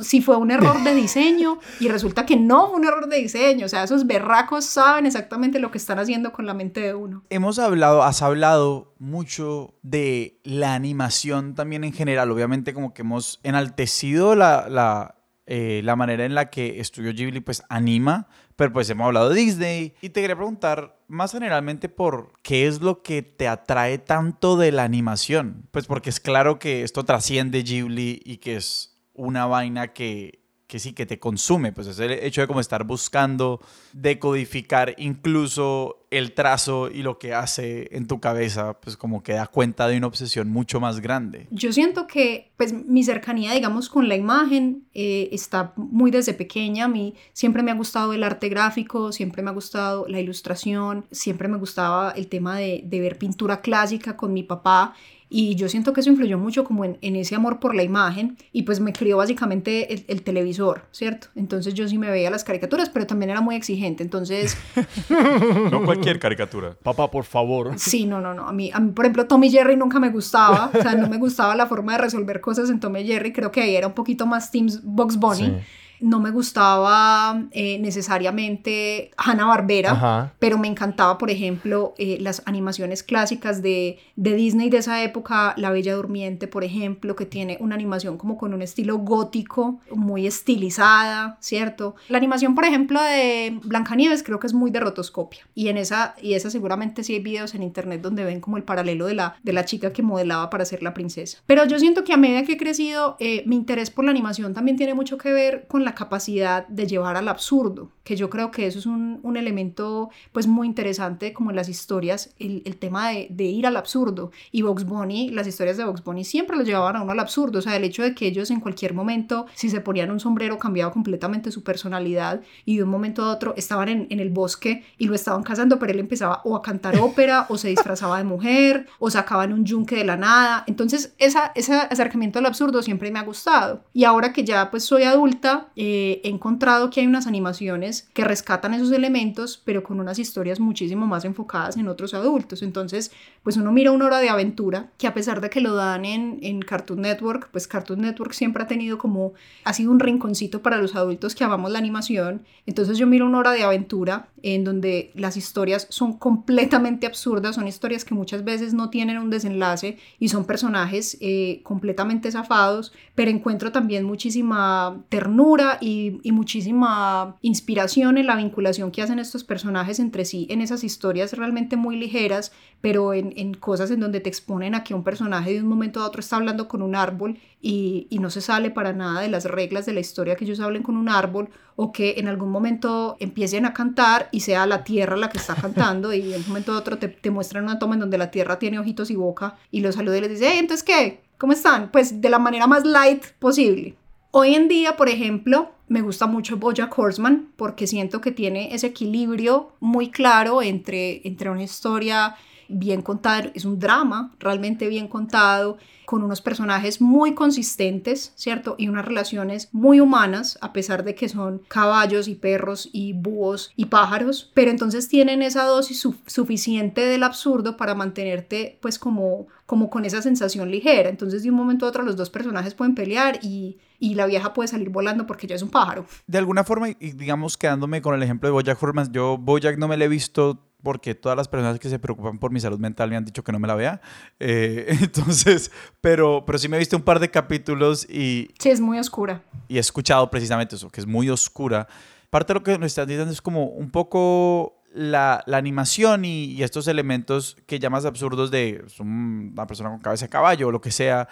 si 0.01 0.21
fue 0.21 0.37
un 0.37 0.51
error 0.51 0.83
de 0.83 0.95
diseño 0.95 1.59
y 1.79 1.87
resulta 1.87 2.25
que 2.25 2.35
no 2.35 2.67
fue 2.67 2.77
un 2.77 2.85
error 2.85 3.07
de 3.07 3.17
diseño. 3.17 3.65
O 3.65 3.69
sea, 3.69 3.83
esos 3.83 4.05
berracos 4.07 4.65
saben 4.65 5.05
exactamente 5.05 5.59
lo 5.59 5.71
que 5.71 5.77
están 5.77 5.99
haciendo 5.99 6.31
con 6.31 6.45
la 6.45 6.53
mente 6.53 6.81
de 6.81 6.93
uno. 6.93 7.23
Hemos 7.29 7.59
hablado, 7.59 8.03
has 8.03 8.21
hablado 8.21 8.93
mucho 8.99 9.75
de 9.81 10.39
la 10.43 10.73
animación 10.73 11.55
también 11.55 11.83
en 11.83 11.93
general. 11.93 12.31
Obviamente 12.31 12.73
como 12.73 12.93
que 12.93 13.01
hemos 13.03 13.39
enaltecido 13.43 14.35
la, 14.35 14.67
la, 14.69 15.15
eh, 15.45 15.81
la 15.83 15.95
manera 15.95 16.25
en 16.25 16.35
la 16.35 16.49
que 16.49 16.83
Studio 16.83 17.13
Ghibli 17.13 17.41
pues 17.41 17.63
anima, 17.69 18.27
pero 18.55 18.73
pues 18.73 18.89
hemos 18.89 19.05
hablado 19.05 19.29
de 19.29 19.35
Disney. 19.35 19.93
Y 20.01 20.09
te 20.09 20.21
quería 20.21 20.35
preguntar 20.35 20.99
más 21.07 21.31
generalmente 21.31 21.89
por 21.89 22.33
qué 22.41 22.67
es 22.67 22.81
lo 22.81 23.01
que 23.01 23.21
te 23.21 23.47
atrae 23.47 23.97
tanto 23.97 24.55
de 24.57 24.71
la 24.71 24.83
animación. 24.83 25.67
Pues 25.71 25.85
porque 25.85 26.09
es 26.09 26.19
claro 26.19 26.57
que 26.57 26.83
esto 26.83 27.03
trasciende 27.03 27.63
Ghibli 27.63 28.21
y 28.23 28.37
que 28.37 28.55
es 28.57 28.90
una 29.13 29.45
vaina 29.45 29.93
que, 29.93 30.41
que 30.71 30.79
sí, 30.79 30.93
que 30.93 31.05
te 31.05 31.19
consume, 31.19 31.73
pues 31.73 31.87
es 31.87 31.99
el 31.99 32.11
hecho 32.11 32.39
de 32.39 32.47
como 32.47 32.61
estar 32.61 32.85
buscando 32.85 33.59
decodificar 33.91 34.95
incluso 34.97 36.07
el 36.11 36.31
trazo 36.31 36.89
y 36.89 37.03
lo 37.03 37.19
que 37.19 37.33
hace 37.33 37.89
en 37.91 38.07
tu 38.07 38.21
cabeza, 38.21 38.79
pues 38.79 38.95
como 38.95 39.21
que 39.21 39.33
da 39.33 39.47
cuenta 39.47 39.89
de 39.89 39.97
una 39.97 40.07
obsesión 40.07 40.49
mucho 40.49 40.79
más 40.79 41.01
grande. 41.01 41.47
Yo 41.51 41.73
siento 41.73 42.07
que 42.07 42.53
pues 42.55 42.71
mi 42.71 43.03
cercanía, 43.03 43.51
digamos, 43.51 43.89
con 43.89 44.07
la 44.07 44.15
imagen 44.15 44.87
eh, 44.93 45.27
está 45.33 45.73
muy 45.75 46.09
desde 46.09 46.33
pequeña, 46.33 46.85
a 46.85 46.87
mí 46.87 47.15
siempre 47.33 47.63
me 47.63 47.71
ha 47.71 47.75
gustado 47.75 48.13
el 48.13 48.23
arte 48.23 48.47
gráfico, 48.47 49.11
siempre 49.11 49.43
me 49.43 49.49
ha 49.49 49.53
gustado 49.53 50.07
la 50.07 50.21
ilustración, 50.21 51.05
siempre 51.11 51.49
me 51.49 51.57
gustaba 51.57 52.11
el 52.11 52.27
tema 52.27 52.55
de, 52.55 52.81
de 52.85 52.99
ver 53.01 53.17
pintura 53.17 53.59
clásica 53.59 54.15
con 54.15 54.31
mi 54.31 54.43
papá 54.43 54.93
y 55.33 55.55
yo 55.55 55.69
siento 55.69 55.93
que 55.93 56.01
eso 56.01 56.09
influyó 56.09 56.37
mucho 56.37 56.65
como 56.65 56.83
en, 56.83 56.97
en 57.01 57.15
ese 57.15 57.35
amor 57.35 57.61
por 57.61 57.73
la 57.73 57.83
imagen 57.83 58.35
y 58.51 58.63
pues 58.63 58.81
me 58.81 58.91
crió 58.91 59.15
básicamente 59.15 59.93
el, 59.93 60.03
el, 60.09 60.23
televisor, 60.23 60.83
¿cierto? 60.91 61.27
Entonces 61.35 61.73
yo 61.73 61.87
sí 61.87 61.97
me 61.97 62.11
veía 62.11 62.29
las 62.29 62.43
caricaturas, 62.43 62.89
pero 62.89 63.07
también 63.07 63.29
era 63.29 63.39
muy 63.39 63.55
exigente, 63.55 64.03
entonces... 64.03 64.57
no 65.71 65.85
cualquier 65.85 66.19
caricatura. 66.19 66.75
Papá, 66.83 67.09
por 67.09 67.23
favor. 67.23 67.71
Sí, 67.77 68.05
no, 68.05 68.19
no, 68.19 68.33
no. 68.33 68.45
A 68.45 68.51
mí, 68.51 68.71
a 68.73 68.81
mí, 68.81 68.91
por 68.91 69.05
ejemplo, 69.05 69.25
Tommy 69.25 69.49
Jerry 69.49 69.77
nunca 69.77 70.01
me 70.01 70.09
gustaba, 70.09 70.69
o 70.77 70.81
sea, 70.81 70.95
no 70.95 71.07
me 71.07 71.17
gustaba 71.17 71.55
la 71.55 71.65
forma 71.65 71.93
de 71.93 71.99
resolver 71.99 72.41
cosas 72.41 72.69
en 72.69 72.81
Tommy 72.81 73.05
Jerry, 73.05 73.31
creo 73.31 73.53
que 73.53 73.61
ahí 73.61 73.77
era 73.77 73.87
un 73.87 73.93
poquito 73.93 74.25
más 74.25 74.51
Teams 74.51 74.81
Box 74.83 75.15
Bunny. 75.15 75.61
No 76.01 76.19
me 76.19 76.31
gustaba 76.31 77.43
eh, 77.51 77.79
necesariamente 77.79 79.11
Hanna 79.17 79.45
Barbera, 79.45 80.33
pero 80.39 80.57
me 80.57 80.67
encantaba, 80.67 81.17
por 81.17 81.29
ejemplo, 81.29 81.93
eh, 81.97 82.17
las 82.19 82.41
animaciones 82.45 83.03
clásicas 83.03 83.61
de, 83.61 83.99
de 84.15 84.35
Disney 84.35 84.69
de 84.69 84.77
esa 84.77 85.03
época, 85.03 85.53
La 85.57 85.69
Bella 85.71 85.95
Durmiente, 85.95 86.47
por 86.47 86.63
ejemplo, 86.63 87.15
que 87.15 87.25
tiene 87.25 87.57
una 87.59 87.75
animación 87.75 88.17
como 88.17 88.37
con 88.37 88.53
un 88.53 88.61
estilo 88.61 88.97
gótico, 88.97 89.79
muy 89.93 90.27
estilizada, 90.27 91.37
¿cierto? 91.39 91.95
La 92.09 92.17
animación, 92.17 92.55
por 92.55 92.65
ejemplo, 92.65 93.01
de 93.01 93.59
Blancanieves 93.63 94.23
creo 94.23 94.39
que 94.39 94.47
es 94.47 94.53
muy 94.53 94.71
de 94.71 94.79
rotoscopia 94.79 95.41
y 95.55 95.69
en 95.69 95.77
esa, 95.77 96.15
y 96.21 96.33
esa 96.33 96.49
seguramente 96.49 97.03
sí 97.03 97.13
hay 97.13 97.19
videos 97.19 97.55
en 97.55 97.63
internet 97.63 98.01
donde 98.01 98.23
ven 98.23 98.41
como 98.41 98.57
el 98.57 98.63
paralelo 98.63 99.05
de 99.05 99.15
la, 99.15 99.35
de 99.43 99.53
la 99.53 99.65
chica 99.65 99.93
que 99.93 100.01
modelaba 100.01 100.49
para 100.49 100.65
ser 100.65 100.83
la 100.83 100.93
princesa. 100.93 101.39
Pero 101.45 101.65
yo 101.65 101.79
siento 101.79 102.03
que 102.03 102.13
a 102.13 102.17
medida 102.17 102.43
que 102.43 102.53
he 102.53 102.57
crecido, 102.57 103.17
eh, 103.19 103.43
mi 103.45 103.55
interés 103.55 103.89
por 103.89 104.05
la 104.05 104.11
animación 104.11 104.53
también 104.53 104.77
tiene 104.77 104.93
mucho 104.93 105.17
que 105.17 105.31
ver 105.31 105.65
con 105.67 105.83
la 105.83 105.90
capacidad 105.95 106.67
de 106.67 106.87
llevar 106.87 107.17
al 107.17 107.27
absurdo, 107.27 107.91
que 108.11 108.17
yo 108.17 108.29
creo 108.29 108.51
que 108.51 108.67
eso 108.67 108.77
es 108.77 108.85
un, 108.85 109.21
un 109.23 109.37
elemento 109.37 110.09
pues 110.33 110.45
muy 110.45 110.67
interesante 110.67 111.31
como 111.31 111.49
en 111.49 111.55
las 111.55 111.69
historias, 111.69 112.33
el, 112.39 112.61
el 112.65 112.75
tema 112.75 113.07
de, 113.07 113.27
de, 113.29 113.45
ir 113.45 113.65
al 113.65 113.77
absurdo. 113.77 114.31
Y 114.51 114.63
Box 114.63 114.83
Bunny, 114.83 115.29
las 115.29 115.47
historias 115.47 115.77
de 115.77 115.85
Box 115.85 116.03
Bunny 116.03 116.25
siempre 116.25 116.57
los 116.57 116.67
llevaban 116.67 116.97
a 116.97 117.03
uno 117.03 117.13
al 117.13 117.21
absurdo, 117.21 117.59
o 117.59 117.61
sea, 117.61 117.77
el 117.77 117.85
hecho 117.85 118.03
de 118.03 118.13
que 118.13 118.27
ellos 118.27 118.51
en 118.51 118.59
cualquier 118.59 118.93
momento, 118.93 119.45
si 119.53 119.69
se 119.69 119.79
ponían 119.79 120.11
un 120.11 120.19
sombrero, 120.19 120.59
cambiaba 120.59 120.91
completamente 120.91 121.53
su 121.53 121.63
personalidad 121.63 122.41
y 122.65 122.75
de 122.75 122.83
un 122.83 122.89
momento 122.89 123.23
a 123.23 123.31
otro 123.31 123.53
estaban 123.55 123.87
en, 123.87 124.07
en 124.09 124.19
el 124.19 124.29
bosque 124.29 124.83
y 124.97 125.07
lo 125.07 125.15
estaban 125.15 125.43
cazando, 125.43 125.79
pero 125.79 125.93
él 125.93 125.99
empezaba 125.99 126.41
o 126.43 126.57
a 126.57 126.61
cantar 126.61 126.99
ópera 126.99 127.45
o 127.47 127.57
se 127.57 127.69
disfrazaba 127.69 128.17
de 128.17 128.25
mujer 128.25 128.87
o 128.99 129.09
sacaban 129.09 129.53
un 129.53 129.63
yunque 129.63 129.95
de 129.95 130.03
la 130.03 130.17
nada. 130.17 130.65
Entonces, 130.67 131.13
esa, 131.17 131.53
ese 131.55 131.75
acercamiento 131.75 132.39
al 132.39 132.45
absurdo 132.45 132.81
siempre 132.81 133.09
me 133.09 133.19
ha 133.19 133.23
gustado. 133.23 133.85
Y 133.93 134.03
ahora 134.03 134.33
que 134.33 134.43
ya 134.43 134.69
pues 134.69 134.83
soy 134.83 135.03
adulta, 135.03 135.69
eh, 135.77 136.19
he 136.25 136.29
encontrado 136.29 136.89
que 136.89 136.99
hay 136.99 137.07
unas 137.07 137.25
animaciones 137.25 138.00
que 138.13 138.23
rescatan 138.23 138.73
esos 138.73 138.91
elementos, 138.91 139.61
pero 139.63 139.83
con 139.83 139.99
unas 139.99 140.19
historias 140.19 140.59
muchísimo 140.59 141.07
más 141.07 141.25
enfocadas 141.25 141.77
en 141.77 141.87
otros 141.87 142.13
adultos. 142.13 142.61
Entonces, 142.61 143.11
pues 143.43 143.57
uno 143.57 143.71
mira 143.71 143.91
una 143.91 144.05
hora 144.05 144.19
de 144.19 144.29
aventura, 144.29 144.91
que 144.97 145.07
a 145.07 145.13
pesar 145.13 145.41
de 145.41 145.49
que 145.49 145.61
lo 145.61 145.75
dan 145.75 146.05
en, 146.05 146.39
en 146.41 146.61
Cartoon 146.61 147.01
Network, 147.01 147.49
pues 147.51 147.67
Cartoon 147.67 148.01
Network 148.01 148.33
siempre 148.33 148.63
ha 148.63 148.67
tenido 148.67 148.97
como, 148.97 149.33
ha 149.63 149.73
sido 149.73 149.91
un 149.91 149.99
rinconcito 149.99 150.61
para 150.61 150.77
los 150.77 150.95
adultos 150.95 151.35
que 151.35 151.43
amamos 151.43 151.71
la 151.71 151.79
animación. 151.79 152.43
Entonces 152.65 152.97
yo 152.97 153.07
miro 153.07 153.25
una 153.25 153.39
hora 153.39 153.51
de 153.51 153.63
aventura 153.63 154.27
en 154.43 154.63
donde 154.63 155.11
las 155.15 155.37
historias 155.37 155.87
son 155.89 156.13
completamente 156.13 157.05
absurdas, 157.05 157.55
son 157.55 157.67
historias 157.67 158.05
que 158.05 158.15
muchas 158.15 158.43
veces 158.43 158.73
no 158.73 158.89
tienen 158.89 159.17
un 159.17 159.29
desenlace 159.29 159.97
y 160.19 160.29
son 160.29 160.45
personajes 160.45 161.17
eh, 161.21 161.61
completamente 161.63 162.31
zafados, 162.31 162.93
pero 163.15 163.29
encuentro 163.29 163.71
también 163.71 164.03
muchísima 164.03 165.03
ternura 165.09 165.77
y, 165.81 166.19
y, 166.23 166.31
muchísima 166.31 167.37
inspiración 167.41 167.80
en 167.83 168.27
la 168.27 168.35
vinculación 168.35 168.91
que 168.91 169.01
hacen 169.01 169.19
estos 169.19 169.43
personajes 169.43 169.99
entre 169.99 170.25
sí, 170.25 170.47
en 170.49 170.61
esas 170.61 170.83
historias 170.83 171.33
realmente 171.33 171.75
muy 171.75 171.95
ligeras, 171.97 172.51
pero 172.79 173.13
en, 173.13 173.53
cosas 173.55 173.91
en 173.91 173.99
donde 173.99 174.19
te 174.19 174.29
exponen 174.29 174.75
a 174.75 174.83
que 174.83 174.93
un 174.93 175.03
personaje 175.03 175.53
de 175.53 175.61
un 175.61 175.67
momento 175.67 175.99
a 176.01 176.05
otro 176.05 176.19
está 176.19 176.35
hablando 176.35 176.67
con 176.67 176.81
un 176.81 176.95
árbol 176.95 177.39
y, 177.61 178.07
no 178.21 178.29
se 178.29 178.41
sale 178.41 178.69
para 178.69 178.93
nada 178.93 179.21
de 179.21 179.29
las 179.29 179.45
reglas 179.45 179.87
de 179.87 179.93
la 179.93 179.99
historia 179.99 180.35
que 180.35 180.45
ellos 180.45 180.59
hablen 180.59 180.83
con 180.83 180.95
un 180.95 181.09
árbol 181.09 181.49
o 181.75 181.91
que 181.91 182.15
en 182.17 182.27
algún 182.27 182.51
momento 182.51 183.17
empiecen 183.19 183.65
a 183.65 183.73
cantar 183.73 184.29
y 184.31 184.41
sea 184.41 184.67
la 184.67 184.83
tierra 184.83 185.17
la 185.17 185.29
que 185.29 185.39
está 185.39 185.55
cantando 185.55 186.13
y 186.13 186.33
en 186.33 186.41
un 186.41 186.47
momento 186.49 186.73
a 186.73 186.77
otro 186.77 186.99
te, 186.99 187.07
te 187.07 187.31
muestran 187.31 187.63
una 187.63 187.79
toma 187.79 187.95
en 187.95 188.01
donde 188.01 188.19
la 188.19 188.29
tierra 188.29 188.59
tiene 188.59 188.77
ojitos 188.77 189.09
y 189.09 189.15
boca 189.15 189.55
y 189.71 189.81
los 189.81 189.95
saluda 189.95 190.19
y 190.19 190.21
les 190.21 190.29
dice, 190.29 190.49
hey, 190.51 190.59
entonces 190.59 190.83
qué, 190.83 191.23
¿cómo 191.39 191.53
están? 191.53 191.89
Pues 191.91 192.21
de 192.21 192.29
la 192.29 192.37
manera 192.37 192.67
más 192.67 192.85
light 192.85 193.25
posible. 193.39 193.97
Hoy 194.33 194.55
en 194.55 194.69
día, 194.69 194.95
por 194.95 195.09
ejemplo, 195.09 195.71
me 195.89 196.01
gusta 196.01 196.25
mucho 196.25 196.55
Bojack 196.55 196.97
Horseman 196.97 197.49
porque 197.57 197.85
siento 197.85 198.21
que 198.21 198.31
tiene 198.31 198.73
ese 198.73 198.87
equilibrio 198.87 199.73
muy 199.81 200.09
claro 200.09 200.61
entre, 200.61 201.27
entre 201.27 201.49
una 201.49 201.63
historia 201.63 202.37
bien 202.69 203.01
contada, 203.01 203.51
es 203.53 203.65
un 203.65 203.77
drama 203.77 204.31
realmente 204.39 204.87
bien 204.87 205.09
contado, 205.09 205.77
con 206.05 206.23
unos 206.23 206.41
personajes 206.41 206.99
muy 206.99 207.33
consistentes, 207.33 208.33
¿cierto? 208.35 208.75
Y 208.77 208.89
unas 208.89 209.05
relaciones 209.05 209.69
muy 209.71 210.01
humanas, 210.01 210.57
a 210.61 210.73
pesar 210.73 211.05
de 211.05 211.15
que 211.15 211.29
son 211.29 211.61
caballos 211.69 212.27
y 212.27 212.35
perros 212.35 212.89
y 212.91 213.13
búhos 213.13 213.71
y 213.77 213.85
pájaros, 213.85 214.51
pero 214.53 214.71
entonces 214.71 215.07
tienen 215.07 215.41
esa 215.41 215.63
dosis 215.63 216.01
su 216.01 216.15
suficiente 216.25 217.01
del 217.01 217.23
absurdo 217.23 217.77
para 217.77 217.95
mantenerte 217.95 218.77
pues 218.81 218.99
como, 218.99 219.47
como 219.71 219.89
con 219.89 220.03
esa 220.03 220.21
sensación 220.21 220.69
ligera. 220.69 221.07
Entonces 221.07 221.43
de 221.43 221.49
un 221.49 221.55
momento 221.55 221.85
a 221.85 221.89
otro 221.89 222.03
los 222.03 222.17
dos 222.17 222.29
personajes 222.29 222.73
pueden 222.73 222.93
pelear 222.93 223.39
y, 223.41 223.77
y 223.99 224.15
la 224.15 224.25
vieja 224.25 224.51
puede 224.51 224.67
salir 224.67 224.89
volando 224.89 225.25
porque 225.25 225.47
ya 225.47 225.55
es 225.55 225.61
un 225.61 225.69
pájaro. 225.69 226.05
De 226.27 226.37
alguna 226.37 226.65
forma, 226.65 226.89
y 226.89 226.95
digamos 227.13 227.55
quedándome 227.55 228.01
con 228.01 228.13
el 228.13 228.21
ejemplo 228.21 228.49
de 228.49 228.51
Bojack 228.51 228.83
Horseman, 228.83 229.13
yo 229.13 229.37
Bojack 229.37 229.77
no 229.77 229.87
me 229.87 229.95
le 229.95 230.03
he 230.03 230.07
visto 230.09 230.59
porque 230.83 231.15
todas 231.15 231.37
las 231.37 231.47
personas 231.47 231.79
que 231.79 231.87
se 231.87 231.99
preocupan 231.99 232.37
por 232.37 232.51
mi 232.51 232.59
salud 232.59 232.79
mental 232.79 233.11
me 233.11 233.15
han 233.15 233.23
dicho 233.23 233.45
que 233.45 233.53
no 233.53 233.59
me 233.59 233.67
la 233.69 233.75
vea. 233.75 234.01
Eh, 234.41 234.87
entonces, 235.01 235.71
pero, 236.01 236.43
pero 236.45 236.57
sí 236.57 236.67
me 236.67 236.75
he 236.75 236.79
visto 236.79 236.97
un 236.97 237.03
par 237.03 237.21
de 237.21 237.31
capítulos 237.31 238.05
y... 238.09 238.49
Sí, 238.59 238.71
es 238.71 238.81
muy 238.81 238.99
oscura. 238.99 239.41
Y 239.69 239.77
he 239.77 239.79
escuchado 239.79 240.29
precisamente 240.29 240.75
eso, 240.75 240.89
que 240.89 240.99
es 240.99 241.07
muy 241.07 241.29
oscura. 241.29 241.87
Parte 242.29 242.51
de 242.51 242.59
lo 242.59 242.63
que 242.63 242.77
nos 242.77 242.87
estás 242.87 243.07
diciendo 243.07 243.31
es 243.31 243.41
como 243.41 243.67
un 243.67 243.89
poco 243.89 244.80
la, 244.93 245.43
animación 245.51 246.25
y, 246.25 246.45
y, 246.45 246.63
estos 246.63 246.87
elementos 246.87 247.57
que 247.65 247.79
llamas 247.79 248.05
absurdos 248.05 248.51
de 248.51 248.83
una 248.99 249.67
persona 249.67 249.89
con 249.89 249.99
cabeza 249.99 250.25
de 250.25 250.29
caballo 250.29 250.67
o 250.67 250.71
lo 250.71 250.81
que 250.81 250.91
sea 250.91 251.27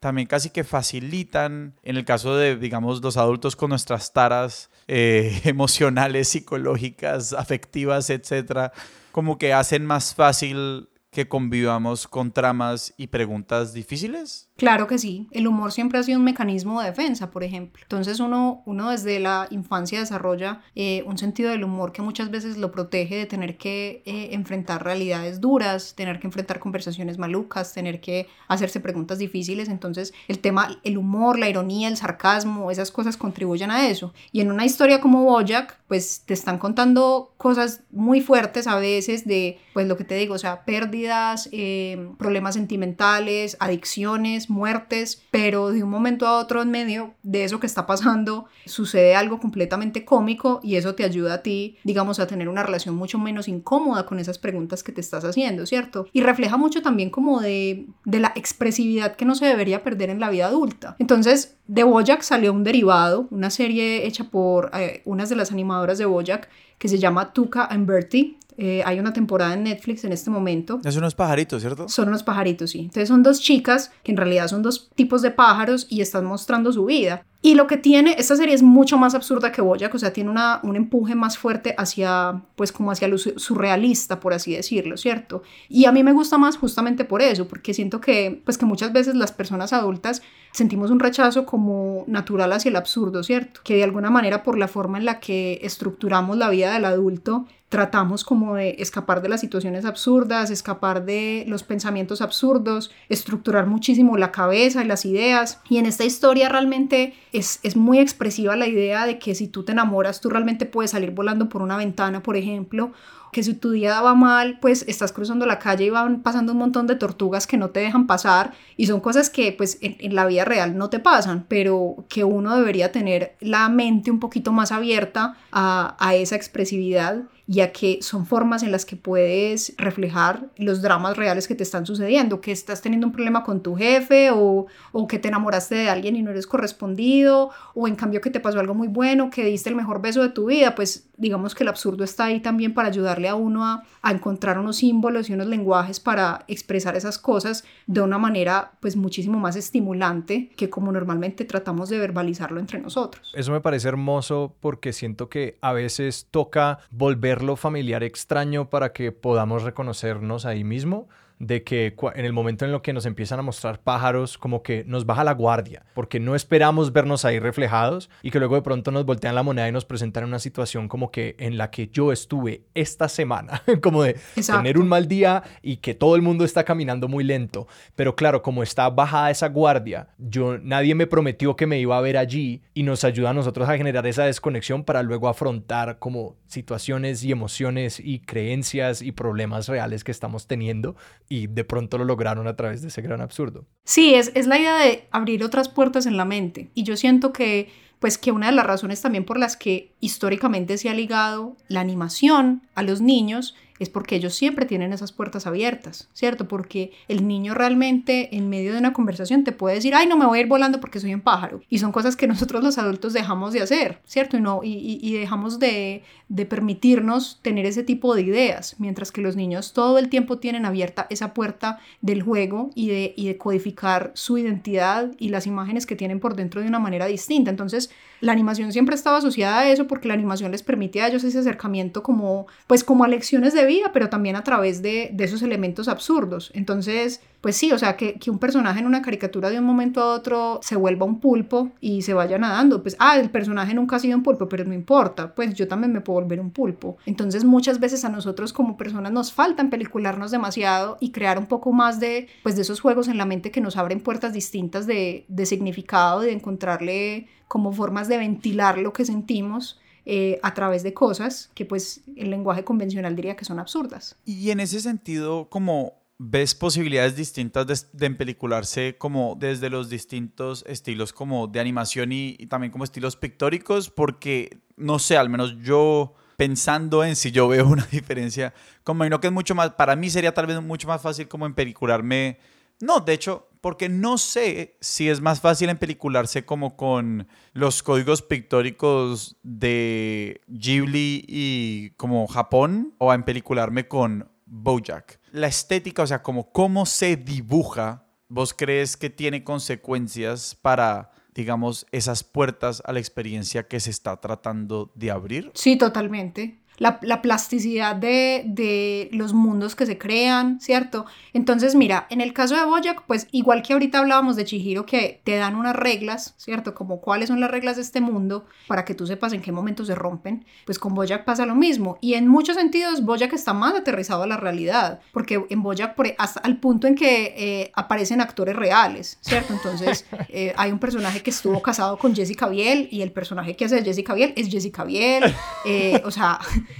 también 0.00 0.28
casi 0.28 0.50
que 0.50 0.64
facilitan, 0.64 1.74
en 1.82 1.96
el 1.96 2.04
caso 2.04 2.36
de, 2.36 2.56
digamos, 2.56 3.02
los 3.02 3.16
adultos 3.16 3.56
con 3.56 3.70
nuestras 3.70 4.12
taras 4.12 4.70
eh, 4.86 5.40
emocionales, 5.44 6.28
psicológicas, 6.28 7.32
afectivas, 7.32 8.10
etcétera, 8.10 8.72
como 9.10 9.38
que 9.38 9.52
hacen 9.52 9.84
más 9.84 10.14
fácil 10.14 10.88
que 11.10 11.28
convivamos 11.28 12.06
con 12.06 12.32
tramas 12.32 12.92
y 12.96 13.06
preguntas 13.06 13.72
difíciles. 13.72 14.48
Claro 14.56 14.86
que 14.88 14.98
sí, 14.98 15.28
el 15.30 15.46
humor 15.46 15.72
siempre 15.72 15.98
ha 15.98 16.02
sido 16.02 16.18
un 16.18 16.24
mecanismo 16.24 16.80
de 16.80 16.88
defensa, 16.88 17.30
por 17.30 17.44
ejemplo. 17.44 17.80
Entonces 17.82 18.20
uno, 18.20 18.62
uno 18.66 18.90
desde 18.90 19.20
la 19.20 19.46
infancia 19.50 20.00
desarrolla 20.00 20.62
eh, 20.74 21.04
un 21.06 21.16
sentido 21.16 21.50
del 21.50 21.64
humor 21.64 21.92
que 21.92 22.02
muchas 22.02 22.30
veces 22.30 22.56
lo 22.56 22.72
protege 22.72 23.16
de 23.16 23.26
tener 23.26 23.56
que 23.56 24.02
eh, 24.04 24.30
enfrentar 24.32 24.84
realidades 24.84 25.40
duras, 25.40 25.94
tener 25.94 26.18
que 26.18 26.26
enfrentar 26.26 26.58
conversaciones 26.58 27.18
malucas, 27.18 27.72
tener 27.72 28.00
que 28.00 28.26
hacerse 28.48 28.80
preguntas 28.80 29.18
difíciles. 29.18 29.68
Entonces 29.68 30.12
el 30.26 30.40
tema, 30.40 30.80
el 30.82 30.98
humor, 30.98 31.38
la 31.38 31.48
ironía, 31.48 31.88
el 31.88 31.96
sarcasmo, 31.96 32.70
esas 32.70 32.90
cosas 32.90 33.16
contribuyen 33.16 33.70
a 33.70 33.88
eso. 33.88 34.12
Y 34.32 34.40
en 34.40 34.50
una 34.50 34.66
historia 34.66 35.00
como 35.00 35.22
Bojack, 35.24 35.78
pues 35.86 36.22
te 36.26 36.34
están 36.34 36.58
contando 36.58 37.32
cosas 37.36 37.82
muy 37.90 38.20
fuertes 38.20 38.66
a 38.66 38.76
veces 38.78 39.24
de, 39.24 39.58
pues 39.72 39.86
lo 39.86 39.96
que 39.96 40.04
te 40.04 40.16
digo, 40.16 40.34
o 40.34 40.38
sea, 40.38 40.64
pérdidas, 40.98 41.48
eh, 41.52 42.10
problemas 42.18 42.54
sentimentales, 42.54 43.56
adicciones 43.60 44.50
muertes, 44.50 45.22
pero 45.30 45.70
de 45.70 45.82
un 45.82 45.90
momento 45.90 46.26
a 46.26 46.38
otro 46.38 46.62
en 46.62 46.70
medio 46.70 47.14
de 47.22 47.44
eso 47.44 47.60
que 47.60 47.66
está 47.66 47.86
pasando 47.86 48.46
sucede 48.66 49.14
algo 49.14 49.38
completamente 49.38 50.04
cómico 50.04 50.60
y 50.62 50.76
eso 50.76 50.94
te 50.94 51.04
ayuda 51.04 51.34
a 51.34 51.42
ti, 51.42 51.76
digamos, 51.84 52.18
a 52.18 52.26
tener 52.26 52.48
una 52.48 52.62
relación 52.62 52.96
mucho 52.96 53.18
menos 53.18 53.48
incómoda 53.48 54.06
con 54.06 54.18
esas 54.18 54.38
preguntas 54.38 54.82
que 54.82 54.92
te 54.92 55.00
estás 55.00 55.24
haciendo, 55.24 55.66
¿cierto? 55.66 56.06
Y 56.12 56.22
refleja 56.22 56.56
mucho 56.56 56.82
también 56.82 57.10
como 57.10 57.40
de, 57.40 57.86
de 58.04 58.18
la 58.18 58.32
expresividad 58.34 59.14
que 59.14 59.24
no 59.24 59.34
se 59.34 59.46
debería 59.46 59.82
perder 59.84 60.10
en 60.10 60.20
la 60.20 60.30
vida 60.30 60.46
adulta. 60.46 60.96
Entonces, 60.98 61.58
de 61.68 61.84
Bojack 61.84 62.22
salió 62.22 62.52
un 62.52 62.64
derivado, 62.64 63.28
una 63.30 63.50
serie 63.50 64.06
hecha 64.06 64.24
por 64.24 64.70
eh, 64.74 65.02
unas 65.04 65.28
de 65.28 65.36
las 65.36 65.52
animadoras 65.52 65.98
de 65.98 66.06
Bojack 66.06 66.48
que 66.78 66.88
se 66.88 66.98
llama 66.98 67.32
Tuca 67.32 67.66
and 67.66 67.86
Bertie. 67.86 68.38
Eh, 68.60 68.82
hay 68.84 68.98
una 68.98 69.12
temporada 69.12 69.54
en 69.54 69.62
Netflix 69.62 70.04
en 70.04 70.12
este 70.12 70.30
momento. 70.30 70.80
Es 70.84 70.96
unos 70.96 71.14
pajaritos, 71.14 71.62
¿cierto? 71.62 71.88
Son 71.88 72.08
unos 72.08 72.24
pajaritos, 72.24 72.70
sí. 72.70 72.80
Entonces 72.80 73.08
son 73.08 73.22
dos 73.22 73.40
chicas 73.40 73.92
que 74.02 74.10
en 74.10 74.16
realidad 74.16 74.48
son 74.48 74.62
dos 74.62 74.90
tipos 74.96 75.22
de 75.22 75.30
pájaros 75.30 75.86
y 75.88 76.00
están 76.00 76.24
mostrando 76.24 76.72
su 76.72 76.84
vida. 76.84 77.24
Y 77.40 77.54
lo 77.54 77.68
que 77.68 77.76
tiene, 77.76 78.16
esta 78.18 78.34
serie 78.34 78.52
es 78.52 78.64
mucho 78.64 78.98
más 78.98 79.14
absurda 79.14 79.52
que 79.52 79.62
Bojack, 79.62 79.94
o 79.94 79.98
sea, 80.00 80.12
tiene 80.12 80.28
una, 80.28 80.58
un 80.64 80.74
empuje 80.74 81.14
más 81.14 81.38
fuerte 81.38 81.72
hacia, 81.78 82.42
pues 82.56 82.72
como 82.72 82.90
hacia 82.90 83.06
lo 83.06 83.16
surrealista, 83.16 84.18
por 84.18 84.34
así 84.34 84.56
decirlo, 84.56 84.96
¿cierto? 84.96 85.44
Y 85.68 85.84
a 85.84 85.92
mí 85.92 86.02
me 86.02 86.12
gusta 86.12 86.36
más 86.36 86.56
justamente 86.56 87.04
por 87.04 87.22
eso, 87.22 87.46
porque 87.46 87.74
siento 87.74 88.00
que, 88.00 88.42
pues 88.44 88.58
que 88.58 88.66
muchas 88.66 88.92
veces 88.92 89.14
las 89.14 89.30
personas 89.30 89.72
adultas 89.72 90.20
sentimos 90.58 90.90
un 90.90 91.00
rechazo 91.00 91.46
como 91.46 92.04
natural 92.06 92.52
hacia 92.52 92.68
el 92.68 92.76
absurdo, 92.76 93.22
¿cierto? 93.22 93.60
Que 93.64 93.76
de 93.76 93.84
alguna 93.84 94.10
manera 94.10 94.42
por 94.42 94.58
la 94.58 94.68
forma 94.68 94.98
en 94.98 95.04
la 95.04 95.20
que 95.20 95.60
estructuramos 95.62 96.36
la 96.36 96.50
vida 96.50 96.74
del 96.74 96.84
adulto, 96.84 97.46
tratamos 97.68 98.24
como 98.24 98.54
de 98.54 98.76
escapar 98.78 99.22
de 99.22 99.28
las 99.28 99.40
situaciones 99.40 99.84
absurdas, 99.84 100.50
escapar 100.50 101.04
de 101.04 101.44
los 101.46 101.62
pensamientos 101.62 102.22
absurdos, 102.22 102.90
estructurar 103.08 103.66
muchísimo 103.66 104.16
la 104.16 104.32
cabeza 104.32 104.82
y 104.82 104.86
las 104.86 105.04
ideas. 105.04 105.60
Y 105.68 105.78
en 105.78 105.86
esta 105.86 106.04
historia 106.04 106.48
realmente 106.48 107.14
es, 107.32 107.60
es 107.62 107.76
muy 107.76 107.98
expresiva 107.98 108.56
la 108.56 108.66
idea 108.66 109.06
de 109.06 109.18
que 109.18 109.34
si 109.34 109.48
tú 109.48 109.64
te 109.64 109.72
enamoras, 109.72 110.20
tú 110.20 110.30
realmente 110.30 110.66
puedes 110.66 110.90
salir 110.92 111.10
volando 111.10 111.48
por 111.48 111.62
una 111.62 111.76
ventana, 111.76 112.22
por 112.22 112.36
ejemplo, 112.36 112.92
que 113.32 113.42
si 113.42 113.54
tu 113.54 113.70
día 113.70 114.00
va 114.00 114.14
mal, 114.14 114.58
pues 114.60 114.84
estás 114.88 115.12
cruzando 115.12 115.46
la 115.46 115.58
calle 115.58 115.84
y 115.84 115.90
van 115.90 116.22
pasando 116.22 116.52
un 116.52 116.58
montón 116.58 116.86
de 116.86 116.96
tortugas 116.96 117.46
que 117.46 117.56
no 117.56 117.70
te 117.70 117.80
dejan 117.80 118.06
pasar 118.06 118.52
y 118.76 118.86
son 118.86 119.00
cosas 119.00 119.30
que 119.30 119.52
pues 119.52 119.78
en, 119.80 119.96
en 119.98 120.14
la 120.14 120.26
vida 120.26 120.44
real 120.44 120.76
no 120.76 120.90
te 120.90 120.98
pasan, 120.98 121.46
pero 121.48 122.04
que 122.08 122.24
uno 122.24 122.56
debería 122.56 122.92
tener 122.92 123.36
la 123.40 123.68
mente 123.68 124.10
un 124.10 124.20
poquito 124.20 124.52
más 124.52 124.72
abierta 124.72 125.36
a, 125.52 125.96
a 125.98 126.14
esa 126.14 126.36
expresividad 126.36 127.22
ya 127.48 127.72
que 127.72 128.00
son 128.02 128.26
formas 128.26 128.62
en 128.62 128.70
las 128.70 128.84
que 128.84 128.94
puedes 128.94 129.72
reflejar 129.78 130.50
los 130.58 130.82
dramas 130.82 131.16
reales 131.16 131.48
que 131.48 131.54
te 131.54 131.62
están 131.62 131.86
sucediendo, 131.86 132.42
que 132.42 132.52
estás 132.52 132.82
teniendo 132.82 133.06
un 133.06 133.12
problema 133.14 133.42
con 133.42 133.62
tu 133.62 133.74
jefe 133.74 134.30
o, 134.30 134.66
o, 134.92 135.08
que 135.08 135.18
te 135.18 135.28
enamoraste 135.28 135.74
de 135.74 135.88
alguien 135.88 136.14
y 136.14 136.22
no 136.22 136.30
eres 136.30 136.46
correspondido, 136.46 137.48
o 137.74 137.88
en 137.88 137.96
cambio 137.96 138.20
que 138.20 138.28
te 138.28 138.38
pasó 138.38 138.60
algo 138.60 138.74
muy 138.74 138.88
bueno, 138.88 139.30
que 139.30 139.46
diste 139.46 139.70
el 139.70 139.76
mejor 139.76 140.02
beso 140.02 140.20
de 140.20 140.28
tu 140.28 140.46
vida, 140.46 140.74
pues 140.74 141.08
digamos 141.16 141.54
que 141.54 141.64
el 141.64 141.68
absurdo 141.68 142.04
está 142.04 142.26
ahí 142.26 142.40
también 142.40 142.74
para 142.74 142.88
ayudarle 142.88 143.28
a 143.28 143.34
uno 143.34 143.64
a, 143.64 143.82
a 144.02 144.12
encontrar 144.12 144.58
unos 144.58 144.76
símbolos 144.76 145.30
y 145.30 145.32
unos 145.32 145.46
lenguajes 145.46 146.00
para 146.00 146.44
expresar 146.48 146.96
esas 146.96 147.18
cosas 147.18 147.64
de 147.86 148.02
una 148.02 148.18
manera 148.18 148.72
pues 148.80 148.94
muchísimo 148.94 149.38
más 149.38 149.56
estimulante 149.56 150.50
que 150.54 150.68
como 150.68 150.92
normalmente 150.92 151.46
tratamos 151.46 151.88
de 151.88 151.98
verbalizarlo 151.98 152.60
entre 152.60 152.78
nosotros. 152.78 153.32
Eso 153.34 153.52
me 153.52 153.62
parece 153.62 153.88
hermoso 153.88 154.54
porque 154.60 154.92
siento 154.92 155.30
que 155.30 155.56
a 155.62 155.72
veces 155.72 156.28
toca 156.30 156.80
volver 156.90 157.37
lo 157.42 157.56
familiar 157.56 158.02
extraño 158.02 158.70
para 158.70 158.92
que 158.92 159.12
podamos 159.12 159.62
reconocernos 159.62 160.46
ahí 160.46 160.64
mismo 160.64 161.08
de 161.38 161.62
que 161.62 161.94
en 162.14 162.24
el 162.24 162.32
momento 162.32 162.64
en 162.64 162.72
lo 162.72 162.82
que 162.82 162.92
nos 162.92 163.06
empiezan 163.06 163.38
a 163.38 163.42
mostrar 163.42 163.80
pájaros, 163.80 164.38
como 164.38 164.62
que 164.62 164.84
nos 164.86 165.06
baja 165.06 165.24
la 165.24 165.32
guardia, 165.32 165.84
porque 165.94 166.20
no 166.20 166.34
esperamos 166.34 166.92
vernos 166.92 167.24
ahí 167.24 167.38
reflejados 167.38 168.10
y 168.22 168.30
que 168.30 168.38
luego 168.38 168.56
de 168.56 168.62
pronto 168.62 168.90
nos 168.90 169.04
voltean 169.04 169.34
la 169.34 169.42
moneda 169.42 169.68
y 169.68 169.72
nos 169.72 169.84
presentan 169.84 170.24
una 170.24 170.38
situación 170.38 170.88
como 170.88 171.10
que 171.10 171.36
en 171.38 171.58
la 171.58 171.70
que 171.70 171.88
yo 171.88 172.12
estuve 172.12 172.62
esta 172.74 173.08
semana, 173.08 173.62
como 173.82 174.02
de 174.02 174.16
tener 174.34 174.78
un 174.78 174.88
mal 174.88 175.08
día 175.08 175.42
y 175.62 175.76
que 175.76 175.94
todo 175.94 176.16
el 176.16 176.22
mundo 176.22 176.44
está 176.44 176.64
caminando 176.64 177.08
muy 177.08 177.24
lento. 177.24 177.68
Pero 177.94 178.16
claro, 178.16 178.42
como 178.42 178.62
está 178.62 178.90
bajada 178.90 179.30
esa 179.30 179.48
guardia, 179.48 180.08
yo 180.18 180.58
nadie 180.58 180.94
me 180.94 181.06
prometió 181.06 181.56
que 181.56 181.66
me 181.66 181.78
iba 181.78 181.96
a 181.96 182.00
ver 182.00 182.16
allí 182.16 182.62
y 182.74 182.82
nos 182.82 183.04
ayuda 183.04 183.30
a 183.30 183.34
nosotros 183.34 183.68
a 183.68 183.76
generar 183.76 184.06
esa 184.06 184.24
desconexión 184.24 184.84
para 184.84 185.02
luego 185.02 185.28
afrontar 185.28 185.98
como 185.98 186.36
situaciones 186.46 187.22
y 187.22 187.32
emociones 187.32 188.00
y 188.00 188.20
creencias 188.20 189.02
y 189.02 189.12
problemas 189.12 189.68
reales 189.68 190.04
que 190.04 190.12
estamos 190.12 190.46
teniendo 190.46 190.96
y 191.28 191.46
de 191.46 191.64
pronto 191.64 191.98
lo 191.98 192.04
lograron 192.04 192.46
a 192.46 192.56
través 192.56 192.82
de 192.82 192.88
ese 192.88 193.02
gran 193.02 193.20
absurdo. 193.20 193.66
Sí, 193.84 194.14
es, 194.14 194.32
es 194.34 194.46
la 194.46 194.58
idea 194.58 194.76
de 194.76 195.06
abrir 195.10 195.44
otras 195.44 195.68
puertas 195.68 196.06
en 196.06 196.16
la 196.16 196.24
mente 196.24 196.70
y 196.74 196.84
yo 196.84 196.96
siento 196.96 197.32
que 197.32 197.68
pues 197.98 198.16
que 198.16 198.30
una 198.30 198.46
de 198.46 198.52
las 198.52 198.66
razones 198.66 199.00
también 199.02 199.24
por 199.24 199.38
las 199.38 199.56
que 199.56 199.92
históricamente 200.00 200.78
se 200.78 200.88
ha 200.88 200.94
ligado 200.94 201.56
la 201.66 201.80
animación 201.80 202.62
a 202.74 202.82
los 202.82 203.00
niños 203.00 203.56
es 203.78 203.88
porque 203.88 204.16
ellos 204.16 204.34
siempre 204.34 204.66
tienen 204.66 204.92
esas 204.92 205.12
puertas 205.12 205.46
abiertas, 205.46 206.08
¿cierto? 206.12 206.48
Porque 206.48 206.92
el 207.06 207.26
niño 207.28 207.54
realmente 207.54 208.36
en 208.36 208.48
medio 208.48 208.72
de 208.72 208.78
una 208.78 208.92
conversación 208.92 209.44
te 209.44 209.52
puede 209.52 209.76
decir, 209.76 209.94
ay, 209.94 210.06
no 210.06 210.16
me 210.16 210.26
voy 210.26 210.38
a 210.38 210.42
ir 210.42 210.48
volando 210.48 210.80
porque 210.80 211.00
soy 211.00 211.14
un 211.14 211.20
pájaro. 211.20 211.60
Y 211.68 211.78
son 211.78 211.92
cosas 211.92 212.16
que 212.16 212.26
nosotros 212.26 212.62
los 212.64 212.78
adultos 212.78 213.12
dejamos 213.12 213.52
de 213.52 213.62
hacer, 213.62 214.00
¿cierto? 214.04 214.36
Y, 214.36 214.40
no, 214.40 214.60
y, 214.64 214.98
y 215.00 215.12
dejamos 215.12 215.58
de, 215.58 216.02
de 216.28 216.44
permitirnos 216.44 217.38
tener 217.42 217.64
ese 217.64 217.82
tipo 217.82 218.14
de 218.14 218.22
ideas, 218.22 218.76
mientras 218.78 219.12
que 219.12 219.22
los 219.22 219.36
niños 219.36 219.72
todo 219.72 219.98
el 219.98 220.08
tiempo 220.08 220.38
tienen 220.38 220.66
abierta 220.66 221.06
esa 221.10 221.32
puerta 221.32 221.78
del 222.02 222.22
juego 222.22 222.70
y 222.74 222.88
de, 222.88 223.14
y 223.16 223.26
de 223.28 223.38
codificar 223.38 224.12
su 224.14 224.36
identidad 224.36 225.12
y 225.18 225.30
las 225.30 225.46
imágenes 225.46 225.86
que 225.86 225.96
tienen 225.96 226.20
por 226.20 226.36
dentro 226.36 226.60
de 226.60 226.68
una 226.68 226.78
manera 226.78 227.06
distinta. 227.06 227.50
Entonces, 227.50 227.90
la 228.20 228.32
animación 228.32 228.72
siempre 228.72 228.94
estaba 228.94 229.18
asociada 229.18 229.60
a 229.60 229.70
eso 229.70 229.86
porque 229.86 230.08
la 230.08 230.14
animación 230.14 230.52
les 230.52 230.62
permite 230.62 231.00
a 231.00 231.08
ellos 231.08 231.24
ese 231.24 231.38
acercamiento 231.38 232.02
como, 232.02 232.46
pues 232.66 232.84
como 232.84 233.04
a 233.04 233.08
lecciones 233.08 233.54
de 233.54 233.64
vida, 233.64 233.90
pero 233.92 234.08
también 234.10 234.36
a 234.36 234.44
través 234.44 234.82
de, 234.82 235.10
de 235.12 235.24
esos 235.24 235.42
elementos 235.42 235.88
absurdos. 235.88 236.50
Entonces, 236.54 237.20
pues 237.40 237.56
sí, 237.56 237.70
o 237.72 237.78
sea, 237.78 237.96
que, 237.96 238.14
que, 238.14 238.30
un 238.30 238.38
personaje 238.38 238.80
en 238.80 238.86
una 238.86 239.00
caricatura 239.00 239.48
de 239.48 239.58
un 239.58 239.64
momento 239.64 240.00
a 240.00 240.14
otro 240.14 240.58
se 240.62 240.76
vuelva 240.76 241.06
un 241.06 241.20
pulpo 241.20 241.70
y 241.80 242.02
se 242.02 242.14
vaya 242.14 242.36
nadando, 242.38 242.82
pues, 242.82 242.96
ah, 242.98 243.18
el 243.18 243.30
personaje 243.30 243.74
nunca 243.74 243.96
ha 243.96 243.98
sido 244.00 244.16
un 244.16 244.24
pulpo, 244.24 244.48
pero 244.48 244.64
no 244.64 244.74
importa, 244.74 245.34
pues 245.34 245.54
yo 245.54 245.68
también 245.68 245.92
me 245.92 246.00
puedo 246.00 246.20
volver 246.20 246.40
un 246.40 246.50
pulpo. 246.50 246.96
Entonces 247.06 247.44
muchas 247.44 247.78
veces 247.78 248.04
a 248.04 248.08
nosotros 248.08 248.52
como 248.52 248.76
personas 248.76 249.12
nos 249.12 249.32
falta 249.32 249.62
en 249.62 249.70
pelicularnos 249.70 250.30
demasiado 250.30 250.96
y 251.00 251.12
crear 251.12 251.38
un 251.38 251.46
poco 251.46 251.72
más 251.72 252.00
de, 252.00 252.28
pues, 252.42 252.56
de 252.56 252.62
esos 252.62 252.80
juegos 252.80 253.08
en 253.08 253.18
la 253.18 253.24
mente 253.24 253.50
que 253.50 253.60
nos 253.60 253.76
abren 253.76 254.00
puertas 254.00 254.32
distintas 254.32 254.86
de, 254.86 255.24
de 255.28 255.46
significado, 255.46 256.20
de 256.20 256.32
encontrarle 256.32 257.28
como 257.46 257.72
formas 257.72 258.08
de 258.08 258.18
ventilar 258.18 258.78
lo 258.78 258.92
que 258.92 259.04
sentimos. 259.04 259.80
Eh, 260.10 260.40
a 260.42 260.54
través 260.54 260.82
de 260.82 260.94
cosas 260.94 261.50
que 261.52 261.66
pues 261.66 262.00
el 262.16 262.30
lenguaje 262.30 262.64
convencional 262.64 263.14
diría 263.14 263.36
que 263.36 263.44
son 263.44 263.58
absurdas. 263.58 264.16
Y 264.24 264.50
en 264.50 264.60
ese 264.60 264.80
sentido, 264.80 265.50
como 265.50 265.97
ves 266.18 266.56
posibilidades 266.56 267.14
distintas 267.14 267.66
de, 267.66 267.78
de 267.92 268.06
empelicularse 268.06 268.96
como 268.98 269.36
desde 269.38 269.70
los 269.70 269.88
distintos 269.88 270.64
estilos 270.66 271.12
como 271.12 271.46
de 271.46 271.60
animación 271.60 272.10
y, 272.12 272.34
también 272.48 272.72
como 272.72 272.84
estilos 272.84 273.16
pictóricos 273.16 273.88
porque 273.88 274.58
no 274.76 274.98
sé, 274.98 275.16
al 275.16 275.30
menos 275.30 275.56
yo 275.62 276.14
pensando 276.36 277.04
en 277.04 277.14
si 277.16 277.30
yo 277.30 277.48
veo 277.48 277.66
una 277.68 277.86
diferencia, 277.86 278.52
como 278.82 279.08
no 279.08 279.20
que 279.20 279.28
es 279.28 279.32
mucho 279.32 279.54
más, 279.54 279.70
para 279.70 279.94
mí 279.96 280.10
sería 280.10 280.34
tal 280.34 280.46
vez 280.46 280.60
mucho 280.60 280.88
más 280.88 281.00
fácil 281.00 281.28
como 281.28 281.46
empelicularme, 281.46 282.38
no, 282.80 283.00
de 283.00 283.12
hecho, 283.12 283.48
porque 283.60 283.88
no 283.88 284.18
sé 284.18 284.76
si 284.80 285.08
es 285.08 285.20
más 285.20 285.40
fácil 285.40 285.68
empelicularse 285.68 286.44
como 286.44 286.76
con 286.76 287.26
los 287.52 287.82
códigos 287.82 288.22
pictóricos 288.22 289.36
de 289.42 290.40
Ghibli 290.46 291.24
y 291.26 291.90
como 291.96 292.26
Japón 292.28 292.94
o 292.98 293.12
empelicularme 293.12 293.88
con 293.88 294.30
Bojack. 294.48 295.20
La 295.32 295.46
estética, 295.46 296.02
o 296.02 296.06
sea, 296.06 296.22
como 296.22 296.52
cómo 296.52 296.86
se 296.86 297.16
dibuja, 297.16 298.06
¿vos 298.28 298.54
crees 298.54 298.96
que 298.96 299.10
tiene 299.10 299.44
consecuencias 299.44 300.56
para, 300.60 301.10
digamos, 301.34 301.86
esas 301.92 302.24
puertas 302.24 302.82
a 302.84 302.92
la 302.92 302.98
experiencia 302.98 303.68
que 303.68 303.80
se 303.80 303.90
está 303.90 304.20
tratando 304.20 304.92
de 304.94 305.10
abrir? 305.10 305.50
Sí, 305.54 305.76
totalmente 305.76 306.62
la, 306.78 306.98
la 307.02 307.22
plasticidad 307.22 307.96
de, 307.96 308.42
de, 308.46 309.08
los 309.12 309.32
mundos 309.32 309.74
que 309.74 309.86
se 309.86 309.98
crean, 309.98 310.60
¿cierto? 310.60 311.06
Entonces, 311.32 311.74
mira, 311.74 312.06
en 312.10 312.20
el 312.20 312.32
caso 312.32 312.56
de 312.56 312.64
Boyac, 312.64 313.02
pues 313.06 313.26
igual 313.32 313.62
que 313.62 313.72
ahorita 313.72 313.98
hablábamos 313.98 314.36
de 314.36 314.44
Chihiro, 314.44 314.86
que 314.86 315.20
te 315.24 315.36
dan 315.36 315.56
unas 315.56 315.74
reglas, 315.74 316.34
¿cierto? 316.36 316.74
Como 316.74 317.00
cuáles 317.00 317.28
son 317.28 317.40
las 317.40 317.50
reglas 317.50 317.76
de 317.76 317.82
este 317.82 318.00
mundo 318.00 318.46
para 318.66 318.84
que 318.84 318.94
tú 318.94 319.06
sepas 319.06 319.32
en 319.32 319.42
qué 319.42 319.52
momento 319.52 319.84
se 319.84 319.94
rompen, 319.94 320.44
pues 320.64 320.78
con 320.78 320.94
Boyac 320.94 321.24
pasa 321.24 321.46
lo 321.46 321.54
mismo. 321.54 321.98
Y 322.00 322.14
en 322.14 322.28
muchos 322.28 322.56
sentidos, 322.56 323.04
Boyac 323.04 323.32
está 323.32 323.52
más 323.52 323.74
aterrizado 323.74 324.22
a 324.22 324.26
la 324.26 324.36
realidad, 324.36 325.00
porque 325.12 325.44
en 325.50 325.62
Boyac, 325.62 325.94
por, 325.94 326.06
hasta 326.18 326.40
el 326.48 326.58
punto 326.58 326.86
en 326.86 326.94
que 326.94 327.34
eh, 327.36 327.72
aparecen 327.74 328.20
actores 328.20 328.54
reales, 328.54 329.18
¿cierto? 329.20 329.52
Entonces, 329.52 330.06
eh, 330.28 330.54
hay 330.56 330.70
un 330.70 330.78
personaje 330.78 331.22
que 331.22 331.30
estuvo 331.30 331.60
casado 331.60 331.98
con 331.98 332.14
Jessica 332.14 332.48
Biel 332.48 332.88
y 332.90 333.02
el 333.02 333.10
personaje 333.10 333.56
que 333.56 333.64
hace 333.64 333.82
Jessica 333.82 334.14
Biel 334.14 334.32
es 334.36 334.48
Jessica 334.48 334.84
Biel, 334.84 335.34
eh, 335.64 336.00
o 336.04 336.10
sea 336.10 336.38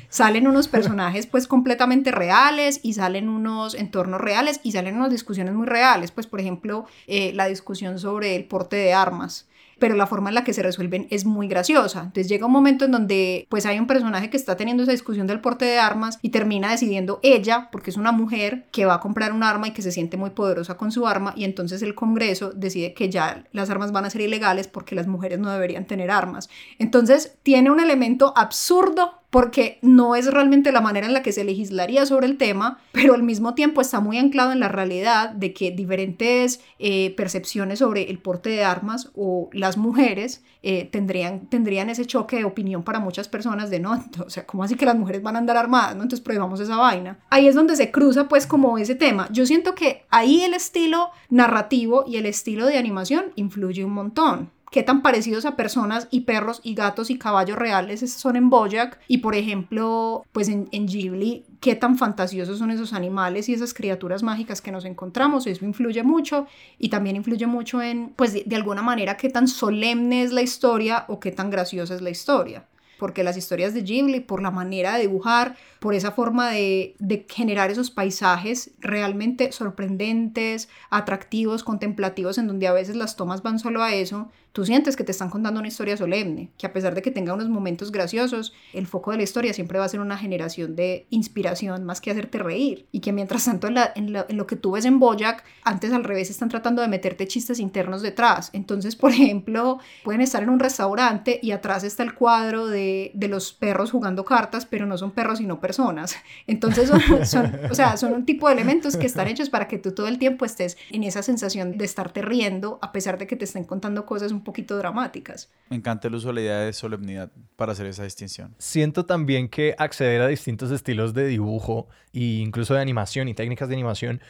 salen 0.09 0.47
unos 0.47 0.69
personajes 0.69 1.27
pues 1.27 1.47
completamente 1.47 2.11
reales 2.11 2.81
y 2.83 2.95
salen 2.95 3.29
unos 3.29 3.75
entornos 3.75 4.21
reales 4.21 4.61
y 4.63 4.73
salen 4.73 4.97
unas 4.97 5.11
discusiones 5.11 5.55
muy 5.55 5.67
reales, 5.67 6.11
pues 6.11 6.27
por 6.27 6.41
ejemplo 6.41 6.87
eh, 7.07 7.33
la 7.35 7.47
discusión 7.47 7.99
sobre 7.99 8.37
el 8.37 8.45
porte 8.45 8.77
de 8.77 8.93
armas 8.93 9.49
pero 9.79 9.95
la 9.95 10.07
forma 10.07 10.31
en 10.31 10.35
la 10.35 10.45
que 10.45 10.53
se 10.53 10.63
resuelven 10.63 11.07
es 11.11 11.25
muy 11.25 11.49
graciosa. 11.49 12.01
Entonces 12.01 12.29
llega 12.29 12.47
un 12.47 12.53
momento 12.53 12.85
en 12.85 12.91
donde 12.91 13.47
pues 13.49 13.67
hay 13.67 13.79
un 13.79 13.87
personaje 13.87 14.31
que 14.31 14.37
está 14.37 14.57
teniendo 14.57 14.83
esa 14.83 14.93
discusión 14.93 15.27
del 15.27 15.41
porte 15.41 15.65
de 15.65 15.79
armas 15.79 16.19
y 16.23 16.31
termina 16.31 16.71
decidiendo 16.71 17.21
ella, 17.23 17.69
porque 17.71 17.91
es 17.91 17.97
una 17.97 18.13
mujer 18.13 18.67
que 18.73 18.87
va 18.87 18.95
a 18.95 19.01
comprar 19.01 19.33
un 19.33 19.43
arma 19.43 19.69
y 19.69 19.73
que 19.73 19.83
se 19.83 19.93
siente 19.93 20.17
muy 20.17 20.31
poderosa 20.31 20.77
con 20.77 20.93
su 20.93 21.07
arma 21.07 21.33
y 21.37 21.45
entonces 21.45 21.83
el 21.83 21.95
Congreso 21.95 22.51
decide 22.53 22.95
que 22.95 23.09
ya 23.09 23.45
las 23.53 23.71
armas 23.71 23.93
van 23.93 24.05
a 24.05 24.11
ser 24.11 24.21
ilegales 24.21 24.69
porque 24.69 24.95
las 24.95 25.07
mujeres 25.07 25.39
no 25.39 25.51
deberían 25.51 25.87
tener 25.87 26.11
armas. 26.11 26.49
Entonces 26.79 27.37
tiene 27.43 27.71
un 27.71 27.81
elemento 27.81 28.33
absurdo 28.37 29.18
porque 29.31 29.79
no 29.83 30.15
es 30.15 30.33
realmente 30.33 30.73
la 30.73 30.81
manera 30.81 31.07
en 31.07 31.13
la 31.13 31.23
que 31.23 31.33
se 31.33 31.45
legislaría 31.45 32.07
sobre 32.07 32.27
el 32.27 32.39
tema, 32.39 32.79
pero 32.93 33.15
al 33.15 33.23
mismo 33.23 33.55
tiempo 33.55 33.81
está 33.81 34.01
muy 34.01 34.19
anclado 34.19 34.53
en 34.53 34.61
la 34.61 34.69
realidad 34.69 35.31
de 35.31 35.53
que 35.53 35.71
diferentes 35.71 36.61
eh, 36.79 37.15
percepciones 37.15 37.81
sobre 37.81 38.11
el 38.11 38.19
porte 38.19 38.51
de 38.51 38.65
armas 38.65 39.11
o 39.15 39.51
las 39.53 39.77
mujeres 39.77 40.43
eh, 40.63 40.89
tendrían, 40.91 41.47
tendrían 41.49 41.91
ese 41.91 42.07
choque 42.07 42.37
de 42.37 42.45
opinión 42.45 42.83
para 42.83 43.01
muchas 43.01 43.29
personas 43.29 43.71
de 43.71 43.81
no, 43.81 44.03
o 44.27 44.31
sea, 44.31 44.47
¿cómo 44.47 44.65
así 44.65 44.77
que 44.77 44.87
las 44.87 44.97
mujeres 44.97 45.23
van 45.23 45.37
a 45.37 45.41
andar 45.41 45.57
armadas? 45.57 45.95
¿no? 45.95 46.03
Entonces 46.03 46.25
prohibamos 46.25 46.61
esa 46.61 46.77
vaina. 46.77 47.19
Ahí 47.29 47.47
es 47.47 47.55
donde 47.55 47.77
se 47.77 47.91
cruza 47.91 48.29
pues 48.29 48.47
como 48.47 48.79
ese 48.79 48.95
tema. 48.95 49.29
Yo 49.31 49.45
siento 49.45 49.75
que 49.75 50.07
ahí 50.09 50.43
el 50.43 50.55
estilo 50.55 51.11
narrativo 51.29 52.05
y 52.07 52.17
el 52.17 52.27
estilo 52.27 52.67
de 52.67 52.79
animación 52.79 53.27
influye 53.37 53.85
un 53.85 53.93
montón 53.93 54.51
qué 54.71 54.83
tan 54.83 55.03
parecidos 55.03 55.45
a 55.45 55.57
personas 55.57 56.09
y 56.11 56.21
perros 56.21 56.61
y 56.63 56.75
gatos 56.75 57.11
y 57.11 57.19
caballos 57.19 57.59
reales 57.59 58.01
son 58.13 58.37
en 58.37 58.51
Bojack 58.51 58.99
y 59.09 59.19
por 59.19 59.35
ejemplo 59.35 60.25
pues 60.33 60.49
en, 60.49 60.69
en 60.73 60.87
Ghibli 60.87 61.45
qué 61.61 61.75
tan 61.75 61.97
fantasiosos 61.99 62.59
son 62.59 62.71
esos 62.71 62.93
animales 62.93 63.49
y 63.49 63.55
esas 63.55 63.75
criaturas 63.75 64.23
mágicas 64.23 64.61
que 64.61 64.73
nos 64.73 64.85
encontramos. 64.85 65.47
Eso 65.47 65.65
influye 65.65 66.03
mucho 66.03 66.47
y 66.79 66.89
también 66.89 67.17
influye 67.17 67.47
mucho 67.47 67.83
en 67.83 68.11
pues 68.17 68.33
de, 68.33 68.45
de 68.47 68.57
alguna 68.57 68.83
manera 68.83 69.17
qué 69.17 69.29
tan 69.29 69.49
solemne 69.49 70.23
es 70.23 70.33
la 70.33 70.43
historia 70.43 71.05
o 71.09 71.21
qué 71.21 71.33
tan 71.33 71.51
graciosa 71.51 71.95
es 71.95 72.03
la 72.03 72.11
historia. 72.11 72.65
Porque 72.99 73.23
las 73.23 73.37
historias 73.37 73.75
de 73.75 73.83
Ghibli, 73.83 74.19
por 74.19 74.43
la 74.43 74.51
manera 74.51 74.95
de 74.95 75.03
dibujar, 75.03 75.55
por 75.79 75.95
esa 75.95 76.13
forma 76.13 76.51
de, 76.51 76.97
de 76.99 77.27
generar 77.29 77.71
esos 77.71 77.91
paisajes 77.91 78.73
realmente 78.81 79.53
sorprendentes, 79.53 80.69
atractivos, 80.91 81.65
contemplativos, 81.65 82.39
en 82.39 82.47
donde 82.47 82.67
a 82.67 82.73
veces 82.73 82.97
las 82.97 83.17
tomas 83.17 83.43
van 83.43 83.59
solo 83.59 83.83
a 83.83 83.95
eso, 83.95 84.29
tú 84.53 84.65
sientes 84.65 84.97
que 84.97 85.05
te 85.05 85.13
están 85.13 85.31
contando 85.31 85.61
una 85.61 85.69
historia 85.69 85.97
solemne, 85.97 86.51
que 86.59 86.67
a 86.67 86.73
pesar 86.73 86.95
de 86.95 87.01
que 87.01 87.13
tenga 87.13 87.33
unos 87.33 87.49
momentos 87.49 87.93
graciosos, 87.93 88.53
el 88.73 88.89
foco 88.89 89.13
de 89.13 89.19
la 89.19 89.23
historia 89.23 89.53
siempre 89.53 89.79
va 89.79 89.85
a 89.85 89.89
ser 89.89 90.01
una 90.01 90.19
generación 90.19 90.75
de 90.75 91.07
inspiración 91.11 91.85
más 91.85 92.01
que 92.01 92.11
hacerte 92.11 92.39
reír. 92.39 92.87
Y 92.91 92.99
que 92.99 93.13
mientras 93.13 93.45
tanto 93.45 93.69
en, 93.69 94.13
lo, 94.13 94.47
que 94.47 94.57
tú 94.57 94.73
ves 94.73 94.85
en 94.85 94.99
Bojack, 94.99 95.45
antes 95.63 95.93
al 95.93 96.03
revés 96.03 96.31
están 96.31 96.49
tratando 96.49 96.83
de 96.83 96.89
meterte 96.89 97.29
chistes 97.29 97.61
internos 97.61 98.03
detrás. 98.03 98.51
Entonces, 98.53 98.97
por 98.97 99.13
ejemplo, 99.13 99.79
pueden 100.03 100.23
estar 100.23 100.43
en 100.43 100.49
un 100.49 100.59
restaurante 100.59 101.39
y 101.41 101.53
atrás 101.53 101.85
está 101.85 102.03
el 102.03 102.15
cuadro 102.15 102.67
de, 102.67 103.13
los 103.29 103.53
perros 103.53 103.93
jugando 103.93 104.25
cartas, 104.25 104.67
pero 104.67 104.87
no 104.87 104.99
son 104.99 105.13
perros 105.13 105.39
sino 105.39 105.61
personas. 105.69 106.17
Entonces, 106.47 106.91
son, 107.25 107.53
o 107.71 107.75
sea, 107.75 107.99
son 107.99 108.15
un 108.15 108.25
tipo 108.25 108.49
de 108.49 108.55
elementos 108.55 108.97
que 108.97 109.07
están 109.07 109.29
hechos 109.29 109.51
para 109.51 109.69
que 109.69 109.79
tú 109.79 109.93
todo 109.93 110.09
el 110.09 110.19
tiempo 110.19 110.47
estés 110.47 110.79
en 110.91 111.05
esa 111.05 111.23
sensación 111.23 111.77
de 111.77 111.85
estarte 111.85 112.23
riendo, 112.23 112.79
a 112.81 112.91
pesar 112.91 113.19
de 113.19 113.27
que 113.27 113.37
te 113.37 113.45
estén 113.45 113.65
contando 113.65 114.07
cosas 114.07 114.33
un 114.33 114.43
poquito 114.43 114.79
dramáticas. 114.79 115.51
Me 115.69 115.77
encanta 115.77 116.09
el 116.09 116.15
uso 116.15 116.29
de 116.29 116.35
la 116.35 116.41
idea 116.41 116.59
de 116.61 116.73
solemnidad 116.73 117.31
para 117.57 117.73
hacer 117.73 117.85
esa 117.87 118.05
distinción. 118.05 118.55
Siento 118.57 119.05
también 119.05 119.49
que 119.49 119.75
acceder 119.77 120.23
a 120.23 120.29
distintos 120.29 120.71
estilos 120.71 121.13
de 121.13 121.27
dibujo 121.27 121.89
e 122.15 122.41
incluso 122.41 122.73
de 122.73 122.81
animación 122.81 123.29
y 123.29 123.35
técnicas 123.35 123.69
de 123.69 123.75
animación, 123.75 124.23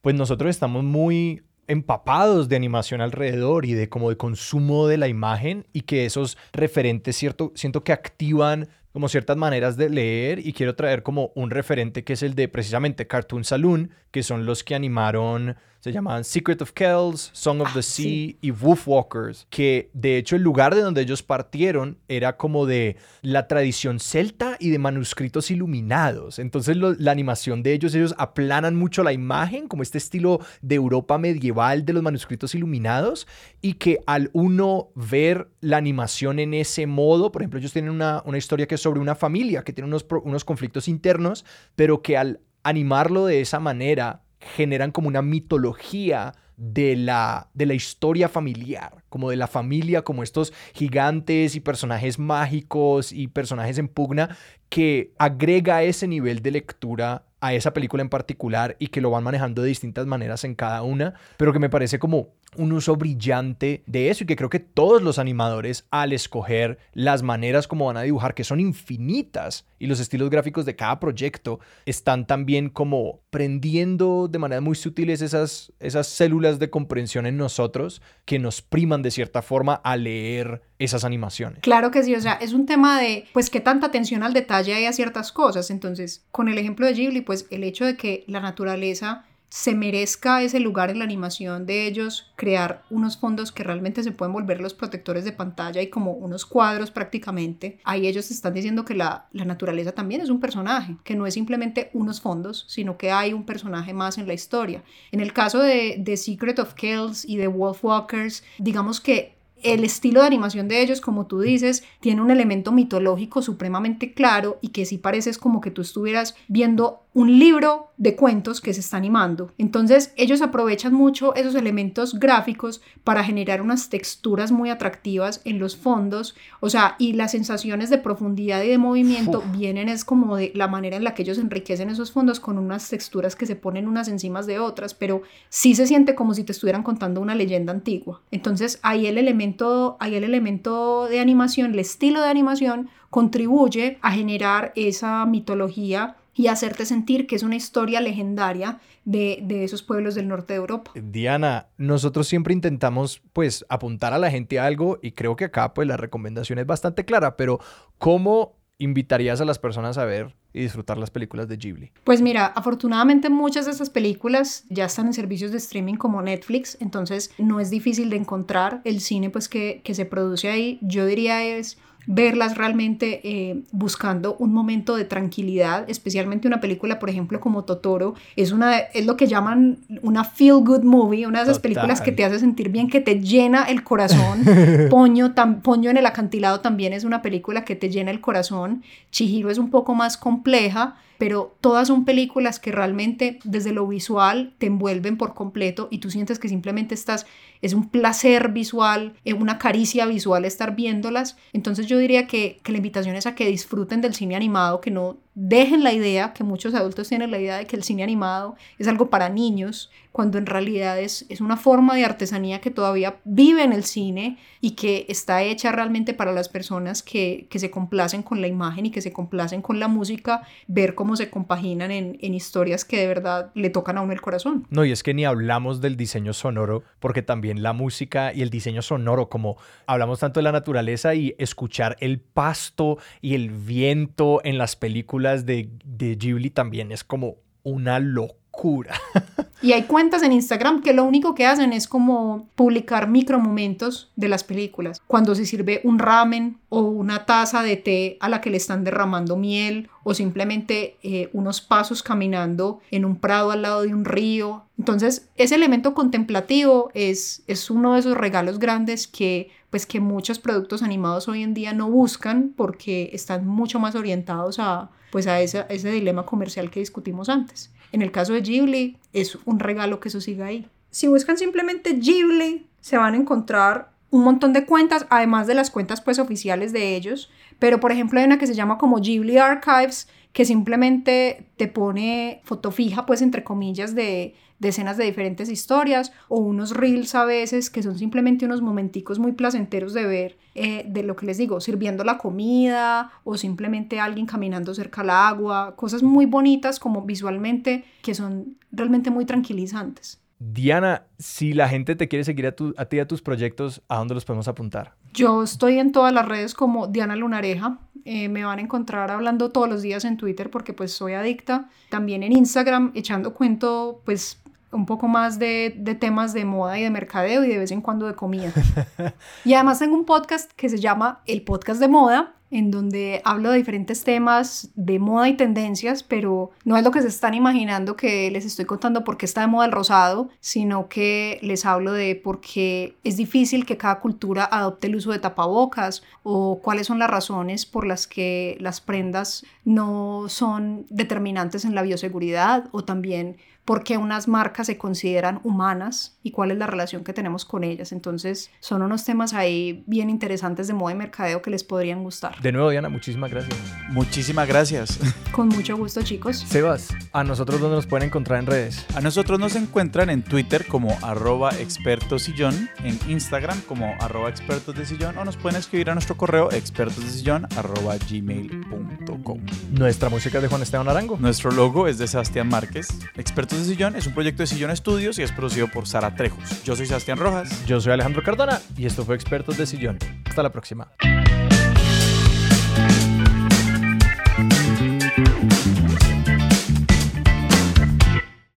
pues 0.00 0.16
nosotros 0.16 0.50
estamos 0.50 0.82
muy 0.82 1.44
empapados 1.70 2.48
de 2.48 2.56
animación 2.56 3.00
alrededor 3.00 3.64
y 3.64 3.74
de 3.74 3.88
como 3.88 4.10
de 4.10 4.16
consumo 4.16 4.88
de 4.88 4.98
la 4.98 5.06
imagen 5.06 5.68
y 5.72 5.82
que 5.82 6.04
esos 6.04 6.36
referentes 6.52 7.16
cierto 7.16 7.52
siento 7.54 7.84
que 7.84 7.92
activan 7.92 8.68
como 8.92 9.08
ciertas 9.08 9.36
maneras 9.36 9.76
de 9.76 9.88
leer 9.88 10.44
y 10.44 10.52
quiero 10.52 10.74
traer 10.74 11.02
como 11.02 11.32
un 11.34 11.50
referente 11.50 12.04
que 12.04 12.14
es 12.14 12.22
el 12.22 12.34
de 12.34 12.48
precisamente 12.48 13.06
Cartoon 13.06 13.44
Saloon, 13.44 13.90
que 14.10 14.22
son 14.22 14.46
los 14.46 14.64
que 14.64 14.74
animaron 14.74 15.56
se 15.80 15.92
llamaban 15.92 16.24
Secret 16.24 16.60
of 16.60 16.72
Kells, 16.72 17.30
Song 17.32 17.62
of 17.62 17.72
the 17.72 17.78
ah, 17.78 17.82
Sea 17.82 18.36
y 18.40 18.50
Wolf 18.50 18.86
Walkers, 18.86 19.46
que 19.48 19.90
de 19.94 20.18
hecho 20.18 20.36
el 20.36 20.42
lugar 20.42 20.74
de 20.74 20.82
donde 20.82 21.00
ellos 21.00 21.22
partieron 21.22 21.96
era 22.06 22.36
como 22.36 22.66
de 22.66 22.96
la 23.22 23.48
tradición 23.48 23.98
celta 23.98 24.56
y 24.60 24.68
de 24.68 24.78
manuscritos 24.78 25.50
iluminados. 25.50 26.38
Entonces 26.38 26.76
la 26.76 27.10
animación 27.10 27.62
de 27.62 27.72
ellos, 27.72 27.94
ellos 27.94 28.14
aplanan 28.18 28.76
mucho 28.76 29.02
la 29.02 29.14
imagen, 29.14 29.68
como 29.68 29.82
este 29.82 29.96
estilo 29.96 30.40
de 30.60 30.74
Europa 30.74 31.16
medieval 31.16 31.86
de 31.86 31.94
los 31.94 32.02
manuscritos 32.02 32.54
iluminados, 32.54 33.26
y 33.62 33.74
que 33.74 34.00
al 34.06 34.28
uno 34.34 34.90
ver 34.94 35.48
la 35.60 35.78
animación 35.78 36.40
en 36.40 36.52
ese 36.52 36.86
modo, 36.86 37.32
por 37.32 37.40
ejemplo, 37.40 37.58
ellos 37.58 37.72
tienen 37.72 37.90
una, 37.90 38.22
una 38.26 38.36
historia 38.36 38.66
que 38.66 38.74
es 38.74 38.82
sobre 38.82 39.00
una 39.00 39.14
familia 39.14 39.62
que 39.62 39.72
tiene 39.72 39.88
unos, 39.88 40.06
unos 40.24 40.44
conflictos 40.44 40.88
internos, 40.88 41.46
pero 41.74 42.02
que 42.02 42.18
al 42.18 42.40
animarlo 42.62 43.24
de 43.24 43.40
esa 43.40 43.60
manera 43.60 44.22
generan 44.40 44.90
como 44.90 45.08
una 45.08 45.22
mitología 45.22 46.34
de 46.56 46.94
la, 46.94 47.48
de 47.54 47.64
la 47.64 47.72
historia 47.72 48.28
familiar, 48.28 49.02
como 49.08 49.30
de 49.30 49.36
la 49.36 49.46
familia, 49.46 50.02
como 50.02 50.22
estos 50.22 50.52
gigantes 50.74 51.54
y 51.54 51.60
personajes 51.60 52.18
mágicos 52.18 53.12
y 53.12 53.28
personajes 53.28 53.78
en 53.78 53.88
pugna, 53.88 54.36
que 54.68 55.14
agrega 55.18 55.82
ese 55.82 56.06
nivel 56.06 56.42
de 56.42 56.50
lectura 56.50 57.24
a 57.40 57.54
esa 57.54 57.72
película 57.72 58.02
en 58.02 58.10
particular 58.10 58.76
y 58.78 58.88
que 58.88 59.00
lo 59.00 59.10
van 59.10 59.24
manejando 59.24 59.62
de 59.62 59.68
distintas 59.68 60.06
maneras 60.06 60.44
en 60.44 60.54
cada 60.54 60.82
una, 60.82 61.14
pero 61.38 61.54
que 61.54 61.58
me 61.58 61.70
parece 61.70 61.98
como 61.98 62.34
un 62.56 62.72
uso 62.72 62.96
brillante 62.96 63.82
de 63.86 64.10
eso 64.10 64.24
y 64.24 64.26
que 64.26 64.36
creo 64.36 64.50
que 64.50 64.58
todos 64.58 65.02
los 65.02 65.18
animadores 65.18 65.86
al 65.90 66.12
escoger 66.12 66.78
las 66.92 67.22
maneras 67.22 67.68
como 67.68 67.86
van 67.86 67.96
a 67.96 68.02
dibujar, 68.02 68.34
que 68.34 68.44
son 68.44 68.60
infinitas, 68.60 69.66
y 69.78 69.86
los 69.86 69.98
estilos 69.98 70.28
gráficos 70.30 70.66
de 70.66 70.76
cada 70.76 71.00
proyecto 71.00 71.58
están 71.86 72.26
también 72.26 72.68
como 72.68 73.20
prendiendo 73.30 74.28
de 74.28 74.38
manera 74.38 74.60
muy 74.60 74.74
sutiles 74.74 75.22
esas, 75.22 75.72
esas 75.80 76.06
células 76.06 76.58
de 76.58 76.68
comprensión 76.68 77.26
en 77.26 77.38
nosotros 77.38 78.02
que 78.26 78.38
nos 78.38 78.60
priman 78.60 79.02
de 79.02 79.10
cierta 79.10 79.40
forma 79.40 79.74
a 79.74 79.96
leer 79.96 80.62
esas 80.78 81.04
animaciones. 81.04 81.60
Claro 81.60 81.90
que 81.90 82.02
sí, 82.02 82.14
o 82.14 82.20
sea, 82.20 82.34
es 82.34 82.52
un 82.52 82.66
tema 82.66 83.00
de, 83.00 83.26
pues, 83.32 83.48
qué 83.48 83.60
tanta 83.60 83.86
atención 83.86 84.22
al 84.22 84.34
detalle 84.34 84.74
hay 84.74 84.84
a 84.84 84.92
ciertas 84.92 85.32
cosas. 85.32 85.70
Entonces, 85.70 86.24
con 86.30 86.48
el 86.48 86.58
ejemplo 86.58 86.86
de 86.86 86.92
Ghibli, 86.92 87.22
pues, 87.22 87.46
el 87.50 87.64
hecho 87.64 87.86
de 87.86 87.96
que 87.96 88.24
la 88.26 88.40
naturaleza 88.40 89.24
se 89.50 89.74
merezca 89.74 90.42
ese 90.42 90.60
lugar 90.60 90.90
en 90.90 91.00
la 91.00 91.04
animación 91.04 91.66
de 91.66 91.86
ellos, 91.86 92.32
crear 92.36 92.84
unos 92.88 93.18
fondos 93.18 93.50
que 93.50 93.64
realmente 93.64 94.04
se 94.04 94.12
pueden 94.12 94.32
volver 94.32 94.60
los 94.60 94.74
protectores 94.74 95.24
de 95.24 95.32
pantalla 95.32 95.82
y 95.82 95.90
como 95.90 96.12
unos 96.12 96.46
cuadros 96.46 96.92
prácticamente. 96.92 97.80
Ahí 97.82 98.06
ellos 98.06 98.30
están 98.30 98.54
diciendo 98.54 98.84
que 98.84 98.94
la, 98.94 99.26
naturaleza 99.32 99.92
también 99.92 100.20
es 100.20 100.30
un 100.30 100.38
personaje, 100.38 100.96
que 101.02 101.16
no 101.16 101.26
es 101.26 101.34
simplemente 101.34 101.90
unos 101.92 102.20
fondos, 102.20 102.64
sino 102.68 102.96
que 102.96 103.10
hay 103.10 103.32
un 103.32 103.44
personaje 103.44 103.92
más 103.92 104.18
en 104.18 104.28
la 104.28 104.34
historia. 104.34 104.84
En 105.10 105.18
el 105.18 105.32
caso 105.32 105.58
de, 105.58 105.96
de 105.98 106.16
Secret 106.16 106.60
of 106.60 106.74
Kells 106.74 107.24
y 107.24 107.36
de 107.36 107.48
Wolfwalkers, 107.48 108.44
digamos 108.58 109.00
que 109.00 109.40
el 109.62 109.84
estilo 109.84 110.20
de 110.20 110.26
animación 110.26 110.68
de 110.68 110.82
ellos, 110.82 111.00
como 111.00 111.26
tú 111.26 111.40
dices, 111.40 111.84
tiene 112.00 112.22
un 112.22 112.30
elemento 112.30 112.72
mitológico 112.72 113.42
supremamente 113.42 114.12
claro 114.12 114.58
y 114.60 114.68
que 114.68 114.86
sí 114.86 114.98
pareces 114.98 115.38
como 115.38 115.60
que 115.60 115.70
tú 115.70 115.82
estuvieras 115.82 116.34
viendo 116.48 117.02
un 117.12 117.38
libro 117.38 117.88
de 117.96 118.14
cuentos 118.14 118.60
que 118.60 118.72
se 118.72 118.80
está 118.80 118.96
animando. 118.96 119.52
Entonces 119.58 120.12
ellos 120.16 120.42
aprovechan 120.42 120.94
mucho 120.94 121.34
esos 121.34 121.54
elementos 121.54 122.18
gráficos 122.18 122.80
para 123.04 123.24
generar 123.24 123.60
unas 123.60 123.88
texturas 123.88 124.52
muy 124.52 124.70
atractivas 124.70 125.40
en 125.44 125.58
los 125.58 125.76
fondos, 125.76 126.34
o 126.60 126.70
sea, 126.70 126.94
y 126.98 127.12
las 127.14 127.32
sensaciones 127.32 127.90
de 127.90 127.98
profundidad 127.98 128.62
y 128.62 128.68
de 128.68 128.78
movimiento 128.78 129.42
vienen 129.52 129.88
es 129.88 130.04
como 130.04 130.36
de 130.36 130.52
la 130.54 130.68
manera 130.68 130.96
en 130.96 131.04
la 131.04 131.14
que 131.14 131.22
ellos 131.22 131.38
enriquecen 131.38 131.90
esos 131.90 132.12
fondos 132.12 132.40
con 132.40 132.58
unas 132.58 132.88
texturas 132.88 133.36
que 133.36 133.46
se 133.46 133.56
ponen 133.56 133.88
unas 133.88 134.08
encima 134.08 134.42
de 134.42 134.58
otras, 134.58 134.94
pero 134.94 135.22
sí 135.48 135.74
se 135.74 135.86
siente 135.86 136.14
como 136.14 136.34
si 136.34 136.44
te 136.44 136.52
estuvieran 136.52 136.82
contando 136.82 137.20
una 137.20 137.34
leyenda 137.34 137.72
antigua. 137.72 138.22
Entonces 138.30 138.78
ahí 138.82 139.06
el 139.06 139.18
elemento, 139.18 139.96
ahí 140.00 140.14
el 140.14 140.24
elemento 140.24 141.06
de 141.08 141.20
animación, 141.20 141.72
el 141.72 141.80
estilo 141.80 142.22
de 142.22 142.28
animación 142.28 142.88
contribuye 143.10 143.98
a 144.02 144.12
generar 144.12 144.72
esa 144.76 145.26
mitología 145.26 146.16
y 146.40 146.48
hacerte 146.48 146.86
sentir 146.86 147.26
que 147.26 147.36
es 147.36 147.42
una 147.42 147.56
historia 147.56 148.00
legendaria 148.00 148.80
de, 149.04 149.44
esos 149.62 149.82
pueblos 149.82 150.14
del 150.14 150.26
norte 150.26 150.54
de 150.54 150.58
Europa. 150.58 150.90
Diana, 150.94 151.66
nosotros 151.76 152.28
siempre 152.28 152.54
intentamos 152.54 153.20
pues 153.34 153.66
apuntar 153.68 154.14
a 154.14 154.18
la 154.18 154.30
gente 154.30 154.58
a 154.58 154.64
algo 154.64 154.98
y 155.02 155.12
creo 155.12 155.36
que 155.36 155.44
acá 155.44 155.74
pues 155.74 155.86
la 155.86 155.98
recomendación 155.98 156.58
es 156.58 156.64
bastante 156.64 157.04
clara, 157.04 157.36
pero 157.36 157.60
¿cómo 157.98 158.56
invitarías 158.78 159.42
a 159.42 159.44
las 159.44 159.58
personas 159.58 159.98
a 159.98 160.06
ver 160.06 160.34
y 160.54 160.62
disfrutar 160.62 160.96
las 160.96 161.10
películas 161.10 161.46
de 161.46 161.58
Ghibli? 161.58 161.92
Pues 162.04 162.22
mira, 162.22 162.46
afortunadamente 162.46 163.28
muchas 163.28 163.66
de 163.66 163.72
esas 163.72 163.90
películas 163.90 164.64
ya 164.70 164.86
están 164.86 165.08
en 165.08 165.12
servicios 165.12 165.50
de 165.50 165.58
streaming 165.58 165.96
como 165.96 166.22
Netflix, 166.22 166.78
entonces 166.80 167.34
no 167.36 167.60
es 167.60 167.68
difícil 167.68 168.08
de 168.08 168.16
encontrar 168.16 168.80
el 168.84 169.02
cine 169.02 169.28
pues 169.28 169.50
que, 169.50 169.82
que 169.84 169.94
se 169.94 170.06
produce 170.06 170.48
ahí. 170.48 170.78
Yo 170.80 171.04
diría 171.04 171.44
es 171.44 171.76
verlas 172.12 172.58
realmente 172.58 173.20
eh, 173.22 173.62
buscando 173.70 174.34
un 174.38 174.52
momento 174.52 174.96
de 174.96 175.04
tranquilidad, 175.04 175.88
especialmente 175.88 176.48
una 176.48 176.60
película, 176.60 176.98
por 176.98 177.08
ejemplo, 177.08 177.38
como 177.38 177.64
Totoro, 177.64 178.14
es, 178.34 178.50
una, 178.50 178.78
es 178.78 179.06
lo 179.06 179.16
que 179.16 179.28
llaman 179.28 179.78
una 180.02 180.24
feel 180.24 180.56
good 180.56 180.82
movie, 180.82 181.28
una 181.28 181.38
de 181.38 181.44
esas 181.44 181.60
películas 181.60 182.00
que 182.00 182.10
te 182.10 182.24
hace 182.24 182.40
sentir 182.40 182.70
bien, 182.70 182.88
que 182.88 183.00
te 183.00 183.20
llena 183.20 183.62
el 183.62 183.84
corazón. 183.84 184.42
Poño, 184.90 185.34
tam, 185.34 185.60
Poño 185.62 185.88
en 185.88 185.98
el 185.98 186.06
acantilado 186.06 186.60
también 186.60 186.92
es 186.92 187.04
una 187.04 187.22
película 187.22 187.64
que 187.64 187.76
te 187.76 187.90
llena 187.90 188.10
el 188.10 188.20
corazón. 188.20 188.82
Chihiro 189.12 189.48
es 189.48 189.58
un 189.58 189.70
poco 189.70 189.94
más 189.94 190.16
compleja, 190.16 190.96
pero 191.20 191.54
todas 191.60 191.86
son 191.86 192.04
películas 192.04 192.58
que 192.58 192.72
realmente 192.72 193.38
desde 193.44 193.72
lo 193.72 193.86
visual 193.86 194.52
te 194.58 194.66
envuelven 194.66 195.16
por 195.16 195.34
completo 195.34 195.86
y 195.90 195.98
tú 195.98 196.10
sientes 196.10 196.38
que 196.38 196.48
simplemente 196.48 196.94
estás, 196.94 197.26
es 197.62 197.74
un 197.74 197.88
placer 197.88 198.50
visual, 198.50 199.14
es 199.24 199.34
una 199.34 199.58
caricia 199.58 200.06
visual 200.06 200.44
estar 200.44 200.74
viéndolas. 200.74 201.36
Entonces 201.52 201.86
yo 201.86 201.98
diría 201.98 202.26
que, 202.26 202.60
que 202.62 202.72
la 202.72 202.78
invitación 202.78 203.16
es 203.16 203.26
a 203.26 203.34
que 203.34 203.46
disfruten 203.46 204.00
del 204.00 204.14
cine 204.14 204.36
animado, 204.36 204.80
que 204.80 204.90
no 204.90 205.18
dejen 205.34 205.84
la 205.84 205.92
idea, 205.92 206.32
que 206.32 206.44
muchos 206.44 206.74
adultos 206.74 207.08
tienen 207.08 207.30
la 207.30 207.38
idea 207.38 207.56
de 207.58 207.66
que 207.66 207.76
el 207.76 207.82
cine 207.82 208.02
animado 208.02 208.56
es 208.78 208.88
algo 208.88 209.10
para 209.10 209.28
niños, 209.28 209.90
cuando 210.12 210.38
en 210.38 210.46
realidad 210.46 210.98
es, 210.98 211.24
es 211.28 211.40
una 211.40 211.56
forma 211.56 211.94
de 211.94 212.04
artesanía 212.04 212.60
que 212.60 212.70
todavía 212.70 213.20
vive 213.24 213.62
en 213.62 213.72
el 213.72 213.84
cine 213.84 214.38
y 214.60 214.72
que 214.72 215.06
está 215.08 215.42
hecha 215.42 215.70
realmente 215.70 216.14
para 216.14 216.32
las 216.32 216.48
personas 216.48 217.02
que, 217.02 217.46
que 217.48 217.60
se 217.60 217.70
complacen 217.70 218.22
con 218.22 218.40
la 218.40 218.48
imagen 218.48 218.86
y 218.86 218.90
que 218.90 219.00
se 219.00 219.12
complacen 219.12 219.62
con 219.62 219.78
la 219.78 219.86
música, 219.86 220.42
ver 220.66 220.94
cómo 220.94 221.14
se 221.14 221.30
compaginan 221.30 221.92
en, 221.92 222.18
en 222.20 222.34
historias 222.34 222.84
que 222.84 222.98
de 222.98 223.06
verdad 223.06 223.52
le 223.54 223.70
tocan 223.70 223.98
a 223.98 224.02
uno 224.02 224.12
el 224.12 224.20
corazón. 224.20 224.66
No, 224.70 224.84
y 224.84 224.90
es 224.90 225.02
que 225.02 225.14
ni 225.14 225.24
hablamos 225.24 225.80
del 225.80 225.96
diseño 225.96 226.32
sonoro, 226.32 226.82
porque 226.98 227.22
también 227.22 227.62
la 227.62 227.72
música 227.72 228.34
y 228.34 228.42
el 228.42 228.50
diseño 228.50 228.82
sonoro, 228.82 229.28
como 229.28 229.58
hablamos 229.86 230.18
tanto 230.18 230.40
de 230.40 230.44
la 230.44 230.52
naturaleza 230.52 231.14
y 231.14 231.36
escuchar 231.38 231.96
el 232.00 232.18
pasto 232.20 232.98
y 233.20 233.34
el 233.34 233.50
viento 233.50 234.40
en 234.42 234.58
las 234.58 234.74
películas, 234.74 235.19
de, 235.20 235.70
de 235.84 236.16
Ghibli 236.16 236.50
también 236.50 236.92
es 236.92 237.04
como 237.04 237.36
una 237.62 237.98
locura. 237.98 238.94
Y 239.62 239.72
hay 239.72 239.82
cuentas 239.82 240.22
en 240.22 240.32
Instagram 240.32 240.80
que 240.80 240.94
lo 240.94 241.04
único 241.04 241.34
que 241.34 241.44
hacen 241.44 241.74
es 241.74 241.86
como 241.86 242.48
publicar 242.54 243.08
micromomentos 243.08 244.10
de 244.16 244.28
las 244.28 244.42
películas. 244.42 245.02
Cuando 245.06 245.34
se 245.34 245.44
sirve 245.44 245.82
un 245.84 245.98
ramen 245.98 246.58
o 246.70 246.80
una 246.80 247.26
taza 247.26 247.62
de 247.62 247.76
té 247.76 248.16
a 248.20 248.30
la 248.30 248.40
que 248.40 248.48
le 248.48 248.56
están 248.56 248.84
derramando 248.84 249.36
miel 249.36 249.90
o 250.02 250.14
simplemente 250.14 250.96
eh, 251.02 251.28
unos 251.34 251.60
pasos 251.60 252.02
caminando 252.02 252.80
en 252.90 253.04
un 253.04 253.16
prado 253.16 253.50
al 253.50 253.62
lado 253.62 253.82
de 253.82 253.92
un 253.92 254.06
río. 254.06 254.64
Entonces, 254.78 255.28
ese 255.36 255.56
elemento 255.56 255.92
contemplativo 255.92 256.90
es, 256.94 257.42
es 257.46 257.70
uno 257.70 257.92
de 257.92 258.00
esos 258.00 258.16
regalos 258.16 258.58
grandes 258.58 259.06
que 259.06 259.50
pues 259.70 259.86
que 259.86 260.00
muchos 260.00 260.38
productos 260.38 260.82
animados 260.82 261.28
hoy 261.28 261.42
en 261.42 261.54
día 261.54 261.72
no 261.72 261.88
buscan 261.88 262.52
porque 262.56 263.10
están 263.12 263.46
mucho 263.46 263.78
más 263.78 263.94
orientados 263.94 264.58
a 264.58 264.90
pues 265.10 265.26
a 265.26 265.40
ese, 265.40 265.90
dilema 265.90 266.24
comercial 266.24 266.70
que 266.70 266.80
discutimos 266.80 267.28
antes. 267.28 267.70
En 267.92 268.02
el 268.02 268.12
caso 268.12 268.32
de 268.32 268.42
Ghibli 268.42 268.98
es 269.12 269.38
un 269.44 269.58
regalo 269.58 270.00
que 270.00 270.08
eso 270.08 270.20
siga 270.20 270.46
ahí. 270.46 270.68
Si 270.90 271.08
buscan 271.08 271.36
simplemente 271.36 271.94
Ghibli, 271.94 272.66
se 272.80 272.96
van 272.96 273.14
a 273.14 273.16
encontrar 273.16 273.90
un 274.10 274.24
montón 274.24 274.52
de 274.52 274.66
cuentas, 274.66 275.06
además 275.10 275.46
de 275.46 275.54
las 275.54 275.70
cuentas 275.70 276.00
pues 276.00 276.18
oficiales 276.18 276.72
de 276.72 276.96
ellos, 276.96 277.30
pero 277.58 277.80
por 277.80 277.92
ejemplo 277.92 278.18
hay 278.18 278.26
una 278.26 278.38
que 278.38 278.46
se 278.46 278.54
llama 278.54 278.78
como 278.78 279.00
Ghibli 279.00 279.38
Archives, 279.38 280.08
que 280.32 280.44
simplemente 280.44 281.48
te 281.56 281.66
pone 281.68 282.40
foto 282.44 282.70
fija 282.70 283.06
pues 283.06 283.22
entre 283.22 283.44
comillas 283.44 283.94
de 283.94 284.34
decenas 284.60 284.96
de 284.96 285.04
diferentes 285.04 285.48
historias 285.48 286.12
o 286.28 286.38
unos 286.38 286.70
reels 286.70 287.14
a 287.16 287.24
veces 287.24 287.70
que 287.70 287.82
son 287.82 287.98
simplemente 287.98 288.44
unos 288.44 288.62
momenticos 288.62 289.18
muy 289.18 289.32
placenteros 289.32 289.92
de 289.92 290.06
ver 290.06 290.38
eh, 290.54 290.84
de 290.86 291.02
lo 291.02 291.16
que 291.16 291.26
les 291.26 291.38
digo, 291.38 291.60
sirviendo 291.60 292.04
la 292.04 292.18
comida 292.18 293.10
o 293.24 293.36
simplemente 293.36 293.98
alguien 293.98 294.26
caminando 294.26 294.74
cerca 294.74 295.00
al 295.00 295.10
agua, 295.10 295.74
cosas 295.76 296.02
muy 296.02 296.26
bonitas 296.26 296.78
como 296.78 297.02
visualmente 297.02 297.84
que 298.02 298.14
son 298.14 298.56
realmente 298.70 299.10
muy 299.10 299.24
tranquilizantes. 299.24 300.20
Diana, 300.38 301.04
si 301.18 301.52
la 301.52 301.68
gente 301.68 301.96
te 301.96 302.08
quiere 302.08 302.24
seguir 302.24 302.46
a, 302.46 302.52
tu, 302.52 302.72
a 302.78 302.86
ti 302.86 302.96
y 302.96 303.00
a 303.00 303.06
tus 303.06 303.20
proyectos, 303.20 303.82
¿a 303.88 303.98
dónde 303.98 304.14
los 304.14 304.24
podemos 304.24 304.48
apuntar? 304.48 304.94
Yo 305.12 305.42
estoy 305.42 305.78
en 305.78 305.92
todas 305.92 306.14
las 306.14 306.26
redes 306.26 306.54
como 306.54 306.86
Diana 306.86 307.14
Lunareja. 307.14 307.78
Eh, 308.06 308.30
me 308.30 308.44
van 308.44 308.58
a 308.58 308.62
encontrar 308.62 309.10
hablando 309.10 309.50
todos 309.50 309.68
los 309.68 309.82
días 309.82 310.06
en 310.06 310.16
Twitter 310.16 310.50
porque 310.50 310.72
pues 310.72 310.92
soy 310.92 311.12
adicta. 311.12 311.68
También 311.90 312.22
en 312.22 312.32
Instagram 312.32 312.92
echando 312.94 313.34
cuento 313.34 314.00
pues 314.06 314.40
un 314.72 314.86
poco 314.86 315.08
más 315.08 315.38
de, 315.38 315.74
de, 315.76 315.94
temas 315.94 316.32
de 316.32 316.44
moda 316.44 316.78
y 316.78 316.82
de 316.82 316.90
mercadeo 316.90 317.44
y 317.44 317.48
de 317.48 317.58
vez 317.58 317.70
en 317.70 317.80
cuando 317.80 318.06
de 318.06 318.14
comida. 318.14 318.52
y 319.44 319.54
además 319.54 319.78
tengo 319.78 319.96
un 319.96 320.04
podcast 320.04 320.50
que 320.52 320.68
se 320.68 320.78
llama 320.78 321.22
El 321.26 321.42
Podcast 321.42 321.80
de 321.80 321.88
Moda, 321.88 322.34
en 322.50 322.70
donde 322.70 323.22
hablo 323.24 323.50
de 323.50 323.58
diferentes 323.58 324.02
temas 324.02 324.70
de 324.74 324.98
moda 324.98 325.28
y 325.28 325.36
tendencias, 325.36 326.02
pero 326.02 326.50
no 326.64 326.76
es 326.76 326.82
lo 326.82 326.90
que 326.90 327.00
se 327.00 327.08
están 327.08 327.34
imaginando 327.34 327.96
que 327.96 328.30
les 328.30 328.44
estoy 328.44 328.64
contando 328.64 329.04
por 329.04 329.16
qué 329.16 329.26
está 329.26 329.42
de 329.42 329.46
moda 329.46 329.66
el 329.66 329.72
rosado, 329.72 330.28
sino 330.40 330.88
que 330.88 331.38
les 331.42 331.64
hablo 331.64 331.92
de 331.92 332.16
por 332.16 332.40
qué 332.40 332.96
es 333.04 333.16
difícil 333.16 333.66
que 333.66 333.76
cada 333.76 334.00
cultura 334.00 334.48
adopte 334.50 334.88
el 334.88 334.96
uso 334.96 335.12
de 335.12 335.20
tapabocas 335.20 336.02
o 336.24 336.60
cuáles 336.60 336.88
son 336.88 336.98
las 336.98 337.10
razones 337.10 337.66
por 337.66 337.86
las 337.86 338.06
que 338.06 338.56
las 338.60 338.80
prendas 338.80 339.44
no 339.64 340.24
son 340.28 340.86
determinantes 340.90 341.64
en 341.64 341.74
la 341.74 341.82
bioseguridad 341.82 342.68
o 342.72 342.82
también 342.82 343.36
por 343.64 343.84
qué 343.84 343.98
unas 343.98 344.28
marcas 344.28 344.66
se 344.66 344.78
consideran 344.78 345.40
humanas 345.44 346.18
y 346.22 346.32
cuál 346.32 346.50
es 346.50 346.58
la 346.58 346.66
relación 346.66 347.04
que 347.04 347.12
tenemos 347.12 347.44
con 347.44 347.64
ellas. 347.64 347.92
Entonces, 347.92 348.50
son 348.60 348.82
unos 348.82 349.04
temas 349.04 349.32
ahí 349.32 349.84
bien 349.86 350.10
interesantes 350.10 350.66
de 350.66 350.74
moda 350.74 350.92
y 350.92 350.96
mercadeo 350.96 351.42
que 351.42 351.50
les 351.50 351.64
podrían 351.64 352.02
gustar. 352.02 352.40
De 352.40 352.52
nuevo, 352.52 352.70
Diana, 352.70 352.88
muchísimas 352.88 353.30
gracias. 353.30 353.56
Muchísimas 353.90 354.48
gracias. 354.48 354.98
Con 355.32 355.48
mucho 355.48 355.76
gusto, 355.76 356.02
chicos. 356.02 356.38
Sebas, 356.38 356.88
¿a 357.12 357.24
nosotros 357.24 357.60
dónde 357.60 357.76
nos 357.76 357.86
pueden 357.86 358.08
encontrar 358.08 358.40
en 358.40 358.46
redes? 358.46 358.86
A 358.94 359.00
nosotros 359.00 359.38
nos 359.38 359.54
encuentran 359.56 360.10
en 360.10 360.22
Twitter 360.22 360.66
como 360.66 360.96
arroba 361.02 361.50
expertosillón, 361.50 362.68
en 362.82 362.98
Instagram 363.08 363.60
como 363.62 363.94
arroba 364.00 364.28
expertos 364.28 364.74
de 364.74 364.86
sillón 364.86 365.16
o 365.18 365.24
nos 365.24 365.36
pueden 365.36 365.58
escribir 365.58 365.90
a 365.90 365.94
nuestro 365.94 366.16
correo 366.16 366.50
expertosdesillón 366.50 367.46
arroba 367.56 367.96
gmail.com. 367.96 369.40
Nuestra 369.72 370.08
música 370.08 370.38
es 370.38 370.42
de 370.42 370.48
Juan 370.48 370.62
Esteban 370.62 370.88
Arango. 370.88 371.16
Nuestro 371.18 371.50
logo 371.50 371.86
es 371.86 371.98
de 371.98 372.08
Sebastián 372.08 372.48
Márquez. 372.48 372.88
Expertos 373.16 373.49
de 373.58 373.64
Sillón 373.64 373.96
es 373.96 374.06
un 374.06 374.14
proyecto 374.14 374.42
de 374.42 374.46
Sillón 374.46 374.70
Estudios 374.70 375.18
y 375.18 375.22
es 375.22 375.32
producido 375.32 375.68
por 375.68 375.86
Sara 375.86 376.14
Trejos. 376.14 376.62
Yo 376.64 376.76
soy 376.76 376.86
Sebastián 376.86 377.18
Rojas. 377.18 377.66
Yo 377.66 377.80
soy 377.80 377.92
Alejandro 377.92 378.22
Cardona 378.22 378.60
y 378.76 378.86
esto 378.86 379.04
fue 379.04 379.14
Expertos 379.14 379.56
de 379.56 379.66
Sillón. 379.66 379.98
Hasta 380.24 380.42
la 380.42 380.50
próxima. 380.50 380.88